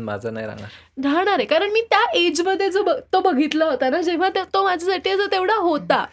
माझं 0.03 0.33
नाही 0.33 0.45
राहणार. 0.45 0.67
राहणार 1.03 1.33
आहे. 1.33 1.45
कारण 1.45 1.69
मी 1.71 1.81
त्या 1.81 2.11
एजमध्ये 2.13 2.69
जो 2.69 2.99
तो 3.13 3.19
बघितला 3.19 3.65
होता 3.65 3.89
ना 3.89 4.01
जेव्हा 4.01 4.29
ते- 4.29 4.43
तो 4.53 4.63
माझ्यासाठी 4.63 5.13
तेवढा 5.13 5.55
होता. 5.55 6.05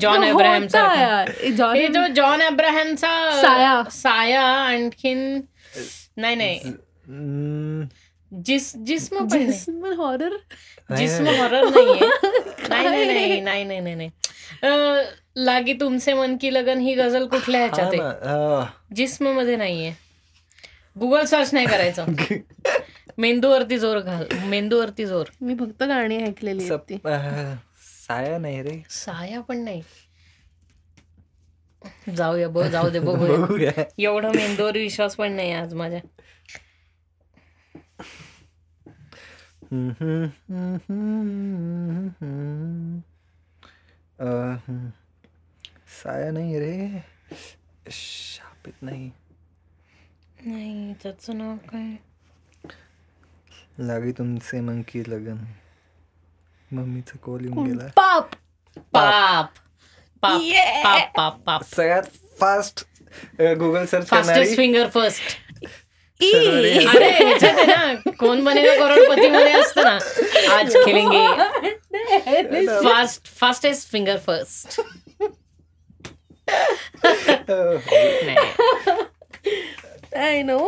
जॉन 0.00 0.16
तो 0.16 0.22
एब्राहम 0.22 0.62
होता 0.62 1.00
यार. 1.00 1.30
ए, 1.40 1.50
जॉन 1.50 1.92
जो 1.92 2.06
जॉन 2.16 2.40
एब्राहमचा 2.40 3.30
साया. 3.42 3.82
साया 3.90 4.42
आणखीन 4.42 5.40
नाही 6.16 6.36
नाही. 6.36 6.60
जिस 7.08 8.72
जिस्म. 8.76 9.26
जिस्म 9.28 9.92
हॉरर 9.92 10.36
जिस्म 10.96 11.26
हॉरर 11.26 11.64
नाहीये. 11.64 12.08
नाही 12.68 12.88
नाही 12.88 13.40
नाही 13.40 13.64
नाही 13.64 13.80
नाही 13.80 13.94
नाही 13.94 14.10
लागी 15.36 15.72
तुमचे 15.72 16.14
मन 16.14 16.36
की 16.36 16.54
लगन 16.54 16.78
ही 16.80 16.94
गझल 16.94 17.26
कुठल्या 17.26 17.60
ह्याच्यात 17.60 17.86
आहे? 17.86 18.00
हा. 18.00 18.64
जिस्ममध्ये 18.94 19.56
नाहीये. 19.56 19.92
गुगल 21.00 21.24
सर्च 21.24 21.54
नाही 21.54 21.66
करायचं. 21.66 22.04
मेंदूवरती 23.18 23.78
जोर 23.78 23.98
घाल 24.00 24.24
मेंदूवरती 24.44 25.06
जोर. 25.06 25.26
मी 25.40 25.54
फक्त 25.54 25.82
गाणी 25.82 26.16
ऐकलेली 26.16 26.68
साया 28.06 28.38
नाही 28.38 28.62
रे. 28.62 28.82
साया 28.90 29.40
पण 29.40 29.58
नाही. 29.58 29.82
जाऊया 32.16 32.48
बघ 32.48 32.66
जाऊ 32.66 32.88
दे 32.88 32.98
बघूया. 32.98 33.82
एवढा 33.98 34.28
मेंदूवर 34.28 34.76
विश्वास 34.76 35.14
पण 35.16 35.32
नाही 35.32 35.52
आज 35.52 35.74
माझ्या. 35.74 36.00
हम्म, 39.72 39.90
हम्म, 40.00 40.24
हम्म, 40.50 40.76
हम्म, 40.76 42.08
हम्म. 42.20 42.98
अह, 44.18 44.54
हम्म. 44.68 44.88
साया 46.02 46.30
नाही 46.30 46.58
रे. 46.58 47.02
शापित 47.90 48.82
नाही. 48.82 49.10
नाही 50.46 50.94
त्याचं 51.02 51.38
नाव 51.38 51.56
काय 51.72 51.94
लागे 53.78 54.12
तुमचे 54.12 54.60
मंकी 54.60 55.02
लगन. 55.08 55.44
मम्मीचा 56.70 57.18
कॉल 57.22 57.44
येऊन 57.44 57.66
गेला 57.66 57.86
पाप। 57.96 58.34
पाप। 58.92 59.50
पाप 60.22 60.40
पाप 60.84 61.16
पाप 61.16 61.40
पाप। 61.40 61.62
सगळ्यात 61.62 62.02
फास्ट 62.40 62.84
गुगल 63.58 63.84
सर्च 63.84 64.06
फास्टेस्ट 64.06 64.30
करणारी 64.30 64.56
फिंगर 64.56 64.88
फर्स्ट 64.88 65.45
सर्वरी 66.20 66.70
अरे 66.86 67.08
ह्याच्यात 67.12 67.58
आहे 67.58 67.66
ना 67.66 68.10
कोण 68.18 68.42
बनेगा 68.44 68.74
करोडपती 68.76 69.28
मध्ये 69.28 69.52
असतं 69.52 69.84
ना 69.84 69.98
आज 70.52 70.76
खेळेंगे 70.76 71.26
fast 72.82 73.26
fastest 73.40 73.90
finger 73.92 74.16
first 74.26 74.80
I 80.16 80.42
know 80.42 80.58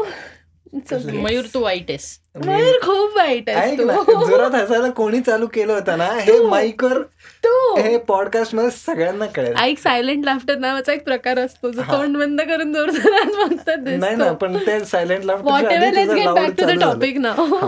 Mayur 1.15 1.45
तू 1.55 1.61
वाईट 1.61 1.91
आहेस. 1.91 2.19
मयूर 2.47 2.79
खूप 2.83 3.17
वाईट 3.17 3.49
आहे 3.51 3.77
जोरात 3.77 4.55
हसायला 4.55 4.89
कोणी 4.91 5.21
चालू 5.21 5.47
केलं 5.47 5.73
होतं 5.73 5.99
ना 5.99 6.09
हे 6.19 6.39
माईकवर 6.41 7.03
तू. 7.45 7.77
हे 7.81 7.97
पॉडकास्टमध्ये 7.99 8.71
सगळ्यांना 8.71 9.27
कळेल. 9.27 9.55
ऐक 9.57 9.79
सायलेंट 9.79 10.25
लाफ्टर 10.25 10.59
नावाचा 10.59 10.93
एक 10.93 11.05
प्रकार 11.05 11.39
असतो 11.39 11.71
जो 11.71 11.83
तोंड 11.83 12.17
बंद 12.17 12.41
करून 12.41 12.73
जोर 12.73 12.91
जोरात 12.91 13.37
बघतात 13.37 13.77
नाही 13.99 14.17
ना 14.17 14.33
पण 14.33 14.57
ते 14.57 14.85
सायलेंट 14.85 15.25
द 15.25 16.71
टॉपिक 16.81 17.19
नाव 17.19 17.67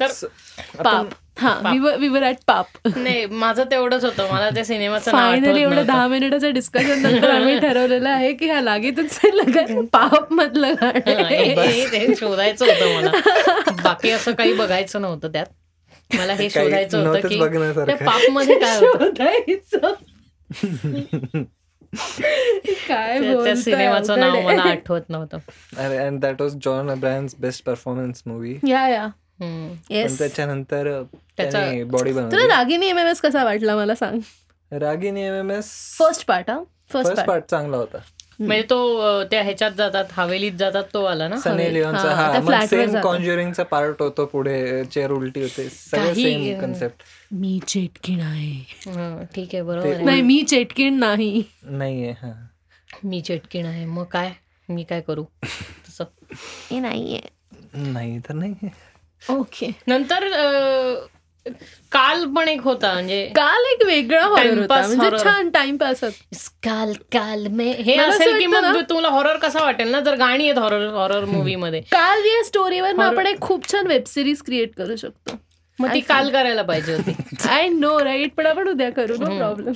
तर 0.00 0.06
पाप. 0.84 1.06
हा 1.38 1.72
पाप. 2.46 2.66
नाही 2.96 3.26
माझं 3.26 3.64
तेवढंच 3.70 4.04
होतं. 4.04 4.32
मला 4.32 4.48
त्या 4.50 4.64
सिनेमाचं 4.64 5.10
फायनली 5.10 5.60
एवढं. 5.62 5.86
दहा 5.86 6.06
मिनिटाचं 6.06 6.52
डिस्कशन 6.52 7.02
नंतर 7.02 7.30
आम्ही 7.30 7.58
ठरवलेलं 7.58 8.08
आहे 8.08 8.32
की 8.32 8.48
हा 8.50 8.60
लागेतच 8.60 9.18
लग्न 9.24 9.84
पाप 9.84 10.32
मधलं 10.32 10.74
शोधायचं 12.14 12.66
होतं 12.66 12.96
मला. 12.96 13.10
बाकी 13.82 14.10
असं 14.10 14.32
काही 14.32 14.52
बघायचं 14.52 15.00
नव्हतं 15.02 15.28
त्यात. 15.28 15.46
मला 16.14 16.32
हे 16.32 16.50
शोधायचं 16.64 17.06
होतं 17.06 17.28
की. 17.28 17.38
त्या 17.86 17.96
पापमध्ये 17.96 18.58
काय 18.58 18.78
होतं? 18.78 19.04
शोधायचं. 19.04 19.92
काय 22.88 23.18
त्या- 23.18 23.54
सिनेमाचं 23.56 24.20
नाव 24.20 24.40
मला. 24.40 24.62
आठवत 24.62 25.00
नव्हतं. 25.08 25.38
अरे 25.76 25.96
and 25.96 26.20
that 26.20 26.42
was 26.42 26.54
John 26.64 26.90
Abraham's 26.90 27.34
best 27.38 27.64
performance 27.64 28.22
movie 28.26 28.58
yeah 28.68 28.88
yeah. 28.88 29.06
त्याच्यानंतर 30.18 31.02
बॉडी 31.84 32.10
तुला 32.10 32.20
बनवली. 32.22 32.48
रागिनी 32.48 32.86
एम 32.88 32.98
एम 32.98 33.06
एस 33.06 33.20
कसा 33.20 33.44
वाटला 33.44 33.76
मला 33.76 33.94
सांग. 33.94 34.20
Ragini 34.72 35.22
M 35.22 35.34
M 35.34 35.50
S 35.50 35.70
first 35.98 36.26
part 36.26 36.50
हा? 36.50 36.58
फर्स्ट 36.92 37.20
पार्ट 37.24 37.44
चांगला 37.44 37.76
होता. 37.76 37.98
म्हणजे 38.40 38.62
तो 38.62 39.22
त्या 39.24 39.42
ह्याच्यात 39.42 39.70
जातात 39.70 40.04
हवेलीत 40.12 40.52
जातात 40.52 40.84
तो 40.94 41.04
आला 41.04 41.28
ना? 41.28 41.36
सनी 41.36 41.74
लिओनचा 41.74 42.66
सेम. 42.66 42.98
कॉन्ज्युरिंगचा 43.00 43.62
पार्ट 43.62 44.02
होतो 44.02 44.24
पुढे 44.26 44.84
चेअर 44.84 45.10
उलटी 45.10 45.42
होते. 45.42 45.68
सगळे 45.68 46.14
सेम 46.14 46.60
कन्सेप्ट 46.60 47.02
मी 47.32 47.58
चेटकीण 47.68 48.20
आहे. 48.20 48.64
हं, 48.86 49.24
ठीक 49.34 49.48
आहे 49.54 49.62
बरोबर 49.62 50.00
नाही 50.00 50.22
मी 50.22 50.42
चेटकीण 50.42 50.98
नाही. 50.98 51.42
नाहीये 51.62 52.10
हा. 52.10 52.32
मी 53.04 53.20
चेटकीण 53.20 53.66
आहे. 53.66 53.84
मग 53.84 54.04
काय? 54.04 54.32
मी 54.68 54.82
काय 54.82 55.00
करू? 55.00 55.24
तसं. 55.88 56.04
हे 56.70 56.80
नाहीये. 56.80 57.20
नाही 57.74 58.18
तर 58.18 58.34
नाही 58.34 58.68
ओके. 59.22 59.70
नंतर 59.86 60.26
काल 61.92 62.24
पण 62.26 62.48
एक 62.48 62.60
होता 62.60 62.92
म्हणजे 62.92 63.24
काल 63.36 63.64
एक 63.72 63.84
वेगळा 63.86 64.22
हॉरर 64.22 64.58
होता 64.58 64.80
म्हणजे. 64.86 65.18
छान 65.24 65.50
टाइमपास 65.50 66.00
काल 66.62 66.92
काल 67.12 67.46
मे 67.46 67.70
हे 67.72 67.96
असेल 67.96 68.38
की 68.38 68.46
मग 68.46 68.80
तुला 68.90 69.08
हॉरर 69.08 69.36
कसा 69.36 69.62
वाटेल 69.62 69.90
ना? 69.90 70.00
जर 70.00 70.14
गाणी 70.14 70.44
आहेत 70.44 70.58
हॉरर 70.58 70.86
हॉरर 70.88 71.24
मूवी 71.24 71.54
मध्ये. 71.56 71.80
काल 71.80 72.24
या 72.26 72.42
स्टोरीवर 72.44 73.00
आपण 73.00 73.26
एक 73.26 73.40
खूप 73.40 73.72
छान 73.72 73.86
वेब 73.86 74.04
सिरीज 74.06 74.42
क्रिएट 74.42 74.74
करू 74.74 74.96
शकतो. 74.96 75.36
मग 75.78 75.94
ती 75.94 76.00
काल 76.00 76.30
करायला 76.30 76.62
पाहिजे 76.62 76.94
होती. 76.94 77.12
आय 77.48 77.68
नो 77.68 77.98
राईट 78.04 78.34
पण 78.34 78.46
आपण 78.46 78.68
उद्या 78.68 78.90
करू 78.90 79.16
नो 79.16 79.36
प्रॉब्लेम 79.38 79.72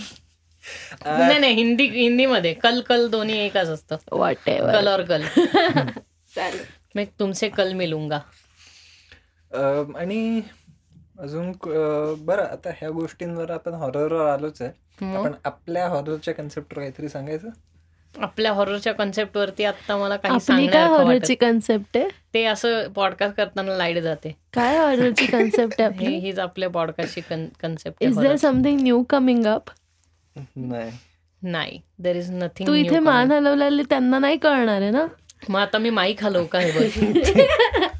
नाही 1.06 1.38
नाही 1.38 1.54
हिंदी 1.54 1.86
हिंदीमध्ये. 1.86 2.52
कल 2.54 2.80
कल 2.80 3.06
दोन्ही 3.08 3.38
एकच 3.38 3.68
असतं. 3.68 3.96
वॉट 4.12 4.36
कल 4.46 4.88
और 4.88 5.02
कल. 5.02 5.22
चालेल. 6.34 6.62
मैं 6.94 7.04
तुमसे 7.20 7.48
कल 7.48 7.72
मिलूंगा. 7.72 8.18
आणि 9.98 10.40
अजून 11.22 11.52
बरं 12.24 12.42
आता 12.42 12.70
ह्या 12.70 12.90
गोष्टींवर 12.90 13.50
आपण 13.50 13.74
हॉररवर 13.74 14.26
आलोच 14.26 14.62
आहे? 14.62 14.70
आपण 15.16 15.32
आपल्या 15.44 15.88
हॉररच्या 15.88 16.34
कन्सेप्टवर 16.34 16.78
काहीतरी 16.80 17.08
सांगायचं? 17.08 17.48
आपल्या 18.14 18.52
हॉररच्या 18.52 18.92
कॉन्सेप्ट 18.94 19.36
वरती 19.36 19.64
आता 19.64 19.96
मला 19.96 20.16
काही 20.16 20.66
काय 20.66 20.84
हॉररची 20.86 21.34
कन्सेप्ट 21.34 21.96
आहे? 21.96 22.08
ते 22.34 22.44
असं 22.44 22.88
पॉडकास्ट 22.88 23.36
करताना 23.36 23.76
लाइट 23.76 23.98
जाते. 23.98 24.34
काय 24.52 24.76
हॉररची 24.78 25.26
कन्सेप्ट 25.26 25.80
आहे 25.80 25.94
आपली? 25.94 26.14
हीच 26.16 26.38
आपल्या 26.38 26.70
पॉडकास्टची 26.70 27.20
concept 27.62 28.02
is 28.04 28.18
there 28.18 28.36
something 28.36 28.80
new 28.80 29.02
coming 29.02 29.46
up 29.46 29.70
नाही. 30.56 30.90
नाही. 31.42 31.80
देर 31.98 32.16
इज 32.16 32.30
नथिंग 32.30 32.68
तू 32.68 32.74
इथे 32.74 32.98
मान 32.98 33.32
हलवलेली 33.32 33.82
त्यांना 33.82 34.18
नाही 34.18 34.36
कळणार 34.36 34.80
आहे 34.80 34.90
ना? 34.90 35.06
मग 35.48 35.60
आता 35.60 35.78
मी 35.78 35.90
माईक 35.90 36.24
हलवू 36.24 36.44
का 36.46 36.58
हे 36.58 37.46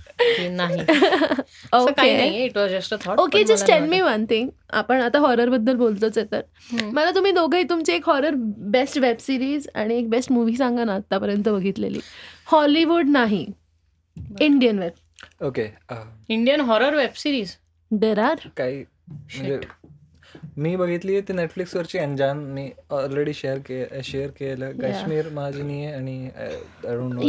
नाही. 0.50 0.80
ओके 1.74 2.16
नाही 2.16 2.44
it 2.44 2.56
was 2.58 2.70
just 2.70 2.94
a 2.94 2.96
thought 3.04 3.20
okay 3.20 3.42
just 3.44 3.66
tell 3.66 3.86
me 3.88 4.00
one 4.00 4.24
thing 4.30 4.48
आपण 4.72 5.00
आता 5.02 5.18
हॉररबद्दल 5.18 5.76
बोलतोच 5.76 6.18
आहे 6.18 6.26
तर. 6.32 6.40
मला 6.92 7.10
तुम्ही 7.14 7.32
दोघंही 7.32 7.64
तुमची 7.70 7.92
एक 7.92 8.08
हॉरर 8.08 8.34
बेस्ट 8.72 8.98
वेब 8.98 9.16
सिरीज 9.20 9.68
आणि 9.74 9.98
एक 9.98 10.08
बेस्ट 10.10 10.32
मूवी 10.32 10.56
सांगा 10.56 10.84
ना 10.84 10.94
आतापर्यंत 10.94 11.48
बघितलेली. 11.48 12.00
हॉलिवूड 12.52 13.08
नाही. 13.08 13.46
Indian 14.40 14.78
web 14.78 15.44
okay 15.46 15.68
Indian 16.28 16.60
horror 16.60 16.94
web 16.96 17.14
series 17.16 17.54
there 17.90 18.18
are 18.20 18.48
काही 18.56 18.82
म्हणजे 19.08 19.58
मी 20.56 20.74
बघितली 20.76 21.20
ती 21.20 21.32
नेटफ्लिक्सवरची 21.32 21.98
अंजान 21.98 22.38
मी 22.54 22.68
ऑलरेडी 22.90 23.32
शेअर 23.34 23.58
के 23.66 24.02
शेअर 24.04 24.30
केलं. 24.38 24.70
काश्मीर 24.80 25.28
महाजनी 25.28 25.86
आणि 25.86 26.28
आय 26.36 26.56
डोंट 26.84 27.12
नो 27.14 27.20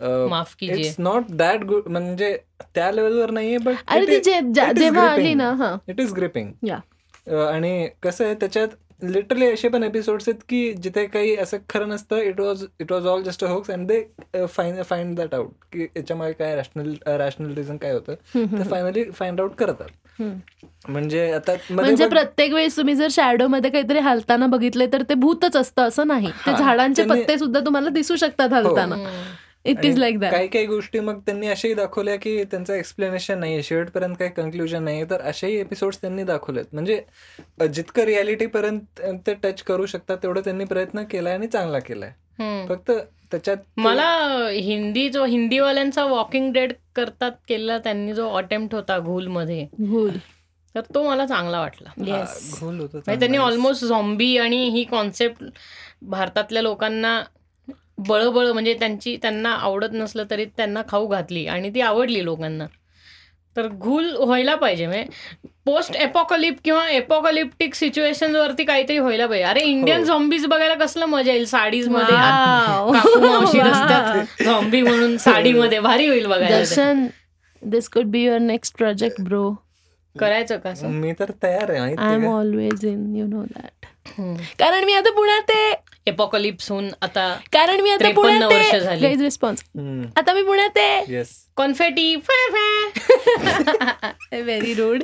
माफ 0.00 0.54
कीजिए. 0.54 0.76
इट्स 0.76 0.94
नॉट 0.98 1.30
दॅट 1.30 1.64
गुड 1.64 1.88
म्हणजे 1.88 2.36
त्या 2.74 2.90
लेवलवर 2.92 3.30
नाहीये 3.30 3.58
बट 3.58 3.74
अरे 3.88 4.18
जेव्हा 4.20 5.08
आली 5.10 5.34
ना 5.34 5.50
हा. 5.52 5.76
इट 5.88 6.00
इज 6.00 6.12
ग्रिपिंग 6.14 6.50
या 6.62 6.78
आणि 7.46 7.88
कसं 8.02 8.24
आहे 8.24 8.34
त्याच्यात 8.34 8.68
लिटरली 9.02 9.46
असे 9.46 9.68
पण 9.68 9.82
एपिसोड्स 9.82 10.28
आहेत 10.28 10.40
की 10.48 10.72
जिथे 10.72 11.04
काही 11.06 11.34
असं 11.36 11.56
खरं 11.68 11.88
नसतं 11.88 12.18
it 12.18 12.40
was 12.40 12.64
it 12.80 12.92
was 12.92 13.06
all 13.06 13.22
just 13.22 13.44
a 13.44 13.48
hoax 13.48 13.70
and 13.70 13.86
they 13.88 14.46
fine 14.46 14.82
find 14.82 15.16
that 15.16 15.34
out 15.34 15.50
की 15.72 15.82
याच्यामागे 15.82 16.32
काय 16.32 16.54
रॅशनल 16.56 16.94
रॅशनल 17.08 17.52
रिझन 17.54 17.76
काय 17.76 17.92
होतं 17.92 18.14
ते 18.56 18.68
फायनली 18.70 19.04
फाइंड 19.10 19.40
आउट 19.40 19.54
करतात. 19.54 19.88
म्हणजे 20.88 21.30
आता 21.32 21.54
म्हणजे 21.70 22.06
प्रत्येक 22.08 22.52
वेळेस 22.52 22.76
तुम्ही 22.76 22.94
जर 22.94 23.08
शॅडो 23.10 23.46
मध्ये 23.48 23.70
काहीतरी 23.70 23.98
हालताना 23.98 24.46
बघितले 24.46 24.86
तर 24.92 25.02
ते 25.08 25.14
भूतच 25.14 25.56
असतं 25.56 25.82
असं 25.82 26.06
नाही. 26.06 26.30
ते 26.46 26.50
हा, 26.50 26.56
झाडांचे 26.58 27.04
पत्ते 27.04 27.38
सुद्धा 27.38 27.60
तुम्हाला 27.60 27.88
दिसू 27.88 28.16
शकतात 28.16 28.52
हालताना. 28.52 28.94
इट 29.66 29.84
इज 29.84 29.98
लाईक 29.98 30.18
दॅट 30.18 30.32
काही 30.32 30.48
काही 30.48 30.66
गोष्टी 30.66 31.00
मग 31.00 31.18
त्यांनी 31.20 31.48
अशाही 31.48 31.74
दाखवल्या 31.74 32.16
की 32.16 32.42
त्यांचं 32.44 32.72
एक्सप्लेनेशन 32.74 33.38
नाही 33.38 33.62
शेवटपर्यंत 33.62 34.16
काही 34.16 34.30
कन्क्लुजन 34.30 34.84
नाही 34.84 35.04
तर 35.10 35.20
अशाही 35.22 35.56
एपिसोड्स 35.60 36.00
त्यांनी 36.00 36.24
दाखवलेत 36.24 36.64
म्हणजे 36.72 37.00
जितकं 37.68 38.04
रियालिटी 38.04 38.46
पर्यंत 38.46 39.00
ते 39.26 39.34
टच 39.34 39.62
करू 39.62 39.86
शकतात 39.86 40.16
तेवढं 40.22 40.40
त्यांनी 40.40 40.64
प्रयत्न 40.64 41.02
केलाय 41.10 41.34
आणि 41.34 41.46
चांगला 41.46 41.78
केलाय. 41.78 42.12
फक्त 42.68 42.90
त्याच्यात 43.32 43.56
मला 43.76 44.08
हिंदी 44.52 45.08
जो 45.08 45.24
हिंदीवाल्यांचा 45.24 46.04
वॉकिंग 46.04 46.52
डेड 46.52 46.72
करतात 46.96 47.32
केलेला 47.48 47.78
त्यांनी 47.78 48.12
जो 48.14 48.28
अटेम्प्ट 48.30 48.74
होता 48.74 48.98
घूल. 48.98 49.26
मध्ये 49.28 49.66
भूल 49.78 50.16
तर 50.74 50.80
तो 50.94 51.02
मला 51.02 51.26
चांगला 51.26 51.60
वाटला. 51.60 51.90
येस 52.06 52.60
घोल 52.60 52.78
होतं 52.80 52.98
म्हणजे 52.98 53.18
त्यांनी. 53.20 53.38
ऑलमोस्ट 53.38 53.84
झॉम्बी 53.84 54.36
आणि 54.38 54.64
ही 54.70 54.84
कॉन्सेप्ट 54.84 55.44
भारतातल्या 56.04 56.62
लोकांना 56.62 57.20
बळबळ 57.98 58.50
म्हणजे 58.52 58.74
त्यांची 58.74 59.16
त्यांना 59.22 59.50
आवडत 59.50 59.92
नसलं 59.92 60.24
तरी 60.30 60.44
त्यांना 60.56 60.82
खाऊ 60.88 61.06
घातली 61.06 61.46
आणि 61.46 61.70
ती 61.74 61.80
आवडली 61.80 62.24
लोकांना. 62.24 62.66
तर 63.56 63.66
घूल 63.68 64.10
व्हायला 64.16 64.54
पाहिजे 64.54 64.86
म्हणजे 64.86 65.48
पोस्ट 65.66 65.96
एपोकलिप 65.96 66.56
किंवा 66.64 66.88
एपोकलिप्टिक 66.90 67.74
सिच्युएशन 67.74 68.34
वरती 68.36 68.64
काहीतरी 68.64 68.98
व्हायला 68.98 69.26
पाहिजे. 69.26 69.44
अरे 69.44 69.60
इंडियन 69.60 69.98
हो. 69.98 70.04
झॉम्बीज 70.04 70.46
बघायला 70.46 70.74
कसलं 70.74 71.06
मजा 71.06 71.32
येईल? 71.32 71.44
साडीजमध्ये. 71.46 72.16
रस्त्यात 73.60 74.42
झॉम्बी 74.44 74.82
म्हणून 74.82 75.16
साडीमध्ये 75.16 75.80
भारी 75.80 76.06
होईल 76.06 76.26
बघायला. 76.26 76.58
ते. 76.60 77.08
This 77.62 77.88
could 77.88 78.06
be 78.06 78.24
your 78.24 78.38
next 78.38 78.76
project 78.76 79.20
bro 79.20 79.50
करायचं 80.14 80.58
का 80.58 80.72
मी 80.82 81.12
तर 81.12 81.30
तयार 81.42 81.70
आहे 81.70 81.78
I 81.80 82.14
am? 82.14 82.26
Always 82.28 82.84
in 82.86 83.14
you 83.16 83.26
know 83.26 83.42
that 83.44 83.86
कारण 84.58 84.84
मी 84.84 84.92
आता 84.94 85.10
पुण्यात 85.10 85.50
आहे. 85.50 85.74
एपोकलिप्स 86.06 86.70
होऊन 86.70 86.88
आता 87.02 87.28
कारण 87.52 87.80
मी 87.80 87.90
आता 87.90 88.04
53 88.04 88.14
पुण्यात 88.14 88.52
वर्ष 88.52 88.74
झाली. 88.76 89.14
रिस्पॉन्स. 89.22 89.62
आता 90.16 90.32
मी 90.34 90.42
पुण्यात 90.42 90.78
आहे. 90.78 91.04
येस 91.08 91.28
कॉन्फेटी 91.56 92.14
व्हेरी 94.32 94.74
रूड 94.74 95.02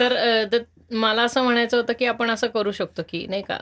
तर 0.00 0.58
मला 0.92 1.22
असं 1.22 1.42
म्हणायचं 1.42 1.76
होतं 1.76 1.92
की 1.98 2.06
आपण 2.06 2.30
असं 2.30 2.46
करू 2.46 2.72
शकतो 2.72 3.02
की 3.08 3.26
नाही 3.26 3.42
का? 3.48 3.56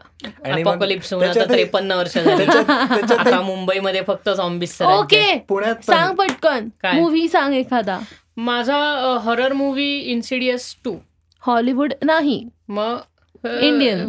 अपोकलिप्स 0.45 1.13
होऊन 1.13 1.25
आता 1.25 1.45
त्रेपन्न 1.45 1.93
वर्ष 1.93 2.17
झाली. 2.19 2.45
आता 3.15 3.41
मुंबईमध्ये 3.41 4.03
फक्त 4.07 4.31
झॉम्बीज 4.31 4.77
ओके. 4.83 5.23
पुण्यात 5.49 5.75
पण 5.75 5.95
सांग 5.95 6.15
पटकन. 6.15 6.69
काय? 6.83 7.01
मूवी 7.01 7.29
सांग 7.29 7.55
एखादा. 7.55 7.99
माझा 8.37 8.77
horror 9.25 9.53
movie 9.53 9.91
Insidious 10.13 10.75
two 10.85 10.97
Hollywood 11.43 11.93
नाही. 12.05 12.43
मग 12.69 12.97
Indian. 13.45 14.09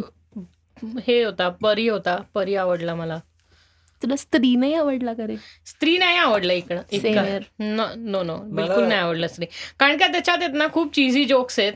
हे 1.07 1.23
होता 1.23 1.49
परी 1.61 1.87
होता 1.87 2.15
परी 2.33 2.55
आवडला 2.55 2.95
मला. 2.95 3.19
तुला 4.01 4.15
स्त्री 4.15 4.55
नाही 4.55 4.73
आवडला 4.73 5.13
का 5.13 5.25
रे? 5.27 5.35
स्त्री 5.65 5.97
नाही 5.97 6.17
आवडला 6.17 6.53
इकडं 6.53 6.81
इतका. 6.91 7.23
नो 7.59 8.21
नो 8.23 8.37
बिलकुल 8.55 8.83
नाही 8.83 8.99
आवडला 8.99 9.27
स्त्री. 9.27 9.45
कारण 9.79 9.97
का 9.97 10.07
त्याच्यात 10.07 10.37
आहेत 10.37 10.53
ना 10.53 10.67
खूप 10.73 10.93
चीझी 10.95 11.25
जोक्स 11.25 11.59
आहेत. 11.59 11.73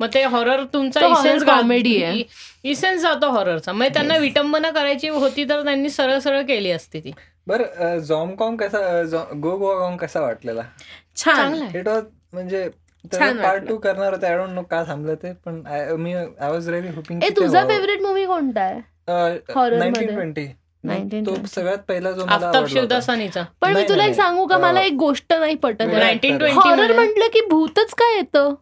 मग 0.00 0.08
ते 0.14 0.22
हॉरर 0.22 0.62
तुमचा 0.72 1.06
इसेन्स 1.06 1.42
comedy 1.44 2.02
आहे. 2.02 2.22
इसेन्स 2.64 3.02
जातो 3.02 3.30
हॉररचा 3.30 3.72
मग 3.72 3.86
त्यांना 3.94 4.16
विटंबना 4.16 4.70
करायची 4.70 5.08
होती 5.08 5.44
तर 5.48 5.64
त्यांनी 5.64 5.90
सरळ 5.90 6.18
सरळ 6.18 6.42
केली 6.42 6.70
असती 6.70 7.00
ती. 7.00 7.12
बरं 7.46 7.98
झॉमकॉम 7.98 8.56
कसा 8.56 9.02
गो 9.34 9.56
गोवा 9.56 9.96
कसा 9.96 10.20
वाटलेला? 10.20 10.62
छान. 11.16 11.54
इट 11.74 11.88
वॉज 11.88 12.04
म्हणजे 12.32 12.68
छान 12.68 12.87
पार्ट. 13.42 13.68
टू 13.68 13.76
करणार 13.76 14.12
होते. 14.14 14.26
आय 14.26 14.36
डोंट 14.36 14.50
नो 14.50 14.62
का 14.62 14.84
थांबलं 14.84 15.14
ते 15.14 15.32
पण 15.32 15.62
I- 15.66 15.96
me 15.96 16.14
I 16.14 16.50
was 16.50 16.68
really 16.68 16.88
hoping 16.88 17.22
a 17.24 17.28
तुझा 17.28 17.66
फेवरेट 17.68 18.02
मूवी 18.02 18.26
कोणता 18.26 18.60
आहे? 18.60 18.80
horror 19.30 19.62
मध्ये? 19.62 19.78
Nineteen 19.78 20.14
twenty 20.14 20.46
1920. 20.84 21.26
तो 21.26 21.46
सगळ्यात 21.46 21.78
पहिला 21.78 22.12
जो 22.12 22.24
मला 22.24 22.50
पण 23.60 23.74
मी 23.74 23.88
तुला 23.88 24.04
एक 24.04 24.14
सांगू 24.14 24.46
का. 24.46 24.58
मला 24.58 24.80
एक 24.82 24.92
गोष्ट 24.92 25.32
नाही 25.32 25.54
पटत. 25.54 25.82
हॉरर 25.82 26.92
म्हटलं 26.94 27.26
की 27.26 27.40
भूतच 27.50 27.94
काय 27.94 28.16
येतं? 28.16 28.54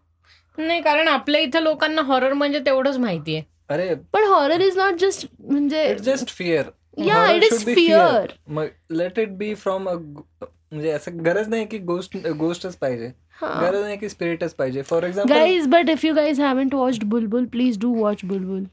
नाही 0.58 0.80
कारण 0.82 1.08
आपल्या 1.08 1.40
इथं 1.40 1.60
लोकांना 1.60 2.02
हॉरर 2.02 2.32
म्हणजे 2.32 2.58
तेवढंच 2.58 2.98
माहितीये. 2.98 3.42
अरे 3.68 3.94
पण 4.12 4.24
हॉरर 4.24 4.60
इज 4.60 4.78
नॉट 4.78 4.94
जस्ट 4.94 5.26
म्हणजे 5.40 5.94
just 5.94 6.28
fear 6.28 6.62
Yeah, 7.00 7.26
it 7.30 7.42
is 7.52 7.64
fear. 7.74 8.26
मग 8.48 8.66
let 8.90 9.18
it 9.18 9.30
be 9.30 9.54
from 9.54 9.88
a 9.88 9.92
म्हणजे 9.92 10.90
असं 10.90 11.24
गरज 11.24 11.48
नाही 11.48 11.66
की 11.66 11.78
गोष्ट 11.78 12.26
गोष्टच 12.26 12.76
पाहिजे. 12.76 13.10
गरज 13.42 13.80
नाही 13.80 13.96
की 13.96 14.08
स्पिरिटच 14.08 14.54
पाहिजे. 14.54 14.82
For 14.82 15.02
example 15.04 15.34
guys 15.34 15.66
but 15.68 15.90
if 15.90 16.04
you 16.04 16.14
guys 16.14 16.40
haven't 16.40 16.74
watched 16.74 17.04
Bulbul 17.04 17.44
please 17.46 17.78
do 17.80 17.94
watch 17.94 18.24
Bulbul 18.24 18.64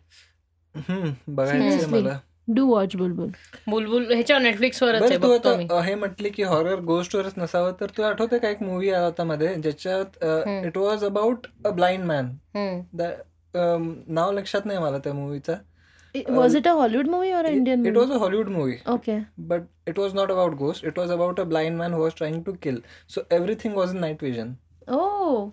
बघायचं. 1.28 1.90
मला. 1.92 2.18
डू 2.48 2.66
वॉच 2.68 2.96
बुलबुल 2.96 3.30
बुलबुल 3.68 4.06
ह्याच्या 4.12 4.38
नेटफ्लिक्स 4.40 4.82
वरच 4.84 5.02
आहे 5.02 5.18
बरं 5.18 5.22
तू 5.24 5.30
बघतो 5.30 5.56
मी. 5.58 5.64
आता 5.64 5.82
हे 5.84 5.94
म्हटली 5.96 6.30
की 6.30 6.44
हॉरर 6.44 6.80
गोस्टवरच 6.86 7.34
नसावं 7.38 7.72
तर 7.82 7.90
तू 7.98 8.04
आठवते 8.04 8.38
का 8.40 8.50
एक 8.50 8.62
मूवी 8.64 8.90
आला 8.90 9.06
होता 9.06 9.24
मध्ये 9.24 9.54
ज्याच्यात 9.56 10.24
it 10.66 10.78
was 10.78 11.04
about 11.06 11.48
a 11.66 11.70
blind 11.70 12.06
man. 12.06 12.30
नाव 14.08 14.32
लक्षात 14.32 14.66
नाही 14.66 14.80
मला 14.80 14.98
त्या 14.98 15.14
मूवीचा 15.14 15.54
was 16.30 16.56
it 16.56 16.68
a 16.68 16.72
Hollywood 16.72 17.08
movie 17.10 17.32
और 17.34 17.46
Indian 17.48 17.86
it 17.88 17.98
was 17.98 18.12
a 18.12 18.18
Hollywood 18.24 18.50
movie 18.50 18.78
okay 18.94 19.18
but 19.52 19.68
it 19.92 20.00
was 20.04 20.14
not 20.18 20.32
about 20.34 20.58
ghost 20.58 20.84
it 20.92 21.00
was 21.02 21.14
about 21.16 21.40
a 21.40 21.46
blind 21.54 21.78
man 21.82 21.96
who 21.98 22.02
was 22.06 22.18
trying 22.20 22.40
to 22.48 22.54
kill 22.66 22.80
so 23.16 23.24
everything 23.38 23.78
was 23.82 23.94
in 23.96 24.02
night 24.06 24.26
vision 24.28 24.52
oh 24.94 25.50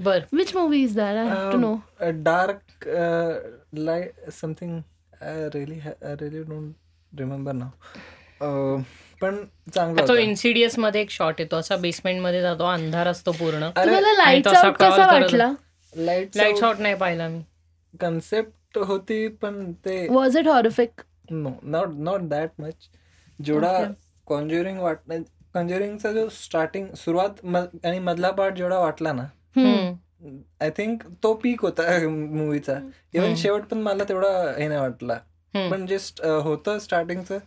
बर 0.00 0.24
which 0.34 0.54
movie 0.56 0.82
is 0.84 0.96
that 0.96 1.16
I 1.16 1.28
have 1.28 1.50
to 1.50 1.56
Um, 1.56 1.62
no 1.62 1.74
a 2.06 2.12
dark 2.28 2.88
uh, 3.00 3.32
light 3.88 4.30
something 4.40 4.74
i 5.30 5.36
really 5.54 5.78
ha- 5.86 5.96
i 6.10 6.14
really 6.20 6.44
don't 6.50 7.20
remember 7.22 7.54
now 7.56 7.70
uh, 8.40 8.82
पण 9.22 9.36
चांगला 9.74 10.06
तो. 10.08 10.14
इन्सिडियसमध्ये 10.16 11.00
एक 11.00 11.10
shot 11.10 11.40
येतो 11.40 11.56
असा 11.56 11.76
बेसमेंटमध्ये 11.76 12.40
जातो 12.42 12.64
अंधार 12.66 13.06
असतो 13.06 13.32
पूर्ण 13.38 13.68
तुम्हाला 13.76 14.12
लाइट 14.16 14.48
कसा 14.48 15.06
वाटला 15.06 15.50
लाइट 15.92 16.36
लाइट 16.36 16.58
शॉट 16.60 16.80
नाही 16.80 16.94
पाहिला 16.94 17.28
मी 17.28 17.42
कन्सेप्ट 18.00 18.50
होती 18.78 19.26
पण 19.42 19.72
ते 19.84 20.06
was 20.10 20.36
it 20.36 20.48
horrific 20.48 21.00
no 21.30 21.50
not 21.62 21.88
not 21.98 22.20
that 22.20 22.50
much 22.60 22.88
जेवढा. 23.38 23.72
कॉन्ज्युरिंग 24.26 24.78
वाट 24.78 24.98
कॉन्ज्युरिंगचा 25.54 26.12
जो 26.12 26.28
स्टार्टिंग 26.28 26.86
सुरुवात 26.96 27.44
आणि 27.86 27.98
मधला 27.98 28.30
पार्ट 28.30 28.54
जेवढा 28.54 28.78
वाटला 28.78 29.12
ना. 29.12 29.22
आय 30.60 30.70
थिंक 30.70 31.02
तो 31.22 31.32
पीक 31.34 31.60
होता 31.62 31.82
मूवीचा 32.08 32.72
इव्हन 32.72 33.24
हम्म. 33.24 33.34
शेवट 33.34 33.62
पण 33.62 33.78
मला 33.78 34.04
तेवढा 34.04 34.28
हे 34.58 34.68
नाही 34.68 34.80
वाटला 34.80 35.14
हम्म. 35.54 35.70
पण 35.70 35.86
जे 35.86 35.96
होतं 36.44 36.78
स्टार्टिंगचं 36.78 37.38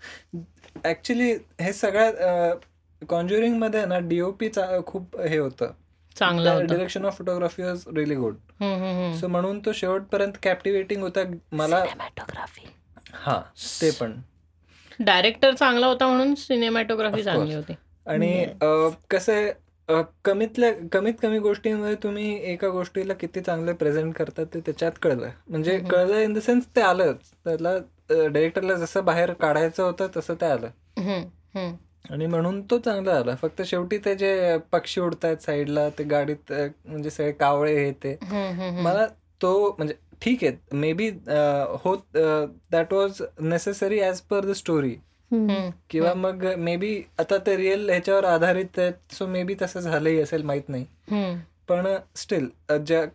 ऍक्च्युली 0.85 1.31
हे 1.61 1.73
सगळ्यात 1.73 2.65
कॉन्ज्युरिंगमध्ये 3.01 3.85
ना 3.85 3.99
डीओपीचा 3.99 4.65
खूप 4.87 5.19
हे 5.19 5.37
होतं 5.37 5.71
चांगला 6.15 6.51
होता. 6.53 6.65
Direction 6.65 7.05
of 7.05 7.17
photography 7.17 7.63
was 7.63 7.83
really 7.95 8.15
good. 8.15 8.35
So 9.19 9.27
म्हणून 9.27 9.59
तो 9.59 9.71
शेवटपर्यंत 9.73 10.33
कॅप्टिवेटिंग 10.43 11.01
होता 11.01 11.23
मला 11.51 11.83
हा 13.13 13.41
ते 13.81 13.91
पण. 13.91 14.13
डायरेक्टर 14.99 15.53
चांगला 15.53 15.87
होता 15.87 16.07
म्हणून 16.07 16.33
सिनेमॅटोग्राफी 16.35 17.19
Of 17.19 17.25
चांगली. 17.25 17.53
होती. 17.53 17.73
आणि 18.07 18.45
कसं 19.09 19.33
आहे 19.33 19.51
कमीतल्या 20.25 20.71
कमीत 20.91 21.13
कमी 21.21 21.39
गोष्टींमध्ये 21.39 21.95
तुम्ही 21.95 22.39
एका 22.51 22.67
गोष्टीला 22.69 23.13
किती 23.13 23.41
चांगले 23.41 23.73
प्रेझेंट 23.73 24.13
करतात 24.15 24.45
ते 24.53 24.59
त्याच्यात 24.59 24.91
कळलं. 25.01 25.29
म्हणजे. 25.47 25.77
कळलं 25.91 26.19
इन 26.19 26.33
द 26.33 26.37
सेन्स 26.37 26.67
ते 26.75 26.81
आलंच. 26.81 27.31
त्याला 27.45 27.77
डिरेक्टरला 28.09 28.75
जसं 28.75 29.05
बाहेर 29.05 29.33
काढायचं 29.33 29.83
होतं 29.83 30.07
तसं 30.17 30.33
ते 30.41 30.45
आलं. 30.45 30.69
आणि 32.11 32.25
म्हणून 32.27 32.61
तो 32.71 32.77
चांगला 32.77 33.15
आला 33.17 33.35
फक्त 33.41 33.61
शेवटी 33.65 33.97
ते 34.05 34.15
जे 34.15 34.57
पक्षी 34.71 35.01
उडतायत 35.01 35.43
साईडला 35.43 35.87
ते 35.97 36.03
गाडीत 36.03 36.51
म्हणजे 36.51 37.09
सगळे 37.09 37.31
कावळे 37.31 37.75
हे 37.75 37.91
ते. 38.03 38.17
मला 38.83 39.05
तो 39.41 39.53
म्हणजे 39.77 39.93
ठीक 40.21 40.43
आहे 40.43 40.77
मे 40.77 40.91
बी 40.93 41.09
होत 41.83 42.17
that 42.71 42.93
was 42.93 43.21
necessary 43.41 43.99
as 44.01 44.19
per 44.29 44.45
the 44.45 44.51
story. 44.55 44.95
किंवा 45.89 46.13
मग 46.13 46.45
मे 46.57 46.75
बी 46.77 47.01
आता 47.19 47.37
ते 47.45 47.55
रिअल 47.57 47.89
ह्याच्यावर 47.89 48.25
आधारित 48.25 48.79
आहेत 48.79 49.13
सो 49.13 49.27
मे 49.27 49.43
बी 49.43 49.55
तसं 49.61 49.79
झालंही 49.79 50.19
असेल 50.21 50.43
माहीत 50.43 50.69
नाही. 50.69 50.85
पण 51.69 51.85
स्टील 52.15 52.47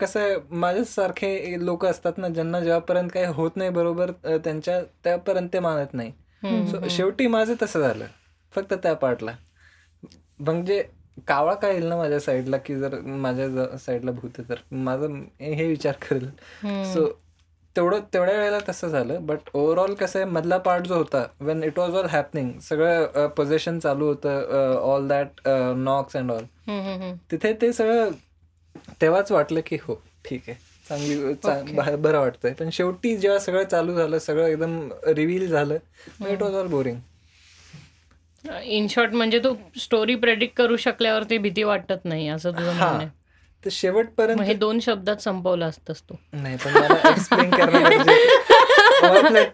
कसं 0.01 0.20
आहे 0.20 0.36
माझ्यासारखे 0.51 1.56
लोक 1.65 1.85
असतात 1.86 2.19
ना 2.19 2.28
ज्यांना 2.28 2.60
जेव्हापर्यंत 2.60 3.10
काही 3.15 3.27
होत 3.35 3.56
नाही 3.56 3.70
बरोबर 3.70 4.10
त्यांच्या 4.24 4.81
त्यापर्यंत 5.05 5.48
ते 5.52 5.59
मानत 5.60 5.94
नाही 5.94 6.12
सो. 6.70 6.89
शेवटी 6.89 7.27
माझं 7.27 7.55
तसं 7.62 7.81
झालं 7.81 8.05
फक्त 8.53 8.75
त्या 8.75 8.95
पार्टला. 8.95 9.33
म्हणजे 10.41 10.83
कावळा 11.29 11.55
काय 11.55 11.73
येईल 11.73 11.87
ना 11.87 11.97
माझ्या 11.97 12.19
साईडला 12.20 12.57
की 12.57 12.75
जर 12.77 12.99
माझ्या 13.01 13.77
साईडला 13.79 14.11
भूत 14.11 14.41
तर 14.49 14.59
माझं 14.73 15.23
हे 15.41 15.66
विचार 15.66 15.95
करेल. 16.03 16.29
सो 16.93 17.09
तेवढं 17.77 18.01
तेवढ्या 18.15 18.37
वेळेला 18.37 18.59
तसं 18.69 18.89
झालं 18.89 19.27
बट 19.27 19.51
ओव्हरऑल 19.55 19.95
कसं 19.95 20.19
आहे 20.19 20.29
मधला 20.29 20.57
पार्ट 20.59 20.87
जो 20.87 20.95
होता 20.95 21.25
when 21.41 21.62
it 21.65 21.79
was 21.79 21.95
all 21.95 22.07
happening 22.11 22.51
सगळं 22.61 23.27
पोझिशन 23.37 23.79
चालू 23.79 24.07
होतं 24.07 24.79
all 24.83 25.09
that 25.09 25.49
knocks 25.77 26.16
and 26.16 26.33
all. 26.33 26.45
तिथे 27.31 27.53
ते 27.62 27.73
सगळं 27.73 28.11
तेव्हाच 29.01 29.33
वाटलं 29.33 29.61
की 29.66 29.77
हो 29.83 30.01
ठीक 30.25 30.49
आहे. 30.49 30.57
चांगली 30.89 31.97
बरं 31.97 32.19
वाटतंय. 32.19 32.53
पण 32.53 32.70
शेवटी 32.73 33.16
जेव्हा 33.16 33.39
सगळं 33.39 33.65
चालू 33.65 33.95
झालं 33.95 34.19
सगळं 34.19 34.47
एकदम 34.47 34.79
रिव्हील 35.07 35.49
झालं 35.49 35.79
it 36.29 36.43
was 36.43 36.55
all 36.55 36.66
boring 36.66 36.99
in 38.44 38.86
short 38.90 39.12
म्हणजे 39.12 39.39
तू 39.39 39.55
स्टोरी 39.81 40.15
प्रेडिक्ट 40.15 40.56
करू 40.56 40.77
शकल्यावरती 40.77 41.39
भीती 41.39 41.62
वाटत 41.62 42.05
नाही 42.05 42.28
असं 42.28 42.51
तुझं 42.51 42.70
हा 42.70 42.86
म्हणणं 42.86 42.98
आहे. 42.98 43.09
तर 43.65 43.70
शेवटपर्यंत 43.73 44.40
हे 44.40 44.55
दोन 44.55 44.78
शब्दात 44.81 45.16
संपवलं 45.16 45.65
असतंस 45.66 46.02
तू 46.02 46.15
नाही 46.32 46.56
पण 46.56 46.73
मला 46.73 47.09
एक्सप्लेन 47.10 47.51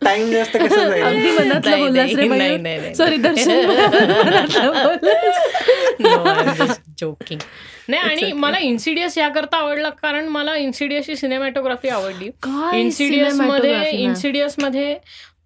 टाइम 0.02 0.30
जास्त 0.32 0.56
कसं 0.56 0.88
जाईल 0.90 1.02
अगदी 1.02 1.30
मनातलं 1.30 2.62
नाही. 2.62 2.94
सॉरी 2.94 3.16
दर्शन. 3.16 3.70
जोकिंग 7.00 7.40
नाही 7.88 8.02
आणि 8.02 8.32
मला 8.34 8.58
इन्सिडियस 8.58 9.16
याकरता 9.18 9.56
आवडला 9.56 9.88
कारण 9.92 10.28
मला 10.28 10.54
इन्सिडियसची 10.56 11.16
सिनेमॅटोग्राफी 11.16 11.88
आवडली 11.88 12.30
इन्सिडियसमध्ये. 12.74 13.90
इन्सिडियसमध्ये 13.92 14.96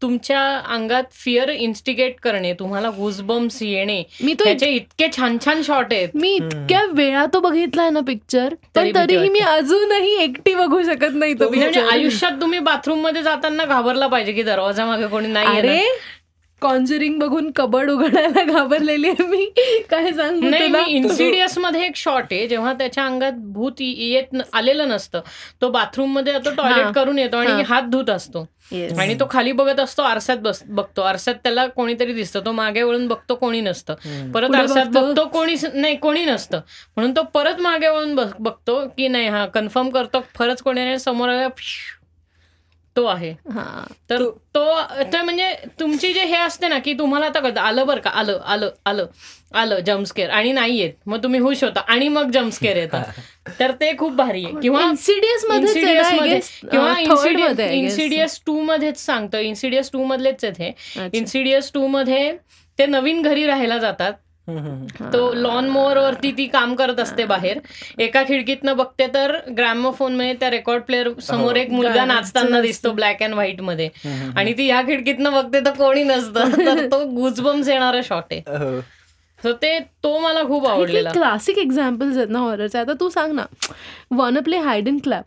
तुमच्या 0.02 0.40
अंगात 0.68 1.04
फिअर 1.14 1.48
इन्स्टिगेट 1.50 2.16
करणे 2.22 2.52
तुम्हाला 2.52 2.90
गुजबम्स 2.90 3.62
येणे 3.62 4.02
मी 4.22 4.34
तो 4.34 4.44
त्याचे 4.44 4.70
इतके 4.70 5.06
छान 5.16 5.36
छान 5.44 5.62
शॉट 5.62 5.92
आहेत 5.92 6.08
मी 6.14 6.34
इतक्या 6.34 6.84
वेळा 6.92 7.24
तो 7.26 7.40
बघितलाय 7.40 7.90
ना 7.90 8.00
पिक्चर 8.00 8.54
तरी 8.76 8.92
पण 8.92 9.00
तरीही 9.00 9.28
मी. 9.28 9.38
अजूनही 9.40 10.14
एकटी 10.16 10.54
बघू 10.54 10.82
शकत 10.82 11.14
नाही 11.14 11.34
तो 11.34 11.48
म्हणजे 11.48 11.66
picture. 11.70 11.92
आयुष्यात 11.92 12.40
तुम्ही 12.40 12.58
बाथरूममध्ये 12.58 13.22
जाताना 13.22 13.64
घाबरला 13.64 14.06
पाहिजे 14.06 14.32
की 14.32 14.42
दरवाजा 14.42 14.86
मागे 14.86 15.06
कोणी 15.06 15.28
नाही 15.28 15.58
अरे 15.58 15.80
कॉन्जरिंग 16.62 17.18
बघून 17.18 17.50
कबड 17.56 17.90
उघडायला 17.90 18.42
घाबरलेली 18.44 19.08
आहे 19.08 19.26
मी 19.26 19.44
काय 19.90 20.10
सांगू 20.12 20.48
नाही 20.48 20.94
इन्सिडियसमध्ये 20.96 21.84
एक 21.86 21.96
शॉट 21.96 22.32
आहे 22.32 22.46
जेव्हा 22.48 22.72
त्याच्या 22.72 23.04
अंगात 23.04 23.32
भूत 23.52 23.80
येत 23.80 24.32
न- 24.32 24.42
आलेलं 24.52 24.88
नसतं 24.88 25.20
तो 25.60 25.68
बाथरूममध्ये 25.68 26.32
तो 26.38 26.50
हा. 26.50 26.54
टॉयलेट 26.56 26.94
करून 26.94 27.18
येतो 27.18 27.36
आणि. 27.36 27.62
हात 27.62 27.82
धुत 27.82 28.10
असतो. 28.10 28.46
आणि 28.72 29.14
तो 29.20 29.26
खाली 29.30 29.52
बघत 29.52 29.80
असतो 29.80 30.02
आरशात 30.02 30.36
बस 30.36 30.62
बघतो. 30.66 31.02
आरशात 31.02 31.34
त्याला 31.34 31.66
कोणीतरी 31.66 32.12
दिसतं. 32.12 32.40
तो 32.46 32.52
मागे 32.52 32.82
वळून 32.82 33.08
बघतो 33.08 33.34
कोणी 33.34 33.60
नसतं. 33.60 33.94
परत 34.32 34.46
पुढे 34.46 34.58
आरशात 34.58 34.86
बघतो. 34.86 35.24
कोणी 35.24 35.54
नाही 35.74 35.96
कोणी 35.96 36.24
नसतं. 36.24 36.60
म्हणून 36.96 37.16
तो 37.16 37.22
परत 37.22 37.60
मागे 37.60 37.88
वळून 37.88 38.14
बघ- 38.14 38.32
बघतो 38.38 38.86
की 38.88 39.08
नाही 39.08 39.28
हा 39.28 39.46
कन्फर्म 39.46 39.90
करतो 39.90 40.24
खरंच 40.38 40.62
कोणी 40.62 40.84
नाही. 40.84 40.98
समोर 40.98 41.28
तो 42.96 43.04
आहे. 43.04 43.30
हा. 43.30 43.84
तर 44.10 44.22
तो 44.54 44.64
तर 45.12 45.22
म्हणजे 45.22 45.54
तुमची 45.80 46.12
जे 46.12 46.24
हे 46.24 46.36
असते 46.36 46.68
ना 46.68 46.78
की 46.78 46.92
तुम्हाला 46.92 47.26
आता 47.26 47.40
कळतं 47.40 47.60
आलं 47.60 47.86
बरं 47.86 48.00
का 48.00 48.10
आलं 48.10 48.38
आलं 48.46 48.70
आलं 48.86 49.06
आलं 49.54 49.80
जम्पस्केअर 49.80 50.30
आणि 50.30 50.52
नाही 50.52 50.78
येत 50.78 50.92
मग 51.06 51.22
तुम्ही 51.22 51.40
हुश 51.40 51.64
होता 51.64 51.80
आणि 51.80 52.08
मग 52.08 52.30
जम्पस्केअर 52.30 52.76
येतात 52.76 53.04
तर 53.60 53.72
ते 53.80 53.92
खूप 53.98 54.12
भारी 54.12 54.44
आहे. 54.44 54.54
किंवा 54.62 54.82
इन्सिडियसमध्ये 54.82 55.68
इन्सिडियसमध्ये 55.68 56.38
किंवा 56.70 57.70
इन्सिडियस 57.72 58.40
टू 58.46 58.60
मध्येच 58.62 58.98
सांगतं 58.98 59.38
इन्सिडियस 59.38 59.90
टू 59.92 60.04
मधलेच 60.04 60.44
आहेत 60.44 60.60
हे. 60.60 61.08
इन्सिडियस 61.18 61.70
टू 61.74 61.86
मध्ये 61.86 62.32
ते 62.78 62.86
नवीन 62.86 63.22
घरी 63.22 63.46
राहायला 63.46 63.78
जातात. 63.78 64.12
तो 65.12 65.32
लॉन 65.34 65.68
मोअर 65.68 65.98
वरती 65.98 66.30
ती 66.36 66.46
काम 66.48 66.74
करत 66.74 67.00
असते 67.00 67.24
बाहेर. 67.26 67.58
एका 67.98 68.22
खिडकीतनं 68.28 68.76
बघते 68.76 69.06
तर 69.14 69.36
ग्रॅमोफोनमध्ये 69.56 70.34
त्या 70.40 70.50
रेकॉर्ड 70.50 70.82
प्लेअर 70.82 71.08
समोर 71.22 71.56
एक 71.56 71.70
मुलगा 71.70 72.04
नाचताना 72.04 72.60
दिसतो 72.60 72.92
ब्लॅक 72.92 73.22
अँड 73.22 73.34
व्हाईटमध्ये. 73.34 73.88
आणि 74.36 74.52
ती 74.58 74.66
ह्या 74.66 74.80
खिडकीतनं 74.82 75.32
बघते 75.32 75.60
तर 75.64 75.72
कोणी 75.78 76.04
नसतं. 76.04 76.56
तर 76.58 76.86
तो 76.92 77.04
गुजबम्स 77.06 77.68
येणारा 77.68 78.00
शॉट 78.04 78.32
आहे. 78.32 78.80
तर 79.44 79.52
ते 79.52 79.78
तो 80.02 80.18
मला 80.18 80.42
खूप 80.42 80.66
आवडलेला. 80.66 81.10
क्लासिक 81.10 81.58
एक्झाम्पल्स 81.58 82.16
आहेत 82.16 82.28
ना 82.28 82.38
हॉररचे 82.38 82.78
आता 82.78 82.92
तू 83.00 83.08
सांग 83.08 83.32
ना 83.32 83.44
one 84.10 84.38
play 84.40 84.58
hide 84.58 84.88
in 84.88 84.98
clap 84.98 85.24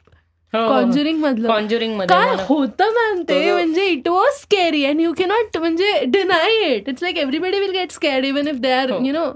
Conjuring 0.53 1.19
मधलं. 1.19 1.47
कॉन्ज्युरिंगमध्ये 1.47 2.15
काय 2.17 2.31
मला- 2.31 2.45
होतं 2.47 2.89
मॅन 2.93 3.21
ते? 3.23 3.51
म्हणजे 3.51 3.85
it 3.85 4.07
was 4.07 4.33
scary 4.33 4.83
and 4.85 5.01
you 5.01 5.13
cannot 5.13 5.57
म्हणजे 5.57 5.93
deny 6.05 6.57
it 6.75 6.89
it's 6.89 7.03
like 7.03 7.17
everybody 7.17 7.59
will 7.59 7.71
get 7.71 7.91
scare 7.91 8.23
even 8.23 8.47
if 8.47 8.55
they 8.55 8.71
are. 8.71 8.89
You 8.89 9.13
know 9.13 9.31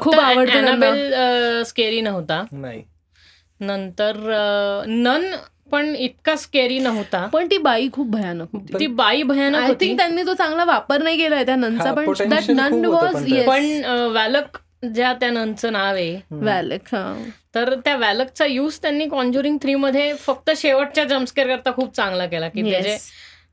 खूप 0.00 0.14
आवडतं 0.14 1.62
स्केरी 1.66 2.00
नव्हता. 2.00 2.42
नाही. 2.52 2.82
नंतर 3.60 4.16
नन 4.86 5.24
पण 5.72 5.94
इतका 5.96 6.36
स्केरी 6.36 6.78
नव्हता. 6.78 7.26
पण 7.26 7.46
ती 7.50 7.58
बाई 7.58 7.88
खूप 7.92 8.06
भयानक 8.06 8.48
होती. 8.52 8.78
ती 8.80 8.86
बाई 8.86 9.22
भयानक 9.22 9.58
आय 9.58 9.68
होती. 9.68 9.86
थिंक 9.86 9.98
त्यांनी 9.98 10.22
तो 10.22 10.34
चांगला 10.34 10.64
वापर 10.64 11.02
नाही 11.02 11.16
केलाय 11.16 11.44
त्या 11.44 11.56
नंचा 11.56 11.88
हा, 11.88 11.94
पण 11.94 12.12
दॅट 12.28 12.50
नन 12.50 12.84
वॉज 12.84 13.32
पण 13.46 13.84
वॅलक 14.12 14.58
ज्या 14.94 15.12
त्या 15.12 15.30
ननचं 15.30 15.72
नाव 15.72 15.94
आहे. 15.94 16.20
वॅलक 16.30 16.94
हा. 16.94 17.22
तर 17.54 17.74
त्या 17.74 17.96
वॅलकचा 17.96 18.46
यूज 18.46 18.78
त्यांनी 18.82 19.06
कॉन्ज्युरिंग 19.08 19.58
थ्री 19.62 19.74
मध्ये 19.74 20.12
फक्त 20.14 20.50
शेवटच्या 20.56 21.04
जम्पस्केअर 21.04 21.48
करता 21.48 21.70
खूप 21.72 21.94
चांगला 21.96 22.26
केला 22.26 22.48
की 22.48 22.62
Yes. 22.62 22.98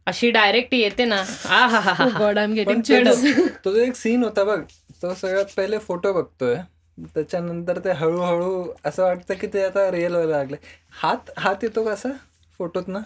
अशी 0.07 0.31
डायरेक्ट 0.31 0.73
येते 0.73 1.05
ना. 1.05 1.15
आ 1.49 1.67
हा 1.67 1.79
हा 1.79 1.93
हा 1.93 2.07
गॉड 2.19 2.37
आय 2.37 2.43
एम 2.43 2.63
पण 2.65 2.81
गेटिंग 2.85 3.47
तो 3.65 3.75
एक 3.75 3.95
सीन 3.95 4.23
होता 4.23 4.43
बघ 4.43 4.61
तो 5.01 5.13
सगळ्यात 5.13 5.45
पहिले 5.57 5.77
फोटो 5.77 6.13
बघतोय. 6.13 6.55
त्याच्यानंतर 6.97 7.79
ते 7.79 7.91
हळूहळू 7.91 8.67
असं 8.85 9.03
वाटतं 9.03 9.33
की 9.33 9.47
ते 9.47 9.63
आता 9.63 9.89
रिअल 9.91 10.11
व्हायला 10.11 10.37
लागले. 10.37 10.55
हात 11.01 11.29
हात 11.37 11.63
येतो 11.63 11.83
कसा 11.85 12.09
फोटोत 12.59 12.87
ना? 12.87 12.99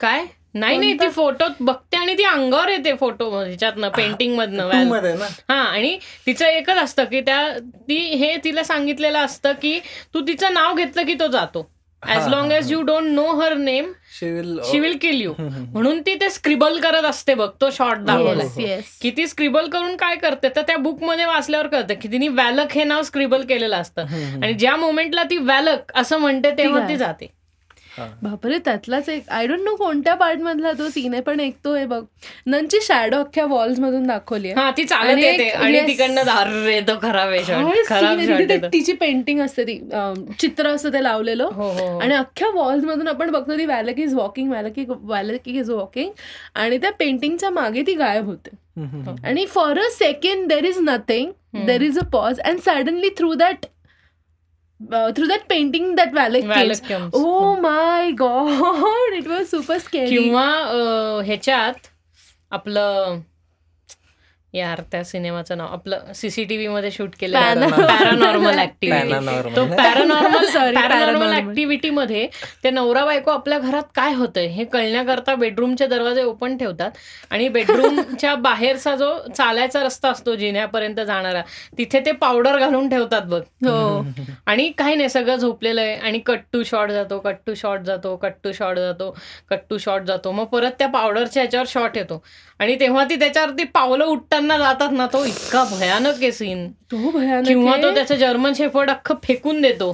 काय? 0.00 0.24
नाही 0.54 0.76
नाही 0.78 0.92
ती 0.92 1.08
फोटोत 1.10 1.60
बघते 1.60 1.96
आणि 1.96 2.14
ती 2.14 2.24
अंगावर 2.24 2.68
येते 2.68 2.92
फोटो 2.96 3.28
ह्याच्यातनं 3.30 3.88
पेंटिंग 3.88 4.36
मधनं 4.36 4.70
हा 5.48 5.54
आणि 5.54 5.98
तिचं 6.26 6.44
एकच 6.46 6.76
असतं 6.76 7.04
की 7.04 7.20
त्या 7.20 7.40
ती 7.88 7.96
हे 8.16 8.36
तिला 8.44 8.62
सांगितलेलं 8.62 9.18
असतं 9.18 9.52
की 9.52 9.78
तू 10.14 10.20
तिचं 10.28 10.54
नाव 10.54 10.74
घेतलं 10.74 11.06
की 11.06 11.14
तो 11.14 11.26
जातो. 11.26 11.68
ऍज 12.02 12.18
हा, 12.18 12.28
long 12.28 12.52
as 12.52 12.72
you 12.72 12.80
don't 12.82 13.06
know 13.06 13.26
her 13.34 13.54
name 13.56 13.92
she 14.64 14.78
will 14.80 14.96
kill 15.00 15.20
you 15.20 15.32
म्हणून 15.38 16.00
ती 16.00 16.14
ते 16.14 16.30
स्क्रिबल 16.30 16.78
करत 16.80 17.04
असते 17.04 17.34
बघ 17.34 17.48
तो 17.60 17.70
शॉर्ट 17.70 17.98
की 19.02 19.10
ती 19.10 19.26
स्क्रिबल 19.26 19.68
करून 19.68 19.96
काय 19.96 20.16
करते 20.16 20.48
तर 20.56 20.62
त्या 20.62 20.76
बुकमध्ये 20.76 21.24
वाचल्यावर 21.24 21.66
कळतं 21.66 21.94
की 21.94 22.08
तिने 22.12 22.28
वॅलक 22.28 22.72
हे 22.72 22.84
नाव 22.84 23.02
स्क्रिबल 23.02 23.42
केलेलं 23.42 23.76
असतं. 23.76 24.02
आणि 24.42 24.52
ज्या 24.52 24.76
मोमेंटला 24.76 25.22
ती 25.22 25.36
वॅलक 25.36 25.92
असं 25.94 26.18
म्हणते 26.18 26.50
तेव्हा 26.50 26.88
ती? 26.88 26.96
जाते. 26.96 27.37
बापरे 28.22 28.58
त्यातलाच 28.58 29.08
एक 29.08 29.28
आय 29.28 29.46
डोंट 29.46 29.60
नो 29.60 29.74
कोणत्या 29.76 30.14
पार्ट 30.14 30.40
मधला 30.40 30.72
तो 30.72 30.88
सीन 30.88 31.12
आहे 31.14 31.22
पण 31.22 31.40
एक 31.40 31.54
तो 31.64 31.72
आहे 31.74 31.86
बघ. 31.86 32.02
नंची 32.46 32.78
शॅडो 32.82 33.16
अख्ख्या 33.16 33.44
वॉल्स 33.46 33.78
मधून 33.80 34.06
दाखवली 34.06 34.50
हा 34.50 34.70
ती 34.76 34.84
चालत 34.84 35.18
येते. 35.18 35.48
आणि. 35.48 35.80
तिकडनं 35.86 36.22
खराब 37.02 38.18
आहे. 38.18 38.58
तिची 38.72 38.92
पेंटिंग 38.92 39.40
असते 39.40 39.64
ती 39.64 39.78
चित्र 40.40 40.68
असतं 40.68 40.92
ते 40.92 41.02
लावलेलं. 41.02 41.44
हो 41.44 41.70
हो 41.70 41.86
हो. 41.88 41.98
आणि 41.98 42.14
अख्ख्या 42.14 42.48
वॉल्स 42.54 42.84
मधून 42.84 43.08
आपण 43.08 43.30
बघतो 43.30 43.58
ती 43.58 43.66
Valak 43.66 43.98
is 43.98 44.14
walking 44.14 44.52
Valak 44.52 44.78
Valak 45.02 45.48
is 45.48 45.70
walking 45.70 46.10
आणि 46.54 46.78
त्या 46.78 46.92
पेंटिंगच्या 46.92 47.50
मागे 47.50 47.82
ती 47.82 47.94
गायब 47.94 48.26
होते. 48.26 48.56
आणि 49.24 49.44
for 49.46 49.78
a 49.78 49.88
second 49.90 50.48
there 50.48 50.64
is 50.64 50.78
nothing 50.80 51.30
there 51.66 51.82
is 51.82 51.98
a 51.98 52.04
pause 52.12 52.40
and 52.40 52.58
suddenly 52.60 53.08
through 53.08 53.34
that 53.34 53.66
through 55.16 55.26
that 55.26 55.40
painting 55.48 55.94
that 55.94 56.12
Valak 56.14 56.48
oh 57.14 57.54
my 57.60 58.10
God 58.10 59.14
it 59.14 59.26
was 59.28 59.46
super 59.46 59.78
scary 59.78 60.16
किंवा 60.16 60.44
अं, 60.52 61.22
ह्याच्यात 61.24 61.86
आपलं 62.50 63.18
यार 64.54 64.80
त्या 64.92 65.02
सिनेमाचं 65.04 65.56
नाव 65.58 65.72
आपलं 65.72 66.12
सीसीटीव्ही 66.14 66.68
मध्ये 66.68 66.90
शूट 66.90 67.14
केलं 67.20 67.38
Paranormal. 67.38 67.86
Paranormal 67.88 68.58
activity 68.58 69.08
Paranormal. 69.08 69.56
तो 69.56 69.64
पॅरानॉर्मल 69.66 70.44
पॅरानॉर्मल 70.46 70.76
paranormal. 70.76 71.36
ऍक्टिव्हिटी 71.38 71.90
मध्ये 71.90 72.26
ते 72.64 72.70
नवरा 72.70 73.04
बायको 73.04 73.30
आपल्या 73.30 73.58
घरात 73.58 73.82
काय 73.94 74.14
होतंय 74.14 74.46
हे 74.46 74.64
कळण्याकरता 74.64 75.34
बेडरूमचे 75.34 75.86
दरवाजे 75.86 76.22
ओपन 76.22 76.56
ठेवतात 76.56 76.90
आणि 77.30 77.48
बेडरूमच्या 77.48 78.34
बाहेरचा 78.48 78.94
जो 78.96 79.12
चालायचा 79.28 79.82
रस्ता 79.82 80.10
असतो 80.10 80.34
जिन्यापर्यंत 80.34 81.00
जाणारा 81.00 81.42
तिथे 81.78 82.00
ते 82.06 82.12
पावडर 82.12 82.58
घालून 82.58 82.88
ठेवतात 82.88 83.22
बघ 83.22 83.42
हो 83.64 84.02
आणि 84.46 84.70
काही 84.78 84.94
नाही 84.94 85.08
सगळं 85.08 85.36
झोपलेलं 85.36 85.80
आहे 85.80 85.94
आणि 85.96 86.18
कट 86.26 86.40
टू 86.52 86.62
शॉट 86.62 86.90
जातो 86.90 87.18
कट 87.18 87.36
टू 87.46 87.54
शॉट 87.54 87.80
जातो 87.80 88.16
कट 88.16 88.32
टू 88.44 88.52
शॉट 88.52 88.78
जातो 88.78 89.14
कट 89.50 89.68
टू 89.70 89.78
शॉट 89.78 90.02
जातो 90.02 90.32
मग 90.32 90.44
परत 90.44 90.72
त्या 90.78 90.88
पावडरच्या 90.88 91.42
ह्याच्यावर 91.42 91.66
शॉट 91.68 91.96
येतो 91.96 92.22
आणि 92.58 92.80
तेव्हा 92.80 93.04
ती 93.04 93.16
त्याच्यावरती 93.16 93.64
पावलं 93.64 94.04
उठताना 94.04 94.58
जातात 94.58 94.88
ना 94.92 95.06
तो 95.06 95.24
इतका 95.24 95.64
भयानक 95.64 96.14
आहे 96.22 96.32
सीन 96.32 96.70
तो 96.70 97.10
भयानक 97.10 97.46
किंवा 97.46 97.76
तो. 97.76 97.94
त्याचं 97.94 98.14
जर्मन 98.14 98.52
शेफर्ड 98.52 98.90
अख्खं 98.90 99.14
फेकून 99.24 99.60
देतो. 99.60 99.92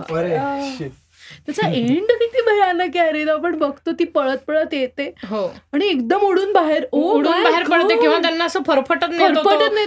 त्याचा 1.46 1.68
एंड 1.68 2.06
किती 2.06 2.42
भयानक 2.42 2.96
आहे 2.96 3.08
अरे 3.08 3.30
आपण 3.30 3.58
बघतो 3.58 3.92
ती 3.92 4.04
पळत 4.04 4.38
पळत 4.38 4.74
येते. 4.74 5.14
हो. 5.28 5.54
आणि 5.72 5.86
एकदम 5.86 6.20
उडून 6.20 6.52
बाहेर 6.52 6.86
ओ 6.92 7.00
उडून 7.00 7.42
बाहेर 7.42 7.64
पडते 7.64 8.00
किंवा 8.00 8.18
त्यांना 8.18 8.44
असं 8.44 8.60
फरफटत 8.66 9.06
नाही 9.10 9.28
फरफटत 9.28 9.44
तो- 9.44 9.72
नाही. 9.72 9.86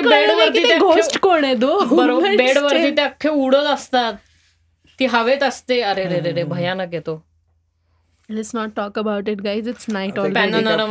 बेडवरती 0.00 0.62
ठेव- 0.62 1.18
कोण 1.18 1.44
आहे 1.44 1.54
तो. 1.54 1.84
बरोबर 1.84 2.36
बेडवरती. 2.36 2.96
ते 2.96 3.02
अख्खे 3.02 3.28
उडत 3.28 3.58
असतात. 3.58 4.12
ती 5.00 5.06
हवेत 5.06 5.42
असते. 5.42 5.80
अरे 5.80 6.04
रे 6.04 6.20
रे 6.20 6.32
रे 6.32 6.42
भयानक 6.42 6.94
येतो 6.94 7.27
Let's 8.28 8.52
not 8.52 8.74
talk 8.76 8.96
about 8.98 9.26
it, 9.28 9.42
guys. 9.42 9.66
It's 9.66 9.88
night 9.88 10.18
already. 10.18 10.34
पॅनोनॉन 10.34 10.84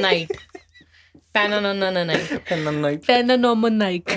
night 0.00 0.30
Paranoid. 1.34 3.04
Paranormal 3.04 3.72
Nike. 3.72 4.14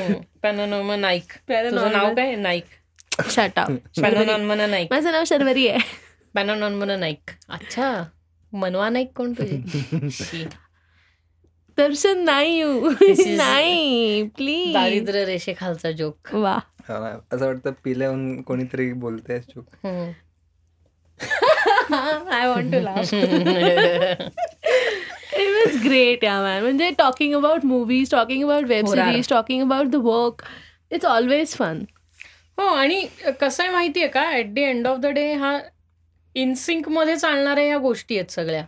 Naik 0.98 1.32
Paranormal. 1.52 1.72
तुझं 1.72 1.92
नाव 1.92 2.14
काय 2.16 2.36
नाईक 2.36 2.64
Shut 3.22 3.58
up. 3.58 3.72
पॅनोनॉन 4.02 4.70
नाईक 4.70 4.88
माझं 4.92 5.12
नाव 5.12 5.24
शर्वरी 5.24 5.68
आहे 5.68 5.80
पॅनोनॉन 6.36 7.00
नाईक 7.00 7.32
अच्छा 7.50 8.04
मनवा 8.54 8.90
नाईक 8.90 9.12
कोण 9.16 9.34
तुझी 9.34 10.10
शी. 10.12 10.44
दर्शन 11.78 12.24
नाही 12.24 12.64
नाही 13.36 14.24
प्लीज 14.24 14.74
दारिद्र्य 14.74 15.26
रेषेखालचा 15.26 15.92
जोक 15.92 16.36
वा 16.36 16.60
असं 16.90 17.46
वाटतं 17.46 17.72
पिल्याहून 17.84 18.42
कोणीतरी 18.42 18.92
बोलतंय 18.94 19.40
चूक 19.40 19.86
I 21.94 22.48
want 22.48 22.74
to 22.74 22.80
laugh 22.82 23.14
it 25.34 25.50
was 25.50 25.82
great 25.84 26.24
yeah 26.24 26.42
man 26.42 26.62
म्हणजे 26.64 26.90
talking 26.98 27.36
about 27.36 27.66
movies 27.66 28.12
talking 28.12 28.44
about 28.44 28.64
web. 28.64 28.86
Series 28.88 29.30
talking 29.30 29.62
about 29.64 29.88
the 29.88 29.96
work 30.04 30.44
it's 30.92 31.06
always 31.06 31.56
fun 31.56 31.84
हो 32.58 32.66
आणि 32.66 33.06
कसं 33.42 33.64
आहे 33.64 33.72
माहितीये 33.72 34.08
का? 34.08 34.30
At 34.38 34.54
the 34.54 34.62
end 34.62 34.88
of 34.88 34.98
the 34.98 35.06
day 35.06 35.32
हा 35.34 35.58
इनसिंकमध्ये 36.36 37.16
चालणाऱ्या 37.18 37.64
या 37.64 37.78
गोष्टी 37.78 38.18
आहेत 38.18 38.32
सगळ्या. 38.32 38.64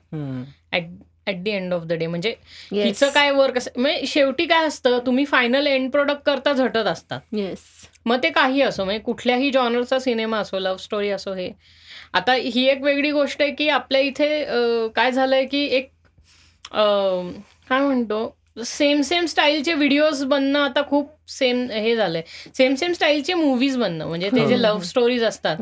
At 1.27 1.41
the 1.43 1.51
end 1.51 1.73
of 1.73 1.83
the 1.83 1.93
day 1.93 2.07
म्हणजे 2.07 2.33
हिचं 2.71 3.09
काय 3.09 3.31
वर्क 3.31 3.57
असं 3.57 3.79
म्हणजे 3.81 4.05
शेवटी 4.07 4.45
काय 4.45 4.65
असतं 4.67 4.99
तुम्ही 5.05 5.25
फायनल 5.25 5.67
एंड 5.67 5.89
प्रोडक्ट 5.91 6.21
करता 6.25 6.53
झटत 6.53 6.87
असतात 6.87 7.35
येस 7.35 7.78
मग 8.05 8.17
ते 8.23 8.29
काही 8.29 8.61
असो 8.61 8.83
म्हणजे 8.85 8.99
कुठल्याही 8.99 9.49
जॉनरचा 9.51 9.99
सिनेमा 9.99 10.37
असो 10.39 10.59
लव्ह 10.59 10.77
स्टोरी 10.77 11.09
असो 11.09 11.33
हे. 11.33 11.49
आता 12.13 12.33
ही 12.33 12.65
एक 12.67 12.81
वेगळी 12.83 13.11
गोष्ट 13.11 13.41
आहे 13.41 13.51
की 13.51 13.69
आपल्या 13.69 14.01
इथे 14.01 14.89
काय 14.95 15.11
झालंय 15.11 15.45
की 15.45 15.65
एक 15.67 15.91
काय 16.73 17.79
म्हणतो? 17.81 18.38
सेम 18.65 19.01
सेम 19.01 19.25
स्टाईलचे 19.25 19.73
व्हिडिओज 19.73 20.23
बनणं 20.23 20.59
आता 20.59 20.81
खूप 20.87 21.09
सेम 21.29 21.65
हे 21.71 21.95
झालंय. 21.95 22.21
सेम 22.55 22.75
सेम 22.75 22.93
स्टाईलचे 22.93 23.33
मूवीज 23.33 23.77
बनणं 23.77 24.07
म्हणजे 24.07 24.29
ते 24.29 24.45
जे 24.47 24.61
लव्ह 24.61 24.81
स्टोरीज 24.83 25.23
असतात. 25.23 25.57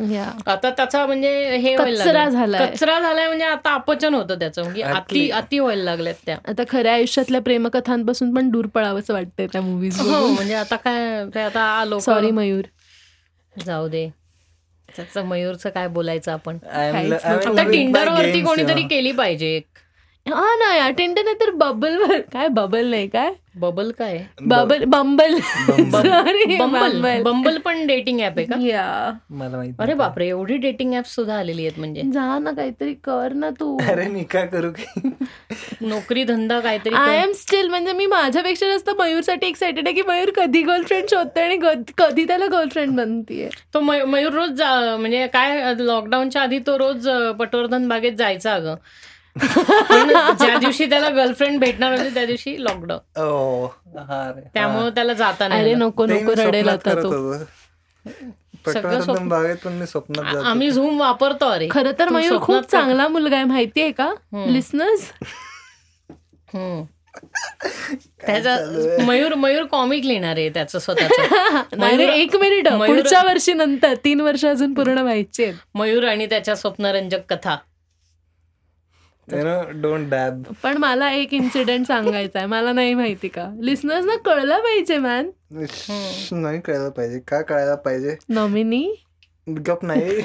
आता 0.48 0.70
त्याचा 0.70 1.06
म्हणजे 1.06 1.58
हे 1.58 1.76
कचरा. 1.76 2.28
झालाय. 2.30 2.66
कचरा 2.66 3.00
झालाय 3.00 3.28
म्हणजे 3.28 3.46
आता 3.46 3.74
अपचन 3.74 4.14
होतं 4.14 4.40
त्याचं. 4.40 4.64
म्हणजे 4.64 4.82
अति. 4.82 5.30
अति 5.30 5.60
व्हायला 5.60 5.84
लागल्यात 5.84 6.16
त्या. 6.26 6.38
आता 6.48 6.64
खऱ्या 6.70 6.94
आयुष्यातल्या 6.94 7.42
प्रेमकथांपासून 7.42 8.34
पण 8.36 8.50
दूर 8.50 8.66
पळावंसं 8.66 9.14
वाटतंय 9.14 9.48
त्या 9.48 9.62
मूवीज 9.62 10.00
हो 10.02 10.28
म्हणजे 10.28 10.54
आता 10.54 10.76
काय 10.76 11.42
आता 11.44 11.84
लोक 11.86 12.02
सॉरी 12.02 12.32
मयूर. 12.32 12.62
जाऊ 13.54 13.88
दे. 13.88 14.10
त्याचं 14.90 15.26
मयूरचं 15.26 15.70
काय 15.70 15.88
बोलायचं 15.88 16.32
आपण. 16.32 16.58
आता 16.66 17.64
टिंडरवरती 17.64 18.32
games, 18.32 18.46
कोणीतरी. 18.46 18.82
केली 18.82 19.12
पाहिजे 19.12 19.56
एक. 19.56 19.66
हा 20.28 20.56
ना 20.56 20.74
या 20.76 20.90
टेंट 20.90 21.20
नाही 21.20 21.36
तर 21.36 21.52
बबल 21.52 21.98
वर 21.98 22.20
काय 22.34 22.48
बबल 22.48 22.86
नाही 22.90 23.08
काय? 23.08 23.32
बबल 23.56 23.92
काय? 23.92 24.18
Bubble 24.42 24.84
Bumble 24.86 25.40
sorry 25.40 26.58
Bumble 26.58 27.22
Bumble 27.24 27.58
पण 27.58 27.88
डेटिंग 27.88 28.20
ऍप 28.22 28.34
आहे 28.38 28.46
का? 28.46 28.56
या 28.60 29.12
मला 29.30 29.58
माहिती 29.58 29.76
अरे 29.80 29.94
बापरे 29.94 30.28
एवढी 30.28 30.58
डेटिंग 30.58 30.94
ऍप 30.94 31.06
सुद्धा 31.06 31.38
आलेली 31.38 31.62
आहेत 31.62 31.80
म्हणजे. 31.80 32.02
जा 32.14 32.38
ना 32.40 32.52
काहीतरी 32.52 32.94
कर 32.94 33.34
ना 33.34 33.50
तू. 33.50 33.78
अरे 33.90 34.08
मी 34.08 34.24
काय 34.24 34.48
करू 34.48 34.70
की? 34.72 35.10
नोकरी 35.82 36.24
धंदा 36.24 36.60
काहीतरी 36.60 36.96
आय 36.96 37.18
कर. 37.18 37.24
एम 37.24 37.32
स्टील 37.32 37.68
म्हणजे 37.70 37.94
मी 37.94 38.06
माझ्यापेक्षा 38.06 38.68
जास्त 38.68 38.90
मयूरसाठी 39.00 39.48
एक्साइटेड 39.48 39.88
आहे 39.88 39.96
की 39.96 40.02
मयूर 40.02 40.30
कधी 40.36 40.62
गर्लफ्रेंड 40.62 41.08
शोधते 41.10 41.42
आणि 41.42 41.58
कध- 41.58 42.28
त्याला 42.28 42.46
गर्लफ्रेंड 42.46 42.98
बनतीये. 42.98 43.50
तो 43.74 43.80
मय- 43.80 44.06
मयूर 44.06 44.34
रोज 44.34 44.50
जा- 44.50 44.98
म्हणजे 45.00 45.28
काय 45.28 45.74
लॉकडाऊनच्या 45.80 46.42
आधी 46.42 46.60
तो 46.60 46.78
रोज 46.78 47.10
पटवर्धन 47.40 47.88
बागेत 47.88 48.14
जायचा 48.14 48.54
अगं. 48.54 48.76
ज्या 49.38 50.58
दिवशी 50.58 50.86
त्याला 50.86 51.10
गर्लफ्रेंड 51.10 51.60
भेटणार 51.60 51.98
होती 51.98 52.14
त्या 52.14 52.26
दिवशी 52.26 52.64
लॉकडाऊन 52.64 53.22
ओ 53.22 53.66
हा 53.98 54.32
रे 54.36 54.42
त्यामुळे 54.54 54.90
त्याला 54.90 55.14
जाता 55.14 55.48
नाही. 55.48 55.76
नको 55.76 56.06
नको 56.06 56.34
रडेल 56.38 56.70
आता 56.70 56.94
तो. 56.94 57.34
आम्ही 60.44 60.72
झूम 60.72 61.00
वापरतो 61.00 61.46
अरे. 61.46 61.68
खरं 61.72 61.92
तर 62.00 62.10
मयूर 62.10 62.38
खूप. 62.42 62.64
चांगला 62.64 63.08
मुलगा 63.08 63.36
आहे 63.36 63.46
माहितीये 63.46 63.92
का? 63.92 64.14
लिस्नर्स 64.34 65.12
हम्म. 66.54 66.84
त्याचा 68.26 68.56
मयूर 69.06 69.34
मयूर 69.34 69.64
कॉमिक 69.64 70.06
लिहिणार 70.06 70.36
आहे 70.38 70.50
त्याचं 70.50 70.80
स्वतःच. 70.80 71.12
नाही 71.78 71.98
रे, 71.98 72.06
एक 72.14 72.36
मिनिट. 72.36 72.68
मयूर- 72.68 72.88
पुढच्या 72.88 73.22
वर्षी 73.22 73.54
नंतर 73.54 73.94
तीन 74.06 74.22
वर्ष 74.22 74.46
अजून 74.46 74.74
पूर्ण 74.74 74.98
व्हायचे 74.98 75.52
मयूर 75.76 76.08
आणि 76.08 76.26
त्याच्या 76.26 76.56
स्वप्नरंजक 76.56 77.20
कथा. 77.30 77.56
डोंट 79.30 80.10
डॅब 80.10 80.44
पण 80.64 80.78
मला 80.78 81.12
एक 81.12 81.34
इन्सिडेंट 81.34 81.88
सांगायचा 81.88 82.40
आहे 82.40 82.48
मला 82.48 82.72
नाही 82.74 82.94
माहिती 82.94 83.28
का? 83.28 83.50
लिस्नर्स 83.62 84.06
ना 84.06 84.16
कळलं 84.16 84.60
पाहिजे 84.60 84.98
मॅन 84.98 85.30
नाही 86.32 86.60
कळायला 86.60 86.90
पाहिजे. 86.90 87.20
का 87.20 87.42
कळायला 87.42 87.76
पाहिजे? 87.76 88.16
नॉमिनी 88.30 88.96
गप 89.48 89.86
नाही. 89.86 90.22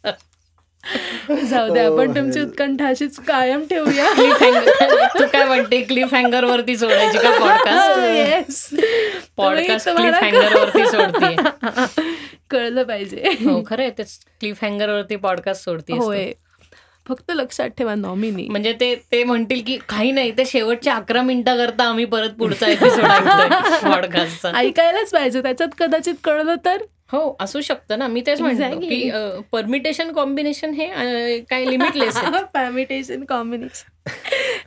जाऊ 1.44 1.72
दे 1.74 1.80
आपण 1.80 2.14
तुमची 2.14 2.38
hell. 2.38 2.48
उत्कंठा 2.48 2.88
अशीच 2.88 3.18
कायम 3.18 3.64
ठेवूया. 3.70 4.12
क्लिफ 4.14 4.42
हँगर 4.42 5.04
तू 5.18 5.26
काय 5.32 5.44
म्हणते 5.44 5.80
क्लिफ 5.82 6.14
हँगर 6.14 6.44
वरती 6.44 6.76
सोडायची 6.76 7.18
का 7.18 7.30
पॉडकास्ट 7.38 7.98
येस 7.98 8.68
पॉडकास्ट 9.36 9.88
क्लिफ 9.88 10.14
हँगर 10.14 10.56
वरती 10.56 10.86
सोडते 10.86 11.34
कळलं 12.50 12.82
पाहिजे. 12.82 13.22
हो 13.44 13.62
खरं 13.66 13.82
आहे 13.82 13.90
ते 13.90 14.02
क्लिफ 14.40 14.64
हँगर 14.64 14.90
वरती 14.90 15.16
पॉडकास्ट 15.16 15.64
सोडते 15.64 15.96
होय. 15.96 16.32
फक्त 17.06 17.30
लक्षात 17.30 17.68
ठेवा 17.78 17.94
नॉमिनी 17.94 18.46
म्हणजे 18.48 18.72
ते 18.72 18.94
ते 19.12 19.22
म्हणतील 19.24 19.62
की 19.66 19.76
काही 19.88 20.10
नाही 20.12 20.30
ते 20.30 20.44
शेवटच्या 20.46 20.94
अकरा 20.94 21.22
मिनिटा 21.22 21.56
करता 21.56 21.84
आम्ही 21.84 22.04
परत 22.04 22.30
पुढचा 22.38 22.66
एपिसोड 22.66 23.04
ऐकतोय 23.04 23.90
पॉडकास्टचा 23.90 24.52
ऐकायलाच 24.58 25.10
पाहिजे 25.10 25.42
त्याच्यात 25.42 25.68
कदाचित 25.78 26.14
कळलं 26.24 26.54
तर? 26.64 26.82
हो 27.14 27.36
असू 27.40 27.60
शकतं 27.60 27.98
ना. 27.98 28.06
मी 28.06 28.20
तेच 28.26 28.40
म्हणतो 28.40 28.62
Exactly. 28.62 28.88
की 28.88 29.40
परमिटेशन 29.52 30.12
कॉम्बिनेशन 30.12 30.70
हे 30.70 30.86
अं, 30.86 31.38
काय 31.50 31.64
लिमिटलेस 31.64 32.16
आहे. 32.16 32.42
पॅमिटेशन 32.54 33.24
कॉम्बिनेशन 33.24 34.10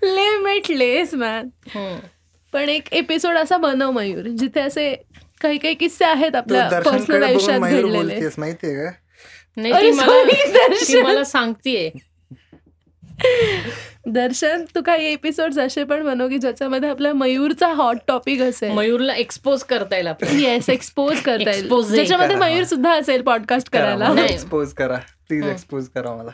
लिमिटलेस 0.06 1.14
मॅन 1.14 1.50
हम्म. 1.76 1.98
पण 2.54 2.70
एक 2.70 2.88
एपिसोड 2.92 3.38
असा 3.38 3.58
बनव 3.58 3.92
मयूर 3.92 4.28
जिथे 4.30 4.60
असे 4.60 4.94
काही 5.42 5.58
काही 5.58 5.74
किस्से 5.74 6.06
आहेत 6.06 6.36
आपल्या 6.36 6.68
पर्सनल 6.70 6.84
दर्शनकडे 6.84 7.18
बघून 7.18 7.28
आयुष्यात 7.30 7.60
मयूर 7.60 7.82
घडलेले. 7.82 7.98
बोलतेस 7.98 8.36
माहितीये 8.38 8.76
का? 8.76 8.90
नाही 9.58 9.74
अरे 9.74 9.92
ती 9.92 9.96
मला 9.98 10.12
sorry, 10.12 10.34
ती 10.36 10.52
दर्शन. 10.52 11.02
मला 11.04 11.24
सांगतीये. 11.24 11.90
दर्शन 14.14 14.64
तू 14.76 14.82
काही 14.82 15.06
एपिसोड 15.06 15.58
असे 15.60 15.84
पण 15.84 16.04
बनव 16.06 16.28
की 16.30 16.38
ज्याच्यामध्ये 16.38 16.90
आपल्या 16.90 17.14
मयूरचा 17.14 17.68
हॉट 17.74 17.98
टॉपिक 18.08 18.42
असेल. 18.42 18.72
मयूरला 18.72 19.14
एक्सपोज 19.16 19.64
करता 19.64 19.96
येईल 19.96 20.40
येस 20.40 20.70
एक्सपोज 20.70 21.22
करता 21.22 21.52
येईल. 21.52 21.68
Expose 21.68 21.94
ज्याच्यामध्ये. 21.94 22.36
मयूर 22.36 22.64
सुद्धा 22.64 22.94
असेल 22.94 23.22
पॉडकास्ट 23.22 23.70
करायला. 23.70 24.14
नाही. 24.14 24.34
एक्सपोज 24.34 24.74
करा. 24.74 24.98
प्लीज 25.28 25.46
एक्सपोज 25.46 25.90
करा 25.90 26.16
मला. 26.16 26.32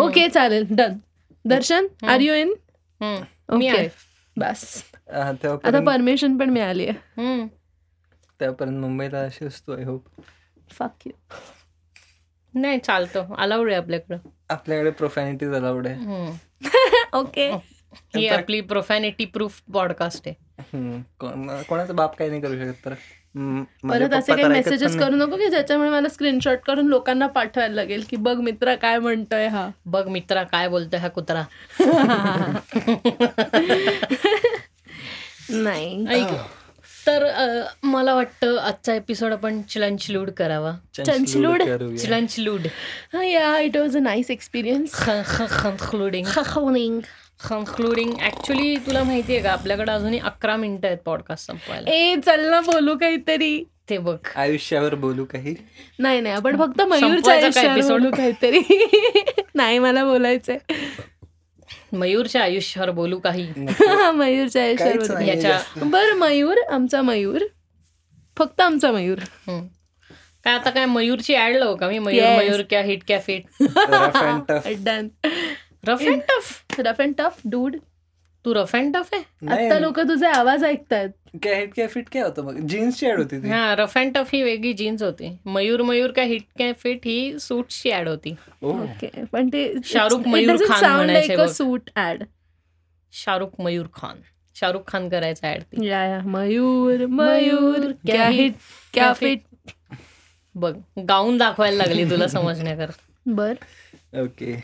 ओके 0.00 0.28
चालेल. 0.28 0.66
Done 0.70 0.96
Darshan 1.44 1.86
are 2.08 2.20
you 2.20 2.34
in 2.34 2.52
okay 3.00 3.68
आहे. 3.68 3.88
बस. 4.36 4.82
आता 5.10 5.80
परमिशन 5.86 6.36
पण 6.38 6.50
मिळाली 6.50 6.86
आहे. 6.86 7.46
तेव्हापर्यंत 8.40 8.80
मुंबईला 8.80 9.20
अशी 9.20 9.46
असतो 9.46 9.76
आय 9.76 9.84
होप 9.84 10.04
फक 10.70 11.06
यू 11.06 11.12
नाही 12.54 12.78
चालतं. 12.78 13.34
अलाउड 13.38 13.70
आहे 13.70 13.78
आपल्याकडं. 13.78 14.18
आपल्याकडे 14.50 14.90
प्रोफॅनिटीज 14.90 15.54
अलाउड 15.54 15.86
आहे 15.86 15.96
हम्म. 15.96 16.30
ओके 17.12 17.50
ही 18.16 18.28
आपली 18.28 18.60
प्रोफॅनिटी 18.60 19.24
प्रूफ 19.24 19.60
पॉडकास्ट 19.72 20.28
आहे. 20.28 21.02
कोणाचा 21.68 21.92
बाप 21.92 22.16
काही 22.16 22.30
नाही 22.30 22.42
करू 22.42 22.54
शकत 22.54 22.84
तर. 22.84 22.92
हम्म, 23.34 23.64
माझे 23.84 24.00
परत 24.00 24.14
असे 24.14 24.32
काही 24.32 24.44
मेसेजेस 24.48 24.98
करू 24.98 25.16
नको 25.16 25.36
की 25.36 25.50
ज्याच्यामुळे 25.50 25.90
मला 25.90 26.08
स्क्रीनशॉट 26.08 26.58
करून 26.58 26.86
लोकांना 26.86 27.26
पाठवायला 27.26 27.74
लागेल 27.74 28.04
की 28.10 28.16
बघ 28.18 28.38
मित्र 28.38 28.74
काय 28.74 28.98
म्हणतोय 28.98 29.46
हा. 29.46 29.70
बघ 29.86 30.08
मित्रा 30.08 30.44
काय 30.44 30.68
बोलतोय 30.68 31.00
हा 31.00 31.08
कुत्रा. 31.08 31.42
नाही. 35.52 36.06
ऐक. 36.08 36.28
तर 37.10 37.24
अ, 37.24 37.62
मला 37.82 38.14
वाटतं 38.14 38.58
आजचा 38.58 38.94
एपिसोड 38.94 39.32
आपण 39.32 39.62
चिलंचलूड 39.62 40.30
करावा. 40.30 40.72
चंचलूड. 40.96 41.62
करूया. 41.62 41.98
चिलंचलूड. 41.98 42.60
Yeah 43.14 43.58
it 43.58 43.76
was 43.76 43.96
a 43.96 44.00
nice 44.00 44.30
experience 44.30 44.94
concluding 45.62 46.26
concluding 47.48 48.12
actually 48.22 48.76
तुला 48.76 49.02
माहिती 49.02 49.34
आहे 49.34 49.42
का 49.42 49.52
आपल्याकडे 49.52 49.92
अजूनही 49.92 50.18
अकरा 50.18 50.56
मिनिटं 50.56 50.86
आहेत 50.86 50.98
पॉडकास्ट 50.98 51.46
संपवायला. 51.46 51.90
ए 51.90 52.16
चल 52.16 52.40
ना 52.50 52.60
बोलू 52.60 52.96
काहीतरी. 52.96 53.64
ते 53.90 53.98
बघ. 53.98 54.16
आयुष्यावर 54.36 54.94
बोलू 54.94 55.24
काही? 55.24 55.54
नाही 55.98 56.20
नाही 56.20 56.34
आपण 56.34 56.56
फक्त 56.58 56.82
मयूरच्या 56.82 57.08
संपवायचा 57.08 57.60
का 57.62 57.70
आयुष्यावर 57.70 57.78
episode? 57.78 57.98
बोलू 57.98 58.10
काहीतरी. 58.16 58.60
नाही 59.54 59.78
मला 59.78 60.04
बोलायचंय. 60.04 60.58
मयूरच्या 61.92 62.42
आयुष्यावर 62.42 62.90
बोलू 62.90 63.18
काही 63.18 63.46
मयूरच्या 64.14 64.62
आयुष्यावर 64.62 64.96
बोलू. 64.98 65.20
याच्या-. 65.20 65.84
बरं 65.90 66.14
मयूर 66.14 66.56
आमचा 66.70 67.02
मयूर 67.02 67.44
फक्त 68.36 68.60
आमचा 68.60 68.92
मयूर. 68.92 69.18
काय 70.44 70.54
आता 70.54 70.70
काय 70.70 70.84
मयूरची 70.86 71.36
ऍड 71.36 71.56
लावू 71.56 71.76
का 71.76 71.88
मी 71.88 71.98
मयूर. 71.98 72.36
मयूर 72.36 72.62
क्या 72.62 72.82
हिट 72.82 73.02
क्या 73.06 73.18
fit 73.20 73.62
Rough 73.62 74.20
and 74.22 74.50
tough. 74.50 74.68
Done 74.84 75.08
rough 75.88 76.02
and 76.02 76.20
tough 76.20 76.80
rough 76.80 77.00
and 77.00 77.14
tough 77.18 77.40
dude 77.44 77.76
Tu 78.44 78.52
rough 78.54 78.74
and 78.76 78.96
tough 78.96 79.08
आहे? 79.14 79.22
आता 79.54 79.78
लोक 79.78 79.98
तुझे 80.00 80.26
आवाज 80.26 80.64
ऐकतायत. 80.64 81.10
काय 81.42 81.54
हिट 81.54 81.74
काय 81.74 81.86
फिट 81.86 82.08
काय 82.08 82.22
होतं 82.22 82.44
मग? 82.44 82.58
जीन्सची 82.68 83.06
ऍड 83.06 83.18
होती 83.18 83.38
ती. 83.42 83.48
हा 83.48 83.74
रफ 83.78 83.96
अँड 83.98 84.14
टफ 84.14 84.30
ही 84.32 84.42
वेगळी 84.42 84.72
जीन्स 84.72 85.02
होती. 85.02 85.30
मयूर 85.46 85.82
मयूर 85.82 86.10
काय 86.10 86.26
हिट 86.26 86.42
काय 86.58 86.72
फिट 86.72 87.06
ही 87.06 87.38
सूटची 87.40 87.92
ऍड 87.92 88.08
होती. 88.08 88.34
ओके 88.62 89.10
पण 89.32 89.48
ते 89.48 89.72
Shahrukh 89.84 90.26
Mayur 90.26 90.64
Khan. 90.68 91.46
Suit 91.48 91.90
ad 91.96 92.22
Shahrukh 93.12 93.60
Mayur 93.60 93.86
Khan. 93.94 94.20
Shahrukh 94.56 94.82
Khan 94.88 95.08
करायचा 95.08 95.52
ऍड 95.52 95.62
ती. 95.62 95.86
या 95.88 96.04
या. 96.04 96.20
मयूर 96.24 97.06
मयूर 97.06 97.90
क्या 98.06 98.28
हिट 98.28 98.54
क्या 98.94 99.12
फिट 99.12 99.42
बघ 100.54 100.74
गाऊन 101.08 101.36
दाखवायला 101.38 101.76
लागली 101.76 102.10
तुला 102.10 102.26
समजण्याकर 102.28 102.90
बर. 103.26 103.54
ओके 104.22 104.54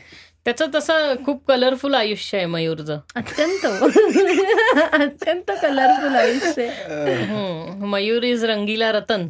त्याचं 0.47 0.65
तसं 0.75 1.15
खूप 1.25 1.47
कलरफुल 1.47 1.93
आयुष्य 1.93 2.37
आहे 2.37 2.45
मयूरचं. 2.45 2.99
अत्यंत. 3.15 3.65
अत्यंत 4.93 5.51
कलरफुल 5.61 6.15
आयुष्य 6.15 6.67
हम्म. 6.67 7.89
मयूर 7.89 8.23
इज 8.23 8.45
रंगीला 8.45 8.91
रतन. 8.91 9.27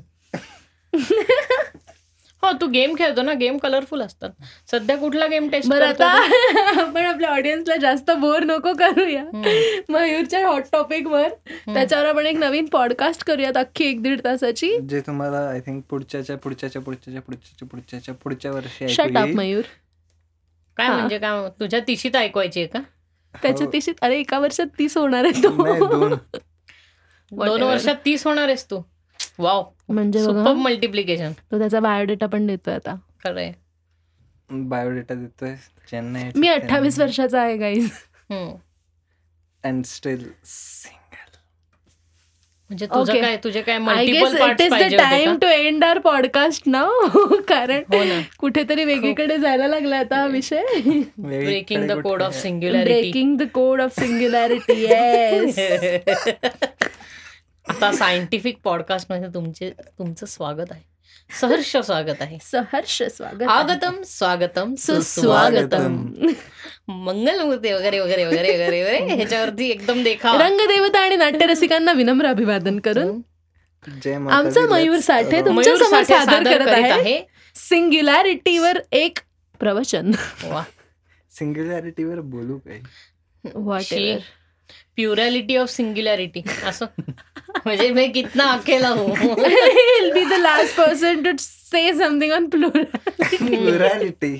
हो 2.43 2.51
तू 2.61 2.67
गेम 2.67 2.95
खेळतो 2.97 3.21
ना 3.21 3.33
गेम 3.33 3.57
कलरफुल 3.57 4.01
असतात. 4.01 4.29
सध्या 4.71 4.97
कुठला 4.97 5.27
गेम 5.27 5.49
टेस्ट 5.49 5.69
बरं 5.69 5.85
आता 5.85 6.05
आपण 6.81 7.05
आपल्या 7.05 7.29
ऑडियन्सला 7.29 7.75
जास्त 7.75 8.11
बोर 8.11 8.43
नको 8.43 8.73
करूया. 8.73 9.23
मयूरच्या 9.89 10.47
हॉट 10.47 10.63
टॉपिक 10.71 11.07
वर. 11.07 11.29
त्याच्यावर 11.47 12.05
आपण 12.05 12.25
एक 12.25 12.37
नवीन 12.37 12.65
पॉडकास्ट 12.65 13.23
करूयात 13.23 13.57
अख्खी 13.57 13.85
एक 13.85 14.03
दीड 14.03 14.21
तासाची. 14.23 14.77
जे 14.89 14.99
तुम्हाला 14.99 15.49
आय 15.49 15.59
थिंक 15.59 15.83
पुढच्याच्या 15.89 16.37
पुढच्याच्या 16.37 16.81
पुढच्याच्या 16.81 17.21
पुढच्याच्या 17.21 17.67
पुढच्याच्या 17.67 18.15
पुढच्या 18.15 18.51
वर्षी 18.51 18.85
ऐकू 18.85 18.93
शट 18.93 19.17
अप 19.17 19.25
येईल. 19.25 19.35
मयूर. 19.35 19.63
काय. 20.77 20.89
म्हणजे 20.89 21.17
काय 21.17 21.47
तुझ्या 21.59 21.79
तिशीत 21.79 22.15
ऐकवायची 22.15 22.59
आहे 22.59 22.67
का? 22.67 22.79
त्याच्या 23.35 23.65
हो. 23.65 23.71
तिशी 23.73 23.91
अरे 24.01 24.19
एका 24.19 24.39
वर्षात 24.39 24.67
तीस 24.79 24.97
होणार 24.97 25.25
आहे 25.25 25.43
तो. 25.43 25.49
दोन. 27.31 27.61
वर्षात 27.63 27.95
तीस 28.05 28.25
होणार 28.27 28.47
आहेस 28.47 28.65
तू. 28.71 28.81
वाव 29.39 29.63
म्हणजे 29.89 30.25
मल्टिप्लिकेशन 30.55 31.31
तो 31.51 31.59
त्याचा 31.59 31.79
बायोडेटा 31.79 32.25
पण 32.25 32.47
देतोय 32.47 32.73
आता. 32.75 32.95
खरंय 33.23 33.51
बायोडेटा 34.49 35.13
देतोय 35.13 35.55
चेन्नई 35.91 36.29
मी 36.35 36.47
अठ्ठावीस 36.47 36.99
वर्षाचा 36.99 37.41
आहे 37.41 37.57
गाईज. 37.57 37.89
अँड 39.63 39.83
स्टील 39.85 40.23
म्हणजे 42.69 42.85
तुझं. 42.85 43.21
काय 43.21 43.35
तुझे 43.43 43.61
काय 43.61 43.77
it 44.03 44.61
is 44.61 44.73
the 44.73 44.97
time 44.97 45.37
to 45.37 45.47
end 45.47 45.83
our 45.83 45.99
podcast 45.99 46.63
ना 46.65 46.83
कारण 47.47 47.81
कुठेतरी 48.39 48.83
वेगळीकडे 48.83 49.37
जायला 49.37 49.67
लागला 49.67 49.97
आता 49.97 50.15
हा 50.15 50.25
विषय. 50.27 50.63
Breaking 51.17 51.87
the 51.87 51.99
code 52.01 52.21
of 52.21 52.35
singularity 52.41 52.93
breaking 52.93 53.37
the 53.37 53.47
code 53.53 53.81
of 53.81 53.99
singularity 53.99 54.85
आता 57.67 57.91
सायंटिफिक 57.91 58.57
पॉडकास्टमध्ये 58.63 59.29
तुमचे 59.33 59.69
तुमचं 59.99 60.25
स्वागत 60.25 60.71
आहे. 60.71 60.81
सहर्ष 61.29 61.77
स्वागत 61.77 62.21
आहे. 62.21 62.37
सहर्ष 62.41 63.03
स्वागत. 63.03 63.43
आगतम 63.43 64.01
स्वागतम 64.05 64.75
सुस्वागतम. 64.75 65.95
मंगलमूर्ती 66.87 67.73
वगैरे 67.73 67.99
वगैरे 67.99 68.25
वगैरे 68.25 68.53
वगैरे 68.53 68.83
वगैरे. 68.83 68.97
ह्याच्यावरती 69.15 69.69
एकदम 69.69 70.03
देखावा 70.03 70.47
रंगदेवता 70.47 70.99
आणि 70.99 71.15
नाट्यरसिकांना 71.15 71.91
विनम्र 71.91 72.25
अभिवादन 72.25 72.79
करून 72.79 73.21
जय 74.03 74.13
आमचा 74.13 74.61
मयूर 74.61 74.99
साठे 74.99 75.45
तुमच्या 75.45 75.73
मयूर 75.73 75.77
समोर 75.77 76.03
साठे 76.03 76.25
सादर 76.25 76.57
करत 76.57 76.67
आहे. 76.67 77.21
सिंग्युलॅरिटीवर 77.55 78.79
एक 78.91 79.17
प्रवचन. 79.59 80.11
वा. 80.43 80.63
सिंग्युलॅरिटीवर 81.31 82.19
बोलू 82.19 82.57
काही 82.57 82.81
Whatever. 83.47 84.19
प्युरॅलिटी 84.97 85.55
of 85.57 85.69
singularity. 85.69 86.41
असं. 86.67 86.85
म्हणजे 87.65 87.89
मी 87.91 88.07
कितना 88.11 88.43
अकेला 88.51 88.89
हो. 88.89 89.05
He'll 89.07 90.11
be 90.15 90.23
the 90.31 90.39
last 90.43 90.75
person 90.79 91.23
to 91.25 91.33
say 91.43 91.83
something 91.99 92.33
on 92.37 92.47
plural. 92.55 92.83
प्लुरॅलिटी 93.37 94.33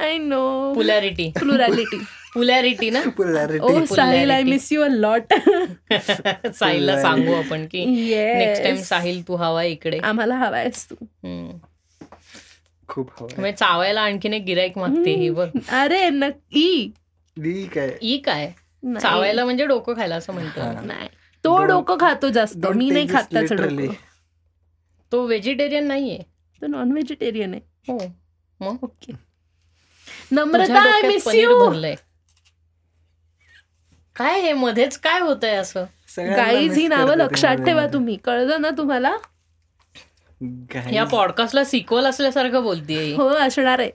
I 0.00 0.16
know. 0.28 0.74
पुलॅरिटी 0.74 1.30
Plurality. 1.38 1.98
पुलॅरिटी 2.34 2.90
ना 2.90 3.00
प्लुरॅलिटी 3.16 3.66
Oh, 3.66 3.80
Sahil, 3.92 4.30
I 4.30 4.42
miss 4.48 4.68
you 4.72 4.84
a 4.88 4.92
lot. 5.04 5.34
साहिलला 6.58 7.00
सांगू 7.02 7.32
आपण 7.32 7.66
की 7.72 7.84
Yes. 7.84 8.36
नेक्स्ट 8.38 8.62
टाइम 8.62 8.76
साहिल 8.82 9.26
तू 9.28 9.36
हवा 9.36 9.62
इकडे. 9.64 9.98
आम्हाला 9.98 10.34
हवायस 10.36 10.86
तू. 10.90 10.94
हम्म. 11.02 11.56
खूप 12.88 13.10
हवं 13.20 13.28
म्हणजे 13.38 13.56
चावायला 13.56 14.00
आणखीन 14.00 14.32
एक 14.34 14.44
गिराईक 14.44 14.78
मागते 14.78 15.14
ही 15.14 15.30
बघ. 15.30 15.48
अरे 15.72 16.08
नक्की 16.10 16.90
ठीक 17.36 17.78
आहे 17.78 17.96
ई 18.02 18.16
काय. 18.18 18.52
चावायला 18.84 19.44
म्हणजे 19.44 19.66
डोकं 19.66 19.96
खायला 19.96 20.16
असं 20.16 20.32
म्हणतो 20.32 20.60
हा. 20.60 20.80
नाही. 20.80 21.08
तो 21.44 21.64
डोकं 21.64 21.96
खातो 22.00 22.28
जास्त. 22.28 22.66
मी 22.74 22.90
नाही 22.90 23.08
खात 23.08 23.24
त्याचं 23.32 23.56
तो 25.12 25.26
व्हेजिटेरियन 25.26 25.86
नाहीये. 25.86 26.18
तो 26.62 26.66
नॉन 26.66 26.92
व्हेजिटेरियन 26.92 27.54
आहे. 27.54 27.92
हो. 27.92 27.98
मग? 28.60 28.76
Okay. 28.82 29.12
Namrata 30.32 30.80
I 30.80 31.02
miss 31.02 31.28
you 31.28 31.70
काय 34.16 34.40
हे 34.40 34.52
मध्येच 34.52 34.98
काय 34.98 35.20
होतंय 35.20 35.54
असं? 35.54 35.84
सगळ्यांना 36.16 36.44
गाईज 36.44 36.78
ही 36.78 36.88
नावं 36.88 37.14
लक्षात 37.14 37.56
ठेवा. 37.56 37.86
तुम्ही. 37.86 38.16
कळलं 38.16 38.60
ना 38.60 38.70
तुम्हाला? 38.70 39.16
या 40.92 41.04
पॉडकास्टला 41.04 41.64
सिक्वल 41.64 42.06
असल्यासारखं 42.06 42.62
बोलतीये. 42.62 43.14
हो 43.16 43.28
असणार 43.28 43.78
आहे. 43.78 43.90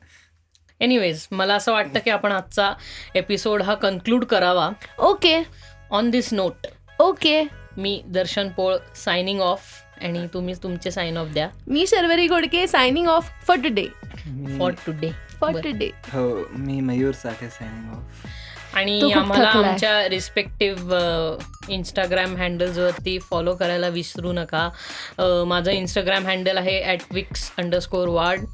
एनिवेज 0.82 1.28
मला 1.32 1.56
असं 1.56 1.72
वाटतं 1.72 2.00
की 2.06 2.10
आपण 2.12 2.32
आजचा 2.32 2.72
एपिसोड 3.16 3.62
हा 3.62 3.74
कन्क्लूड 3.76 4.26
करावा. 4.26 4.70
Okay 5.00 5.42
on 5.92 6.10
this 6.10 6.34
note 6.34 6.68
okay 7.00 7.42
me 7.78 8.02
Darshan 8.08 8.50
Pol 8.58 8.76
signing 8.96 9.42
off 9.42 9.62
आणि 10.02 10.26
तुम्ही 10.34 10.54
तुमचे 10.64 10.92
साइन 10.92 11.18
ऑफ 11.18 11.28
द्या. 11.34 11.48
मी 11.68 11.86
Sharvari 11.88 12.28
Ghodke 12.28 12.66
signing 12.68 13.08
off 13.08 13.30
for 13.48 13.58
today 13.64 13.86
for 14.60 14.72
today 14.86 15.12
for 15.40 15.60
today 15.64 15.90
हो 16.14 16.28
मी 16.58 16.80
मयूर 16.82 17.14
साठे 17.14 17.50
सायनिंग 17.50 17.94
ऑफ 17.96 18.76
आणि 18.76 19.12
आम्हाला. 19.12 19.50
आमच्या 19.50 20.08
रिस्पेक्टिव्ह 20.10 21.72
इंस्टाग्राम 21.74 22.36
हँडल्सवरती 22.38 23.18
फॉलो 23.30 23.54
करायला 23.56 23.88
विसरू 23.90 24.32
नका. 24.34 24.70
माझं 25.48 25.72
इंस्टाग्राम 25.72 26.28
हँडल 26.28 26.58
आहे 26.58 26.82
ॲट 26.84 27.14
विक्स 27.14 27.52
अंडरस्कोर 27.58 28.08
वार्ड 28.10 28.46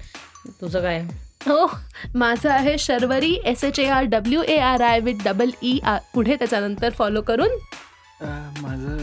तुझं 0.61 0.81
काय? 0.81 1.03
हो 1.47 1.65
माझं 2.15 2.49
आहे 2.49 2.77
Sharvari 2.79 3.33
S 3.45 3.63
H 3.63 3.79
A 3.79 3.85
R 3.89 4.03
W 4.09 4.41
A 4.49 4.57
R 4.69 4.81
I 4.83 4.99
with 4.99 5.23
double 5.25 5.51
E 5.63 5.79
R 5.85 5.99
पुढे 6.13 6.35
त्याच्यानंतर 6.35 6.89
फॉलो 6.97 7.21
करून. 7.27 7.49
अं, 8.21 8.61
माझं 8.61 8.97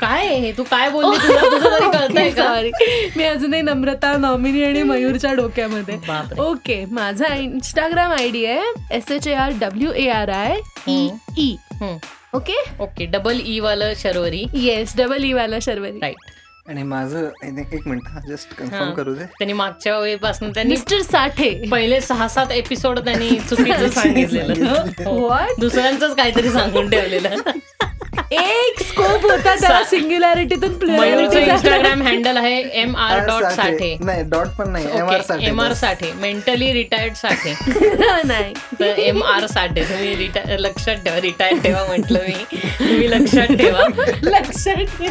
काय 0.00 0.26
आहे 0.26 0.36
हे? 0.40 0.50
तू 0.58 0.62
काय 0.70 0.88
बोलली? 0.90 1.18
तुला 1.26 1.40
तुझं 1.50 1.68
तरी 1.70 1.90
कळतंय 1.90 2.30
का? 2.30 2.42
सॉरी 2.44 2.70
मी 3.16 3.24
अजूनही 3.24 3.60
नम्रता 3.62 4.16
नॉमिनी 4.16 4.62
आणि 4.64 4.82
मयूरच्या 4.82 5.32
डोक्यामध्ये. 5.34 5.96
बापरे. 6.08 6.40
ओके 6.42 6.84
माझा 6.90 7.34
इंस्टाग्राम 7.34 8.12
आय 8.12 8.28
डी 8.30 8.44
आहे 8.46 8.96
S 8.96 9.10
H 9.12 9.26
A 9.28 9.34
R 9.34 9.52
W 9.60 9.92
A 9.92 10.08
R 10.10 10.30
I 10.30 10.56
E 10.88 11.08
E 11.38 11.54
हम्म. 11.80 11.96
ओके 12.36 12.54
ओके 12.80 13.06
डबल 13.12 13.40
ई 13.46 13.58
वालं 13.60 13.92
शर्वरी. 14.02 14.44
येस 14.54 14.96
डबल 14.98 15.24
ई 15.24 15.32
वाला 15.32 15.58
शर्वरी. 15.62 15.98
राईट 16.02 16.30
आणि 16.68 16.82
माझं 16.82 17.28
एक 17.72 17.86
मिनिट 17.88 18.26
जस्ट 18.28 18.54
कन्फर्म. 18.54 18.90
करू 18.90 19.14
दे 19.14 19.24
त्यांनी 19.24 19.52
मागच्या 19.52 19.98
वेळेपासून 19.98 20.50
त्यांनी 20.50 20.72
मिस्टर 20.72 21.00
साठे 21.02 21.50
पहिले 21.70 22.00
सहा 22.00 22.28
सात 22.28 22.52
एपिसोड 22.52 22.98
त्यांनी 22.98 23.30
चुकीचं 23.50 23.88
सांगितलेलं 24.00 24.74
हो. 25.04 25.28
What? 25.28 25.60
दुसऱ्यांचंच 25.60 26.16
काहीतरी 26.16 26.50
सांगून 26.50 26.90
ठेवलेलं 26.90 27.28
एक 28.32 28.80
स्कोप 28.82 29.22
होता 29.22 29.54
त्याला 29.60 29.82
सिंग्युलॅरिटीतून 29.84 30.72
इंस्टाग्राम 30.92 32.02
हँडल 32.02 32.36
आहे 32.36 32.60
एम 32.80 32.96
आर 32.96 33.18
डॉट 33.26 33.44
साठे. 33.44 33.96
नाही 34.00 34.22
डॉट 34.30 34.48
पण 34.58 34.68
नाही 34.70 34.86
M 34.98 35.08
R 35.10 35.20
okay 35.20 35.46
M 35.46 35.60
R 35.60 35.72
Sathe. 35.72 36.10
Mentally 36.20 36.72
retired 36.72 37.14
Sathe. 37.14 37.54
नाही. 38.24 38.52
तर 38.80 38.98
एम 38.98 39.22
आर 39.22 39.46
साठे. 39.46 39.82
तुम्ही 39.82 40.14
रिटायर 40.16 40.58
लक्षात 40.58 40.96
ठेवा 41.04 41.20
रिटायर 41.20 41.60
ठेवा 41.62 41.84
म्हटलं 41.86 42.18
मी. 42.18 42.44
तुम्ही 42.78 43.10
लक्षात 43.10 43.56
ठेवा. 43.56 43.86
लक्षात 44.22 45.06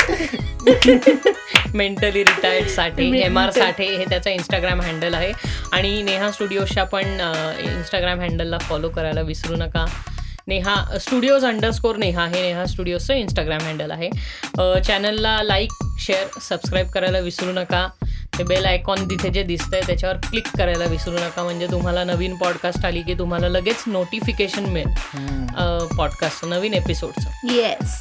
mentally 1.76 2.24
retired 2.24 2.68
Sathe 2.68 3.10
M 3.22 3.38
R 3.40 3.50
Sathe 3.52 3.86
हे 3.98 4.06
त्याचा 4.06 4.30
इंस्टाग्राम 4.30 4.82
हँडल 4.82 5.14
आहे. 5.14 5.32
आणि 5.74 6.02
नेहा 6.04 6.32
स्टुडिओजच्या 6.32 6.84
पण 6.84 7.06
इंस्टाग्राम 7.60 8.20
हँडलला 8.20 8.58
फॉलो 8.58 8.90
करायला 8.90 9.22
विसरू 9.22 9.56
नका. 9.56 9.86
नेहा 10.52 10.76
स्टुडिओज 11.00 11.46
अंडरस्कोर 11.46 11.98
नेहा 11.98 12.26
हे 12.28 12.42
नेहा 12.42 12.66
स्टुडिओजचं 12.68 13.14
इंस्टाग्राम 13.14 13.62
हँडल 13.66 13.92
आहे. 13.92 14.10
चॅनलला 14.88 15.38
लाईक 15.44 15.84
शेअर 16.00 16.40
सबस्क्राईब 16.42 16.90
करायला 16.94 17.20
विसरू 17.20 17.52
नका. 17.54 17.88
ते 18.38 18.44
बेल 18.44 18.66
आयकॉन 18.66 19.04
तिथे 19.10 19.30
जे 19.30 19.44
दिसतंय 19.44 19.82
त्याच्यावर 19.88 20.18
क्लिक 20.30 20.48
करायला 20.58 20.86
विसरू 20.90 21.14
नका. 21.14 21.44
म्हणजे 21.44 21.68
तुम्हाला 21.72 22.04
नवीन 22.04 22.36
पॉडकास्ट 22.38 22.86
आली 22.86 23.02
की 23.02 23.14
तुम्हाला 23.20 23.50
लगेच 23.50 23.84
नोटिफिकेशन 23.88 24.66
मिळेल. 24.66 24.94
पॉडकास्टचं 25.98 26.50
नवीन 26.50 26.74
एपिसोडचं 26.74 27.48
येस 27.52 28.00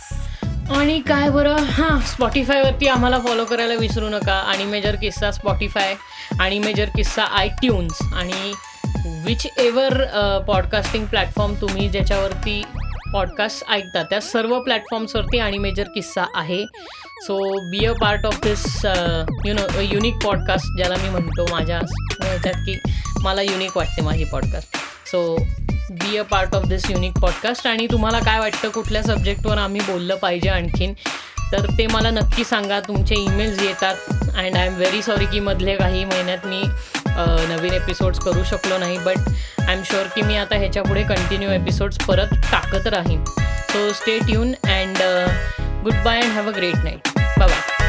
आणि 0.77 0.98
काय 1.09 1.28
बरं? 1.31 1.64
हां 1.70 2.01
स्पॉटीफायवरती 2.06 2.89
आम्हाला 2.89 3.18
फॉलो 3.20 3.44
करायला 3.44 3.74
विसरू 3.74 4.09
नका. 4.09 4.32
आणि 4.32 4.64
मेजर 4.64 4.97
किस्सा 4.97 5.31
स्पॉटीफाय 5.31 5.94
आणि 6.40 6.59
मेजर 6.59 6.89
किस्सा 6.97 7.24
आय 7.24 7.48
ट्यून्स 7.60 8.02
आणि 8.14 8.52
विच 9.06 9.47
एवर 9.59 10.05
पॉडकास्टिंग 10.47 11.06
प्लॅटफॉर्म 11.06 11.55
तुम्ही 11.60 11.89
ज्याच्यावरती 11.89 12.62
पॉडकास्ट 13.12 13.70
ऐकता 13.70 14.02
त्या 14.02 14.20
सर्व 14.20 14.60
प्लॅटफॉर्म्सवरती 14.60 15.39
आणि 15.39 15.59
मेजर 15.59 15.85
किस्सा 15.85 16.24
आहे. 16.35 16.64
So 17.22 17.60
be 17.70 17.86
a 17.86 17.93
part 17.93 18.27
of 18.27 18.40
this 18.43 18.86
you 19.47 19.55
know 19.55 19.81
unique 19.81 20.14
podcast 20.24 20.77
ज्याला 20.77 20.94
मी 21.02 21.09
म्हणतो 21.09 21.47
माझ्या 21.51 21.81
ह्याच्यात 22.22 22.55
की 22.55 22.78
मला 23.22 23.43
युनिक 23.43 23.77
वाटते 23.77 24.02
माझी 24.02 24.24
podcast 24.24 24.77
so 25.06 25.36
be 25.90 26.16
a 26.16 26.22
part 26.22 26.55
of 26.55 26.66
this 26.66 26.90
unique 26.90 27.12
podcast 27.12 27.66
आणि 27.66 27.86
तुम्हाला 27.93 28.18
काय 28.18 28.39
वाटतं 28.39 28.68
कुठल्या 28.68 29.02
सब्जेक्टवर 29.02 29.59
आम्ही 29.59 29.81
बोललं 29.81 30.14
पाहिजे 30.14 30.48
आणखीन? 30.48 30.94
तर 31.52 31.66
ते 31.78 31.86
मला 31.86 32.10
नक्की 32.10 32.44
सांगा 32.44 32.78
तुमचे 32.81 33.14
ईमेल्स 33.14 33.62
येतात. 33.62 33.94
And 34.36 34.56
I 34.56 34.66
am 34.66 34.74
very 34.77 35.02
sorry 35.02 35.27
की 35.27 35.40
मधले 35.40 35.74
काही 35.77 36.05
महिन्यात 36.05 36.47
मी 36.47 36.62
नवीन 37.48 37.72
एपिसोड्स 37.74 38.18
करू 38.24 38.44
शकलो 38.51 38.78
नाही 38.78 38.98
बट 38.98 39.28
आय 39.60 39.74
एम 39.74 39.82
शुअर 39.90 40.06
की 40.14 40.22
मी 40.22 40.36
आता 40.36 40.56
ह्याच्यापुढे 40.59 41.02
कंटिन्यू 41.09 41.51
एपिसोड्स 41.51 41.98
परत 42.06 42.35
टाकत 42.52 42.86
राहीन. 42.94 43.24
So 43.24 43.93
stay 43.93 44.18
tune 44.27 44.52
and 44.68 44.98
goodbye 46.05 46.20
and 46.20 46.32
have 46.32 46.48
a 46.48 46.56
great 46.56 46.77
night 46.77 47.09
bye 47.39 47.80